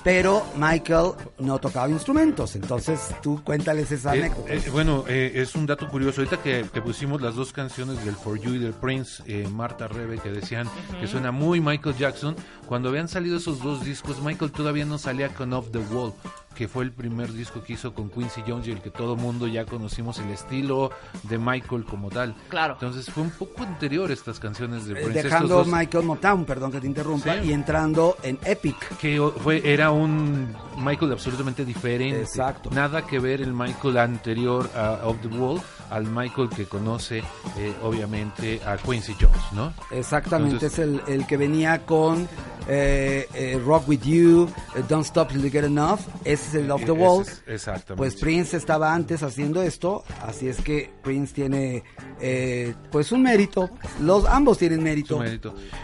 pero 0.04 0.44
Michael 0.58 1.12
no 1.38 1.60
tocaba 1.60 1.88
instrumentos. 1.88 2.56
Entonces 2.56 3.00
tú 3.22 3.42
cuéntales 3.44 3.92
esa 3.92 4.16
Eh, 4.16 4.20
anécdota. 4.24 4.54
eh, 4.54 4.64
bueno, 4.72 5.04
eh, 5.08 5.34
es 5.36 5.54
un 5.56 5.68
dato 5.68 5.88
curioso. 5.88 6.22
Ahorita 6.22 6.42
que, 6.42 6.66
que 6.74 6.82
pusimos 6.82 7.22
las 7.22 7.36
dos 7.36 7.54
canciones 7.54 8.04
del 8.04 8.16
For 8.16 8.40
You 8.40 8.56
y 8.56 8.58
del 8.60 8.74
Prince, 8.74 9.22
eh, 9.28 9.48
Marta 9.52 9.88
Rebe, 9.88 10.18
que 10.18 10.30
decían 10.32 10.68
que 11.00 11.06
suena 11.08 11.32
muy 11.32 11.62
Michael 11.62 11.96
Jackson, 11.96 12.36
cuando 12.66 12.90
habían 12.90 13.08
salido 13.08 13.38
esos 13.38 13.62
dos 13.62 13.86
discos, 13.86 14.20
Michael 14.22 14.52
todavía 14.52 14.84
no 14.86 14.98
salía 14.98 15.30
con 15.30 15.54
Off 15.54 15.68
the 15.72 15.78
Wall, 15.78 16.12
que 16.58 16.68
fue 16.68 16.84
el 16.84 16.92
primer 16.92 17.32
disco 17.32 17.62
que 17.64 17.74
hizo 17.74 17.94
con 17.94 18.10
Quincy 18.10 18.42
Jones 18.48 18.68
y 18.68 18.72
el 18.72 18.82
que 18.82 18.90
todo 18.90 19.16
mundo 19.16 19.48
ya 19.48 19.66
conocimos 19.66 20.18
el 20.20 20.30
estilo 20.32 20.90
de 21.24 21.38
Michael 21.38 21.86
como 21.86 22.10
tal. 22.10 22.36
Claro. 22.50 22.74
Entonces 22.74 23.06
fue 23.14 23.24
un 23.24 23.30
poco 23.32 23.64
anterior 23.64 24.12
estas 24.12 24.40
canciones 24.40 24.86
de 24.88 24.94
Eh, 25.00 25.04
Prince. 25.04 25.24
Dejando 25.24 25.64
Michael 25.66 26.06
Motown, 26.06 26.46
perdón 26.46 26.72
que 26.72 26.82
te 26.82 26.88
interrumpa, 26.88 27.34
Sí. 27.42 27.50
y 27.50 27.54
entrando 27.54 28.18
en 28.24 28.40
Epic. 28.44 28.98
que 28.98 29.22
fue 29.44 29.62
era 29.72 29.92
un 29.92 30.56
Michael 30.78 31.12
absolutamente 31.12 31.64
diferente. 31.64 32.22
Exacto. 32.22 32.70
Nada 32.72 33.06
que 33.06 33.20
ver 33.20 33.42
el 33.42 33.54
Michael 33.54 33.98
anterior 33.98 34.70
a 34.76 35.02
Off 35.08 35.18
the 35.22 35.28
Wall 35.28 35.62
al 35.90 36.06
Michael 36.06 36.50
que 36.50 36.66
conoce 36.66 37.20
eh, 37.58 37.74
obviamente 37.84 38.60
a 38.66 38.76
Quincy 38.78 39.14
Jones, 39.20 39.38
¿no? 39.54 39.74
Exactamente, 39.92 40.56
Entonces- 40.66 40.74
es 40.80 40.80
el, 40.80 41.02
el 41.08 41.26
que 41.28 41.38
venía 41.38 41.86
con 41.86 42.28
eh, 42.68 43.28
eh, 43.34 43.62
Rock 43.66 43.88
With 43.88 44.02
You, 44.02 44.50
eh, 44.76 44.84
Don't 44.90 45.06
Stop 45.06 45.30
Till 45.30 45.42
You 45.42 45.50
Get 45.50 45.64
Enough, 45.64 46.00
es 46.26 46.47
el 46.56 46.70
Off 46.72 46.82
the 46.86 46.92
Ese 46.92 47.02
Wall. 47.02 47.22
es- 47.24 47.44
exactamente. 47.48 47.96
Pues 47.98 48.16
Prince 48.16 48.56
estaba 48.58 48.94
antes 48.94 49.24
haciendo 49.24 49.62
esto, 49.62 50.04
así 50.22 50.48
es 50.48 50.62
que 50.62 50.92
Prince 51.04 51.34
tiene 51.34 51.84
eh, 52.20 52.74
pues 52.92 53.12
un 53.12 53.22
mérito, 53.24 53.70
los 54.02 54.26
ambos 54.26 54.58
tienen 54.58 54.82
mérito. 54.84 55.18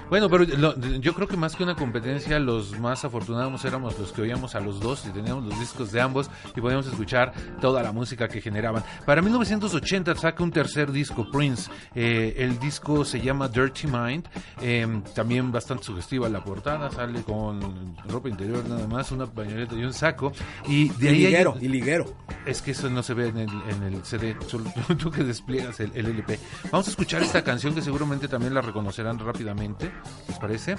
Bueno, 0.10 0.30
pero 0.30 0.46
lo- 0.46 0.76
yo 1.00 1.14
creo 1.14 1.28
que 1.28 1.38
más 1.38 1.56
que 1.56 1.64
una 1.64 1.76
competencia, 1.76 2.40
los 2.40 2.78
más 2.80 3.04
afortunados 3.06 3.64
éramos 3.66 3.98
los 4.00 4.12
que 4.12 4.22
oíamos 4.24 4.56
a 4.56 4.60
los 4.60 4.80
dos 4.80 5.06
y 5.06 5.10
teníamos 5.12 5.46
los 5.46 5.60
discos 5.60 5.92
de 5.92 6.02
ambos 6.02 6.30
y 6.56 6.62
podíamos 6.62 6.88
escuchar 6.88 7.34
toda 7.62 7.84
la 7.84 7.92
música 7.92 8.28
que 8.28 8.42
generaban. 8.42 8.84
Para 9.06 9.22
1980 9.22 10.16
saca 10.16 10.44
un 10.44 10.52
tercer 10.52 10.92
disco, 10.92 11.30
Prince. 11.32 11.70
Eh, 11.96 12.34
el 12.38 12.60
disco 12.60 13.06
se 13.06 13.22
llama 13.22 13.48
Dirty 13.48 13.88
Mind, 13.88 14.28
eh, 14.62 15.02
también 15.14 15.52
bastante 15.52 15.84
sugestiva 15.84 16.30
la 16.30 16.44
portada, 16.44 16.90
sale 16.92 17.22
con 17.24 17.96
ropa 18.08 18.30
interior 18.30 18.68
nada 18.68 18.88
más, 18.88 19.12
una 19.12 19.26
pañoleta 19.26 19.76
y 19.76 19.84
un 19.84 19.94
saco. 19.94 20.32
Y 20.68 20.90
de 20.90 21.06
Y 21.06 21.08
ahí 21.08 21.16
hay- 21.16 21.26
liguero, 21.26 21.56
y 21.62 21.68
liguero. 21.68 22.16
es 22.46 22.62
que 22.62 22.72
eso 22.72 22.90
no 22.90 23.04
se 23.04 23.14
ve 23.14 23.28
en 23.30 23.38
el, 23.38 23.50
en 23.70 23.84
el 23.84 24.04
CD, 24.06 24.36
solo 24.48 24.72
tú, 25.00 25.12
que 25.12 25.24
despliegas 25.24 25.80
el, 25.80 25.92
el 25.96 26.06
LP. 26.08 26.40
Vamos 26.72 26.88
a 26.88 26.92
escuchar 26.92 27.22
esta 27.24 27.44
canción 27.44 27.74
que 27.76 27.82
seguramente 27.82 28.28
también 28.28 28.54
la 28.54 28.62
reconocerán 28.62 29.20
rápidamente. 29.20 29.92
¿Les 30.28 30.38
parece? 30.40 30.76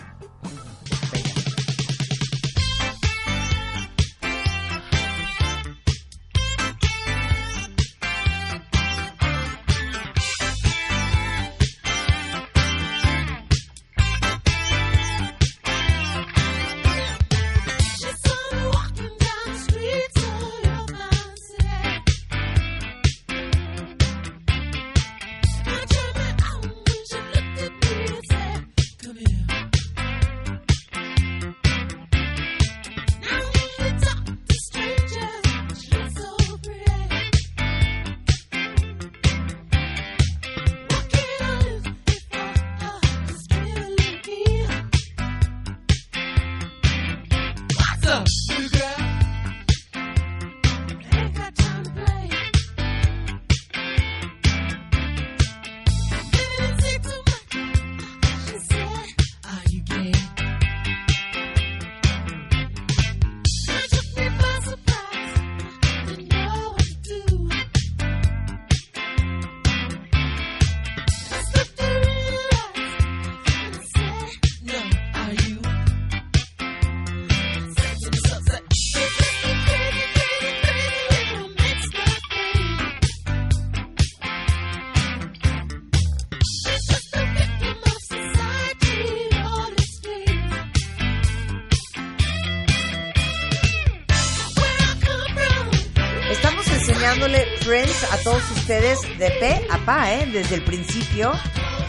Desde 100.34 100.56
el 100.56 100.64
principio, 100.64 101.32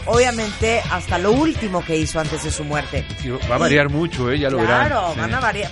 obviamente 0.06 0.80
hasta 0.92 1.18
lo 1.18 1.32
último 1.32 1.84
que 1.84 1.96
hizo 1.96 2.20
antes 2.20 2.44
de 2.44 2.52
su 2.52 2.62
muerte. 2.62 3.04
Sí, 3.20 3.28
va 3.50 3.56
a 3.56 3.58
variar 3.58 3.88
mucho, 3.90 4.30
¿eh? 4.30 4.38
Ya 4.38 4.48
lo 4.50 4.58
verán. 4.58 4.86
Claro, 4.86 5.14
Sí. 5.14 5.20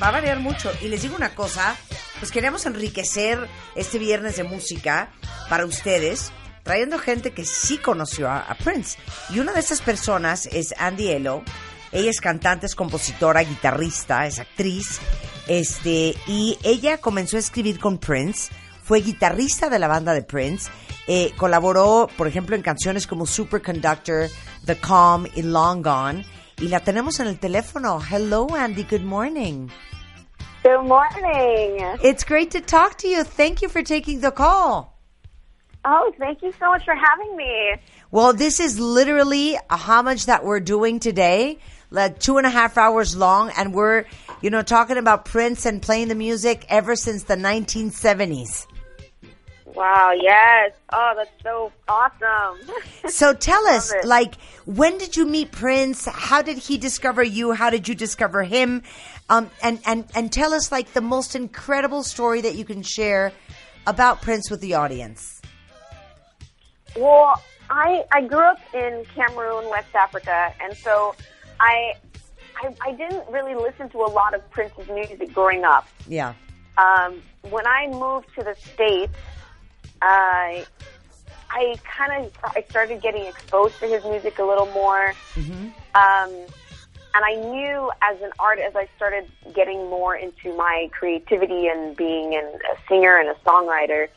va 0.03 0.09
a 0.09 0.11
variar 0.11 0.41
mucho. 0.41 0.73
Y 0.83 0.89
les 0.89 1.03
digo 1.03 1.15
una 1.15 1.37
cosa, 1.37 1.77
pues 2.19 2.33
queríamos 2.33 2.67
enriquecer 2.67 3.49
este 3.77 3.99
viernes 3.99 4.37
de 4.37 4.43
música 4.43 5.11
para 5.49 5.65
ustedes, 5.67 6.33
trayendo 6.65 6.99
gente 6.99 7.31
que 7.31 7.45
sí 7.45 7.79
conoció 7.79 8.29
a, 8.29 8.41
a 8.41 8.57
Prince. 8.57 8.99
Y 9.31 9.39
una 9.39 9.53
de 9.53 9.61
esas 9.61 9.81
personas 9.81 10.47
es 10.47 10.75
Andy 10.77 11.13
Elo. 11.13 11.45
Ella 11.93 12.11
es 12.11 12.21
cantante, 12.21 12.67
es 12.67 12.75
compositora, 12.75 13.43
guitarrista, 13.45 14.27
es 14.27 14.41
actriz. 14.41 14.99
Este, 15.47 16.17
y 16.27 16.59
ella 16.65 16.99
comenzó 16.99 17.37
a 17.37 17.41
escribir 17.41 17.79
con 17.79 17.99
Prince, 17.99 18.51
fue 18.85 19.01
guitarrista 19.01 19.71
de 19.71 19.79
la 19.79 19.89
banda 19.89 20.13
de 20.13 20.23
Prince, 20.23 20.71
eh, 21.07 21.33
colaboró, 21.39 22.07
por 22.19 22.27
ejemplo, 22.27 22.55
en 22.55 22.61
canciones 22.61 23.07
como 23.07 23.25
Superconductor, 23.25 24.29
The 24.67 24.77
Calm 24.77 25.27
y 25.35 25.43
Long 25.43 25.83
Gone. 25.83 26.27
Y 26.61 26.69
la 26.69 26.81
tenemos 26.81 27.19
en 27.19 27.29
el 27.29 27.39
teléfono. 27.39 27.99
Hello, 27.99 28.47
Andy. 28.55 28.85
Good 28.85 29.03
morning. 29.03 29.71
Good 30.63 30.85
morning. 30.85 31.83
It's 32.03 32.25
great 32.25 32.51
to 32.53 32.61
talk 32.61 32.97
to 32.99 33.09
you. 33.09 33.25
Thank 33.25 33.63
you 33.63 33.69
for 33.69 33.83
taking 33.83 34.21
the 34.21 34.31
call. 34.31 34.93
Oh, 35.87 36.13
thank 36.19 36.43
you 36.43 36.53
so 36.59 36.67
much 36.71 36.85
for 36.85 36.95
having 36.95 37.37
me. 37.37 37.77
Well, 38.11 38.35
this 38.35 38.61
is 38.61 38.79
literally 38.79 39.57
a 39.69 39.77
homage 39.77 40.27
that 40.27 40.45
we're 40.45 40.61
doing 40.61 41.01
today, 41.01 41.59
like 41.91 42.19
two 42.19 42.37
and 42.39 42.47
a 42.47 42.51
half 42.51 42.79
hours 42.79 43.17
long, 43.17 43.51
and 43.57 43.75
we're, 43.75 44.05
you 44.41 44.51
know, 44.51 44.63
talking 44.63 44.97
about 44.99 45.25
Prince 45.25 45.67
and 45.67 45.83
playing 45.83 46.09
the 46.09 46.15
music 46.15 46.65
ever 46.69 46.97
since 46.97 47.25
the 47.25 47.37
1970s. 47.37 48.67
Wow, 49.75 50.13
yes. 50.13 50.73
Oh, 50.93 51.15
that's 51.17 51.43
so 51.43 51.73
awesome. 51.89 52.59
So 53.09 53.35
tell 53.35 53.67
us, 53.67 53.93
it. 53.93 54.07
like, 54.07 54.35
when 54.65 54.97
did 54.97 55.15
you 55.15 55.27
meet 55.27 55.53
Prince? 55.53 56.07
How 56.07 56.41
did 56.41 56.57
he 56.57 56.79
discover 56.79 57.23
you? 57.23 57.53
How 57.53 57.69
did 57.69 57.87
you 57.87 57.95
discover 57.95 58.43
him? 58.43 58.83
Um, 59.29 59.51
and, 59.63 59.79
and, 59.85 60.07
and 60.15 60.33
tell 60.33 60.55
us, 60.55 60.73
like, 60.73 60.95
the 60.95 61.03
most 61.03 61.37
incredible 61.37 62.03
story 62.03 62.41
that 62.41 62.55
you 62.55 62.65
can 62.65 62.83
share 62.83 63.33
about 63.87 64.23
Prince 64.23 64.51
with 64.51 64.63
the 64.63 64.75
audience. 64.75 65.43
Well, 66.97 67.43
I 67.71 68.05
I 68.13 68.23
grew 68.23 68.39
up 68.39 68.59
in 68.73 69.05
Cameroon, 69.15 69.69
West 69.71 69.95
Africa, 69.95 70.53
and 70.61 70.77
so 70.77 71.15
I 71.61 71.95
I, 72.57 72.75
I 72.83 72.93
didn't 72.93 73.29
really 73.31 73.55
listen 73.55 73.89
to 73.91 73.99
a 73.99 74.11
lot 74.11 74.35
of 74.35 74.49
Prince's 74.51 74.89
music 74.89 75.33
growing 75.33 75.65
up. 75.65 75.89
Yeah. 76.07 76.35
Um, 76.79 77.23
when 77.51 77.67
I 77.67 77.89
moved 77.89 78.29
to 78.37 78.45
the 78.45 78.55
states, 78.55 79.17
I 80.03 80.67
I 81.51 81.77
kind 81.85 82.25
of 82.25 82.33
I 82.45 82.65
started 82.69 83.01
getting 83.01 83.27
exposed 83.27 83.79
to 83.81 83.87
his 83.87 84.05
music 84.05 84.39
a 84.39 84.45
little 84.45 84.67
more. 84.67 85.15
Um, 85.95 86.31
and 87.17 87.25
I 87.25 87.37
knew 87.37 87.93
as 88.03 88.21
an 88.23 88.33
artist, 88.41 88.69
as 88.71 88.77
I 88.77 88.89
started 88.97 89.31
getting 89.55 89.89
more 89.89 90.17
into 90.17 90.53
my 90.57 90.89
creativity 90.91 91.69
and 91.69 91.97
being 91.97 92.35
an, 92.35 92.45
a 92.45 92.89
singer 92.89 93.17
and 93.19 93.29
a 93.29 93.35
songwriter, 93.47 94.09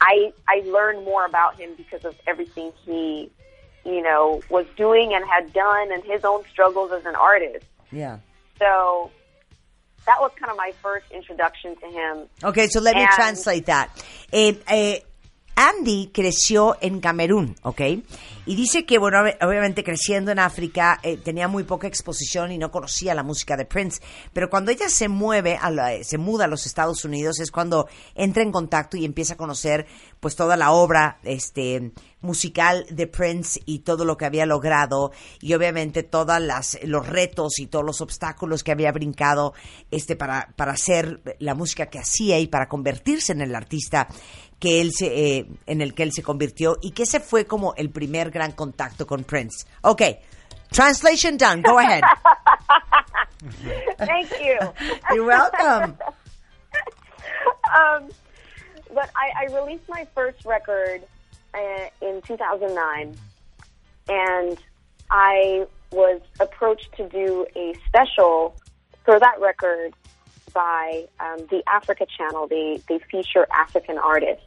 I 0.00 0.32
I 0.48 0.62
learned 0.66 1.04
more 1.04 1.26
about 1.26 1.60
him 1.60 1.70
because 1.76 2.04
of 2.06 2.16
everything 2.26 2.72
he, 2.84 3.30
you 3.84 4.02
know, 4.02 4.40
was 4.48 4.64
doing 4.76 5.12
and 5.12 5.24
had 5.28 5.52
done, 5.52 5.92
and 5.92 6.02
his 6.04 6.24
own 6.24 6.44
struggles 6.50 6.92
as 6.92 7.04
an 7.04 7.14
artist. 7.14 7.66
Yeah. 7.92 8.18
So 8.58 9.10
that 10.06 10.18
was 10.18 10.30
kind 10.38 10.50
of 10.50 10.56
my 10.56 10.72
first 10.82 11.10
introduction 11.10 11.76
to 11.76 11.86
him. 11.86 12.26
Okay, 12.42 12.68
so 12.68 12.80
let 12.80 12.96
me 12.96 13.06
translate 13.12 13.66
that. 13.66 14.02
Eh, 14.32 14.54
eh, 14.66 15.00
Andy 15.60 16.10
creció 16.12 16.78
en 16.80 17.00
Camerún, 17.00 17.54
¿ok? 17.62 17.80
Y 18.46 18.54
dice 18.56 18.86
que, 18.86 18.96
bueno, 18.98 19.18
ob- 19.18 19.36
obviamente 19.46 19.84
creciendo 19.84 20.30
en 20.32 20.38
África 20.38 20.98
eh, 21.02 21.18
tenía 21.18 21.48
muy 21.48 21.64
poca 21.64 21.86
exposición 21.86 22.50
y 22.50 22.56
no 22.56 22.70
conocía 22.70 23.14
la 23.14 23.22
música 23.22 23.58
de 23.58 23.66
Prince. 23.66 24.00
Pero 24.32 24.48
cuando 24.48 24.70
ella 24.70 24.88
se 24.88 25.08
mueve, 25.08 25.58
a 25.60 25.70
la- 25.70 26.02
se 26.02 26.16
muda 26.16 26.46
a 26.46 26.48
los 26.48 26.64
Estados 26.64 27.04
Unidos, 27.04 27.40
es 27.40 27.50
cuando 27.50 27.88
entra 28.14 28.42
en 28.42 28.52
contacto 28.52 28.96
y 28.96 29.04
empieza 29.04 29.34
a 29.34 29.36
conocer, 29.36 29.86
pues, 30.18 30.34
toda 30.34 30.56
la 30.56 30.72
obra, 30.72 31.18
este, 31.24 31.92
musical 32.22 32.86
de 32.90 33.06
Prince 33.06 33.60
y 33.66 33.80
todo 33.80 34.04
lo 34.04 34.16
que 34.16 34.24
había 34.26 34.44
logrado 34.46 35.10
y 35.40 35.54
obviamente 35.54 36.02
todas 36.02 36.40
las 36.40 36.78
los 36.84 37.06
retos 37.06 37.58
y 37.58 37.66
todos 37.66 37.82
los 37.84 38.02
obstáculos 38.02 38.62
que 38.62 38.72
había 38.72 38.92
brincado 38.92 39.54
este 39.90 40.16
para 40.16 40.52
para 40.54 40.72
hacer 40.72 41.22
la 41.38 41.54
música 41.54 41.86
que 41.86 41.98
hacía 41.98 42.38
y 42.38 42.46
para 42.46 42.68
convertirse 42.68 43.32
en 43.32 43.40
el 43.40 43.54
artista 43.54 44.06
que 44.60 44.80
él 44.80 44.92
se 44.92 45.06
eh, 45.06 45.46
en 45.66 45.80
el 45.80 45.94
que 45.94 46.02
él 46.02 46.12
se 46.12 46.22
convirtió 46.22 46.76
y 46.82 46.92
que 46.92 47.04
ese 47.04 47.18
fue 47.18 47.46
como 47.46 47.74
el 47.76 47.90
primer 47.90 48.30
gran 48.30 48.52
contacto 48.52 49.06
con 49.06 49.24
Prince. 49.24 49.66
Okay. 49.82 50.20
Translation 50.70 51.36
done. 51.36 51.62
Go 51.62 51.78
ahead. 51.78 52.02
Thank 53.98 54.30
you. 54.40 54.58
You're 55.14 55.24
welcome. 55.24 55.96
um, 57.74 58.08
but 58.94 59.10
I, 59.16 59.46
I 59.48 59.54
released 59.54 59.88
my 59.88 60.06
first 60.14 60.44
record 60.44 61.02
uh, 61.54 61.86
in 62.00 62.22
2009, 62.22 63.16
and 64.08 64.58
I 65.10 65.66
was 65.90 66.20
approached 66.38 66.92
to 66.98 67.08
do 67.08 67.46
a 67.56 67.74
special 67.88 68.54
for 69.04 69.18
that 69.18 69.40
record 69.40 69.94
by 70.52 71.06
um, 71.20 71.46
the 71.50 71.62
Africa 71.66 72.06
Channel. 72.16 72.46
They 72.46 72.80
they 72.88 72.98
feature 73.10 73.46
African 73.52 73.98
artists, 73.98 74.44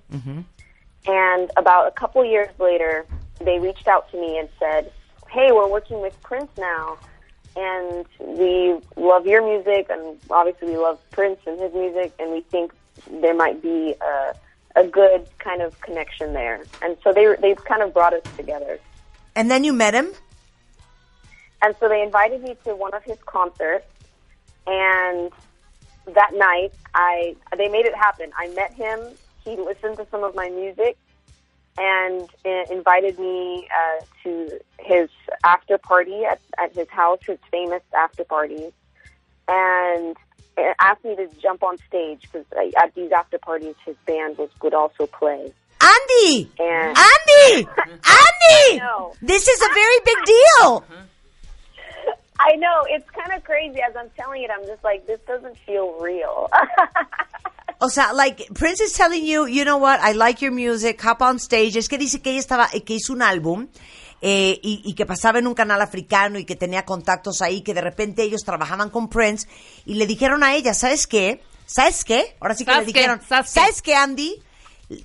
and 1.07 1.51
about 1.57 1.87
a 1.87 1.91
couple 1.91 2.23
years 2.25 2.49
later, 2.59 3.05
they 3.39 3.59
reached 3.59 3.87
out 3.87 4.09
to 4.11 4.17
me 4.19 4.37
and 4.37 4.49
said, 4.59 4.91
"Hey, 5.29 5.51
we're 5.51 5.69
working 5.69 6.01
with 6.01 6.19
Prince 6.21 6.51
now." 6.57 6.97
and 7.55 8.05
we 8.19 8.75
love 8.95 9.25
your 9.27 9.43
music, 9.45 9.87
and 9.89 10.19
obviously 10.29 10.69
we 10.69 10.77
love 10.77 10.99
Prince 11.11 11.39
and 11.45 11.59
his 11.59 11.73
music, 11.73 12.13
and 12.19 12.31
we 12.31 12.41
think 12.41 12.73
there 13.09 13.33
might 13.33 13.61
be 13.61 13.95
a, 14.01 14.35
a 14.75 14.87
good 14.87 15.27
kind 15.39 15.61
of 15.61 15.79
connection 15.81 16.33
there. 16.33 16.63
And 16.81 16.97
so 17.03 17.13
they 17.13 17.35
they 17.39 17.55
kind 17.55 17.81
of 17.81 17.93
brought 17.93 18.13
us 18.13 18.23
together. 18.37 18.79
And 19.35 19.49
then 19.49 19.63
you 19.63 19.73
met 19.73 19.93
him? 19.93 20.11
And 21.61 21.75
so 21.79 21.87
they 21.87 22.01
invited 22.01 22.41
me 22.41 22.57
to 22.65 22.75
one 22.75 22.93
of 22.93 23.03
his 23.03 23.17
concerts, 23.25 23.85
and 24.67 25.31
that 26.05 26.31
night 26.33 26.73
I 26.93 27.35
they 27.57 27.69
made 27.69 27.85
it 27.85 27.95
happen. 27.95 28.31
I 28.37 28.47
met 28.49 28.73
him. 28.73 28.99
He 29.43 29.57
listened 29.57 29.97
to 29.97 30.07
some 30.09 30.23
of 30.23 30.35
my 30.35 30.49
music 30.49 30.97
and 31.77 32.29
uh, 32.45 32.73
invited 32.73 33.17
me 33.19 33.67
uh, 33.71 34.05
to 34.23 34.59
his 34.79 35.09
after 35.43 35.77
party 35.77 36.23
at, 36.29 36.39
at 36.57 36.73
his 36.75 36.87
house, 36.89 37.19
his 37.25 37.39
famous 37.51 37.81
after 37.95 38.23
parties, 38.23 38.71
and 39.47 40.15
asked 40.79 41.03
me 41.03 41.15
to 41.15 41.27
jump 41.41 41.63
on 41.63 41.77
stage 41.87 42.21
because 42.21 42.45
at 42.77 42.93
these 42.93 43.11
after 43.11 43.37
parties 43.39 43.75
his 43.85 43.95
band 44.05 44.37
was, 44.37 44.49
would 44.61 44.73
also 44.73 45.07
play. 45.07 45.51
Andy! 45.81 46.49
And 46.59 46.97
Andy! 46.97 47.67
Andy! 47.87 48.81
This 49.21 49.47
is 49.47 49.61
a 49.61 49.73
very 49.73 49.99
big 50.05 50.17
deal. 50.25 50.85
I 52.39 52.55
know 52.57 52.83
it's 52.89 53.09
kind 53.11 53.31
of 53.37 53.43
crazy 53.43 53.79
as 53.81 53.95
I'm 53.95 54.09
telling 54.17 54.43
it. 54.43 54.49
I'm 54.51 54.65
just 54.67 54.83
like, 54.83 55.05
this 55.05 55.19
doesn't 55.27 55.57
feel 55.65 55.93
real. 55.99 56.49
O 57.79 57.89
sea, 57.89 58.13
like, 58.13 58.47
Prince 58.53 58.79
is 58.79 58.93
telling 58.93 59.25
you, 59.25 59.45
you 59.45 59.65
know 59.65 59.77
what, 59.77 59.99
I 60.01 60.13
like 60.13 60.41
your 60.41 60.53
music, 60.53 61.01
hop 61.01 61.21
on 61.21 61.37
stage. 61.37 61.75
Es 61.75 61.89
que 61.89 61.97
dice 61.97 62.21
que 62.21 62.29
ella 62.31 62.39
estaba, 62.39 62.69
que 62.69 62.93
hizo 62.93 63.11
un 63.11 63.21
álbum 63.21 63.67
eh, 64.21 64.57
y, 64.63 64.81
y 64.85 64.93
que 64.93 65.05
pasaba 65.05 65.39
en 65.39 65.47
un 65.47 65.53
canal 65.53 65.81
africano 65.81 66.39
y 66.39 66.45
que 66.45 66.55
tenía 66.55 66.85
contactos 66.85 67.41
ahí, 67.41 67.61
que 67.61 67.73
de 67.73 67.81
repente 67.81 68.23
ellos 68.23 68.43
trabajaban 68.45 68.89
con 68.89 69.09
Prince 69.09 69.49
y 69.85 69.95
le 69.95 70.07
dijeron 70.07 70.43
a 70.43 70.55
ella, 70.55 70.73
¿sabes 70.73 71.07
qué? 71.07 71.41
¿Sabes 71.65 72.05
qué? 72.05 72.37
Ahora 72.39 72.55
sí 72.55 72.63
que 72.63 72.71
¿Sabes 72.71 72.87
le 72.87 72.93
qué? 72.93 72.99
dijeron, 72.99 73.21
¿Sabes 73.27 73.49
¿sabes, 73.49 73.81
qué? 73.81 73.91
qué, 73.91 73.95
Andy? 73.97 74.41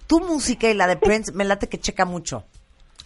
Tu 0.07 0.21
música 0.21 0.69
y 0.69 0.75
la 0.75 0.87
de 0.87 0.97
Prince 0.99 1.33
me 1.33 1.45
late 1.45 1.69
que 1.69 1.81
checa 1.81 2.05
mucho. 2.05 2.45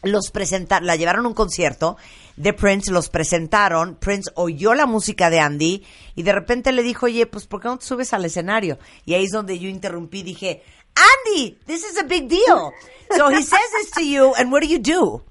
Los 0.03 0.31
presentaron, 0.31 0.87
la 0.87 0.97
llevaron 0.97 1.25
a 1.25 1.29
un 1.29 1.35
concierto 1.35 1.97
de 2.37 2.53
Prince, 2.53 2.91
los 2.91 3.09
presentaron, 3.09 3.95
Prince 3.97 4.31
oyó 4.35 4.75
la 4.75 4.87
música 4.87 5.31
de 5.31 5.39
Andy 5.41 5.87
y 6.17 6.23
de 6.23 6.33
repente 6.33 6.73
le 6.73 6.83
dijo, 6.83 7.07
oye, 7.07 7.27
pues 7.27 7.47
¿por 7.47 7.61
qué 7.61 7.69
no 7.69 7.79
te 7.79 7.85
subes 7.85 8.13
al 8.13 8.25
escenario? 8.25 8.79
Y 9.05 9.15
ahí 9.15 9.25
es 9.25 9.31
donde 9.31 9.59
yo 9.59 9.69
interrumpí, 9.69 10.23
dije, 10.23 10.63
Andy, 10.95 11.59
this 11.67 11.85
is 11.85 11.99
a 11.99 12.05
big 12.05 12.29
deal. 12.29 12.73
So 13.17 13.29
he 13.29 13.43
says 13.43 13.71
this 13.73 13.91
to 13.93 14.03
you, 14.05 14.35
and 14.35 14.51
what 14.51 14.63
do 14.63 14.69
you 14.69 14.79
do? 14.79 15.23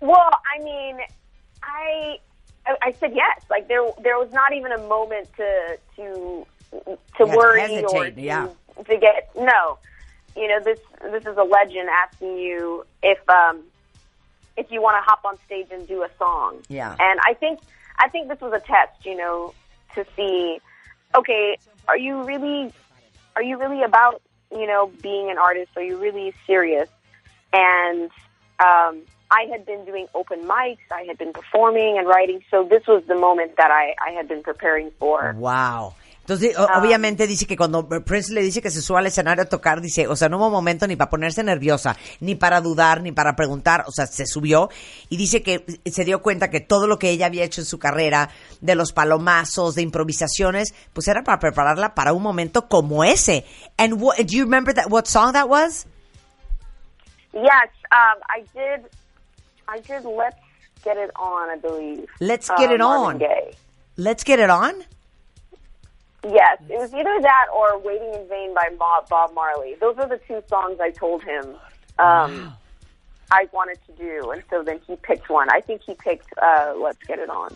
Well, 0.00 0.30
I 0.44 0.62
mean, 0.62 0.96
I 1.62 2.18
I 2.66 2.92
said 2.98 3.12
yes. 3.14 3.42
Like 3.50 3.68
there 3.68 3.84
there 4.02 4.18
was 4.18 4.32
not 4.32 4.52
even 4.52 4.72
a 4.72 4.78
moment 4.78 5.28
to 5.36 5.78
to 5.96 6.46
to 7.18 7.26
worry 7.26 7.60
hesitate, 7.60 7.94
or 7.94 8.10
to, 8.10 8.20
yeah. 8.20 8.48
to 8.76 8.96
get 8.96 9.30
no. 9.36 9.78
You 10.36 10.48
know 10.48 10.60
this 10.60 10.80
this 11.02 11.26
is 11.26 11.36
a 11.36 11.44
legend 11.44 11.88
asking 11.88 12.38
you 12.38 12.84
if 13.02 13.18
um 13.28 13.62
if 14.56 14.70
you 14.70 14.80
want 14.82 14.96
to 14.96 15.08
hop 15.08 15.24
on 15.24 15.38
stage 15.46 15.68
and 15.72 15.86
do 15.86 16.02
a 16.02 16.08
song. 16.18 16.62
Yeah. 16.68 16.96
And 16.98 17.20
I 17.24 17.34
think 17.34 17.60
I 17.98 18.08
think 18.08 18.28
this 18.28 18.40
was 18.40 18.52
a 18.52 18.60
test. 18.60 19.04
You 19.04 19.16
know 19.16 19.54
to 19.94 20.04
see 20.16 20.60
okay 21.14 21.56
are 21.86 21.96
you 21.96 22.22
really 22.24 22.72
are 23.36 23.42
you 23.42 23.58
really 23.58 23.82
about 23.82 24.20
you 24.50 24.66
know 24.66 24.90
being 25.02 25.30
an 25.30 25.38
artist 25.38 25.70
are 25.76 25.82
you 25.82 25.96
really 25.98 26.34
serious 26.46 26.88
and 27.52 28.10
um, 28.58 29.02
I 29.30 29.46
had 29.50 29.64
been 29.64 29.84
doing 29.84 30.06
open 30.14 30.44
mics, 30.44 30.78
I 30.92 31.02
had 31.02 31.18
been 31.18 31.32
performing 31.32 31.98
and 31.98 32.06
writing, 32.06 32.42
so 32.50 32.64
this 32.64 32.86
was 32.86 33.02
the 33.06 33.14
moment 33.14 33.56
that 33.56 33.70
I, 33.70 33.94
I 34.04 34.12
had 34.12 34.28
been 34.28 34.42
preparing 34.42 34.90
for. 34.98 35.34
Wow. 35.36 35.94
Entonces, 36.24 36.56
o- 36.56 36.66
obviamente 36.78 37.26
dice 37.26 37.46
que 37.46 37.54
cuando 37.54 37.86
Prince 37.86 38.32
le 38.32 38.40
dice 38.40 38.62
que 38.62 38.70
se 38.70 38.80
suba 38.80 39.00
al 39.00 39.06
escenario 39.06 39.42
a 39.42 39.46
tocar, 39.46 39.82
dice, 39.82 40.08
o 40.08 40.16
sea, 40.16 40.30
no 40.30 40.38
hubo 40.38 40.48
momento 40.48 40.86
ni 40.86 40.96
para 40.96 41.10
ponerse 41.10 41.42
nerviosa, 41.44 41.98
ni 42.20 42.34
para 42.34 42.62
dudar, 42.62 43.02
ni 43.02 43.12
para 43.12 43.36
preguntar, 43.36 43.84
o 43.86 43.92
sea, 43.92 44.06
se 44.06 44.24
subió 44.26 44.70
y 45.10 45.18
dice 45.18 45.42
que 45.42 45.66
se 45.84 46.04
dio 46.06 46.22
cuenta 46.22 46.48
que 46.48 46.60
todo 46.60 46.86
lo 46.86 46.98
que 46.98 47.10
ella 47.10 47.26
había 47.26 47.44
hecho 47.44 47.60
en 47.60 47.66
su 47.66 47.78
carrera, 47.78 48.30
de 48.62 48.74
los 48.74 48.92
palomazos, 48.94 49.74
de 49.74 49.82
improvisaciones, 49.82 50.74
pues 50.94 51.08
era 51.08 51.22
para 51.24 51.38
prepararla 51.38 51.94
para 51.94 52.14
un 52.14 52.22
momento 52.22 52.68
como 52.68 53.04
ese. 53.04 53.44
And 53.76 54.00
what, 54.00 54.16
do 54.16 54.34
you 54.34 54.44
remember 54.44 54.72
that, 54.74 54.86
what 54.88 55.04
song 55.04 55.34
that 55.34 55.46
was? 55.48 55.86
Yes, 57.34 57.68
um, 57.92 58.18
I 58.30 58.40
did. 58.54 58.86
I 59.68 59.80
did. 59.80 60.04
Let's 60.06 60.36
get 60.84 60.96
it 60.96 61.10
on. 61.16 61.50
I 61.50 61.56
believe. 61.60 62.06
Let's 62.20 62.48
Get 62.48 62.70
It 62.70 62.80
Marvin 62.80 63.22
On. 63.22 63.22
Let's 63.96 64.24
get 64.24 64.38
it 64.40 64.50
on? 64.50 64.72
Yes, 66.26 66.58
it 66.68 66.78
was 66.78 66.94
either 66.94 67.20
that 67.20 67.46
or 67.54 67.78
"Waiting 67.78 68.14
in 68.14 68.26
Vain" 68.28 68.54
by 68.54 68.70
Bob, 68.78 69.08
Bob 69.08 69.34
Marley. 69.34 69.74
Those 69.80 69.98
are 69.98 70.08
the 70.08 70.20
two 70.26 70.42
songs 70.48 70.78
I 70.80 70.90
told 70.90 71.22
him 71.22 71.56
um, 71.98 72.54
I 73.30 73.48
wanted 73.52 73.78
to 73.86 73.92
do, 73.92 74.30
and 74.30 74.42
so 74.48 74.62
then 74.62 74.80
he 74.86 74.96
picked 74.96 75.28
one. 75.28 75.48
I 75.50 75.60
think 75.60 75.82
he 75.82 75.94
picked 75.94 76.32
uh, 76.40 76.74
"Let's 76.76 76.98
Get 77.06 77.18
It 77.18 77.28
On." 77.28 77.54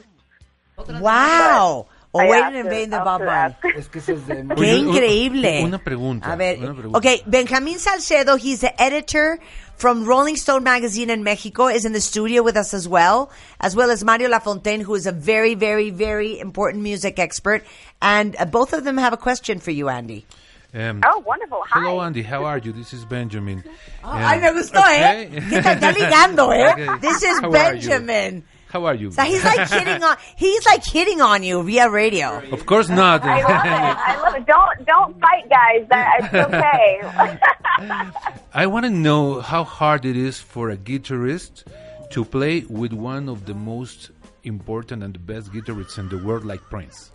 Wow. 1.01 1.87
O 2.15 2.21
I 2.21 2.29
Waiting 2.29 2.61
in 2.61 2.69
Vain 2.69 2.91
de 2.91 2.99
Bob 2.99 3.23
Marley. 3.23 3.57
Es 3.77 3.89
que 3.89 4.01
eso 4.01 4.13
es 4.13 4.27
de... 4.27 4.35
¡Qué 4.57 4.77
increíble! 4.77 5.63
Una 5.63 5.79
pregunta. 5.79 6.33
A 6.33 6.37
ver, 6.37 6.59
una 6.59 6.75
pregunta. 6.75 6.99
ok, 6.99 7.23
Benjamín 7.27 7.79
Salcedo, 7.79 8.37
he's 8.37 8.61
the 8.61 8.73
editor 8.83 9.39
from 9.79 10.05
Rolling 10.05 10.37
Stone 10.37 10.65
magazine 10.65 11.09
in 11.09 11.23
Mexico, 11.23 11.69
is 11.69 11.85
in 11.85 11.93
the 11.93 12.01
studio 12.01 12.43
with 12.43 12.57
us 12.57 12.75
as 12.75 12.89
well, 12.89 13.31
as 13.61 13.75
well 13.77 13.91
as 13.91 14.03
Mario 14.05 14.29
Lafontaine, 14.29 14.81
who 14.83 14.95
is 14.95 15.07
a 15.07 15.13
very, 15.13 15.55
very, 15.55 15.91
very 15.91 16.39
important 16.39 16.83
music 16.83 17.19
expert. 17.19 17.65
And 18.03 18.35
uh, 18.39 18.45
both 18.45 18.73
of 18.73 18.85
them 18.85 18.99
have 18.99 19.13
a 19.13 19.17
question 19.17 19.61
for 19.61 19.71
you, 19.71 19.89
Andy. 19.89 20.27
Um, 20.75 21.01
Oh, 21.07 21.21
wonderful! 21.21 21.63
Hi. 21.67 21.81
Hello, 21.81 22.03
Andy. 22.03 22.23
How 22.23 22.45
are 22.45 22.59
you? 22.59 22.73
This 22.73 22.93
is 22.93 23.05
Benjamin. 23.07 23.65
Um, 24.05 24.19
Ay, 24.19 24.39
me 24.39 24.53
gustó, 24.53 24.81
¿eh? 24.85 25.27
okay. 25.27 25.41
¿Qué 25.49 25.63
tal? 25.63 25.77
Está 25.79 25.93
ligando, 25.93 26.53
¿eh? 26.53 26.73
Okay. 26.79 26.99
This 27.01 27.23
is 27.23 27.41
How 27.41 27.51
are 27.51 27.75
you? 27.75 27.89
Benjamin. 27.89 28.45
How 28.69 28.85
are 28.85 28.95
you? 28.95 29.11
So 29.11 29.23
he's 29.23 29.43
like 29.45 29.69
hitting 29.69 30.03
on, 30.03 30.17
he's 30.37 30.67
like 30.67 30.85
hitting 30.85 31.21
on 31.23 31.43
you 31.43 31.63
via 31.63 31.89
radio. 31.89 32.43
Of 32.53 32.67
course 32.67 32.89
not. 32.89 33.23
I 33.25 33.41
love 33.43 33.65
it. 33.67 33.99
I 34.11 34.23
love 34.23 34.35
it. 34.35 34.47
Don't 34.47 34.87
don't 34.87 35.21
fight, 35.21 35.49
guys. 35.49 35.87
That 35.89 36.21
it's 36.21 36.35
okay. 36.49 38.11
I 38.55 38.67
want 38.67 38.85
to 38.85 38.91
know 38.91 39.41
how 39.41 39.65
hard 39.65 40.05
it 40.05 40.17
is 40.17 40.39
for 40.39 40.71
a 40.71 40.77
guitarist 40.77 41.65
to 42.11 42.25
play 42.25 42.61
with 42.69 42.93
one 42.93 43.29
of 43.29 43.47
the 43.47 43.55
most 43.55 44.11
important 44.45 45.03
and 45.03 45.15
the 45.15 45.19
best 45.19 45.51
guitarists 45.53 45.99
in 45.99 46.09
the 46.11 46.19
world, 46.19 46.45
like 46.45 46.61
Prince. 46.69 47.11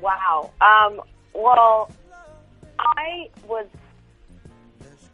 Wow. 0.00 0.50
Um, 0.60 1.00
well, 1.34 1.90
I 2.78 3.28
was 3.48 3.66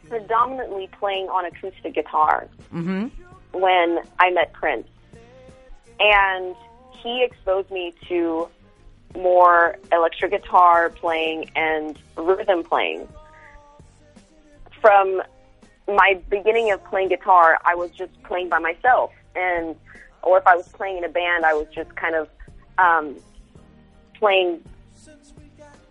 predominantly 0.09 0.89
playing 0.99 1.27
on 1.27 1.45
acoustic 1.45 1.93
guitar 1.93 2.47
Mm-hmm. 2.73 3.07
When 3.51 3.99
I 4.19 4.31
met 4.31 4.53
Prince. 4.53 4.87
And 5.99 6.55
he 7.01 7.23
exposed 7.23 7.71
me 7.71 7.93
to 8.07 8.47
more 9.15 9.77
electric 9.91 10.31
guitar 10.31 10.89
playing 10.89 11.51
and 11.55 11.97
rhythm 12.15 12.63
playing. 12.63 13.07
From 14.79 15.21
my 15.87 16.19
beginning 16.29 16.71
of 16.71 16.83
playing 16.85 17.09
guitar, 17.09 17.59
I 17.65 17.75
was 17.75 17.91
just 17.91 18.11
playing 18.23 18.49
by 18.49 18.59
myself. 18.59 19.11
And, 19.35 19.75
or 20.23 20.37
if 20.37 20.47
I 20.47 20.55
was 20.55 20.67
playing 20.69 20.97
in 20.97 21.03
a 21.03 21.09
band, 21.09 21.45
I 21.45 21.53
was 21.53 21.67
just 21.73 21.95
kind 21.95 22.15
of, 22.15 22.29
um, 22.77 23.17
playing 24.13 24.61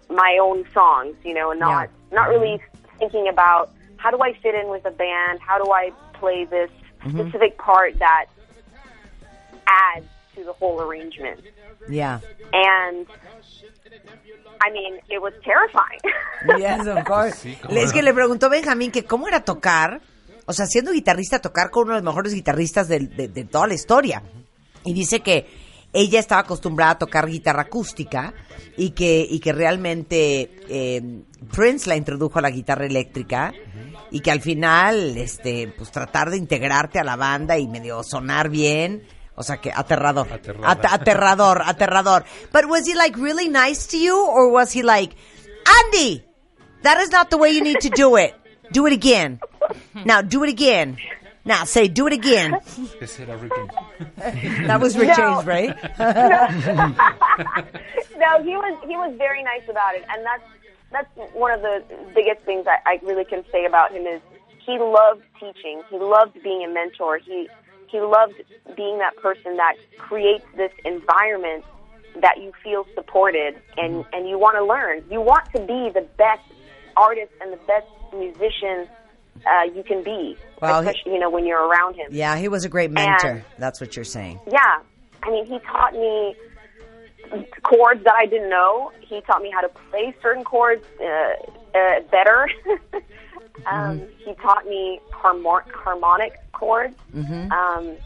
my 0.09 0.39
own 0.41 0.65
songs, 0.73 1.15
you 1.24 1.35
know, 1.35 1.51
and 1.51 1.61
not 1.61 1.91
not 2.11 2.28
really 2.28 2.61
thinking 2.99 3.28
about 3.28 3.70
how 3.97 4.11
do 4.11 4.19
I 4.23 4.32
fit 4.35 4.55
in 4.55 4.69
with 4.69 4.85
a 4.85 4.91
band, 4.91 5.41
how 5.41 5.62
do 5.62 5.70
I 5.73 5.93
play 6.15 6.45
this 6.45 6.70
specific 7.09 7.56
part 7.56 7.98
that 7.98 8.27
adds 9.66 10.06
to 10.35 10.43
the 10.44 10.52
whole 10.60 10.81
arrangement. 10.82 11.40
Yeah. 11.89 12.20
And 12.52 13.06
I 14.62 14.70
mean, 14.72 15.01
it 15.09 15.20
was 15.20 15.32
terrifying. 15.44 16.01
Yes, 16.59 16.86
of 16.86 17.05
course. 17.05 17.44
Es 17.68 17.93
que 17.93 18.02
le 18.02 18.14
preguntó 18.14 18.48
Benjamín 18.48 18.90
que 18.90 19.05
cómo 19.05 19.28
era 19.28 19.40
tocar, 19.44 20.01
o 20.47 20.52
sea, 20.55 20.64
siendo 20.64 20.90
guitarrista, 20.93 21.39
tocar 21.39 21.70
con 21.70 21.82
uno 21.85 21.93
de 21.97 22.01
los 22.01 22.05
mejores 22.14 22.32
guitarristas 22.32 22.89
del- 22.89 23.14
de, 23.14 23.28
de 23.28 23.44
toda 23.44 23.66
la 23.66 23.74
historia. 23.74 24.22
Y 24.85 24.94
dice 24.94 25.20
que 25.20 25.47
ella 25.93 26.21
estaba 26.21 26.43
acostumbrada 26.43 26.93
a 26.93 26.99
tocar 26.99 27.27
guitarra 27.29 27.62
acústica 27.62 28.33
y 28.77 28.91
que, 28.91 29.27
y 29.29 29.41
que 29.41 29.53
realmente 29.53 30.51
eh, 30.69 31.23
Prince 31.53 31.89
la 31.89 31.97
introdujo 31.97 32.39
a 32.39 32.43
la 32.43 32.51
guitarra 32.51 32.87
eléctrica 32.87 33.53
y 34.11 34.21
que 34.21 34.31
al 34.31 34.41
final, 34.41 35.17
este, 35.17 35.73
pues 35.77 35.91
tratar 35.91 36.31
de 36.31 36.37
integrarte 36.37 36.99
a 36.99 37.05
la 37.05 37.17
banda 37.17 37.59
y 37.59 37.67
medio 37.69 38.03
sonar 38.03 38.49
bien. 38.49 39.03
O 39.35 39.43
sea 39.43 39.57
que 39.59 39.73
aterrador. 39.75 40.29
Aterrador, 40.65 41.62
aterrador. 41.67 42.25
But 42.53 42.67
was 42.67 42.87
he 42.87 42.95
like 42.95 43.17
really 43.17 43.49
nice 43.49 43.87
to 43.89 43.97
you 43.97 44.17
or 44.17 44.53
was 44.53 44.75
he 44.75 44.83
like, 44.83 45.17
Andy, 45.85 46.25
that 46.83 47.01
is 47.01 47.11
not 47.11 47.31
the 47.31 47.37
way 47.37 47.53
you 47.53 47.62
need 47.62 47.81
to 47.81 47.89
do 47.89 48.17
it. 48.17 48.35
Do 48.73 48.87
it 48.87 48.93
again. 48.93 49.41
Now 50.05 50.23
do 50.23 50.45
it 50.45 50.51
again. 50.51 50.99
Now 51.45 51.65
say 51.65 51.89
do 51.89 52.07
it 52.07 52.12
again. 52.12 52.55
Ese 53.01 53.21
era 53.21 53.37
Rick 53.37 53.53
James. 53.55 54.67
That 54.67 54.81
was 54.81 54.97
Rick 54.97 55.09
No. 55.09 55.15
James, 55.17 55.47
right? 55.47 55.69
no, 58.19 58.43
he 58.43 58.57
was 58.57 58.79
he 58.87 58.97
was 58.97 59.15
very 59.17 59.43
nice 59.43 59.67
about 59.69 59.95
it, 59.95 60.05
and 60.11 60.25
that's 60.25 60.43
that's 60.93 61.09
one 61.35 61.53
of 61.53 61.62
the 61.62 61.83
biggest 62.15 62.45
things 62.45 62.67
I, 62.67 62.79
I 62.87 63.01
really 63.05 63.25
can 63.25 63.45
say 63.51 63.65
about 63.65 63.93
him 63.93 64.07
is 64.07 64.21
he 64.67 64.79
loved 64.79 65.23
teaching. 65.39 65.83
He 65.89 65.99
loved 65.99 66.43
being 66.43 66.65
a 66.65 66.69
mentor. 66.73 67.19
He 67.19 67.49
he 67.89 68.01
loved 68.01 68.35
being 68.77 68.99
that 68.99 69.17
person 69.17 69.57
that 69.57 69.77
creates 69.99 70.45
this 70.57 70.73
environment 70.85 71.65
that 72.21 72.39
you 72.39 72.53
feel 72.62 72.87
supported 72.95 73.55
and 73.79 74.05
and 74.12 74.29
you 74.29 74.39
want 74.39 74.57
to 74.57 74.65
learn. 74.65 75.03
You 75.11 75.21
want 75.21 75.47
to 75.55 75.61
be 75.61 75.91
the 75.95 76.07
best 76.19 76.43
artist 76.97 77.33
and 77.41 77.53
the 77.53 77.61
best 77.67 77.87
musician 78.12 78.87
uh, 79.47 79.65
you 79.75 79.83
can 79.83 80.03
be, 80.03 80.37
Well, 80.61 80.83
he- 80.83 81.01
you 81.07 81.19
know 81.19 81.31
when 81.31 81.47
you're 81.47 81.65
around 81.67 81.95
him. 81.97 82.09
Yeah, 82.11 82.37
he 82.37 82.49
was 82.49 82.65
a 82.65 82.69
great 82.69 82.91
mentor. 82.91 83.29
And- 83.31 83.45
That's 83.59 83.81
what 83.81 83.97
you're 83.97 84.05
saying. 84.05 84.41
Yeah. 84.51 84.79
I 85.23 85.31
mean, 85.31 85.45
he 85.47 85.59
taught 85.61 85.93
me 85.93 86.35
chords 87.62 88.03
that 88.05 88.15
I 88.15 88.27
didn't 88.27 88.49
know. 88.51 88.93
He 89.01 89.21
taught 89.23 89.43
me 89.43 89.51
how 89.51 89.61
to 89.61 89.69
play 89.91 90.15
certain 90.23 90.45
chords 90.45 90.85
uh, 91.01 91.05
uh, 91.79 92.01
better. 92.11 92.49
um, 93.67 94.03
He 94.19 94.35
taught 94.35 94.67
me 94.67 95.01
harmonic 95.12 96.35
chords 96.53 96.95
Mm-hmm. 97.15 97.53
um, 97.53 97.97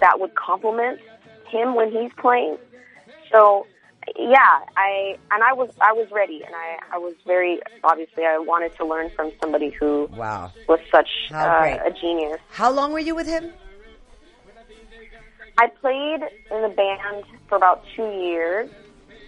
that 0.00 0.18
would 0.20 0.34
complement 0.34 1.00
him 1.48 1.74
when 1.74 1.90
he's 1.92 2.12
playing. 2.18 2.56
So, 3.30 3.66
yeah, 4.16 4.60
I 4.76 5.16
and 5.30 5.42
I 5.42 5.52
was 5.52 5.70
I 5.80 5.92
was 5.92 6.08
ready, 6.10 6.42
and 6.44 6.54
I 6.54 6.78
I 6.94 6.98
was 6.98 7.14
very 7.26 7.60
obviously 7.84 8.24
I 8.24 8.38
wanted 8.38 8.74
to 8.76 8.84
learn 8.86 9.10
from 9.10 9.32
somebody 9.40 9.70
who 9.70 10.08
Wow. 10.12 10.50
was 10.68 10.80
such 10.90 11.08
uh, 11.32 11.78
a 11.86 11.90
genius. 11.90 12.40
How 12.50 12.70
long 12.70 12.92
were 12.92 12.98
you 12.98 13.14
with 13.14 13.26
him? 13.26 13.52
I 15.58 15.66
played 15.68 16.22
in 16.50 16.62
the 16.62 16.68
band 16.68 17.24
for 17.48 17.56
about 17.56 17.84
two 17.94 18.10
years, 18.10 18.70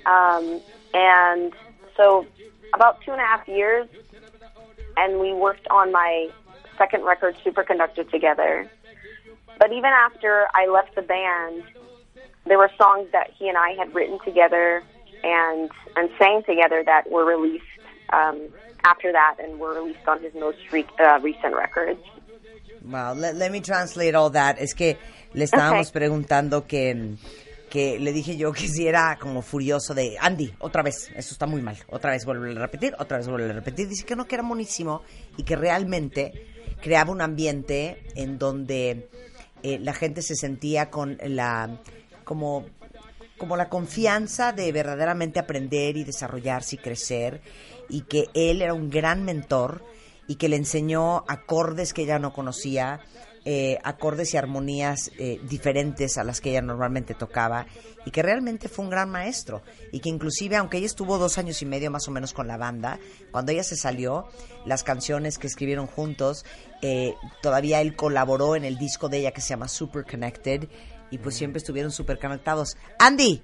Um, 0.07 0.61
and 0.95 1.53
so 1.97 2.27
about 2.75 3.01
two 3.03 3.13
and 3.13 3.21
a 3.21 3.25
half 3.25 3.47
years, 3.47 3.89
and 4.97 5.21
we 5.21 5.33
worked 5.33 5.67
on 5.69 5.93
my 5.93 6.29
second 6.79 7.05
record, 7.05 7.37
Superconductor, 7.45 8.11
together. 8.11 8.69
But 9.59 9.71
even 9.73 9.91
after 10.07 10.49
I 10.55 10.67
left 10.67 10.95
the 10.97 11.03
band, 11.03 11.63
there 12.47 12.59
were 12.59 12.71
songs 12.79 13.09
that 13.13 13.31
he 13.39 13.49
and 13.49 13.57
I 13.57 13.71
had 13.79 13.95
written 13.95 14.19
together 14.25 14.83
and 15.23 15.71
and 15.97 16.11
sang 16.19 16.43
together 16.47 16.83
that 16.85 17.11
were 17.11 17.25
released 17.25 17.65
um, 18.13 18.49
after 18.85 19.13
that 19.13 19.37
and 19.43 19.59
were 19.59 19.75
released 19.75 20.07
on 20.07 20.21
his 20.23 20.35
most 20.35 20.59
re- 20.73 20.87
uh, 21.01 21.19
recent 21.21 21.55
records. 21.55 22.01
Wow, 22.85 23.15
let, 23.15 23.35
let 23.37 23.51
me 23.51 23.61
translate 23.61 24.15
all 24.15 24.31
that. 24.33 24.59
Es 24.59 24.75
que 24.75 24.99
le 25.33 25.45
estábamos 25.45 25.89
Okay. 25.89 25.93
preguntando 26.01 26.67
que, 26.67 27.15
que 27.71 27.99
le 27.99 28.13
dije 28.13 28.37
yo 28.37 28.53
que 28.53 28.69
si 28.69 28.87
era 28.87 29.17
como 29.19 29.41
furioso 29.41 29.95
de 29.95 30.17
Andy, 30.21 30.53
otra 30.61 30.83
vez, 30.83 31.11
eso 31.17 31.33
está 31.33 31.47
muy 31.47 31.63
mal, 31.63 31.77
otra 31.89 32.11
vez 32.11 32.27
vuelve 32.27 32.51
a 32.53 32.61
repetir, 32.61 32.95
otra 32.99 33.17
vez 33.17 33.27
vuelve 33.29 33.51
a 33.51 33.55
repetir. 33.55 33.89
Dice 33.89 34.05
que 34.05 34.15
no, 34.17 34.27
que 34.27 34.35
era 34.35 34.45
buenísimo 34.45 35.03
y 35.39 35.45
que 35.45 35.57
realmente 35.57 36.33
creaba 36.83 37.11
un 37.11 37.23
ambiente 37.23 38.03
en 38.17 38.39
donde 38.39 39.09
eh, 39.63 39.79
la 39.79 39.95
gente 39.95 40.21
se 40.21 40.35
sentía 40.35 40.91
con 40.91 41.17
la 41.23 41.79
como 42.25 42.65
como 43.39 43.57
la 43.57 43.69
confianza 43.69 44.53
de 44.53 44.71
verdaderamente 44.71 45.41
aprender 45.41 45.97
y 45.97 46.05
desarrollarse 46.05 46.77
y 46.77 46.79
crecer 46.79 47.43
y 47.89 48.03
que 48.03 48.29
él 48.33 48.63
era 48.63 48.75
un 48.75 48.91
gran 48.91 49.25
mentor 49.25 49.85
y 50.27 50.37
que 50.37 50.49
le 50.49 50.57
enseñó 50.57 51.25
acordes 51.29 51.93
que 51.93 52.03
ella 52.03 52.19
no 52.19 52.33
conocía, 52.33 53.01
eh, 53.45 53.79
acordes 53.85 54.33
y 54.33 54.39
armonías 54.39 55.11
eh, 55.19 55.39
diferentes 55.47 56.17
a 56.17 56.25
las 56.25 56.41
que 56.41 56.51
ella 56.51 56.63
normalmente 56.63 57.13
tocaba 57.13 57.67
y 58.07 58.11
que 58.11 58.23
realmente 58.23 58.71
fue 58.71 58.87
un 58.87 58.91
gran 58.91 59.11
maestro. 59.11 59.63
Y 59.93 60.01
que 60.01 60.09
inclusive 60.09 60.57
aunque 60.57 60.79
ella 60.79 60.87
estuvo 60.87 61.19
dos 61.19 61.37
años 61.37 61.61
y 61.61 61.67
medio 61.67 61.91
más 61.91 62.09
o 62.09 62.11
menos 62.11 62.33
con 62.33 62.47
la 62.47 62.57
banda, 62.57 62.99
cuando 63.31 63.53
ella 63.53 63.65
se 63.65 63.77
salió, 63.77 64.29
las 64.65 64.83
canciones 64.83 65.37
que 65.37 65.47
escribieron 65.47 65.87
juntos, 65.87 66.47
eh, 66.81 67.15
todavía 67.43 67.83
él 67.83 67.97
colaboró 67.97 68.57
en 68.57 68.65
el 68.65 68.79
disco 68.79 69.11
de 69.11 69.19
ella 69.19 69.33
que 69.33 69.43
se 69.43 69.51
llama 69.51 69.69
Super 69.69 70.07
Connected 70.07 70.69
y 71.15 71.19
pues 71.19 71.37
siempre 71.37 71.59
estuvieron 71.59 71.93
super 71.93 72.19
conectados. 72.19 72.77
Andy, 72.99 73.41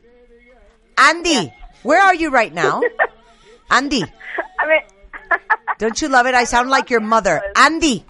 Andy, 0.96 1.52
where 1.84 2.02
are 2.02 2.16
you 2.16 2.28
right 2.30 2.52
now? 2.52 2.80
Andy, 3.70 4.04
don't 5.78 6.00
you 6.02 6.08
love 6.08 6.26
it? 6.26 6.34
I 6.34 6.44
sound 6.46 6.68
like 6.68 6.90
your 6.90 7.00
mother. 7.00 7.40
Andy, 7.54 8.04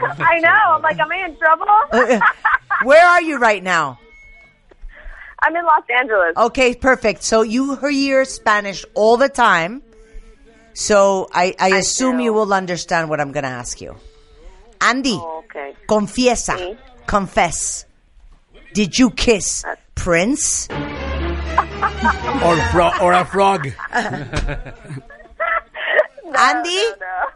I 0.00 0.38
know. 0.38 0.76
I'm 0.76 0.82
like, 0.82 1.00
am 1.00 1.10
I 1.10 1.24
in 1.26 1.36
trouble? 1.36 1.66
where 2.84 3.04
are 3.04 3.20
you 3.20 3.38
right 3.38 3.62
now? 3.62 3.98
I'm 5.40 5.56
in 5.56 5.64
Los 5.64 5.84
Angeles. 5.90 6.36
Okay, 6.36 6.74
perfect. 6.76 7.24
So 7.24 7.42
you 7.42 7.74
hear 7.76 8.24
Spanish 8.24 8.84
all 8.94 9.16
the 9.16 9.28
time. 9.28 9.82
So 10.74 11.28
I, 11.32 11.54
I 11.58 11.78
assume 11.78 12.20
you 12.20 12.32
will 12.32 12.52
understand 12.52 13.08
what 13.10 13.20
I'm 13.20 13.32
going 13.32 13.42
to 13.42 13.50
ask 13.50 13.80
you. 13.80 13.96
Andy, 14.80 15.18
Oh, 15.20 15.42
okay. 15.44 15.74
confiesa, 15.88 16.54
Sí. 16.56 16.76
confess. 17.06 17.84
Did 18.74 18.98
you 18.98 19.10
kiss 19.10 19.64
Prince? 19.94 20.68
Or, 22.44 22.56
fro- 22.70 22.92
or 23.00 23.12
a 23.12 23.24
frog. 23.24 23.68
Andy, 26.36 26.82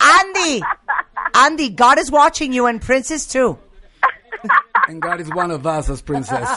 Andy, 0.00 0.62
Andy, 1.34 1.68
God 1.70 1.98
is 1.98 2.10
watching 2.10 2.52
you 2.52 2.66
and 2.66 2.80
Prince 2.80 3.10
is 3.10 3.26
too. 3.26 3.58
And 4.88 5.00
God 5.00 5.20
is 5.20 5.28
one 5.32 5.52
of 5.52 5.64
us 5.64 5.88
as 5.88 6.02
princess. 6.02 6.48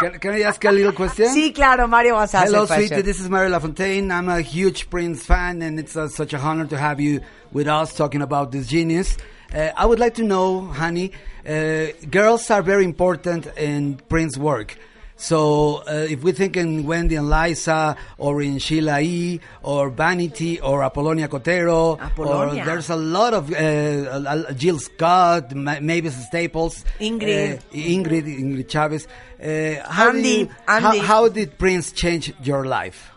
can, 0.00 0.18
can 0.18 0.32
I 0.32 0.40
ask 0.42 0.64
a 0.64 0.70
little 0.70 0.92
question? 0.92 1.26
Sí, 1.26 1.54
claro, 1.54 1.86
Mario 1.86 2.14
vas 2.14 2.32
a 2.32 2.38
hacer 2.38 2.46
Hello, 2.46 2.66
question. 2.66 2.88
sweetie. 2.88 3.02
This 3.02 3.20
is 3.20 3.28
Mary 3.28 3.50
LaFontaine. 3.50 4.10
I'm 4.10 4.30
a 4.30 4.40
huge 4.40 4.88
Prince 4.88 5.24
fan, 5.26 5.60
and 5.60 5.78
it's 5.78 5.96
uh, 5.96 6.08
such 6.08 6.32
a 6.32 6.38
honor 6.38 6.66
to 6.66 6.78
have 6.78 7.00
you 7.00 7.20
with 7.52 7.68
us 7.68 7.94
talking 7.94 8.22
about 8.22 8.52
this 8.52 8.66
genius. 8.66 9.18
Uh, 9.54 9.70
I 9.76 9.86
would 9.86 10.00
like 10.00 10.14
to 10.14 10.24
know, 10.24 10.62
honey, 10.66 11.12
uh, 11.46 11.86
girls 12.10 12.50
are 12.50 12.62
very 12.62 12.84
important 12.84 13.46
in 13.56 13.96
Prince's 14.08 14.38
work. 14.38 14.76
So 15.16 15.84
uh, 15.86 16.06
if 16.10 16.24
we 16.24 16.32
think 16.32 16.56
in 16.56 16.84
Wendy 16.86 17.14
and 17.14 17.30
Liza, 17.30 17.96
or 18.18 18.42
in 18.42 18.58
Sheila 18.58 19.00
E., 19.00 19.38
or 19.62 19.88
Vanity, 19.90 20.60
or 20.60 20.82
Apollonia 20.82 21.28
Cotero, 21.28 22.00
Apollonia. 22.00 22.62
or 22.62 22.66
there's 22.66 22.90
a 22.90 22.96
lot 22.96 23.32
of 23.32 23.52
uh, 23.52 23.54
uh, 23.56 24.52
Jill 24.54 24.80
Scott, 24.80 25.54
Ma- 25.54 25.78
Mavis 25.80 26.16
Staples, 26.26 26.84
Ingrid. 26.98 27.58
uh, 27.58 27.60
Ingrid, 27.72 28.26
Ingrid 28.26 28.68
Chavez. 28.68 29.06
Uh, 29.40 29.80
how, 29.88 30.10
do 30.10 30.16
Andy, 30.16 30.28
you- 30.30 30.48
how, 30.66 30.86
Andy. 30.88 30.98
how 30.98 31.28
did 31.28 31.58
Prince 31.58 31.92
change 31.92 32.32
your 32.42 32.64
life? 32.66 33.12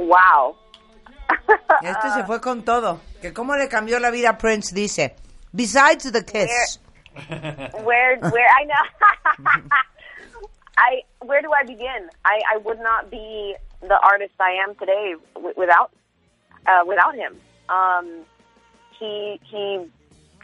Wow. 0.00 0.56
Este 1.82 2.10
se 2.10 2.24
fue 2.24 2.40
con 2.40 2.64
todo. 2.64 3.00
Que 3.20 3.32
cómo 3.32 3.56
le 3.56 3.68
cambió 3.68 3.98
la 3.98 4.10
vida 4.10 4.30
a 4.30 4.38
Prince, 4.38 4.74
dice. 4.74 5.16
Besides 5.52 6.10
the 6.12 6.24
kiss. 6.24 6.80
where 7.84 8.18
where 8.18 8.48
I 8.48 8.64
know 8.64 8.84
I 10.78 11.02
where 11.20 11.42
do 11.42 11.50
I 11.52 11.64
begin? 11.64 12.08
I 12.24 12.40
I 12.54 12.56
would 12.58 12.80
not 12.80 13.10
be 13.10 13.54
the 13.80 13.98
artist 14.02 14.34
I 14.40 14.58
am 14.66 14.74
today 14.74 15.14
without 15.56 15.90
uh, 16.66 16.84
without 16.86 17.14
him. 17.14 17.36
Um, 17.68 18.24
he 18.98 19.40
he 19.44 19.86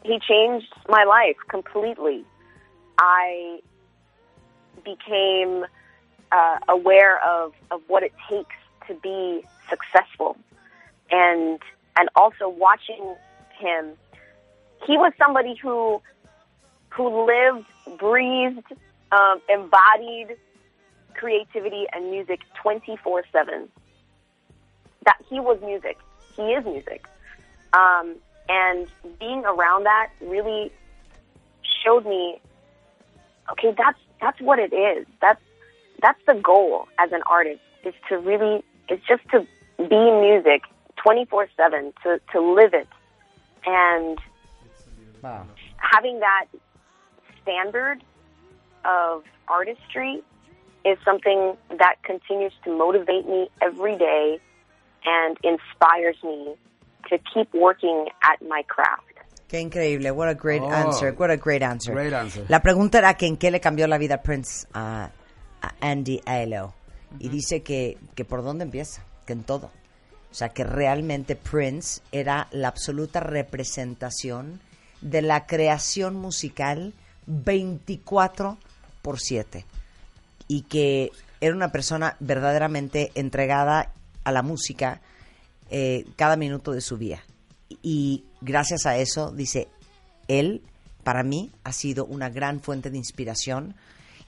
he 0.03 0.19
changed 0.21 0.73
my 0.89 1.05
life 1.05 1.37
completely. 1.49 2.25
I 2.99 3.61
became 4.85 5.65
uh, 6.33 6.59
aware 6.69 7.19
of 7.25 7.53
of 7.71 7.81
what 7.89 8.03
it 8.03 8.13
takes 8.29 8.57
to 8.89 8.95
be 8.95 9.45
successful, 9.69 10.37
and 11.11 11.59
and 11.99 12.09
also 12.17 12.49
watching 12.49 13.15
him. 13.59 13.93
He 14.87 14.97
was 14.97 15.13
somebody 15.19 15.55
who 15.61 16.01
who 16.91 17.27
lived, 17.27 17.67
breathed, 17.99 18.67
um, 19.13 19.41
embodied 19.49 20.37
creativity 21.15 21.87
and 21.93 22.11
music 22.11 22.41
24 22.63 23.25
7. 23.33 23.69
That 25.05 25.17
he 25.29 25.41
was 25.41 25.61
music. 25.63 25.99
He 26.37 26.43
is 26.43 26.65
music. 26.65 27.07
Um, 27.73 28.17
and 28.49 28.89
being 29.19 29.45
around 29.45 29.85
that 29.85 30.11
really 30.21 30.73
showed 31.85 32.05
me 32.05 32.41
okay, 33.53 33.75
that's, 33.77 33.99
that's 34.21 34.41
what 34.41 34.59
it 34.59 34.73
is. 34.73 35.07
That's, 35.21 35.41
that's 36.01 36.21
the 36.27 36.35
goal 36.35 36.87
as 36.99 37.13
an 37.13 37.23
artist 37.27 37.61
is 37.85 37.95
to 38.09 38.19
really, 38.19 38.63
is 38.89 39.01
just 39.09 39.23
to 39.31 39.47
be 39.79 40.11
music 40.21 40.63
24 41.03 41.49
7, 41.57 41.93
to, 42.03 42.21
to 42.33 42.41
live 42.41 42.75
it. 42.75 42.89
And 43.67 44.19
Wow. 45.23 45.47
having 45.77 46.21
that 46.21 46.47
standard 47.43 48.03
of 48.85 49.23
artistry 49.49 50.23
is 50.85 50.97
something 51.05 51.57
that 51.79 51.97
continues 52.03 52.53
to 52.65 52.75
motivate 52.77 53.27
me 53.29 53.51
every 53.61 53.97
day 53.99 54.41
and 55.05 55.37
inspires 55.45 56.17
me 56.25 56.55
to 57.11 57.19
keep 57.35 57.53
working 57.55 58.07
at 58.23 58.41
my 58.49 58.63
craft. 58.67 59.05
Qué 59.49 59.59
increíble. 59.61 60.15
What 60.15 60.29
a 60.29 60.35
great 60.35 60.63
Oh, 60.63 60.71
answer. 60.71 61.13
What 61.13 61.31
a 61.31 61.37
great 61.37 61.63
answer. 61.63 61.93
great 61.93 62.13
answer. 62.15 62.47
La 62.49 62.61
pregunta 62.61 62.99
era 62.99 63.15
que 63.15 63.27
en 63.27 63.37
qué 63.37 63.51
le 63.51 63.61
cambió 63.61 63.87
la 63.89 63.99
vida 63.99 64.15
a 64.17 64.23
Prince 64.23 64.67
a, 64.73 65.11
a 65.61 65.73
Andy 65.81 66.21
Aiello. 66.25 66.73
Y 67.19 67.29
dice 67.29 67.63
que, 67.63 67.99
que 68.15 68.25
por 68.25 68.43
dónde 68.45 68.63
empieza, 68.65 69.03
que 69.27 69.33
en 69.33 69.43
todo. 69.43 69.71
O 70.31 70.35
sea, 70.35 70.51
que 70.51 70.65
realmente 70.65 71.37
Prince 71.37 72.03
era 72.13 72.49
la 72.53 72.69
absoluta 72.69 73.21
representación 73.21 74.61
de 75.01 75.23
la 75.23 75.47
creación 75.47 76.15
musical 76.15 76.95
24 77.27 78.59
por 79.03 79.19
7. 79.19 79.65
Y 80.47 80.63
que 80.63 81.11
era 81.41 81.55
una 81.55 81.73
persona 81.73 82.17
verdaderamente 82.21 83.11
entregada 83.15 83.93
a 84.25 84.33
la 84.33 84.43
música 84.43 85.01
eh, 85.71 86.05
cada 86.17 86.37
minuto 86.37 86.73
de 86.73 86.81
su 86.81 86.97
vida. 86.97 87.23
Y 87.83 88.25
gracias 88.41 88.87
a 88.87 88.97
eso, 88.97 89.31
dice, 89.31 89.69
él, 90.29 90.63
para 91.03 91.23
mí, 91.23 91.51
ha 91.65 91.73
sido 91.73 92.05
una 92.05 92.29
gran 92.29 92.61
fuente 92.61 92.91
de 92.91 92.99
inspiración 92.99 93.75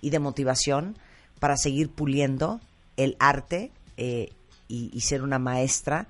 y 0.00 0.10
de 0.10 0.18
motivación 0.18 0.96
para 1.38 1.56
seguir 1.56 1.90
puliendo 1.90 2.60
el 2.96 3.16
arte 3.18 3.72
eh, 3.96 4.32
y, 4.72 4.90
y 4.92 5.00
ser 5.02 5.22
una 5.22 5.38
maestra 5.38 6.06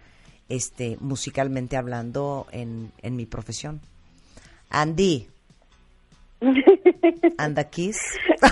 este, 0.49 0.97
musicalmente 1.01 1.77
hablando 1.77 2.47
en, 2.53 2.93
en 3.03 3.17
mi 3.17 3.27
profesión. 3.27 3.81
Andy. 4.71 5.29
and 7.39 7.57
the 7.57 7.65
kiss. 7.65 7.99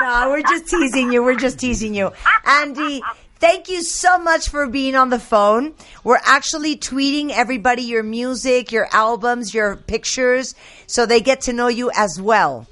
no, 0.00 0.30
we're 0.30 0.42
just 0.42 0.68
teasing 0.68 1.12
you. 1.12 1.22
We're 1.22 1.38
just 1.38 1.58
teasing 1.58 1.94
you. 1.94 2.12
Andy, 2.46 3.02
thank 3.38 3.68
you 3.68 3.82
so 3.82 4.18
much 4.18 4.48
for 4.48 4.66
being 4.66 4.94
on 4.94 5.10
the 5.10 5.18
phone. 5.18 5.74
We're 6.04 6.20
actually 6.24 6.76
tweeting 6.76 7.30
everybody 7.30 7.82
your 7.82 8.02
music, 8.02 8.72
your 8.72 8.88
albums, 8.92 9.52
your 9.52 9.76
pictures, 9.76 10.54
so 10.86 11.06
they 11.06 11.20
get 11.20 11.42
to 11.42 11.52
know 11.52 11.68
you 11.68 11.90
as 11.94 12.20
well. 12.20 12.66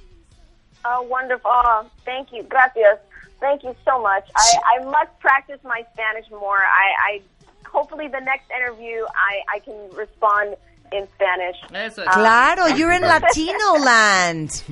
Oh, 0.84 1.02
wonderful. 1.02 1.50
Oh, 1.52 1.86
thank 2.04 2.32
you. 2.32 2.44
Gracias. 2.44 2.98
Thank 3.40 3.62
you 3.62 3.74
so 3.84 4.00
much. 4.02 4.28
I, 4.36 4.78
I 4.80 4.84
must 4.84 5.18
practice 5.20 5.60
my 5.64 5.84
Spanish 5.92 6.28
more. 6.30 6.58
I, 6.58 6.88
I 7.12 7.22
hopefully 7.68 8.08
the 8.08 8.20
next 8.20 8.50
interview 8.50 9.04
I, 9.14 9.56
I 9.56 9.58
can 9.60 9.76
respond 9.94 10.56
in 10.90 11.06
Spanish. 11.14 11.56
Eso 11.72 12.02
Um, 12.02 12.08
Claro, 12.08 12.66
you're 12.76 12.92
in 12.92 13.02
Latino 13.02 13.72
land. 13.84 14.62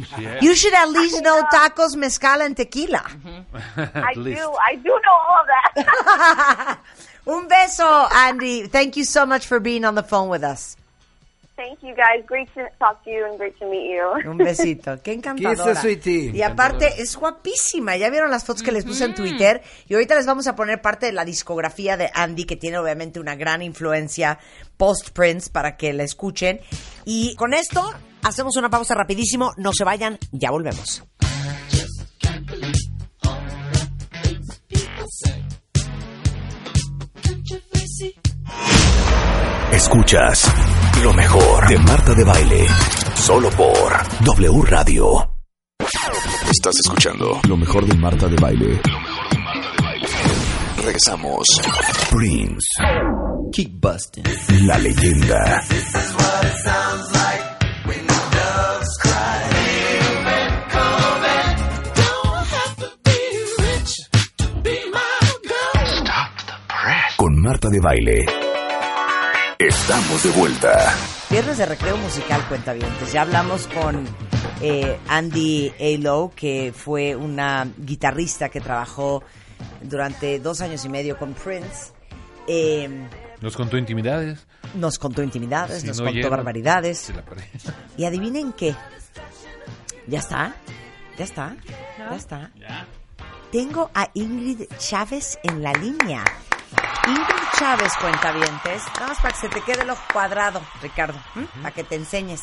You 0.41 0.55
should 0.55 0.75
at 0.75 0.89
least 0.89 1.23
know 1.23 1.43
tacos, 1.53 1.95
mezcal, 1.97 2.41
and 2.43 2.57
tequila. 2.57 3.05
I 3.77 4.15
do. 4.15 4.57
I 4.67 4.75
do 4.77 4.89
know 4.89 5.17
all 5.29 5.41
of 5.41 5.47
that. 5.47 6.79
Un 7.29 7.49
beso, 7.49 8.09
Andy. 8.13 8.67
Thank 8.69 8.97
you 8.97 9.05
so 9.05 9.27
much 9.27 9.47
for 9.47 9.59
being 9.61 9.85
on 9.85 9.95
the 9.95 10.03
phone 10.03 10.29
with 10.29 10.45
us. 10.45 10.77
Thank 11.57 11.81
you 11.81 11.95
guys. 11.95 12.23
Great 12.27 12.53
to 12.53 12.69
talk 12.79 13.03
to 13.05 13.11
you 13.11 13.25
and 13.25 13.39
great 13.39 13.59
to 13.59 13.67
meet 13.67 13.91
you. 13.91 14.31
Un 14.31 14.37
besito. 14.37 15.01
Qué 15.03 15.15
encantadora. 15.15 15.57
Kisses, 15.57 15.79
sweetie. 15.79 16.31
Y 16.35 16.43
aparte 16.43 17.01
es 17.01 17.17
guapísima. 17.17 17.97
Ya 17.97 18.11
vieron 18.11 18.31
las 18.31 18.45
fotos 18.45 18.63
que 18.63 18.73
les 18.73 18.85
puse 18.85 19.07
en 19.07 19.15
Twitter. 19.15 19.63
Y 19.89 19.95
ahorita 19.95 20.17
les 20.17 20.27
vamos 20.27 20.47
a 20.49 20.55
poner 20.55 20.83
parte 20.83 21.07
de 21.07 21.13
la 21.13 21.25
discografía 21.25 21.97
de 21.97 22.11
Andy, 22.13 22.45
que 22.45 22.57
tiene 22.57 22.77
obviamente 22.77 23.21
una 23.21 23.37
gran 23.37 23.63
influencia 23.63 24.39
post-Prince 24.77 25.49
para 25.51 25.79
que 25.79 25.95
la 25.95 26.03
escuchen. 26.03 26.61
Y 27.07 27.35
con 27.37 27.55
esto 27.55 27.91
hacemos 28.23 28.57
una 28.59 28.69
pausa 28.69 28.95
rapidísimo. 28.95 29.55
No 29.57 29.73
se 29.73 29.85
vayan, 29.85 30.19
ya 30.33 30.51
volvemos. 30.51 31.05
Escuchas 39.73 40.53
lo 41.03 41.13
mejor 41.13 41.69
de 41.69 41.79
Marta 41.79 42.15
de 42.15 42.25
Baile. 42.25 42.67
Solo 43.15 43.51
por 43.51 43.93
W 44.25 44.63
Radio. 44.63 45.31
Estás 46.51 46.75
escuchando 46.85 47.41
lo 47.49 47.57
mejor 47.57 47.87
de 47.87 47.95
Marta 47.97 48.29
de 48.29 48.37
Baile. 48.37 48.81
Lo 48.85 49.01
mejor 49.01 49.29
de 49.31 49.39
Marta 49.39 49.71
de 49.71 49.83
Baile. 49.83 50.09
Regresamos. 50.77 51.47
Prince. 52.11 52.67
Keep 53.53 53.81
busting. 53.81 54.25
La 54.67 54.79
leyenda. 54.79 55.63
Con 67.17 67.43
Marta 67.43 67.69
de 67.69 67.81
Baile. 67.81 68.46
Estamos 69.59 70.23
de 70.23 70.31
vuelta. 70.31 70.95
Viernes 71.31 71.57
de 71.59 71.67
recreo 71.67 71.97
musical, 71.97 72.47
cuentavientes. 72.49 73.13
Ya 73.13 73.23
hablamos 73.23 73.67
con 73.69 74.05
eh, 74.61 74.99
Andy 75.09 75.73
Alo, 75.81 76.31
que 76.37 76.73
fue 76.77 77.17
una 77.17 77.67
guitarrista 77.79 78.49
que 78.51 78.61
trabajó 78.61 79.23
durante 79.81 80.39
dos 80.41 80.61
años 80.61 80.85
y 80.85 80.89
medio 80.91 81.17
con 81.19 81.33
Prince. 81.33 81.93
Eh, 82.47 83.09
Nos 83.41 83.57
contó 83.57 83.79
intimidades. 83.79 84.47
nos 84.75 84.99
contó 84.99 85.23
intimidades, 85.23 85.81
Si 85.81 85.87
nos 85.87 86.01
no 86.01 86.07
contó 86.13 86.29
barbaridades. 86.31 87.13
Y 87.97 88.05
adivinen 88.05 88.53
qué. 88.53 88.75
¿Ya 90.07 90.19
está? 90.19 90.55
¿Ya 91.19 91.25
está? 91.25 91.57
¿Ya 91.99 92.15
está? 92.15 92.51
Tengo 93.51 93.91
a 93.95 94.11
Ingrid 94.13 94.65
Chávez 94.79 95.39
en 95.43 95.63
la 95.63 95.73
línea. 95.73 96.25
Ingrid 97.07 97.49
Chávez, 97.59 97.93
cuentavientes. 98.01 98.83
Nada 98.95 99.09
más 99.09 99.21
para 99.21 99.33
que 99.35 99.41
se 99.41 99.49
te 99.49 99.61
quede 99.61 99.83
el 99.83 99.91
ojo 99.91 100.03
cuadrado, 100.13 100.61
Ricardo. 100.83 101.19
Para 101.63 101.73
que 101.75 101.85
te 101.85 101.95
enseñes. 101.95 102.43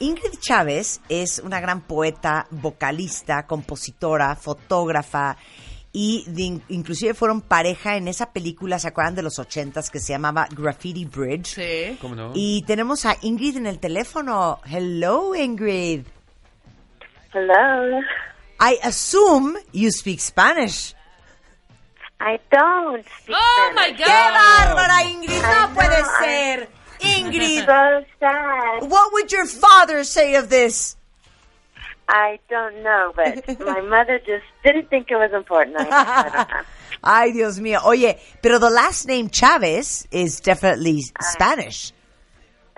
Ingrid 0.00 0.38
Chávez 0.40 1.00
es 1.08 1.38
una 1.38 1.60
gran 1.60 1.82
poeta, 1.82 2.46
vocalista, 2.50 3.46
compositora, 3.46 4.34
fotógrafa 4.36 5.36
y 5.92 6.24
de- 6.26 6.60
inclusive 6.70 7.14
fueron 7.14 7.40
pareja 7.42 7.96
en 7.96 8.08
esa 8.08 8.32
película, 8.32 8.78
¿se 8.80 8.88
acuerdan 8.88 9.14
de 9.14 9.22
los 9.22 9.38
ochentas 9.38 9.90
que 9.90 10.00
se 10.00 10.12
llamaba 10.12 10.48
Graffiti 10.50 11.04
Bridge? 11.04 11.46
Sí. 11.54 11.98
¿Cómo 12.00 12.16
no? 12.16 12.32
Y 12.34 12.62
tenemos 12.66 13.06
a 13.06 13.16
Ingrid 13.22 13.58
en 13.58 13.66
el 13.66 13.78
teléfono. 13.78 14.60
Hello, 14.64 15.34
Ingrid. 15.36 16.04
Hello. 17.32 18.00
I 18.60 18.78
assume 18.82 19.58
you 19.72 19.90
speak 19.92 20.18
Spanish. 20.20 20.94
I 22.20 22.38
don't 22.50 23.04
speak 23.22 23.36
Oh 23.38 23.72
my 23.74 23.92
Spanish. 23.92 24.00
¡Qué 24.00 24.06
bárbara, 24.06 25.02
Ingrid! 25.02 25.42
No 25.42 25.48
I 25.48 25.74
puede 25.74 26.00
know, 26.00 26.08
I- 26.08 26.24
ser. 26.24 26.68
Ingrid, 27.00 27.64
So 27.66 28.04
sad. 28.20 28.90
what 28.90 29.12
would 29.12 29.30
your 29.32 29.46
father 29.46 30.04
say 30.04 30.36
of 30.36 30.48
this? 30.48 30.96
I 32.08 32.38
don't 32.48 32.82
know, 32.82 33.12
but 33.16 33.58
my 33.60 33.80
mother 33.80 34.18
just 34.18 34.44
didn't 34.62 34.88
think 34.90 35.10
it 35.10 35.16
was 35.16 35.32
important. 35.32 35.76
I, 35.78 35.88
I 35.90 36.22
don't 36.22 36.48
know. 36.50 36.60
Ay, 37.04 37.32
Dios 37.32 37.58
mío. 37.58 37.80
Oye, 37.84 38.18
pero 38.42 38.58
the 38.58 38.70
last 38.70 39.06
name 39.06 39.28
Chávez 39.28 40.06
is 40.10 40.40
definitely 40.40 41.02
Spanish. 41.20 41.92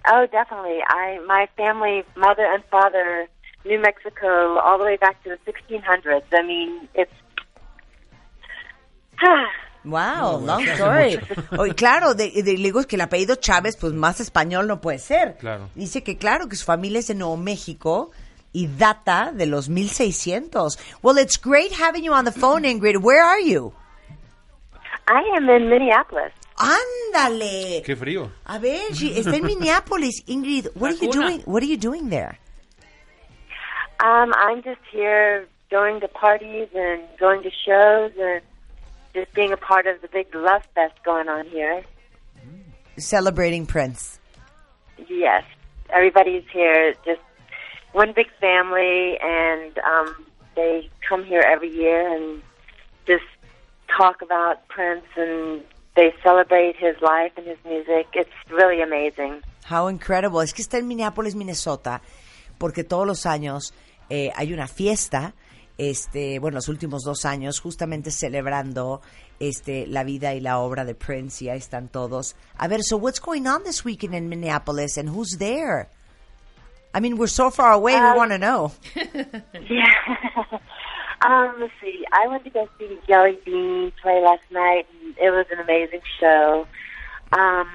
Oh, 0.09 0.27
definitely. 0.31 0.81
I 0.89 1.19
my 1.27 1.49
family, 1.57 2.03
mother 2.17 2.45
and 2.45 2.65
father, 2.71 3.29
New 3.65 3.81
Mexico, 3.81 4.59
all 4.59 4.79
the 4.79 4.85
way 4.85 4.97
back 4.97 5.23
to 5.25 5.31
the 5.31 5.39
1600s. 5.53 6.23
I 6.33 6.43
mean, 6.43 6.89
it's. 6.95 7.13
Wow, 9.85 10.41
long 10.45 10.63
story. 10.67 11.19
Oye, 11.59 11.75
claro, 11.75 12.15
de, 12.15 12.31
de- 12.43 12.59
le 12.59 12.65
digo 12.65 12.83
que 12.85 12.97
el 12.97 13.03
apellido 13.03 13.37
Chávez, 13.37 13.77
pues 13.77 13.93
más 13.93 14.19
español 14.21 14.67
no 14.67 14.81
puede 14.81 14.99
ser. 14.99 15.37
Claro. 15.39 15.69
Dice 15.77 16.03
que 16.03 16.17
claro, 16.19 16.49
que 16.49 16.57
su 16.57 16.65
familia 16.65 16.99
es 16.99 17.07
de 17.07 17.15
Nuevo 17.15 17.37
México 17.37 18.11
y 18.53 18.67
data 18.67 19.31
de 19.33 19.47
los 19.47 19.69
1600. 19.69 20.79
Well, 21.03 21.19
it's 21.19 21.39
great 21.41 21.71
having 21.73 22.03
you 22.03 22.13
on 22.13 22.25
the 22.25 22.33
phone, 22.33 22.65
Ingrid. 22.65 22.97
Where 23.01 23.23
are 23.23 23.41
you? 23.41 23.73
I 25.07 25.23
am 25.37 25.49
in 25.51 25.69
Minneapolis. 25.69 26.33
Ándale. 26.57 27.83
Qué 27.85 27.95
frío. 27.95 28.33
A 28.47 28.59
ver, 28.59 28.93
she- 28.93 29.17
está 29.17 29.37
en 29.37 29.45
Minneapolis. 29.45 30.25
Ingrid, 30.27 30.69
what 30.75 30.93
are 30.95 31.05
you 31.05 31.13
doing? 31.13 31.43
What 31.45 31.63
are 31.63 31.67
you 31.69 31.77
doing 31.79 32.09
there? 32.11 32.41
Um, 34.03 34.33
I'm 34.35 34.63
just 34.65 34.81
here 34.91 35.47
going 35.71 36.01
to 36.01 36.09
parties 36.09 36.69
and 36.75 37.03
going 37.21 37.43
to 37.45 37.51
shows 37.65 38.13
and 38.19 38.43
just 39.17 39.33
being 39.33 39.53
a 39.53 39.57
part 39.57 39.87
of 39.87 40.03
the 40.03 40.09
big 40.09 40.33
love 40.35 40.63
fest 40.75 40.95
going 41.03 41.29
on 41.29 41.47
here. 41.47 41.83
Celebrating 42.99 43.65
Prince. 43.65 44.21
Yes, 45.09 45.45
everybody's 45.91 46.45
here. 46.53 46.95
Just 47.05 47.21
one 47.93 48.13
big 48.15 48.27
family, 48.39 49.17
and 49.23 49.79
um, 49.79 50.27
they 50.55 50.91
come 51.09 51.25
here 51.25 51.41
every 51.41 51.75
year 51.75 52.15
and 52.15 52.43
just 53.07 53.25
talk 53.97 54.21
about 54.21 54.69
Prince 54.69 55.07
and 55.17 55.63
they 55.97 56.13
celebrate 56.23 56.77
his 56.77 56.97
life 57.01 57.33
and 57.39 57.47
his 57.47 57.59
music. 57.65 58.07
It's 58.13 58.29
really 58.51 58.83
amazing. 58.83 59.41
How 59.65 59.89
incredible. 59.89 60.43
Es 60.43 60.53
que 60.53 60.63
está 60.63 60.79
en 60.79 60.87
Minneapolis, 60.87 61.35
Minnesota, 61.35 62.03
porque 62.59 62.85
todos 62.85 63.07
los 63.07 63.25
años 63.25 63.73
eh, 64.11 64.31
hay 64.37 64.53
una 64.53 64.69
fiesta, 64.69 65.35
este, 65.79 66.39
bueno, 66.39 66.57
los 66.57 66.69
últimos 66.69 67.03
dos 67.05 67.25
años, 67.25 67.61
justamente 67.61 68.11
celebrando 68.11 69.01
este, 69.41 69.87
la 69.87 70.05
vida 70.05 70.35
y 70.35 70.41
la 70.41 70.59
obra 70.59 70.85
de 70.85 70.95
Prince, 70.95 71.45
y 71.45 71.49
ahí 71.51 71.59
están 71.59 71.89
todos. 71.89 72.35
A 72.59 72.69
ver, 72.69 72.83
so 72.83 72.97
what's 72.97 73.21
going 73.21 73.47
on 73.47 73.63
this 73.65 73.85
weekend 73.85 74.15
in 74.15 74.29
Minneapolis, 74.29 74.97
and 74.99 75.09
who's 75.11 75.37
there? 75.39 75.89
I 76.95 77.01
mean, 77.01 77.19
we're 77.19 77.27
so 77.29 77.51
far 77.51 77.73
away, 77.73 77.93
we 77.95 78.01
Um, 78.07 78.17
want 78.17 78.31
to 78.33 78.39
know. 78.39 78.73
Yeah. 79.69 79.93
um, 81.27 81.57
let's 81.61 81.73
see. 81.83 82.05
I 82.13 82.27
went 82.29 82.45
to 82.45 82.51
go 82.51 82.69
see 82.79 82.99
Jelly 83.07 83.39
Bean 83.45 83.93
play 84.01 84.23
last 84.23 84.45
night, 84.51 84.87
and 85.03 85.15
it 85.19 85.31
was 85.31 85.45
an 85.53 85.59
amazing 85.61 86.01
show. 86.19 86.67
Um, 87.33 87.69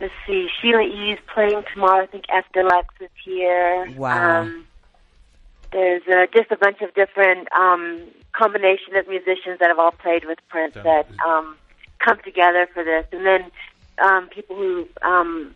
let's 0.00 0.12
see. 0.26 0.48
Sheila 0.60 0.82
E's 0.82 1.18
playing 1.32 1.62
tomorrow. 1.72 2.02
I 2.02 2.06
think 2.06 2.24
Afterlex 2.26 2.84
is 3.00 3.10
here. 3.24 3.90
Wow. 3.96 4.42
Um, 4.42 4.66
there's 5.72 6.02
uh, 6.08 6.26
just 6.34 6.50
a 6.50 6.56
bunch 6.56 6.80
of 6.80 6.94
different 6.94 7.48
um, 7.52 8.02
combination 8.32 8.96
of 8.96 9.06
musicians 9.08 9.58
that 9.60 9.68
have 9.68 9.78
all 9.78 9.92
played 9.92 10.24
with 10.24 10.38
Prince 10.48 10.74
that 10.74 11.06
um, 11.26 11.56
come 12.04 12.18
together 12.24 12.68
for 12.72 12.84
this, 12.84 13.06
and 13.12 13.26
then 13.26 13.50
um, 14.02 14.28
people 14.28 14.56
who 14.56 14.88
um, 15.02 15.54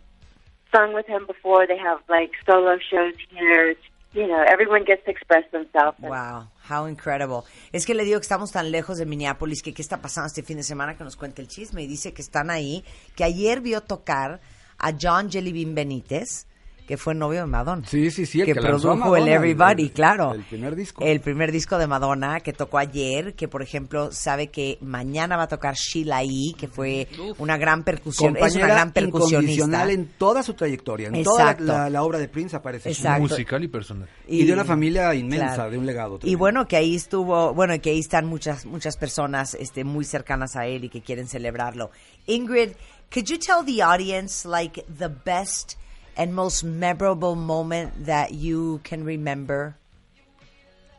sung 0.73 0.93
with 0.93 1.07
him 1.07 1.25
before. 1.25 1.65
They 1.67 1.77
have 1.77 1.99
like 2.09 2.31
solo 2.45 2.77
shows 2.77 3.13
here. 3.29 3.75
You 4.15 4.27
know, 4.27 4.43
everyone 4.47 4.83
gets 4.85 5.03
to 5.05 5.09
express 5.11 5.43
themselves. 5.51 5.97
and- 5.99 6.09
Wow, 6.11 6.47
how 6.69 6.85
incredible. 6.85 7.45
Es 7.71 7.85
que 7.87 7.95
le 7.95 8.03
digo 8.03 8.19
que 8.19 8.23
estamos 8.25 8.51
tan 8.51 8.69
lejos 8.71 8.99
de 8.99 9.07
Minneapolis 9.07 9.63
que 9.63 9.73
qué 9.73 9.81
está 9.81 10.01
pasando 10.03 10.27
este 10.27 10.43
fin 10.43 10.57
de 10.57 10.63
semana 10.63 10.95
que 10.95 11.03
nos 11.03 11.15
cuente 11.15 11.41
el 11.41 11.47
chisme 11.47 11.81
y 11.81 11.87
dice 11.87 12.13
que 12.13 12.21
están 12.21 12.51
ahí, 12.51 12.83
que 13.15 13.23
ayer 13.23 13.59
vio 13.61 13.81
tocar 13.81 14.39
a 14.77 14.91
John 15.01 15.31
Jellybean 15.31 15.73
Benítez 15.73 16.45
que 16.87 16.97
fue 16.97 17.15
novio 17.15 17.39
de 17.41 17.45
Madonna. 17.45 17.87
Sí, 17.87 18.11
sí, 18.11 18.25
sí, 18.25 18.41
el 18.41 18.45
que, 18.45 18.53
que 18.53 18.59
produjo 18.61 19.15
el 19.15 19.27
Everybody, 19.27 19.83
el- 19.83 19.91
claro. 19.93 20.33
el 20.33 20.43
primer 20.43 20.75
disco. 20.75 21.03
El 21.03 21.21
primer 21.21 21.51
disco 21.51 21.77
de 21.77 21.87
Madonna 21.87 22.39
que 22.41 22.51
tocó 22.53 22.77
ayer, 22.77 23.35
que 23.35 23.47
por 23.47 23.61
ejemplo 23.61 24.11
sabe 24.11 24.47
que 24.47 24.77
mañana 24.81 25.37
va 25.37 25.43
a 25.43 25.47
tocar 25.47 25.75
Sheila 25.75 26.23
E., 26.23 26.53
que 26.57 26.67
fue 26.67 27.07
una 27.37 27.55
gran 27.57 27.83
percusión, 27.83 28.35
es 28.37 28.55
una 28.55 28.67
gran 28.67 28.91
percusionista. 28.91 29.39
incondicional 29.39 29.89
en 29.91 30.07
toda 30.17 30.43
su 30.43 30.53
trayectoria, 30.55 31.07
en 31.07 31.23
toda 31.23 31.41
Exacto. 31.43 31.63
la, 31.63 31.77
la- 31.83 31.89
la 31.89 32.03
obra 32.03 32.19
de 32.19 32.27
Prince 32.27 32.55
aparece. 32.55 32.93
Musical 33.19 33.63
y 33.63 33.67
personal. 33.69 34.09
Y, 34.27 34.43
de 34.45 34.53
una 34.53 34.65
familia 34.65 35.13
inmensa, 35.15 35.55
claro. 35.55 35.71
de 35.71 35.77
un 35.77 35.85
legado. 35.85 36.15
Y 36.15 36.19
tremendo. 36.19 36.39
bueno, 36.39 36.67
que 36.67 36.75
ahí 36.75 36.95
estuvo, 36.95 37.53
bueno, 37.53 37.79
que 37.81 37.91
ahí 37.91 37.99
están 37.99 38.25
muchas 38.25 38.65
muchas 38.65 38.97
personas 38.97 39.53
este 39.53 39.83
muy 39.83 40.03
cercanas 40.05 40.55
a 40.55 40.65
él 40.67 40.83
y 40.85 40.89
que 40.89 41.01
quieren 41.01 41.27
celebrarlo. 41.27 41.91
Ingrid, 42.27 42.71
could 43.13 43.25
you 43.25 43.37
tell 43.37 43.63
the 43.65 43.81
audience 43.81 44.47
like 44.47 44.83
the 44.97 45.09
best 45.23 45.75
and 46.15 46.33
most 46.33 46.63
memorable 46.63 47.35
moment 47.35 48.05
that 48.05 48.33
you 48.33 48.81
can 48.83 49.03
remember 49.03 49.75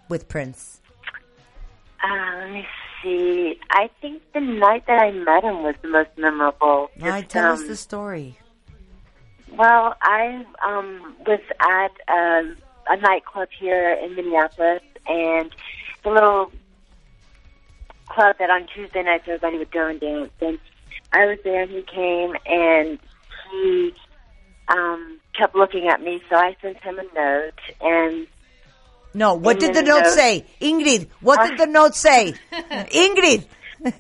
with 0.09 0.29
Prince? 0.29 0.81
Uh, 2.03 2.39
let 2.39 2.51
me 2.51 2.67
see. 3.03 3.59
I 3.71 3.89
think 4.01 4.23
the 4.33 4.41
night 4.41 4.87
that 4.87 5.01
I 5.01 5.11
met 5.11 5.45
him 5.45 5.63
was 5.63 5.75
the 5.83 5.89
most 5.89 6.11
memorable. 6.17 6.91
Right, 6.99 7.23
Just, 7.23 7.31
tell 7.31 7.53
us 7.53 7.61
um, 7.61 7.69
the 7.69 7.77
story. 7.77 8.39
Well, 9.57 9.95
I 10.03 10.45
um, 10.65 11.15
was 11.27 11.41
at 11.61 11.93
um 12.13 12.57
a 12.89 12.97
nightclub 12.97 13.49
here 13.59 13.93
in 14.03 14.15
Minneapolis, 14.15 14.83
and 15.07 15.51
the 16.03 16.11
little 16.11 16.53
club 18.07 18.37
that 18.39 18.51
on 18.51 18.67
Tuesday 18.67 19.03
nights 19.03 19.25
everybody 19.27 19.59
would 19.59 19.71
go 19.71 19.87
and 19.87 20.01
dance. 20.01 20.31
And 20.41 20.59
I 21.13 21.27
was 21.27 21.39
there, 21.45 21.63
and 21.63 21.71
he 21.71 21.83
came, 21.83 22.35
and 22.47 22.99
he 23.51 23.95
um, 24.69 25.21
kept 25.37 25.55
looking 25.55 25.89
at 25.89 26.01
me. 26.01 26.23
So 26.31 26.37
I 26.37 26.57
sent 26.63 26.79
him 26.79 26.99
a 26.99 27.05
note, 27.15 27.61
and 27.81 28.27
No, 29.15 29.35
what 29.35 29.61
did 29.61 29.71
the 29.71 29.83
then 29.83 29.87
note 29.87 30.07
say? 30.07 30.47
Ingrid, 30.61 31.09
what 31.21 31.49
did 31.49 31.59
the 31.59 31.67
note 31.67 31.95
say? 31.95 32.35
Ingrid. 32.53 33.45
okay, 33.85 33.93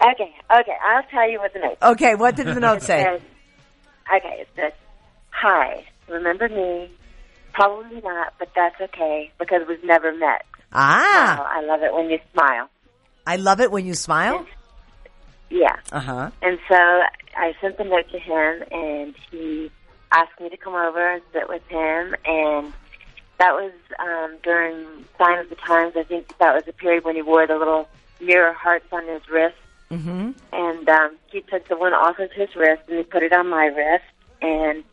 okay, 0.00 0.76
I'll 0.84 1.02
tell 1.10 1.28
you 1.28 1.38
what 1.40 1.52
the 1.52 1.60
note. 1.60 1.78
Okay, 1.82 2.14
what 2.14 2.36
did 2.36 2.46
the 2.46 2.60
note 2.60 2.82
say? 2.82 3.02
It 3.02 3.04
says- 3.04 3.28
okay, 4.16 4.36
it 4.40 4.48
says, 4.56 4.72
"Hi, 5.30 5.84
remember 6.08 6.48
me? 6.48 6.90
Probably 7.52 8.00
not, 8.00 8.34
but 8.38 8.48
that's 8.54 8.80
okay 8.80 9.30
because 9.38 9.62
we've 9.68 9.84
never 9.84 10.12
met. 10.14 10.44
Ah. 10.72 11.36
Wow, 11.38 11.46
I 11.50 11.60
love 11.66 11.82
it 11.82 11.92
when 11.92 12.08
you 12.08 12.18
smile. 12.32 12.68
I 13.26 13.36
love 13.36 13.60
it 13.60 13.70
when 13.70 13.84
you 13.84 13.94
smile. 13.94 14.46
Yeah. 15.52 15.76
Uh-huh. 15.92 16.30
And 16.40 16.58
so 16.66 16.74
I 17.36 17.54
sent 17.60 17.76
the 17.76 17.84
note 17.84 18.08
to 18.10 18.18
him, 18.18 18.64
and 18.72 19.14
he 19.30 19.70
asked 20.10 20.40
me 20.40 20.48
to 20.48 20.56
come 20.56 20.74
over 20.74 21.12
and 21.12 21.22
sit 21.32 21.46
with 21.46 21.62
him. 21.68 22.16
And 22.24 22.72
that 23.38 23.52
was 23.52 23.72
um, 23.98 24.38
during 24.42 25.04
Sign 25.18 25.38
of 25.38 25.50
the 25.50 25.56
Times. 25.56 25.92
I 25.94 26.04
think 26.04 26.36
that 26.38 26.54
was 26.54 26.64
a 26.68 26.72
period 26.72 27.04
when 27.04 27.16
he 27.16 27.22
wore 27.22 27.46
the 27.46 27.58
little 27.58 27.86
mirror 28.18 28.54
hearts 28.54 28.86
on 28.92 29.06
his 29.06 29.28
wrist. 29.28 29.56
Mm-hmm. 29.90 30.30
And 30.54 30.88
um, 30.88 31.16
he 31.30 31.42
took 31.42 31.68
the 31.68 31.76
one 31.76 31.92
off 31.92 32.18
of 32.18 32.32
his 32.32 32.56
wrist 32.56 32.84
and 32.88 32.96
he 32.96 33.04
put 33.04 33.22
it 33.22 33.34
on 33.34 33.48
my 33.48 33.66
wrist. 33.66 34.04
And 34.40 34.84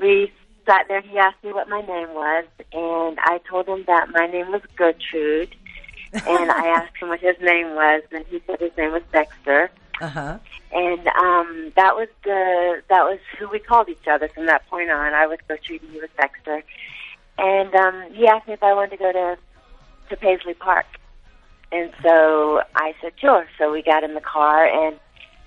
we 0.00 0.32
sat 0.66 0.86
there. 0.88 1.02
He 1.02 1.18
asked 1.18 1.44
me 1.44 1.52
what 1.52 1.68
my 1.68 1.82
name 1.82 2.14
was, 2.14 2.46
and 2.72 3.18
I 3.20 3.38
told 3.48 3.68
him 3.68 3.84
that 3.86 4.10
my 4.10 4.26
name 4.26 4.50
was 4.50 4.62
Gertrude. 4.74 5.54
and 6.12 6.50
I 6.50 6.66
asked 6.76 6.96
him 7.00 7.10
what 7.10 7.20
his 7.20 7.36
name 7.40 7.76
was, 7.76 8.02
and 8.10 8.24
he 8.26 8.42
said 8.44 8.58
his 8.58 8.76
name 8.76 8.90
was 8.90 9.02
Dexter. 9.12 9.70
Uh-huh. 10.00 10.38
And 10.72 11.06
um, 11.08 11.72
that 11.76 11.94
was 11.94 12.08
the 12.24 12.82
that 12.88 13.02
was 13.04 13.18
who 13.38 13.48
we 13.48 13.58
called 13.58 13.88
each 13.88 14.06
other 14.10 14.28
from 14.28 14.46
that 14.46 14.66
point 14.68 14.90
on. 14.90 15.12
I 15.12 15.26
was 15.26 15.38
Gertrude 15.46 15.82
and 15.82 15.92
he 15.92 16.00
was 16.00 16.10
Dexter. 16.16 16.62
And 17.38 17.74
um, 17.74 18.12
he 18.12 18.26
asked 18.26 18.46
me 18.46 18.54
if 18.54 18.62
I 18.62 18.72
wanted 18.72 18.92
to 18.92 18.96
go 18.96 19.12
to 19.12 19.38
to 20.08 20.16
Paisley 20.16 20.54
Park. 20.54 20.86
And 21.72 21.92
so 22.02 22.62
I 22.74 22.94
said 23.00 23.12
sure. 23.20 23.46
So 23.58 23.70
we 23.72 23.82
got 23.82 24.02
in 24.02 24.14
the 24.14 24.20
car 24.20 24.66
and 24.66 24.98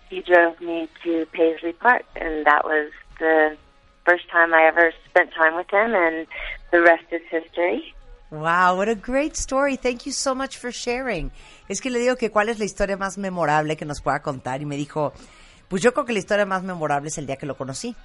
he 0.09 0.21
drove 0.21 0.59
me 0.61 0.87
to 1.03 1.25
Paisley 1.33 1.73
Park, 1.73 2.03
and 2.15 2.45
that 2.45 2.65
was 2.65 2.91
the 3.19 3.57
first 4.05 4.29
time 4.29 4.53
I 4.53 4.63
ever 4.65 4.93
spent 5.09 5.33
time 5.33 5.55
with 5.55 5.69
him, 5.71 5.95
and 5.95 6.27
the 6.71 6.81
rest 6.81 7.05
is 7.11 7.21
history. 7.29 7.93
Wow, 8.33 8.79
what 8.79 8.89
a 8.89 8.95
great 8.95 9.35
story. 9.35 9.77
Thank 9.77 10.07
you 10.07 10.11
so 10.11 10.33
much 10.33 10.57
for 10.57 10.71
sharing. 10.71 11.31
Es 11.69 11.81
que 11.81 11.91
le 11.91 11.99
digo 11.99 12.15
que 12.15 12.31
cuál 12.31 12.49
es 12.49 12.57
la 12.57 12.65
historia 12.65 12.97
más 12.97 13.15
memorable 13.15 13.77
que 13.77 13.85
nos 13.85 14.01
pueda 14.01 14.23
contar 14.23 14.59
y 14.59 14.65
me 14.65 14.75
dijo, 14.75 15.13
pues 15.67 15.83
yo 15.83 15.93
creo 15.93 16.03
que 16.03 16.13
la 16.13 16.19
historia 16.19 16.43
más 16.47 16.63
memorable 16.63 17.09
es 17.09 17.17
el 17.19 17.27
día 17.27 17.35
que 17.35 17.45
lo 17.45 17.55
conocí. 17.55 17.95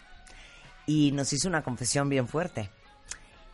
Y 0.84 1.12
nos 1.12 1.32
hizo 1.32 1.48
una 1.48 1.62
confesión 1.62 2.10
bien 2.10 2.28
fuerte. 2.28 2.68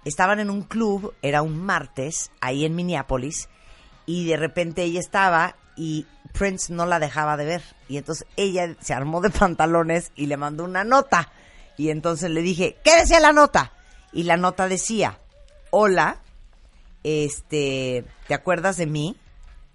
Estaban 0.05 0.41
en 0.41 0.51
un 0.51 0.63
club, 0.63 1.15
era 1.23 1.43
un 1.43 1.65
martes, 1.65 2.33
ahí 2.41 2.65
en 2.65 2.75
Minneapolis, 2.75 3.49
y 4.05 4.27
de 4.27 4.37
repente 4.37 4.83
ella 4.83 4.99
estaba 4.99 5.55
y 5.77 6.09
Prince 6.33 6.73
no 6.73 6.87
la 6.87 6.99
dejaba 6.99 7.37
de 7.37 7.45
ver. 7.45 7.63
Y 7.89 7.99
entonces 7.99 8.27
ella 8.35 8.75
se 8.81 8.95
armó 8.95 9.21
de 9.21 9.31
pantalones 9.39 10.11
y 10.17 10.27
le 10.27 10.37
mandó 10.37 10.65
una 10.65 10.83
nota. 10.83 11.31
Y 11.77 11.91
entonces 11.91 12.33
le 12.33 12.43
dije, 12.43 12.79
¿qué 12.83 12.97
decía 12.97 13.21
la 13.21 13.33
nota? 13.33 13.71
Y 14.13 14.25
la 14.25 14.37
nota 14.37 14.67
decía, 14.67 15.21
hola, 15.71 16.21
este, 17.05 18.05
¿te 18.27 18.35
acuerdas 18.35 18.77
de 18.77 18.87
mí? 18.87 19.17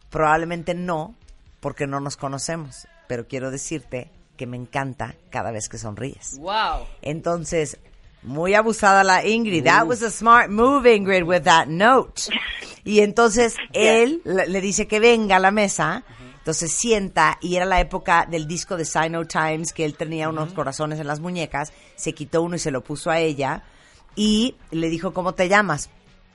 Probablemente 0.09 0.73
no, 0.73 1.15
porque 1.59 1.87
no 1.87 1.99
nos 1.99 2.17
conocemos, 2.17 2.87
pero 3.07 3.27
quiero 3.27 3.51
decirte 3.51 4.11
que 4.35 4.47
me 4.47 4.57
encanta 4.57 5.15
cada 5.29 5.51
vez 5.51 5.69
que 5.69 5.77
sonríes. 5.77 6.37
Wow. 6.39 6.85
Entonces, 7.01 7.77
muy 8.21 8.53
abusada 8.53 9.03
la 9.03 9.25
Ingrid. 9.25 9.63
That 9.63 9.87
was 9.87 10.01
a 10.01 10.09
smart 10.09 10.49
move, 10.49 10.93
Ingrid, 10.93 11.23
with 11.23 11.43
that 11.43 11.67
note. 11.67 12.23
Y 12.83 12.99
entonces 13.01 13.55
él 13.73 14.21
le 14.25 14.61
dice 14.61 14.87
que 14.87 14.99
venga 14.99 15.37
a 15.37 15.39
la 15.39 15.51
mesa. 15.51 16.03
Entonces 16.37 16.71
sienta, 16.71 17.37
y 17.41 17.57
era 17.57 17.65
la 17.65 17.79
época 17.79 18.25
del 18.25 18.47
disco 18.47 18.75
de 18.75 18.85
Sino 18.85 19.25
Times, 19.25 19.71
que 19.71 19.85
él 19.85 19.95
tenía 19.95 20.29
unos 20.29 20.53
corazones 20.53 20.99
en 20.99 21.05
las 21.05 21.19
muñecas, 21.19 21.73
se 21.95 22.13
quitó 22.13 22.41
uno 22.41 22.55
y 22.55 22.59
se 22.59 22.71
lo 22.71 22.81
puso 22.81 23.11
a 23.11 23.19
ella, 23.19 23.63
y 24.15 24.55
le 24.71 24.89
dijo, 24.89 25.13
¿cómo 25.13 25.33
te 25.33 25.47
llamas? 25.47 25.89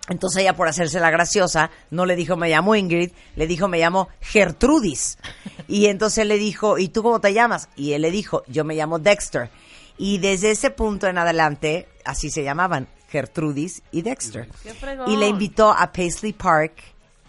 Entonces 0.09 0.43
ella, 0.43 0.55
por 0.55 0.69
hacerse 0.69 1.01
la 1.01 1.11
graciosa, 1.11 1.71
no 1.91 2.05
le 2.05 2.15
dijo 2.15 2.37
me 2.37 2.51
llamo 2.51 2.75
Ingrid, 2.75 3.13
le 3.37 3.47
dijo 3.47 3.69
me 3.69 3.79
llamo 3.79 4.09
Gertrudis. 4.21 5.19
Y 5.67 5.87
entonces 5.87 6.27
le 6.27 6.37
dijo, 6.37 6.79
¿y 6.79 6.89
tú 6.89 7.03
cómo 7.03 7.21
te 7.21 7.33
llamas? 7.33 7.69
Y 7.75 7.93
él 7.93 8.03
le 8.03 8.11
dijo, 8.11 8.43
yo 8.47 8.65
me 8.65 8.75
llamo 8.75 8.99
Dexter. 8.99 9.51
Y 9.97 10.19
desde 10.19 10.51
ese 10.51 10.71
punto 10.71 11.07
en 11.07 11.19
adelante, 11.19 11.89
así 12.05 12.31
se 12.31 12.43
llamaban, 12.43 12.89
Gertrudis 13.09 13.83
y 13.93 14.03
Dexter. 14.03 14.49
Y 15.07 15.17
le 15.17 15.29
invitó 15.29 15.71
a 15.71 15.93
Paisley 15.93 16.33
Park. 16.33 16.73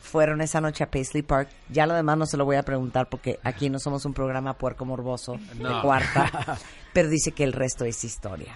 Fueron 0.02 0.42
esa 0.42 0.62
noche 0.62 0.84
a 0.84 0.92
Paisley 0.92 1.24
Park. 1.24 1.50
Ya 1.70 1.86
lo 1.86 1.94
demás 1.94 2.18
no 2.18 2.26
se 2.26 2.38
lo 2.38 2.46
voy 2.46 2.58
a 2.58 2.64
preguntar 2.64 3.08
porque 3.10 3.40
aquí 3.44 3.70
no 3.70 3.80
somos 3.80 4.06
un 4.06 4.14
programa 4.14 4.58
puerco 4.58 4.86
morboso 4.86 5.38
de 5.54 5.82
cuarta. 5.82 6.58
Pero 6.94 7.10
dice 7.10 7.32
que 7.32 7.44
el 7.44 7.54
resto 7.54 7.86
es 7.86 8.04
historia. 8.04 8.56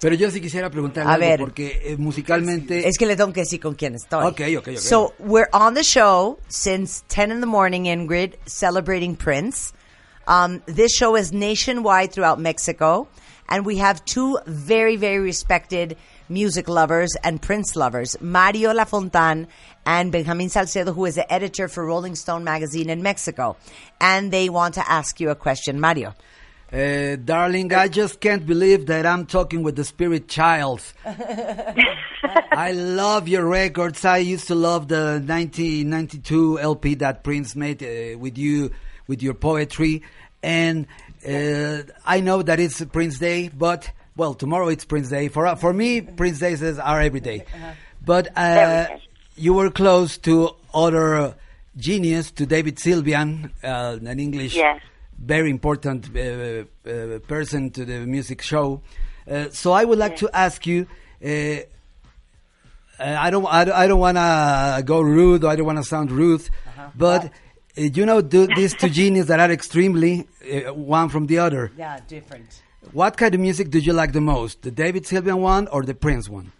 Pero 0.00 0.14
yo 0.14 0.30
sí 0.30 0.40
quisiera 0.40 0.70
preguntarle 0.70 1.10
A 1.10 1.14
algo, 1.14 1.26
ver. 1.26 1.40
porque 1.40 1.80
eh, 1.84 1.96
musicalmente... 1.96 2.86
Es 2.86 2.98
que 2.98 3.06
le 3.06 3.16
tengo 3.16 3.32
que 3.32 3.40
decir 3.40 3.60
con 3.60 3.74
quién 3.74 3.94
estoy. 3.94 4.26
Ok, 4.26 4.40
ok, 4.58 4.68
ok. 4.68 4.76
So 4.78 5.14
we're 5.18 5.48
on 5.52 5.74
the 5.74 5.82
show 5.82 6.38
since 6.48 7.02
10 7.08 7.30
in 7.30 7.40
the 7.40 7.46
morning, 7.46 7.84
Ingrid, 7.84 8.34
celebrating 8.46 9.16
Prince. 9.16 9.72
Um, 10.28 10.60
this 10.66 10.92
show 10.94 11.16
is 11.16 11.32
nationwide 11.32 12.12
throughout 12.12 12.38
Mexico, 12.38 13.08
and 13.48 13.64
we 13.64 13.78
have 13.78 14.04
two 14.04 14.38
very, 14.46 14.96
very 14.96 15.18
respected 15.20 15.96
music 16.28 16.68
lovers 16.68 17.14
and 17.22 17.40
Prince 17.40 17.76
lovers, 17.76 18.16
Mario 18.20 18.72
Lafontaine 18.72 19.46
and 19.86 20.10
Benjamin 20.10 20.48
Salcedo, 20.48 20.92
who 20.92 21.04
is 21.06 21.14
the 21.14 21.32
editor 21.32 21.68
for 21.68 21.86
Rolling 21.86 22.16
Stone 22.16 22.42
magazine 22.42 22.90
in 22.90 23.00
Mexico. 23.02 23.56
And 24.00 24.32
they 24.32 24.48
want 24.48 24.74
to 24.74 24.90
ask 24.90 25.20
you 25.20 25.30
a 25.30 25.36
question. 25.36 25.78
Mario. 25.78 26.14
Uh, 26.76 27.16
darling, 27.16 27.72
I 27.72 27.88
just 27.88 28.20
can't 28.20 28.44
believe 28.44 28.84
that 28.86 29.06
I'm 29.06 29.24
talking 29.24 29.62
with 29.62 29.76
the 29.76 29.84
spirit 29.84 30.28
child. 30.28 30.82
I 31.06 32.72
love 32.72 33.28
your 33.28 33.46
records. 33.46 34.04
I 34.04 34.18
used 34.18 34.48
to 34.48 34.54
love 34.54 34.88
the 34.88 35.22
1992 35.24 36.60
LP 36.60 36.94
that 36.96 37.24
Prince 37.24 37.56
made 37.56 37.82
uh, 37.82 38.18
with 38.18 38.36
you, 38.36 38.72
with 39.06 39.22
your 39.22 39.32
poetry. 39.32 40.02
And 40.42 40.86
uh, 41.26 41.84
I 42.04 42.20
know 42.20 42.42
that 42.42 42.60
it's 42.60 42.84
Prince 42.84 43.18
Day, 43.18 43.48
but, 43.48 43.90
well, 44.14 44.34
tomorrow 44.34 44.68
it's 44.68 44.84
Prince 44.84 45.08
Day. 45.08 45.28
For, 45.28 45.56
for 45.56 45.72
me, 45.72 46.02
Prince 46.02 46.40
Days 46.40 46.62
are 46.62 47.00
every 47.00 47.20
day. 47.20 47.46
But 48.04 48.36
uh, 48.36 48.88
you 49.34 49.54
were 49.54 49.70
close 49.70 50.18
to 50.18 50.50
other 50.74 51.36
genius, 51.78 52.32
to 52.32 52.44
David 52.44 52.76
Sylvian, 52.76 53.50
uh, 53.64 53.98
an 54.04 54.20
English 54.20 54.56
Yes. 54.56 54.82
Very 55.18 55.50
important 55.50 56.08
uh, 56.14 56.64
uh, 56.88 57.18
person 57.20 57.70
to 57.70 57.84
the 57.84 58.06
music 58.06 58.42
show. 58.42 58.82
Uh, 59.28 59.46
so 59.50 59.72
I 59.72 59.84
would 59.84 59.98
like 59.98 60.16
to 60.16 60.30
ask 60.32 60.66
you. 60.66 60.86
Uh, 61.24 61.60
uh, 62.98 63.16
I 63.18 63.30
don't. 63.30 63.46
I 63.46 63.64
don't, 63.64 63.74
I 63.74 63.86
don't 63.86 64.00
want 64.00 64.16
to 64.16 64.82
go 64.84 65.00
rude. 65.00 65.44
Or 65.44 65.50
I 65.50 65.56
don't 65.56 65.66
want 65.66 65.78
to 65.78 65.84
sound 65.84 66.10
rude, 66.10 66.48
but 66.94 67.26
uh, 67.26 67.30
you 67.76 68.06
know, 68.06 68.20
do, 68.22 68.46
these 68.46 68.74
two 68.74 68.88
geniuses 69.00 69.28
that 69.28 69.40
are 69.40 69.50
extremely 69.50 70.26
uh, 70.50 70.72
one 70.72 71.08
from 71.08 71.26
the 71.26 71.38
other. 71.38 71.72
Yeah, 71.76 71.98
different. 72.08 72.62
What 72.92 73.16
kind 73.16 73.34
of 73.34 73.40
music 73.40 73.70
did 73.70 73.84
you 73.84 73.92
like 73.92 74.12
the 74.12 74.20
most? 74.20 74.62
The 74.62 74.70
David 74.70 75.04
Sylvian 75.04 75.40
one 75.40 75.66
or 75.68 75.82
the 75.82 75.94
Prince 75.94 76.28
one? 76.28 76.52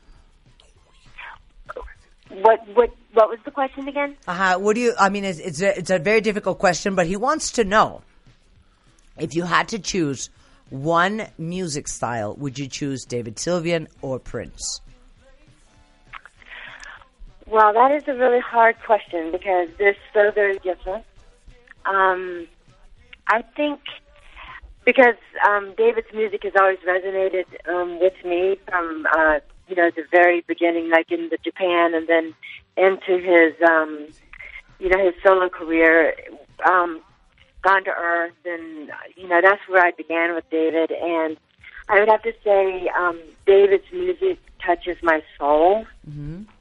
What 2.28 2.66
what 2.74 2.90
what 3.14 3.30
was 3.30 3.38
the 3.44 3.50
question 3.50 3.88
again? 3.88 4.16
Uh-huh. 4.26 4.58
What 4.58 4.74
do 4.74 4.80
you? 4.80 4.94
I 4.98 5.08
mean, 5.08 5.24
it's 5.24 5.38
it's 5.38 5.62
a, 5.62 5.78
it's 5.78 5.90
a 5.90 5.98
very 5.98 6.20
difficult 6.20 6.58
question, 6.58 6.94
but 6.94 7.06
he 7.06 7.16
wants 7.16 7.52
to 7.52 7.64
know 7.64 8.02
if 9.18 9.34
you 9.34 9.44
had 9.44 9.68
to 9.68 9.78
choose 9.78 10.30
one 10.70 11.26
music 11.38 11.88
style, 11.88 12.34
would 12.36 12.58
you 12.58 12.66
choose 12.66 13.04
David 13.04 13.36
Sylvian 13.36 13.86
or 14.02 14.18
Prince? 14.18 14.80
Well, 17.46 17.72
that 17.72 17.92
is 17.92 18.02
a 18.08 18.14
really 18.14 18.40
hard 18.40 18.76
question 18.84 19.30
because 19.30 19.68
they're 19.78 19.96
so 20.12 20.32
very 20.32 20.58
different. 20.58 21.04
Um, 21.84 22.48
I 23.28 23.42
think 23.42 23.80
because 24.84 25.16
um, 25.46 25.74
David's 25.76 26.12
music 26.12 26.42
has 26.42 26.52
always 26.58 26.78
resonated 26.78 27.44
um, 27.68 28.00
with 28.00 28.14
me 28.24 28.56
from 28.68 29.06
uh, 29.16 29.38
you 29.68 29.76
know 29.76 29.90
the 29.94 30.04
very 30.10 30.42
beginning, 30.46 30.90
like 30.90 31.10
in 31.10 31.28
the 31.28 31.38
Japan, 31.44 31.94
and 31.94 32.08
then 32.08 32.34
into 32.76 33.18
his 33.18 33.54
um, 33.68 34.08
you 34.78 34.88
know 34.88 35.04
his 35.04 35.14
solo 35.24 35.48
career, 35.48 36.14
um, 36.68 37.00
Gone 37.66 37.82
to 37.82 37.90
Earth, 37.90 38.32
and 38.44 38.92
you 39.16 39.26
know 39.26 39.40
that's 39.42 39.60
where 39.68 39.84
I 39.84 39.90
began 39.90 40.32
with 40.36 40.48
David. 40.50 40.92
And 40.92 41.36
I 41.88 41.98
would 41.98 42.08
have 42.08 42.22
to 42.22 42.32
say 42.44 42.88
um, 42.96 43.20
David's 43.44 43.90
music 43.92 44.38
touches 44.64 44.96
my 45.02 45.20
soul 45.36 45.84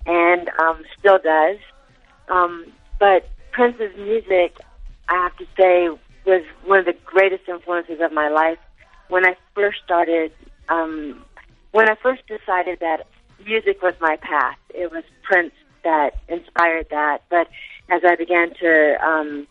and 0.08 0.50
um, 0.60 0.84
still 0.98 1.20
does. 1.20 1.58
Um, 2.28 2.66
but 3.00 3.30
Prince's 3.52 3.96
music, 3.98 4.58
I 5.08 5.14
have 5.14 5.38
to 5.38 5.46
say, 5.56 5.90
was 6.26 6.44
one 6.66 6.80
of 6.80 6.86
the 6.86 6.96
greatest 7.06 7.48
influences 7.48 8.00
of 8.02 8.12
my 8.12 8.30
life. 8.30 8.58
When 9.10 9.28
I 9.28 9.36
first 9.54 9.82
started, 9.86 10.32
um, 10.70 11.24
when 11.72 11.88
I 11.88 11.94
first 12.02 12.24
decided 12.26 12.80
that 12.80 13.06
music 13.46 13.84
was 13.84 13.94
my 14.02 14.16
path, 14.16 14.58
it 14.74 14.92
was 14.92 15.04
Prince 15.22 15.54
that 15.84 16.16
inspired 16.28 16.88
that. 16.90 17.22
But 17.30 17.48
as 17.90 18.02
I 18.04 18.16
began 18.16 18.56
to, 18.56 19.06
um, 19.06 19.48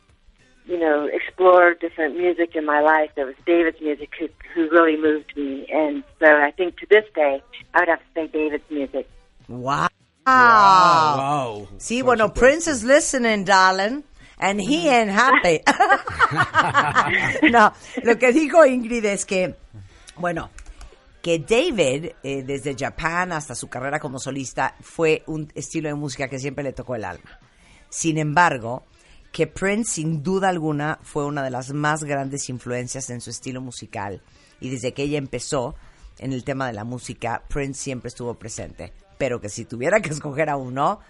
you 0.67 0.79
know, 0.79 1.09
explore 1.13 1.75
different 1.75 2.17
music 2.17 2.57
in 2.57 2.65
my 2.65 2.81
life, 2.81 3.11
it 3.17 3.25
was 3.25 3.35
David's 3.47 3.81
music 3.81 4.11
who, 4.19 4.29
who 4.55 4.71
really 4.71 4.97
moved 4.97 5.37
me. 5.37 5.67
And 5.73 6.03
so 6.19 6.27
I 6.27 6.51
think 6.51 6.79
to 6.79 6.87
this 6.89 7.05
day, 7.15 7.43
I 7.75 7.81
would 7.81 7.89
have 7.89 7.99
to 7.99 8.05
say 8.15 8.27
David's 8.29 8.71
music. 8.71 9.09
Wow. 9.49 9.89
Wow. 10.27 11.69
Sí, 11.77 12.03
bueno, 12.03 12.33
Prince 12.33 12.69
is 12.69 12.83
listening, 12.83 13.45
darling. 13.45 14.05
And 14.39 14.61
he 14.61 14.89
ain't 14.89 15.11
happy. 15.11 15.61
no, 17.51 17.73
lo 18.03 18.19
que 18.19 18.33
dijo 18.33 18.67
Ingrid 18.67 19.05
es 19.05 19.25
que, 19.25 19.55
bueno, 20.17 20.51
que 21.23 21.39
David, 21.39 22.13
eh, 22.23 22.43
desde 22.43 22.75
Japan 22.77 23.33
hasta 23.33 23.55
su 23.55 23.69
carrera 23.69 24.01
como 24.01 24.19
solista, 24.19 24.75
fue 24.81 25.23
un 25.27 25.51
estilo 25.55 25.89
de 25.89 25.95
música 25.95 26.29
que 26.29 26.39
siempre 26.39 26.65
le 26.65 26.73
tocó 26.73 26.97
el 26.97 27.05
alma. 27.05 27.39
Sin 27.89 28.19
embargo, 28.19 28.85
que 29.35 29.49
Prince, 29.49 29.95
sin 29.95 30.23
duda 30.23 30.49
alguna, 30.49 31.01
fue 31.03 31.27
una 31.27 31.43
de 31.43 31.51
las 31.51 31.73
más 31.73 32.05
grandes 32.05 32.49
influencias 32.49 33.11
en 33.11 33.21
su 33.21 33.31
estilo 33.31 33.61
musical. 33.61 34.23
Y 34.61 34.71
desde 34.71 34.95
que 34.95 35.03
ella 35.03 35.19
empezó 35.19 35.75
en 36.21 36.33
el 36.33 36.45
tema 36.45 36.69
de 36.69 36.73
la 36.73 36.85
música, 36.85 37.43
Prince 37.49 37.83
siempre 37.83 38.11
estuvo 38.11 38.35
presente. 38.35 38.93
Pero 39.19 39.41
que 39.41 39.49
si 39.49 39.65
tuviera 39.65 39.99
que 39.99 40.11
escoger 40.11 40.51
a 40.51 40.57
uno, 40.57 41.01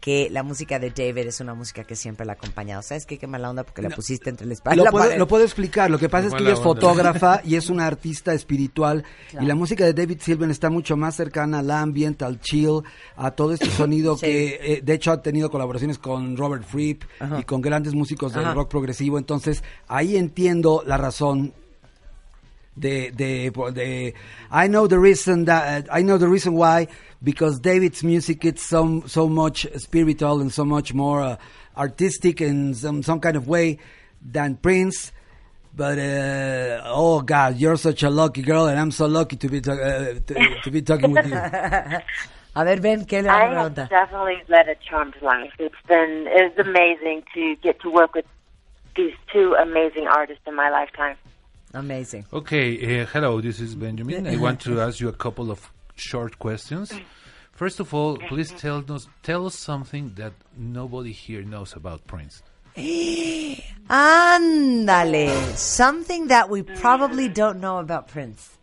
que 0.00 0.28
la 0.30 0.42
música 0.42 0.78
de 0.78 0.90
David 0.90 1.28
es 1.28 1.40
una 1.40 1.54
música 1.54 1.84
que 1.84 1.94
siempre 1.94 2.26
la 2.26 2.32
ha 2.32 2.34
acompañado. 2.34 2.82
¿Sabes 2.82 3.06
qué? 3.06 3.18
Qué 3.18 3.26
mala 3.26 3.50
onda 3.50 3.62
porque 3.62 3.82
la 3.82 3.90
pusiste 3.90 4.30
entre 4.30 4.46
la 4.46 4.54
espalda 4.54 4.74
y 4.74 4.78
Lo 4.78 4.84
la 4.84 4.90
puedo, 4.90 5.16
lo 5.16 5.28
puedo 5.28 5.44
explicar. 5.44 5.90
Lo 5.90 5.98
que 5.98 6.08
pasa 6.08 6.28
es 6.28 6.34
que 6.34 6.42
ella 6.42 6.54
es 6.54 6.60
fotógrafa 6.60 7.40
y 7.44 7.54
es 7.56 7.70
una 7.70 7.86
artista 7.86 8.32
espiritual. 8.34 9.04
Claro. 9.30 9.44
Y 9.44 9.48
la 9.48 9.54
música 9.54 9.84
de 9.84 9.94
David 9.94 10.18
Sylvian 10.20 10.50
está 10.50 10.70
mucho 10.70 10.96
más 10.96 11.14
cercana 11.14 11.60
al 11.60 11.70
ambient, 11.70 12.20
al 12.22 12.40
chill, 12.40 12.80
a 13.16 13.30
todo 13.30 13.52
este 13.52 13.66
sonido 13.70 14.16
Sí. 14.16 14.26
que, 14.26 14.60
eh, 14.74 14.80
de 14.82 14.94
hecho, 14.94 15.12
ha 15.12 15.22
tenido 15.22 15.50
colaboraciones 15.50 15.98
con 15.98 16.36
Robert 16.36 16.64
Fripp 16.64 17.04
Ajá. 17.20 17.38
y 17.40 17.44
con 17.44 17.60
grandes 17.60 17.94
músicos 17.94 18.32
del 18.32 18.44
Ajá. 18.44 18.54
rock 18.54 18.70
progresivo. 18.70 19.18
Entonces, 19.18 19.62
ahí 19.88 20.16
entiendo 20.16 20.82
la 20.86 20.96
razón 20.96 21.52
de, 22.78 23.10
de, 23.10 23.50
de 23.50 24.14
I 24.50 24.66
know 24.66 24.86
the 24.86 24.98
reason 24.98 25.44
that 25.46 25.88
I 25.90 26.02
know 26.02 26.18
the 26.18 26.28
reason 26.28 26.54
why 26.54 26.88
because 27.22 27.60
David's 27.60 28.02
music 28.02 28.44
it's 28.44 28.62
so 28.62 29.02
so 29.06 29.28
much 29.28 29.66
spiritual 29.76 30.40
and 30.40 30.52
so 30.52 30.64
much 30.64 30.94
more 30.94 31.22
uh, 31.22 31.36
artistic 31.76 32.40
in 32.40 32.74
some 32.74 33.02
some 33.02 33.20
kind 33.20 33.36
of 33.36 33.48
way 33.48 33.78
than 34.20 34.56
Prince. 34.56 35.12
But 35.74 35.98
uh, 35.98 36.82
oh 36.84 37.22
God, 37.22 37.56
you're 37.56 37.76
such 37.76 38.02
a 38.02 38.10
lucky 38.10 38.42
girl, 38.42 38.66
and 38.66 38.78
I'm 38.78 38.90
so 38.90 39.06
lucky 39.06 39.36
to 39.36 39.48
be 39.48 39.60
ta- 39.62 39.72
uh, 39.72 40.14
to, 40.26 40.60
to 40.64 40.70
be 40.70 40.82
talking 40.82 41.12
with 41.12 41.26
you. 41.26 41.34
A 42.54 42.64
ver, 42.66 42.80
ven, 42.80 43.06
¿qué 43.06 43.22
le 43.22 43.30
I 43.30 43.46
have 43.46 43.74
definitely 43.74 44.42
led 44.48 44.68
a 44.68 44.74
charmed 44.74 45.16
life. 45.22 45.54
It's 45.58 45.74
been 45.88 46.26
it's 46.28 46.58
amazing 46.58 47.22
to 47.32 47.56
get 47.62 47.80
to 47.80 47.90
work 47.90 48.14
with 48.14 48.26
these 48.94 49.14
two 49.32 49.54
amazing 49.54 50.06
artists 50.06 50.42
in 50.46 50.54
my 50.54 50.68
lifetime. 50.68 51.16
Amazing. 51.74 52.26
Okay, 52.32 53.00
uh, 53.00 53.06
hello, 53.06 53.40
this 53.40 53.58
is 53.60 53.74
Benjamin. 53.74 54.26
I 54.26 54.36
want 54.36 54.60
to 54.62 54.80
ask 54.80 55.00
you 55.00 55.08
a 55.08 55.12
couple 55.12 55.50
of 55.50 55.70
short 55.94 56.38
questions. 56.38 56.92
First 57.52 57.80
of 57.80 57.94
all, 57.94 58.18
please 58.28 58.50
tell 58.50 58.84
us 58.90 59.08
tell 59.22 59.46
us 59.46 59.54
something 59.54 60.12
that 60.16 60.32
nobody 60.56 61.12
here 61.12 61.42
knows 61.42 61.74
about 61.74 62.06
Prince. 62.06 62.42
Ándale. 63.88 65.28
Something 65.56 66.28
that 66.28 66.50
we 66.50 66.62
probably 66.62 67.28
don't 67.28 67.60
know 67.60 67.78
about 67.78 68.08
Prince. 68.08 68.58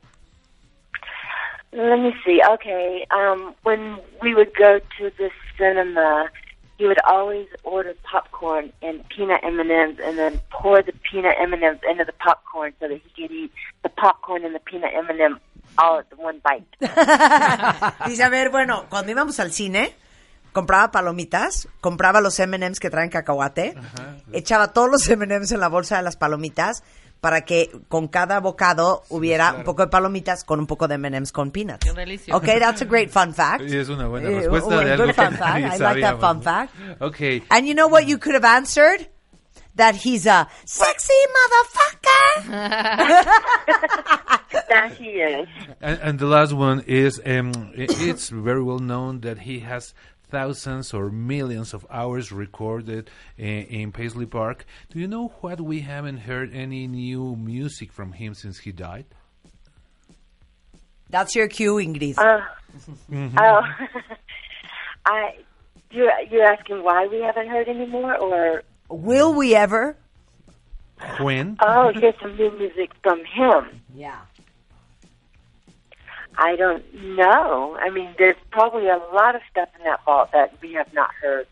Let 1.72 1.99
me 1.99 2.15
see. 2.26 2.41
Okay, 2.53 3.06
um, 3.11 3.53
when 3.64 3.99
we 4.22 4.34
would 4.34 4.56
go 4.56 4.80
to 4.80 5.11
the 5.18 5.30
cinema, 5.57 6.30
he 6.80 6.88
would 6.88 6.97
always 7.06 7.47
order 7.65 7.93
popcorn 8.03 8.72
and 8.81 9.03
peanut 9.10 9.41
M 9.43 9.60
and 9.60 9.69
M's, 9.69 9.99
and 10.01 10.18
then 10.18 10.39
pour 10.49 10.81
the 10.81 10.93
peanut 11.11 11.35
M 11.38 11.51
and 11.51 11.61
M's 11.61 11.81
into 11.88 12.06
the 12.06 12.14
popcorn 12.14 12.73
so 12.80 12.88
that 12.88 13.01
he 13.03 13.22
could 13.22 13.31
eat 13.31 13.51
the 13.84 13.89
popcorn 13.89 14.45
and 14.45 14.56
the 14.56 14.60
peanut 14.60 14.91
M 14.95 15.10
and 15.10 15.19
M 15.19 15.39
all 15.77 15.99
at 15.99 16.10
the 16.10 16.15
one 16.15 16.41
bite. 16.41 16.64
Dice, 18.07 18.23
a 18.23 18.30
ver, 18.30 18.49
bueno, 18.49 18.85
cuando 18.88 19.11
íbamos 19.11 19.41
al 19.41 19.51
cine, 19.51 19.93
compraba 20.53 20.89
palomitas, 20.89 21.68
compraba 21.81 22.22
los 22.22 22.39
M&M's 22.39 22.80
que 22.80 22.89
traen 22.89 23.10
cacahuate, 23.10 23.76
echaba 24.31 24.72
todos 24.72 24.89
los 24.89 25.10
M&M's 25.10 25.51
en 25.51 25.60
la 25.60 25.68
bolsa 25.68 25.97
de 25.97 26.03
las 26.03 26.15
palomitas 26.15 26.84
para 27.21 27.41
que 27.41 27.69
con 27.89 28.07
cada 28.07 28.39
bocado 28.39 29.03
hubiera 29.09 29.53
un 29.53 29.63
poco 29.63 29.83
de 29.83 29.89
palomitas 29.89 30.43
con 30.43 30.59
un 30.59 30.67
poco 30.67 30.87
de 30.87 30.95
M&M's 30.95 31.31
con 31.31 31.51
peanuts. 31.51 31.85
Qué 31.85 31.93
delicia. 31.93 32.35
Okay, 32.35 32.59
that's 32.59 32.81
a 32.81 32.85
great 32.85 33.09
fun 33.09 33.33
fact. 33.33 33.63
Y 33.67 33.77
es 33.77 33.89
una 33.89 34.07
buena 34.07 34.29
Eh, 34.29 34.35
respuesta 34.39 34.77
un 34.77 34.85
de 34.85 34.91
algo 34.93 35.13
fun 35.13 35.33
fact. 35.33 35.59
I 35.59 35.77
like 35.79 36.01
that 36.01 36.19
fun 36.19 36.41
fact. 36.41 36.73
Okay. 37.01 37.43
And 37.49 37.67
you 37.67 37.73
know 37.73 37.87
what 37.87 38.05
you 38.07 38.17
could 38.17 38.35
have 38.35 38.45
answered? 38.45 39.07
That 39.75 39.95
he's 39.95 40.25
a 40.27 40.47
sexy 40.65 41.13
motherfucker. 41.35 42.49
that 44.69 44.91
he 44.97 45.21
is. 45.21 45.47
And, 45.81 45.99
and 46.01 46.19
the 46.19 46.25
last 46.25 46.53
one 46.53 46.81
is 46.85 47.21
um, 47.25 47.71
it's 47.75 48.29
very 48.29 48.63
well 48.63 48.79
known 48.79 49.21
that 49.21 49.39
he 49.39 49.59
has 49.59 49.93
thousands 50.30 50.93
or 50.93 51.10
millions 51.10 51.73
of 51.73 51.85
hours 51.89 52.31
recorded 52.31 53.10
in, 53.38 53.64
in 53.65 53.91
Paisley 53.91 54.26
Park. 54.26 54.65
Do 54.91 54.99
you 54.99 55.07
know 55.07 55.30
what 55.41 55.60
we 55.61 55.81
haven't 55.81 56.18
heard 56.19 56.53
any 56.53 56.88
new 56.88 57.35
music 57.35 57.91
from 57.91 58.14
him 58.14 58.34
since 58.34 58.60
he 58.60 58.72
died? 58.72 59.06
That's 61.10 61.35
your 61.35 61.47
cue, 61.47 61.76
Ingrid. 61.76 62.18
Uh, 62.18 62.41
Mhm. 63.11 63.34
Oh, 63.39 63.61
I. 65.06 65.38
You're, 65.91 66.11
you're 66.30 66.43
asking 66.45 66.84
why 66.84 67.07
we 67.07 67.19
haven't 67.22 67.47
heard 67.47 67.68
any 67.68 67.88
more, 67.88 68.15
or 68.15 68.61
Will 68.89 69.34
we 69.34 69.56
ever? 69.56 69.97
When? 71.19 71.57
oh, 71.61 71.91
here's 71.95 72.14
some 72.22 72.35
new 72.35 72.51
music 72.60 72.91
from 73.01 73.23
him. 73.26 73.81
Yeah. 73.95 74.19
I 76.41 76.56
don't 76.56 76.84
know. 77.18 77.78
I 77.80 77.90
mean, 77.90 78.16
there's 78.18 78.38
probably 78.49 78.88
a 78.88 78.98
lot 79.14 79.36
of 79.36 79.41
stuff 79.52 79.68
in 79.78 79.84
that 79.84 80.03
vault 80.06 80.32
that 80.32 80.53
we 80.61 80.72
have 80.74 80.91
not 80.94 81.11
heard. 81.22 81.48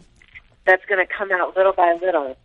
That's 0.65 0.85
going 0.85 1.05
to 1.05 1.11
come 1.13 1.29
out 1.31 1.55
little 1.57 1.73
by 1.73 1.97
little. 2.01 2.37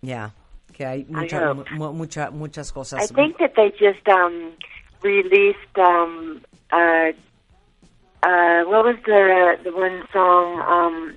Yeah. 0.00 0.30
Que 0.72 0.86
hay 0.86 1.06
I 1.08 1.12
mucha, 1.12 1.54
hope. 1.54 1.70
mu- 1.72 1.92
mucha, 1.92 2.30
muchas 2.30 2.70
cosas. 2.70 3.00
I 3.00 3.06
think 3.06 3.38
that 3.38 3.54
they 3.56 3.70
just 3.70 4.06
um, 4.08 4.52
released 5.02 5.76
um, 5.78 6.40
uh, 6.70 7.10
uh, 8.22 8.62
what 8.64 8.84
was 8.84 8.96
the 9.04 9.58
the 9.64 9.72
one 9.74 10.02
song? 10.12 10.60
Um, 10.60 11.16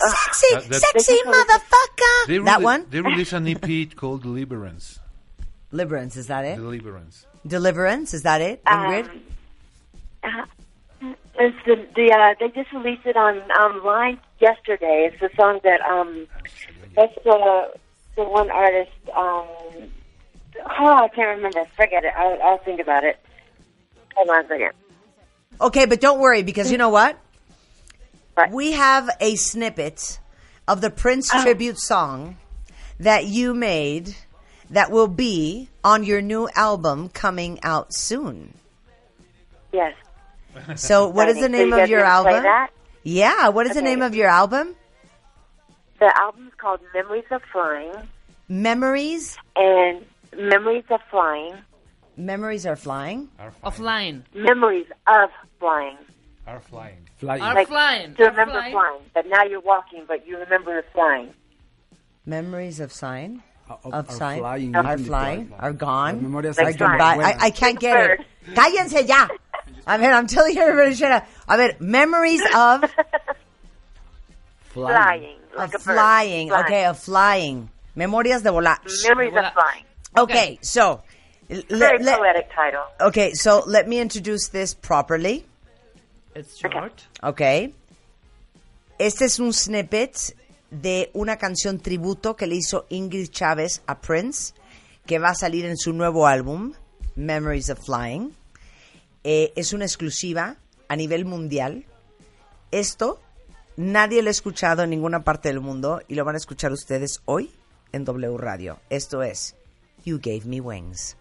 Sexy, 0.00 0.54
That- 0.54 0.68
that- 0.68 0.80
sexy 0.80 1.18
motherfucker. 1.26 2.26
They 2.28 2.38
that 2.38 2.62
one? 2.62 2.86
They 2.90 3.00
released 3.00 3.32
an 3.32 3.46
EP 3.54 3.94
called 3.96 4.22
Deliverance. 4.22 5.00
Deliverance, 5.70 6.16
is 6.16 6.26
that 6.28 6.44
it? 6.44 6.56
Deliverance. 6.56 7.26
Deliverance, 7.46 8.14
is 8.14 8.22
that 8.22 8.40
it, 8.40 8.64
Ingrid? 8.64 9.08
um, 9.08 9.20
uh, 10.22 10.44
it's 11.38 11.56
the 11.66 11.86
the 11.94 12.12
uh, 12.12 12.34
they 12.40 12.48
just 12.48 12.72
released 12.72 13.06
it 13.06 13.16
on 13.16 13.38
online 13.52 14.18
yesterday. 14.40 15.10
It's 15.12 15.20
the 15.20 15.30
song 15.36 15.60
that 15.64 15.80
um, 15.82 16.26
that's 16.94 17.14
the 17.24 17.72
the 18.16 18.24
one 18.24 18.50
artist 18.50 18.90
um, 19.16 19.46
Oh, 20.66 20.86
I 21.04 21.08
can't 21.08 21.36
remember. 21.36 21.64
Forget 21.76 22.04
it. 22.04 22.12
I'll, 22.16 22.42
I'll 22.42 22.58
think 22.58 22.80
about 22.80 23.04
it. 23.04 23.18
Hold 24.16 24.28
on 24.30 24.44
a 24.44 24.48
second. 24.48 24.72
Okay, 25.60 25.86
but 25.86 26.00
don't 26.00 26.18
worry 26.20 26.42
because 26.42 26.70
you 26.72 26.78
know 26.78 26.88
what? 26.88 27.16
We 28.50 28.72
have 28.72 29.10
a 29.20 29.34
snippet 29.36 30.20
of 30.66 30.80
the 30.80 30.90
Prince 30.90 31.30
Oh. 31.32 31.42
tribute 31.42 31.78
song 31.78 32.36
that 33.00 33.24
you 33.26 33.54
made 33.54 34.14
that 34.70 34.90
will 34.90 35.08
be 35.08 35.68
on 35.82 36.04
your 36.04 36.20
new 36.20 36.48
album 36.54 37.08
coming 37.08 37.58
out 37.62 37.92
soon. 37.94 38.54
Yes. 39.72 39.94
So, 40.76 41.08
what 41.16 41.28
is 41.28 41.36
the 41.36 41.42
So 41.42 41.48
name 41.48 41.68
you 41.68 41.80
of 41.80 41.88
your 41.88 42.04
album? 42.04 42.42
that? 42.42 42.70
Yeah, 43.04 43.48
what 43.48 43.66
is 43.66 43.74
the 43.74 43.82
name 43.82 44.02
of 44.02 44.14
your 44.14 44.28
album? 44.28 44.74
The 46.00 46.12
album's 46.20 46.52
called 46.58 46.80
Memories 46.94 47.24
of 47.30 47.42
Flying, 47.52 47.92
Memories. 48.48 49.36
and 49.56 50.04
Memories 50.36 50.84
of 50.90 51.00
Flying, 51.10 51.54
Memories 52.16 52.66
are 52.66 52.76
flying. 52.76 53.28
Offline. 53.62 54.22
Memories 54.34 54.86
of 55.06 55.30
Flying. 55.60 55.96
Are 56.48 56.60
flying. 56.60 56.96
Flying. 57.18 57.42
Are 57.42 57.54
Like, 57.54 57.68
flying. 57.68 58.14
To 58.16 58.24
remember 58.24 58.52
flying. 58.54 58.72
flying. 58.72 59.00
But 59.14 59.26
now 59.28 59.44
you're 59.44 59.60
walking, 59.60 60.02
but 60.08 60.26
you 60.26 60.38
remember 60.38 60.82
flying. 60.92 61.30
Memories 62.26 62.80
of 62.80 62.92
sign. 62.92 63.42
Uh, 63.70 63.74
of- 63.84 63.94
uh, 63.94 63.96
Of 63.98 64.10
sign. 64.10 64.38
flying, 64.40 64.74
Are 64.74 64.94
even 64.94 65.04
flying. 65.06 65.46
flying. 65.48 65.60
Are 65.60 65.72
gone. 65.72 66.22
memorias 66.22 66.58
Are 66.58 66.64
están 66.72 66.78
goodbye. 66.98 67.22
I. 67.22 67.36
I 67.46 67.50
can't 67.50 67.78
get 67.78 67.96
it. 68.18 68.26
Cállense 68.54 69.06
ya. 69.06 69.28
A 69.88 69.96
ver, 69.98 70.12
I'm 70.12 70.26
telling 70.26 70.54
you 70.54 70.62
everybody 70.62 70.94
shut 70.94 71.10
up. 71.10 71.26
A 71.48 71.56
ver, 71.56 71.74
memories 71.80 72.42
of 72.54 72.84
Flying. 74.70 75.38
Like 75.56 75.74
of 75.74 75.80
a 75.82 75.84
bird. 75.84 75.94
flying. 75.94 76.48
Flying. 76.48 76.64
Okay, 76.64 76.84
of 76.86 76.98
flying. 76.98 77.68
Memorias 77.96 78.42
de 78.42 78.50
volar. 78.50 78.78
Memories 79.08 79.32
of 79.34 79.52
Flying. 79.52 79.84
Okay, 80.16 80.58
so 80.62 81.02
Very 81.48 81.98
let- 82.04 82.18
poetic 82.18 82.50
title. 82.54 82.84
okay, 83.00 83.32
so 83.32 83.62
let 83.66 83.88
me 83.88 83.98
introduce 83.98 84.48
this 84.48 84.74
properly. 84.74 85.44
It's 86.34 86.56
short. 86.58 87.04
Ok. 87.22 87.72
Este 89.00 89.22
es 89.24 89.38
un 89.40 89.52
snippet 89.52 90.34
de 90.70 91.10
una 91.14 91.36
canción 91.36 91.80
tributo 91.80 92.36
que 92.36 92.46
le 92.46 92.56
hizo 92.56 92.84
Ingrid 92.90 93.30
Chávez 93.30 93.80
a 93.88 93.94
Prince, 94.00 94.52
que 95.06 95.18
va 95.18 95.30
a 95.30 95.34
salir 95.34 95.64
en 95.64 95.76
su 95.76 95.92
nuevo 95.92 96.26
álbum, 96.26 96.74
Memories 97.16 97.70
of 97.70 97.78
Flying. 97.84 98.34
Eh, 99.30 99.52
es 99.56 99.74
una 99.74 99.84
exclusiva 99.84 100.56
a 100.88 100.96
nivel 100.96 101.26
mundial. 101.26 101.84
Esto 102.70 103.20
nadie 103.76 104.22
lo 104.22 104.28
ha 104.28 104.30
escuchado 104.30 104.84
en 104.84 104.88
ninguna 104.88 105.22
parte 105.22 105.50
del 105.50 105.60
mundo 105.60 106.00
y 106.08 106.14
lo 106.14 106.24
van 106.24 106.36
a 106.36 106.38
escuchar 106.38 106.72
ustedes 106.72 107.20
hoy 107.26 107.50
en 107.92 108.06
W 108.06 108.38
Radio. 108.38 108.78
Esto 108.88 109.22
es 109.22 109.54
You 110.02 110.18
Gave 110.18 110.44
Me 110.46 110.62
Wings. 110.62 111.18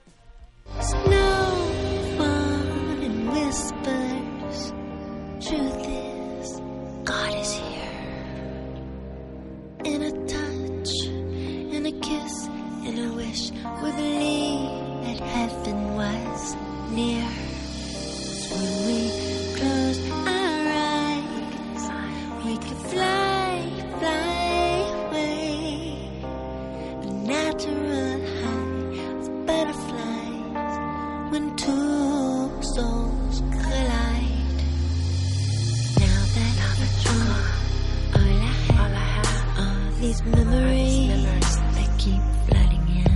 These 40.07 40.23
memories 40.23 41.57
that 41.75 41.89
keep 41.97 42.21
flooding 42.47 42.87
in. 43.03 43.15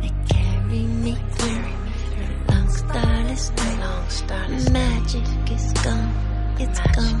They 0.00 0.12
carry 0.26 0.84
me 1.04 1.14
through 1.36 1.62
the 2.16 2.26
long 2.50 2.68
starless 2.70 3.50
night. 3.50 4.72
Magic 4.72 5.26
is 5.52 5.72
gone, 5.84 6.14
it's 6.58 6.80
gone. 6.96 7.20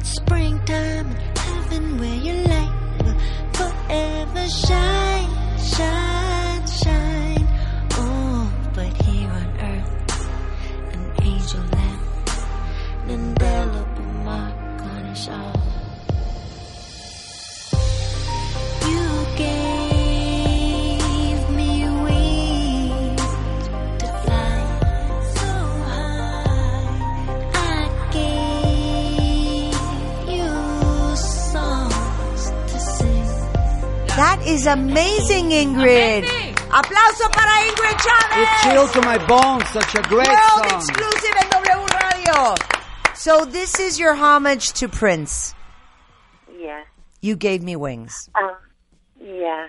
It's 0.00 0.10
springtime 0.18 1.10
in 1.12 1.16
heaven 1.36 1.98
where 1.98 2.20
your 2.26 2.40
light 2.52 2.74
will 3.00 3.18
forever 3.54 4.46
shine, 4.48 5.30
shine, 5.74 6.66
shine. 6.66 7.46
Oh, 7.92 8.52
but 8.74 8.92
here 9.02 9.30
on 9.30 9.48
earth, 9.70 10.28
an 10.92 11.12
angel 11.22 11.64
left 11.72 12.44
an 13.04 13.10
indelible 13.10 14.12
mark 14.28 14.82
on 14.82 15.04
us 15.06 15.28
all. 15.28 15.61
That 34.42 34.50
is 34.50 34.66
amazing, 34.66 35.50
Ingrid. 35.50 36.24
Aplauso 36.24 37.30
para 37.30 37.62
Ingrid 37.62 37.96
Chávez. 37.96 38.42
It 38.42 38.48
chills 38.64 38.92
to 38.92 39.00
my 39.02 39.24
bones. 39.28 39.68
Such 39.68 39.94
a 39.94 40.02
great 40.02 40.26
World 40.26 40.68
song. 40.68 40.80
exclusive 40.80 41.34
en 41.42 41.48
W 41.48 41.86
Radio. 42.02 42.54
So 43.14 43.44
this 43.44 43.78
is 43.78 44.00
your 44.00 44.14
homage 44.14 44.72
to 44.72 44.88
Prince. 44.88 45.54
Yeah. 46.58 46.82
You 47.20 47.36
gave 47.36 47.62
me 47.62 47.76
wings. 47.76 48.30
Um, 48.34 48.56
yeah, 49.20 49.68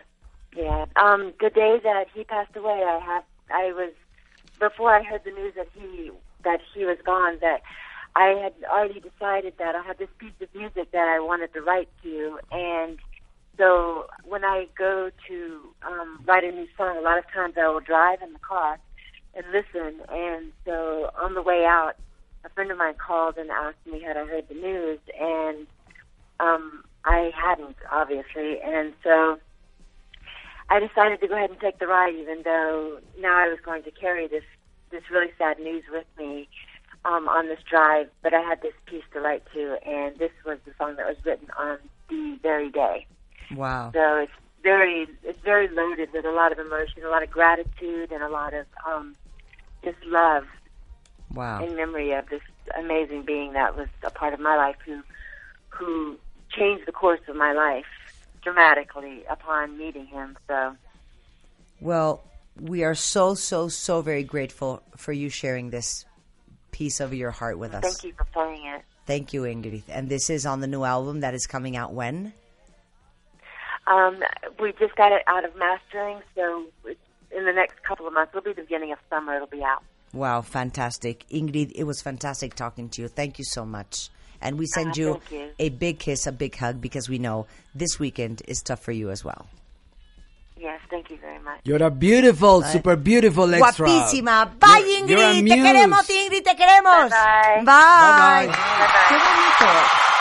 yeah. 0.56 0.86
Um, 0.96 1.34
the 1.40 1.52
day 1.52 1.80
that 1.84 2.08
he 2.12 2.24
passed 2.24 2.56
away, 2.56 2.84
I 2.84 2.98
have, 2.98 3.24
I 3.52 3.74
was, 3.74 3.94
before 4.60 4.90
I 4.92 5.04
heard 5.04 5.22
the 5.24 5.32
news 5.32 5.54
that 5.56 5.68
he, 5.76 6.10
that 6.46 6.62
he 6.74 6.84
was 6.84 6.98
gone, 7.06 7.38
that 7.42 7.62
I 8.16 8.30
had 8.42 8.54
already 8.68 9.02
decided 9.02 9.54
that 9.60 9.76
I 9.76 9.84
had 9.84 10.00
this 10.00 10.10
piece 10.18 10.34
of 10.42 10.48
music 10.56 10.92
that 10.94 11.08
I 11.08 11.20
wanted 11.20 11.54
to 11.54 11.62
write 11.62 11.90
to, 12.02 12.40
and 12.52 12.98
so 13.58 14.08
when 14.24 14.44
I 14.44 14.68
go 14.78 15.12
to 15.28 15.60
um, 15.86 16.24
write 16.26 16.44
a 16.44 16.52
new 16.52 16.68
song, 16.78 16.98
a 16.98 17.02
lot 17.02 17.18
of 17.18 17.26
times 17.32 17.54
I 17.58 17.68
will 17.68 17.80
drive 17.80 18.22
in 18.22 18.34
the 18.34 18.40
car 18.40 18.80
and 19.36 19.46
listen, 19.52 20.02
and 20.10 20.52
so 20.66 21.10
on 21.22 21.34
the 21.34 21.42
way 21.42 21.66
out, 21.66 21.94
a 22.46 22.50
friend 22.50 22.72
of 22.72 22.78
mine 22.78 22.96
called 22.96 23.38
and 23.38 23.50
asked 23.50 23.86
me 23.90 24.02
had 24.02 24.18
I 24.18 24.26
heard 24.26 24.48
the 24.48 24.56
news, 24.56 25.00
and 25.20 25.68
um, 26.40 26.84
I 27.06 27.32
hadn't, 27.36 27.78
obviously, 27.92 28.60
and 28.62 28.94
so 29.04 29.40
I 30.70 30.80
decided 30.80 31.22
to 31.22 31.28
go 31.28 31.36
ahead 31.36 31.52
and 31.52 31.60
take 31.60 31.80
the 31.80 31.88
ride, 31.88 32.16
even 32.16 32.42
though 32.44 33.00
now 33.20 33.38
I 33.38 33.48
was 33.48 33.60
going 33.64 33.84
to 33.84 33.92
carry 33.92 34.28
this 34.28 34.44
this 34.92 35.04
really 35.12 35.32
sad 35.40 35.58
news 35.58 35.84
with 35.92 36.06
me 36.20 36.48
um, 37.04 37.28
on 37.28 37.48
this 37.48 37.60
drive. 37.68 38.10
But 38.22 38.34
I 38.34 38.42
had 38.42 38.62
this 38.62 38.74
piece 38.86 39.04
to 39.14 39.20
write 39.20 39.44
to, 39.54 39.78
and 39.88 40.18
this 40.18 40.32
was 40.46 40.60
the 40.66 40.72
song 40.78 40.96
that 40.98 41.08
was 41.08 41.18
written 41.26 41.50
on 41.58 41.78
the 42.10 42.38
very 42.42 42.70
day. 42.70 43.08
Wow. 43.56 43.92
So 43.94 44.18
it's 44.18 44.32
very 44.64 45.08
it's 45.24 45.40
very 45.44 45.68
loaded 45.70 46.10
with 46.14 46.26
a 46.26 46.32
lot 46.32 46.52
of 46.52 46.60
emotion, 46.60 47.04
a 47.06 47.10
lot 47.10 47.24
of 47.24 47.30
gratitude, 47.30 48.12
and 48.12 48.24
a 48.24 48.30
lot 48.30 48.54
of 48.54 48.66
um, 48.88 49.16
just 49.84 49.98
love 50.06 50.46
Wow. 51.34 51.64
in 51.64 51.76
memory 51.76 52.12
of 52.14 52.30
this 52.30 52.42
amazing 52.78 53.24
being 53.24 53.54
that 53.54 53.76
was 53.76 53.88
a 54.04 54.12
part 54.12 54.34
of 54.34 54.40
my 54.40 54.56
life 54.56 54.76
who 54.86 55.02
who 55.70 56.18
changed 56.52 56.86
the 56.86 56.92
course 56.92 57.20
of 57.28 57.36
my 57.36 57.52
life 57.54 57.86
dramatically 58.44 59.24
upon 59.30 59.78
meeting 59.78 60.06
him. 60.06 60.38
So 60.48 60.76
Well, 61.82 62.24
we 62.60 62.84
are 62.84 62.94
so, 62.94 63.34
so, 63.34 63.68
so 63.70 64.02
very 64.02 64.24
grateful 64.24 64.84
for 64.96 65.12
you 65.12 65.30
sharing 65.30 65.72
this 65.72 66.06
piece 66.72 67.00
of 67.00 67.14
your 67.14 67.32
heart 67.32 67.58
with 67.58 67.74
us. 67.74 67.82
thank 67.84 68.04
you 68.04 68.14
for 68.16 68.26
playing 68.26 68.66
it. 68.66 68.82
Thank 69.06 69.34
you, 69.34 69.42
Ingrid. 69.42 69.84
And 69.90 70.08
this 70.08 70.30
is 70.30 70.46
on 70.46 70.62
the 70.62 70.68
new 70.68 70.84
album 70.84 71.22
that 71.22 71.34
is 71.34 71.46
coming 71.48 71.76
out 71.76 71.94
when? 71.94 72.34
Um, 73.88 74.20
we 74.60 74.72
just 74.80 74.96
got 74.96 75.12
it 75.12 75.22
out 75.28 75.44
of 75.46 75.56
mastering, 75.58 76.22
so 76.36 76.66
in 77.36 77.46
the 77.46 77.52
next 77.52 77.84
couple 77.84 78.08
of 78.08 78.14
months, 78.14 78.32
it'll 78.34 78.44
be 78.44 78.54
the 78.54 78.62
beginning 78.62 78.92
of 78.92 79.00
summer. 79.10 79.36
It'll 79.36 79.48
be 79.48 79.64
out. 79.64 79.84
Wow, 80.14 80.42
fantastic. 80.42 81.26
Ingrid, 81.30 81.72
it 81.76 81.84
was 81.86 82.02
fantastic 82.02 82.54
talking 82.56 82.88
to 82.90 83.02
you. 83.02 83.08
Thank 83.08 83.40
you 83.40 83.46
so 83.46 83.66
much. 83.66 84.10
And 84.42 84.60
we 84.60 84.66
send 84.68 84.90
Ah, 84.90 84.94
you, 84.98 85.22
you. 85.32 85.50
a 85.58 85.70
big 85.70 86.00
kiss, 86.00 86.28
a 86.28 86.32
big 86.32 86.56
hug, 86.56 86.80
because 86.82 87.10
we 87.10 87.18
know 87.18 87.48
this 87.74 87.98
weekend 88.00 88.42
is 88.48 88.62
tough 88.62 88.82
for 88.82 88.92
you 88.92 89.10
as 89.10 89.24
well. 89.26 89.48
Yes, 90.58 90.80
thank 90.90 91.10
you 91.10 91.18
very 91.18 91.40
much. 91.40 91.60
You're 91.66 91.82
a 91.84 91.90
beautiful, 91.92 92.62
super 92.62 92.96
beautiful 92.96 93.54
extra. 93.54 93.86
Guapísima. 93.88 94.58
Bye, 94.60 94.84
You're- 94.86 95.02
Ingrid. 95.02 95.10
you're 95.10 95.20
a 95.20 95.34
te 95.34 95.62
queremos, 95.62 96.10
Ingrid, 96.10 96.44
te 96.46 96.56
queremos. 96.56 97.10
Bye-bye. 97.10 97.64
Bye. 97.66 98.48
Bye-bye. 98.48 99.08
Qué 99.10 99.16
bonito. 99.18 100.13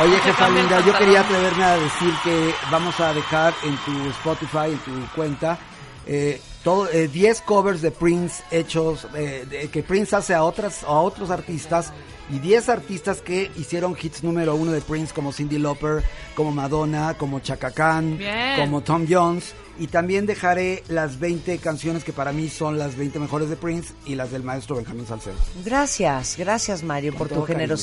Oye, 0.00 0.16
jefa 0.20 0.48
linda, 0.50 0.80
yo 0.86 0.96
quería 0.96 1.20
atreverme 1.22 1.64
a 1.64 1.76
decir 1.76 2.12
que 2.22 2.54
vamos 2.70 3.00
a 3.00 3.12
dejar 3.12 3.52
en 3.64 3.76
tu 3.78 4.08
Spotify, 4.10 4.70
en 4.70 4.78
tu 4.78 5.06
cuenta, 5.14 5.58
eh, 6.06 6.40
todo, 6.62 6.88
eh, 6.90 7.08
10 7.08 7.40
covers 7.42 7.82
de 7.82 7.90
Prince 7.90 8.42
hechos, 8.52 9.08
eh, 9.16 9.44
de- 9.50 9.68
que 9.70 9.82
Prince 9.82 10.14
hace 10.14 10.34
a, 10.34 10.44
otras, 10.44 10.84
a 10.84 10.90
otros 10.90 11.30
artistas 11.30 11.92
y 12.30 12.38
10 12.38 12.68
artistas 12.68 13.20
que 13.22 13.50
hicieron 13.56 13.96
hits 14.00 14.22
número 14.22 14.54
uno 14.54 14.70
de 14.70 14.80
Prince 14.82 15.12
como 15.12 15.32
Cindy 15.32 15.58
Lauper, 15.58 16.04
como 16.36 16.52
Madonna, 16.52 17.14
como 17.18 17.40
Chaka 17.40 17.72
Khan, 17.72 18.18
Bien. 18.18 18.56
como 18.56 18.82
Tom 18.82 19.04
Jones. 19.08 19.52
Y 19.80 19.86
también 19.88 20.26
dejaré 20.26 20.82
las 20.88 21.18
20 21.20 21.58
canciones 21.58 22.04
que 22.04 22.12
para 22.12 22.32
mí 22.32 22.48
son 22.48 22.78
las 22.78 22.96
20 22.96 23.18
mejores 23.18 23.48
de 23.48 23.56
Prince 23.56 23.94
y 24.06 24.14
las 24.16 24.30
del 24.30 24.42
maestro 24.44 24.76
Benjamín 24.76 25.06
Salcedo. 25.06 25.36
Gracias, 25.64 26.36
gracias 26.36 26.82
Mario 26.84 27.14
por 27.14 27.28
tu 27.28 27.34
cariño. 27.54 27.76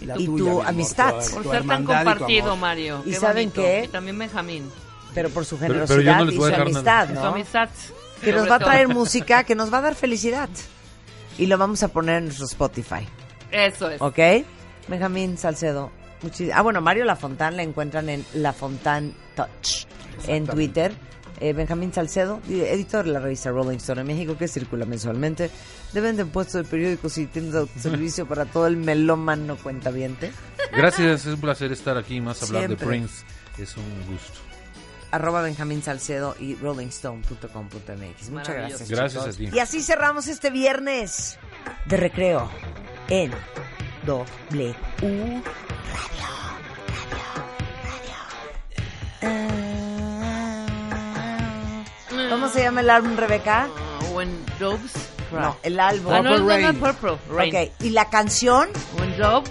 Y 0.00 0.06
la 0.06 0.18
y 0.18 0.24
tuya, 0.26 0.44
tu 0.44 0.50
amor, 0.50 0.66
amistad. 0.66 1.14
Por 1.32 1.42
tu 1.42 1.50
ser 1.50 1.66
tan 1.66 1.82
y 1.82 1.86
compartido, 1.86 2.46
amor. 2.52 2.58
Mario. 2.58 3.02
¿Y 3.04 3.10
Qué 3.10 3.16
saben 3.16 3.50
bonito. 3.50 3.62
qué? 3.62 3.82
Y 3.84 3.88
también 3.88 4.18
Benjamín. 4.18 4.70
Pero 5.14 5.28
por 5.30 5.44
su 5.44 5.56
Pero- 5.58 5.72
generosidad 5.86 5.96
pero 5.98 6.10
yo 6.12 6.18
no 6.18 6.24
les 6.24 6.34
y 6.34 6.38
voy 6.38 6.54
su 6.54 6.60
amistad, 6.60 7.08
Su 7.08 7.14
¿no? 7.14 7.24
amistad. 7.26 7.68
Que 8.22 8.32
nos 8.32 8.50
va 8.50 8.54
a 8.54 8.58
traer 8.58 8.88
música 8.94 9.44
que 9.44 9.54
nos 9.54 9.72
va 9.72 9.78
a 9.78 9.82
dar 9.82 9.94
felicidad. 9.94 10.48
Y 11.38 11.46
lo 11.46 11.58
vamos 11.58 11.82
a 11.82 11.88
poner 11.88 12.16
en 12.18 12.24
nuestro 12.26 12.46
Spotify. 12.46 13.06
Eso 13.50 13.90
es. 13.90 14.00
¿Ok? 14.00 14.18
Benjamín 14.88 15.36
Salcedo. 15.38 15.90
muchis- 16.22 16.50
Ah, 16.54 16.62
bueno, 16.62 16.80
Mario 16.80 17.04
Lafontán 17.04 17.56
le 17.56 17.62
encuentran 17.62 18.08
en 18.08 18.24
Lafontán 18.34 19.14
Touch 19.34 19.86
en 20.26 20.46
Twitter. 20.46 20.92
Eh, 21.40 21.52
Benjamín 21.54 21.92
Salcedo, 21.92 22.40
di- 22.46 22.60
editor 22.60 23.04
de 23.04 23.12
la 23.12 23.20
revista 23.20 23.50
Rolling 23.50 23.78
Stone 23.78 24.02
en 24.02 24.06
México, 24.06 24.36
que 24.36 24.46
circula 24.46 24.84
mensualmente. 24.84 25.50
De 25.92 26.00
venta 26.02 26.22
en 26.22 26.28
puestos 26.28 26.62
de 26.62 26.64
periódicos 26.64 27.16
y 27.18 27.26
tiendas 27.26 27.66
de 27.74 27.80
servicio 27.80 28.26
para 28.26 28.44
todo 28.44 28.66
el 28.66 28.76
melómano 28.76 29.56
cuentaviente. 29.56 30.30
Gracias, 30.76 31.26
es 31.26 31.34
un 31.34 31.40
placer 31.40 31.72
estar 31.72 31.96
aquí 31.96 32.16
y 32.16 32.20
más 32.20 32.42
hablar 32.42 32.66
Siempre. 32.66 32.86
de 32.86 32.90
Prince. 32.92 33.24
Es 33.58 33.76
un 33.76 33.84
gusto. 34.12 34.38
Arroba 35.12 35.42
Benjamín 35.42 35.82
Salcedo 35.82 36.36
y 36.38 36.54
rollingstone.com.mx. 36.54 38.30
Muchas 38.30 38.54
gracias. 38.54 38.88
Gracias 38.88 39.22
chicos. 39.24 39.34
a 39.34 39.38
ti. 39.38 39.56
Y 39.56 39.58
así 39.58 39.82
cerramos 39.82 40.28
este 40.28 40.50
viernes 40.50 41.38
de 41.86 41.96
recreo 41.96 42.48
en 43.08 43.32
W 44.06 44.74
Radio. 45.00 45.42
Radio, 49.20 49.69
¿Cómo 52.30 52.48
se 52.48 52.62
llama 52.62 52.80
el 52.80 52.90
álbum, 52.90 53.16
Rebeca? 53.16 53.68
When 54.12 54.30
Doves 54.58 54.92
Cry. 55.30 55.40
No, 55.40 55.56
el 55.62 55.78
álbum. 55.80 56.12
Ah, 56.12 56.22
no, 56.22 56.38
no, 56.38 56.58
no, 56.72 56.78
Purple 56.78 57.18
Rain. 57.30 57.54
Ok, 57.56 57.72
¿y 57.80 57.90
la 57.90 58.08
canción? 58.08 58.68
When 58.98 59.16
Doves 59.18 59.50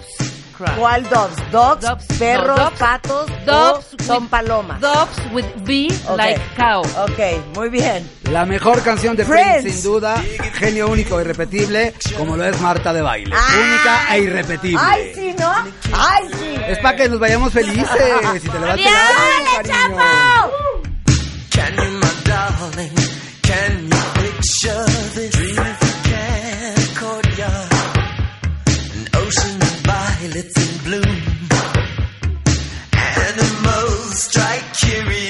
Cry. 0.56 0.66
¿Cuál 0.78 1.08
dogs? 1.08 1.50
¿Dogs, 1.50 1.80
Dogs, 1.86 2.04
perros, 2.18 2.58
no, 2.58 2.64
dogs. 2.64 2.78
patos 2.78 3.30
Dogs 3.46 3.86
o 3.98 4.02
son 4.04 4.24
with- 4.24 4.28
palomas? 4.30 4.80
Doves 4.80 5.32
with 5.32 5.44
B 5.64 5.88
like 6.16 6.40
cow. 6.56 6.82
Ok, 7.04 7.54
muy 7.54 7.68
bien. 7.70 8.08
La 8.30 8.44
mejor 8.44 8.82
canción 8.82 9.16
de 9.16 9.24
Prince, 9.24 9.60
Prince. 9.62 9.70
sin 9.72 9.82
duda, 9.82 10.22
genio 10.54 10.88
único 10.88 11.18
e 11.18 11.22
irrepetible, 11.22 11.94
como 12.18 12.36
lo 12.36 12.44
es 12.44 12.60
Marta 12.60 12.92
de 12.92 13.00
Baile. 13.02 13.34
Ay. 13.34 13.58
Única 13.60 14.14
e 14.16 14.20
irrepetible. 14.20 14.80
¡Ay, 14.82 15.12
sí, 15.14 15.34
no! 15.38 15.52
¡Ay, 15.94 16.28
sí! 16.38 16.54
Es 16.68 16.78
para 16.78 16.96
que 16.96 17.08
nos 17.08 17.18
vayamos 17.18 17.52
felices 17.52 17.86
y 18.36 18.48
te 18.48 18.58
le 18.58 18.66
vas 18.66 18.76
¡Bien, 18.76 18.88
pegando, 18.88 19.68
cariño. 19.68 19.98
chapo! 19.98 21.99
darling, 22.30 22.96
can 23.42 23.72
you 23.90 24.02
picture 24.20 24.84
this? 25.16 25.32
Dream 25.34 25.58
if 25.72 25.78
you 25.86 25.94
can, 26.10 26.76
courtyard, 27.00 27.72
an 28.96 29.06
ocean 29.22 29.56
of 29.68 29.76
violets 29.90 30.56
in 30.64 30.72
bloom, 30.86 31.18
animals 33.26 34.22
strike 34.22 34.66
curious. 34.82 35.29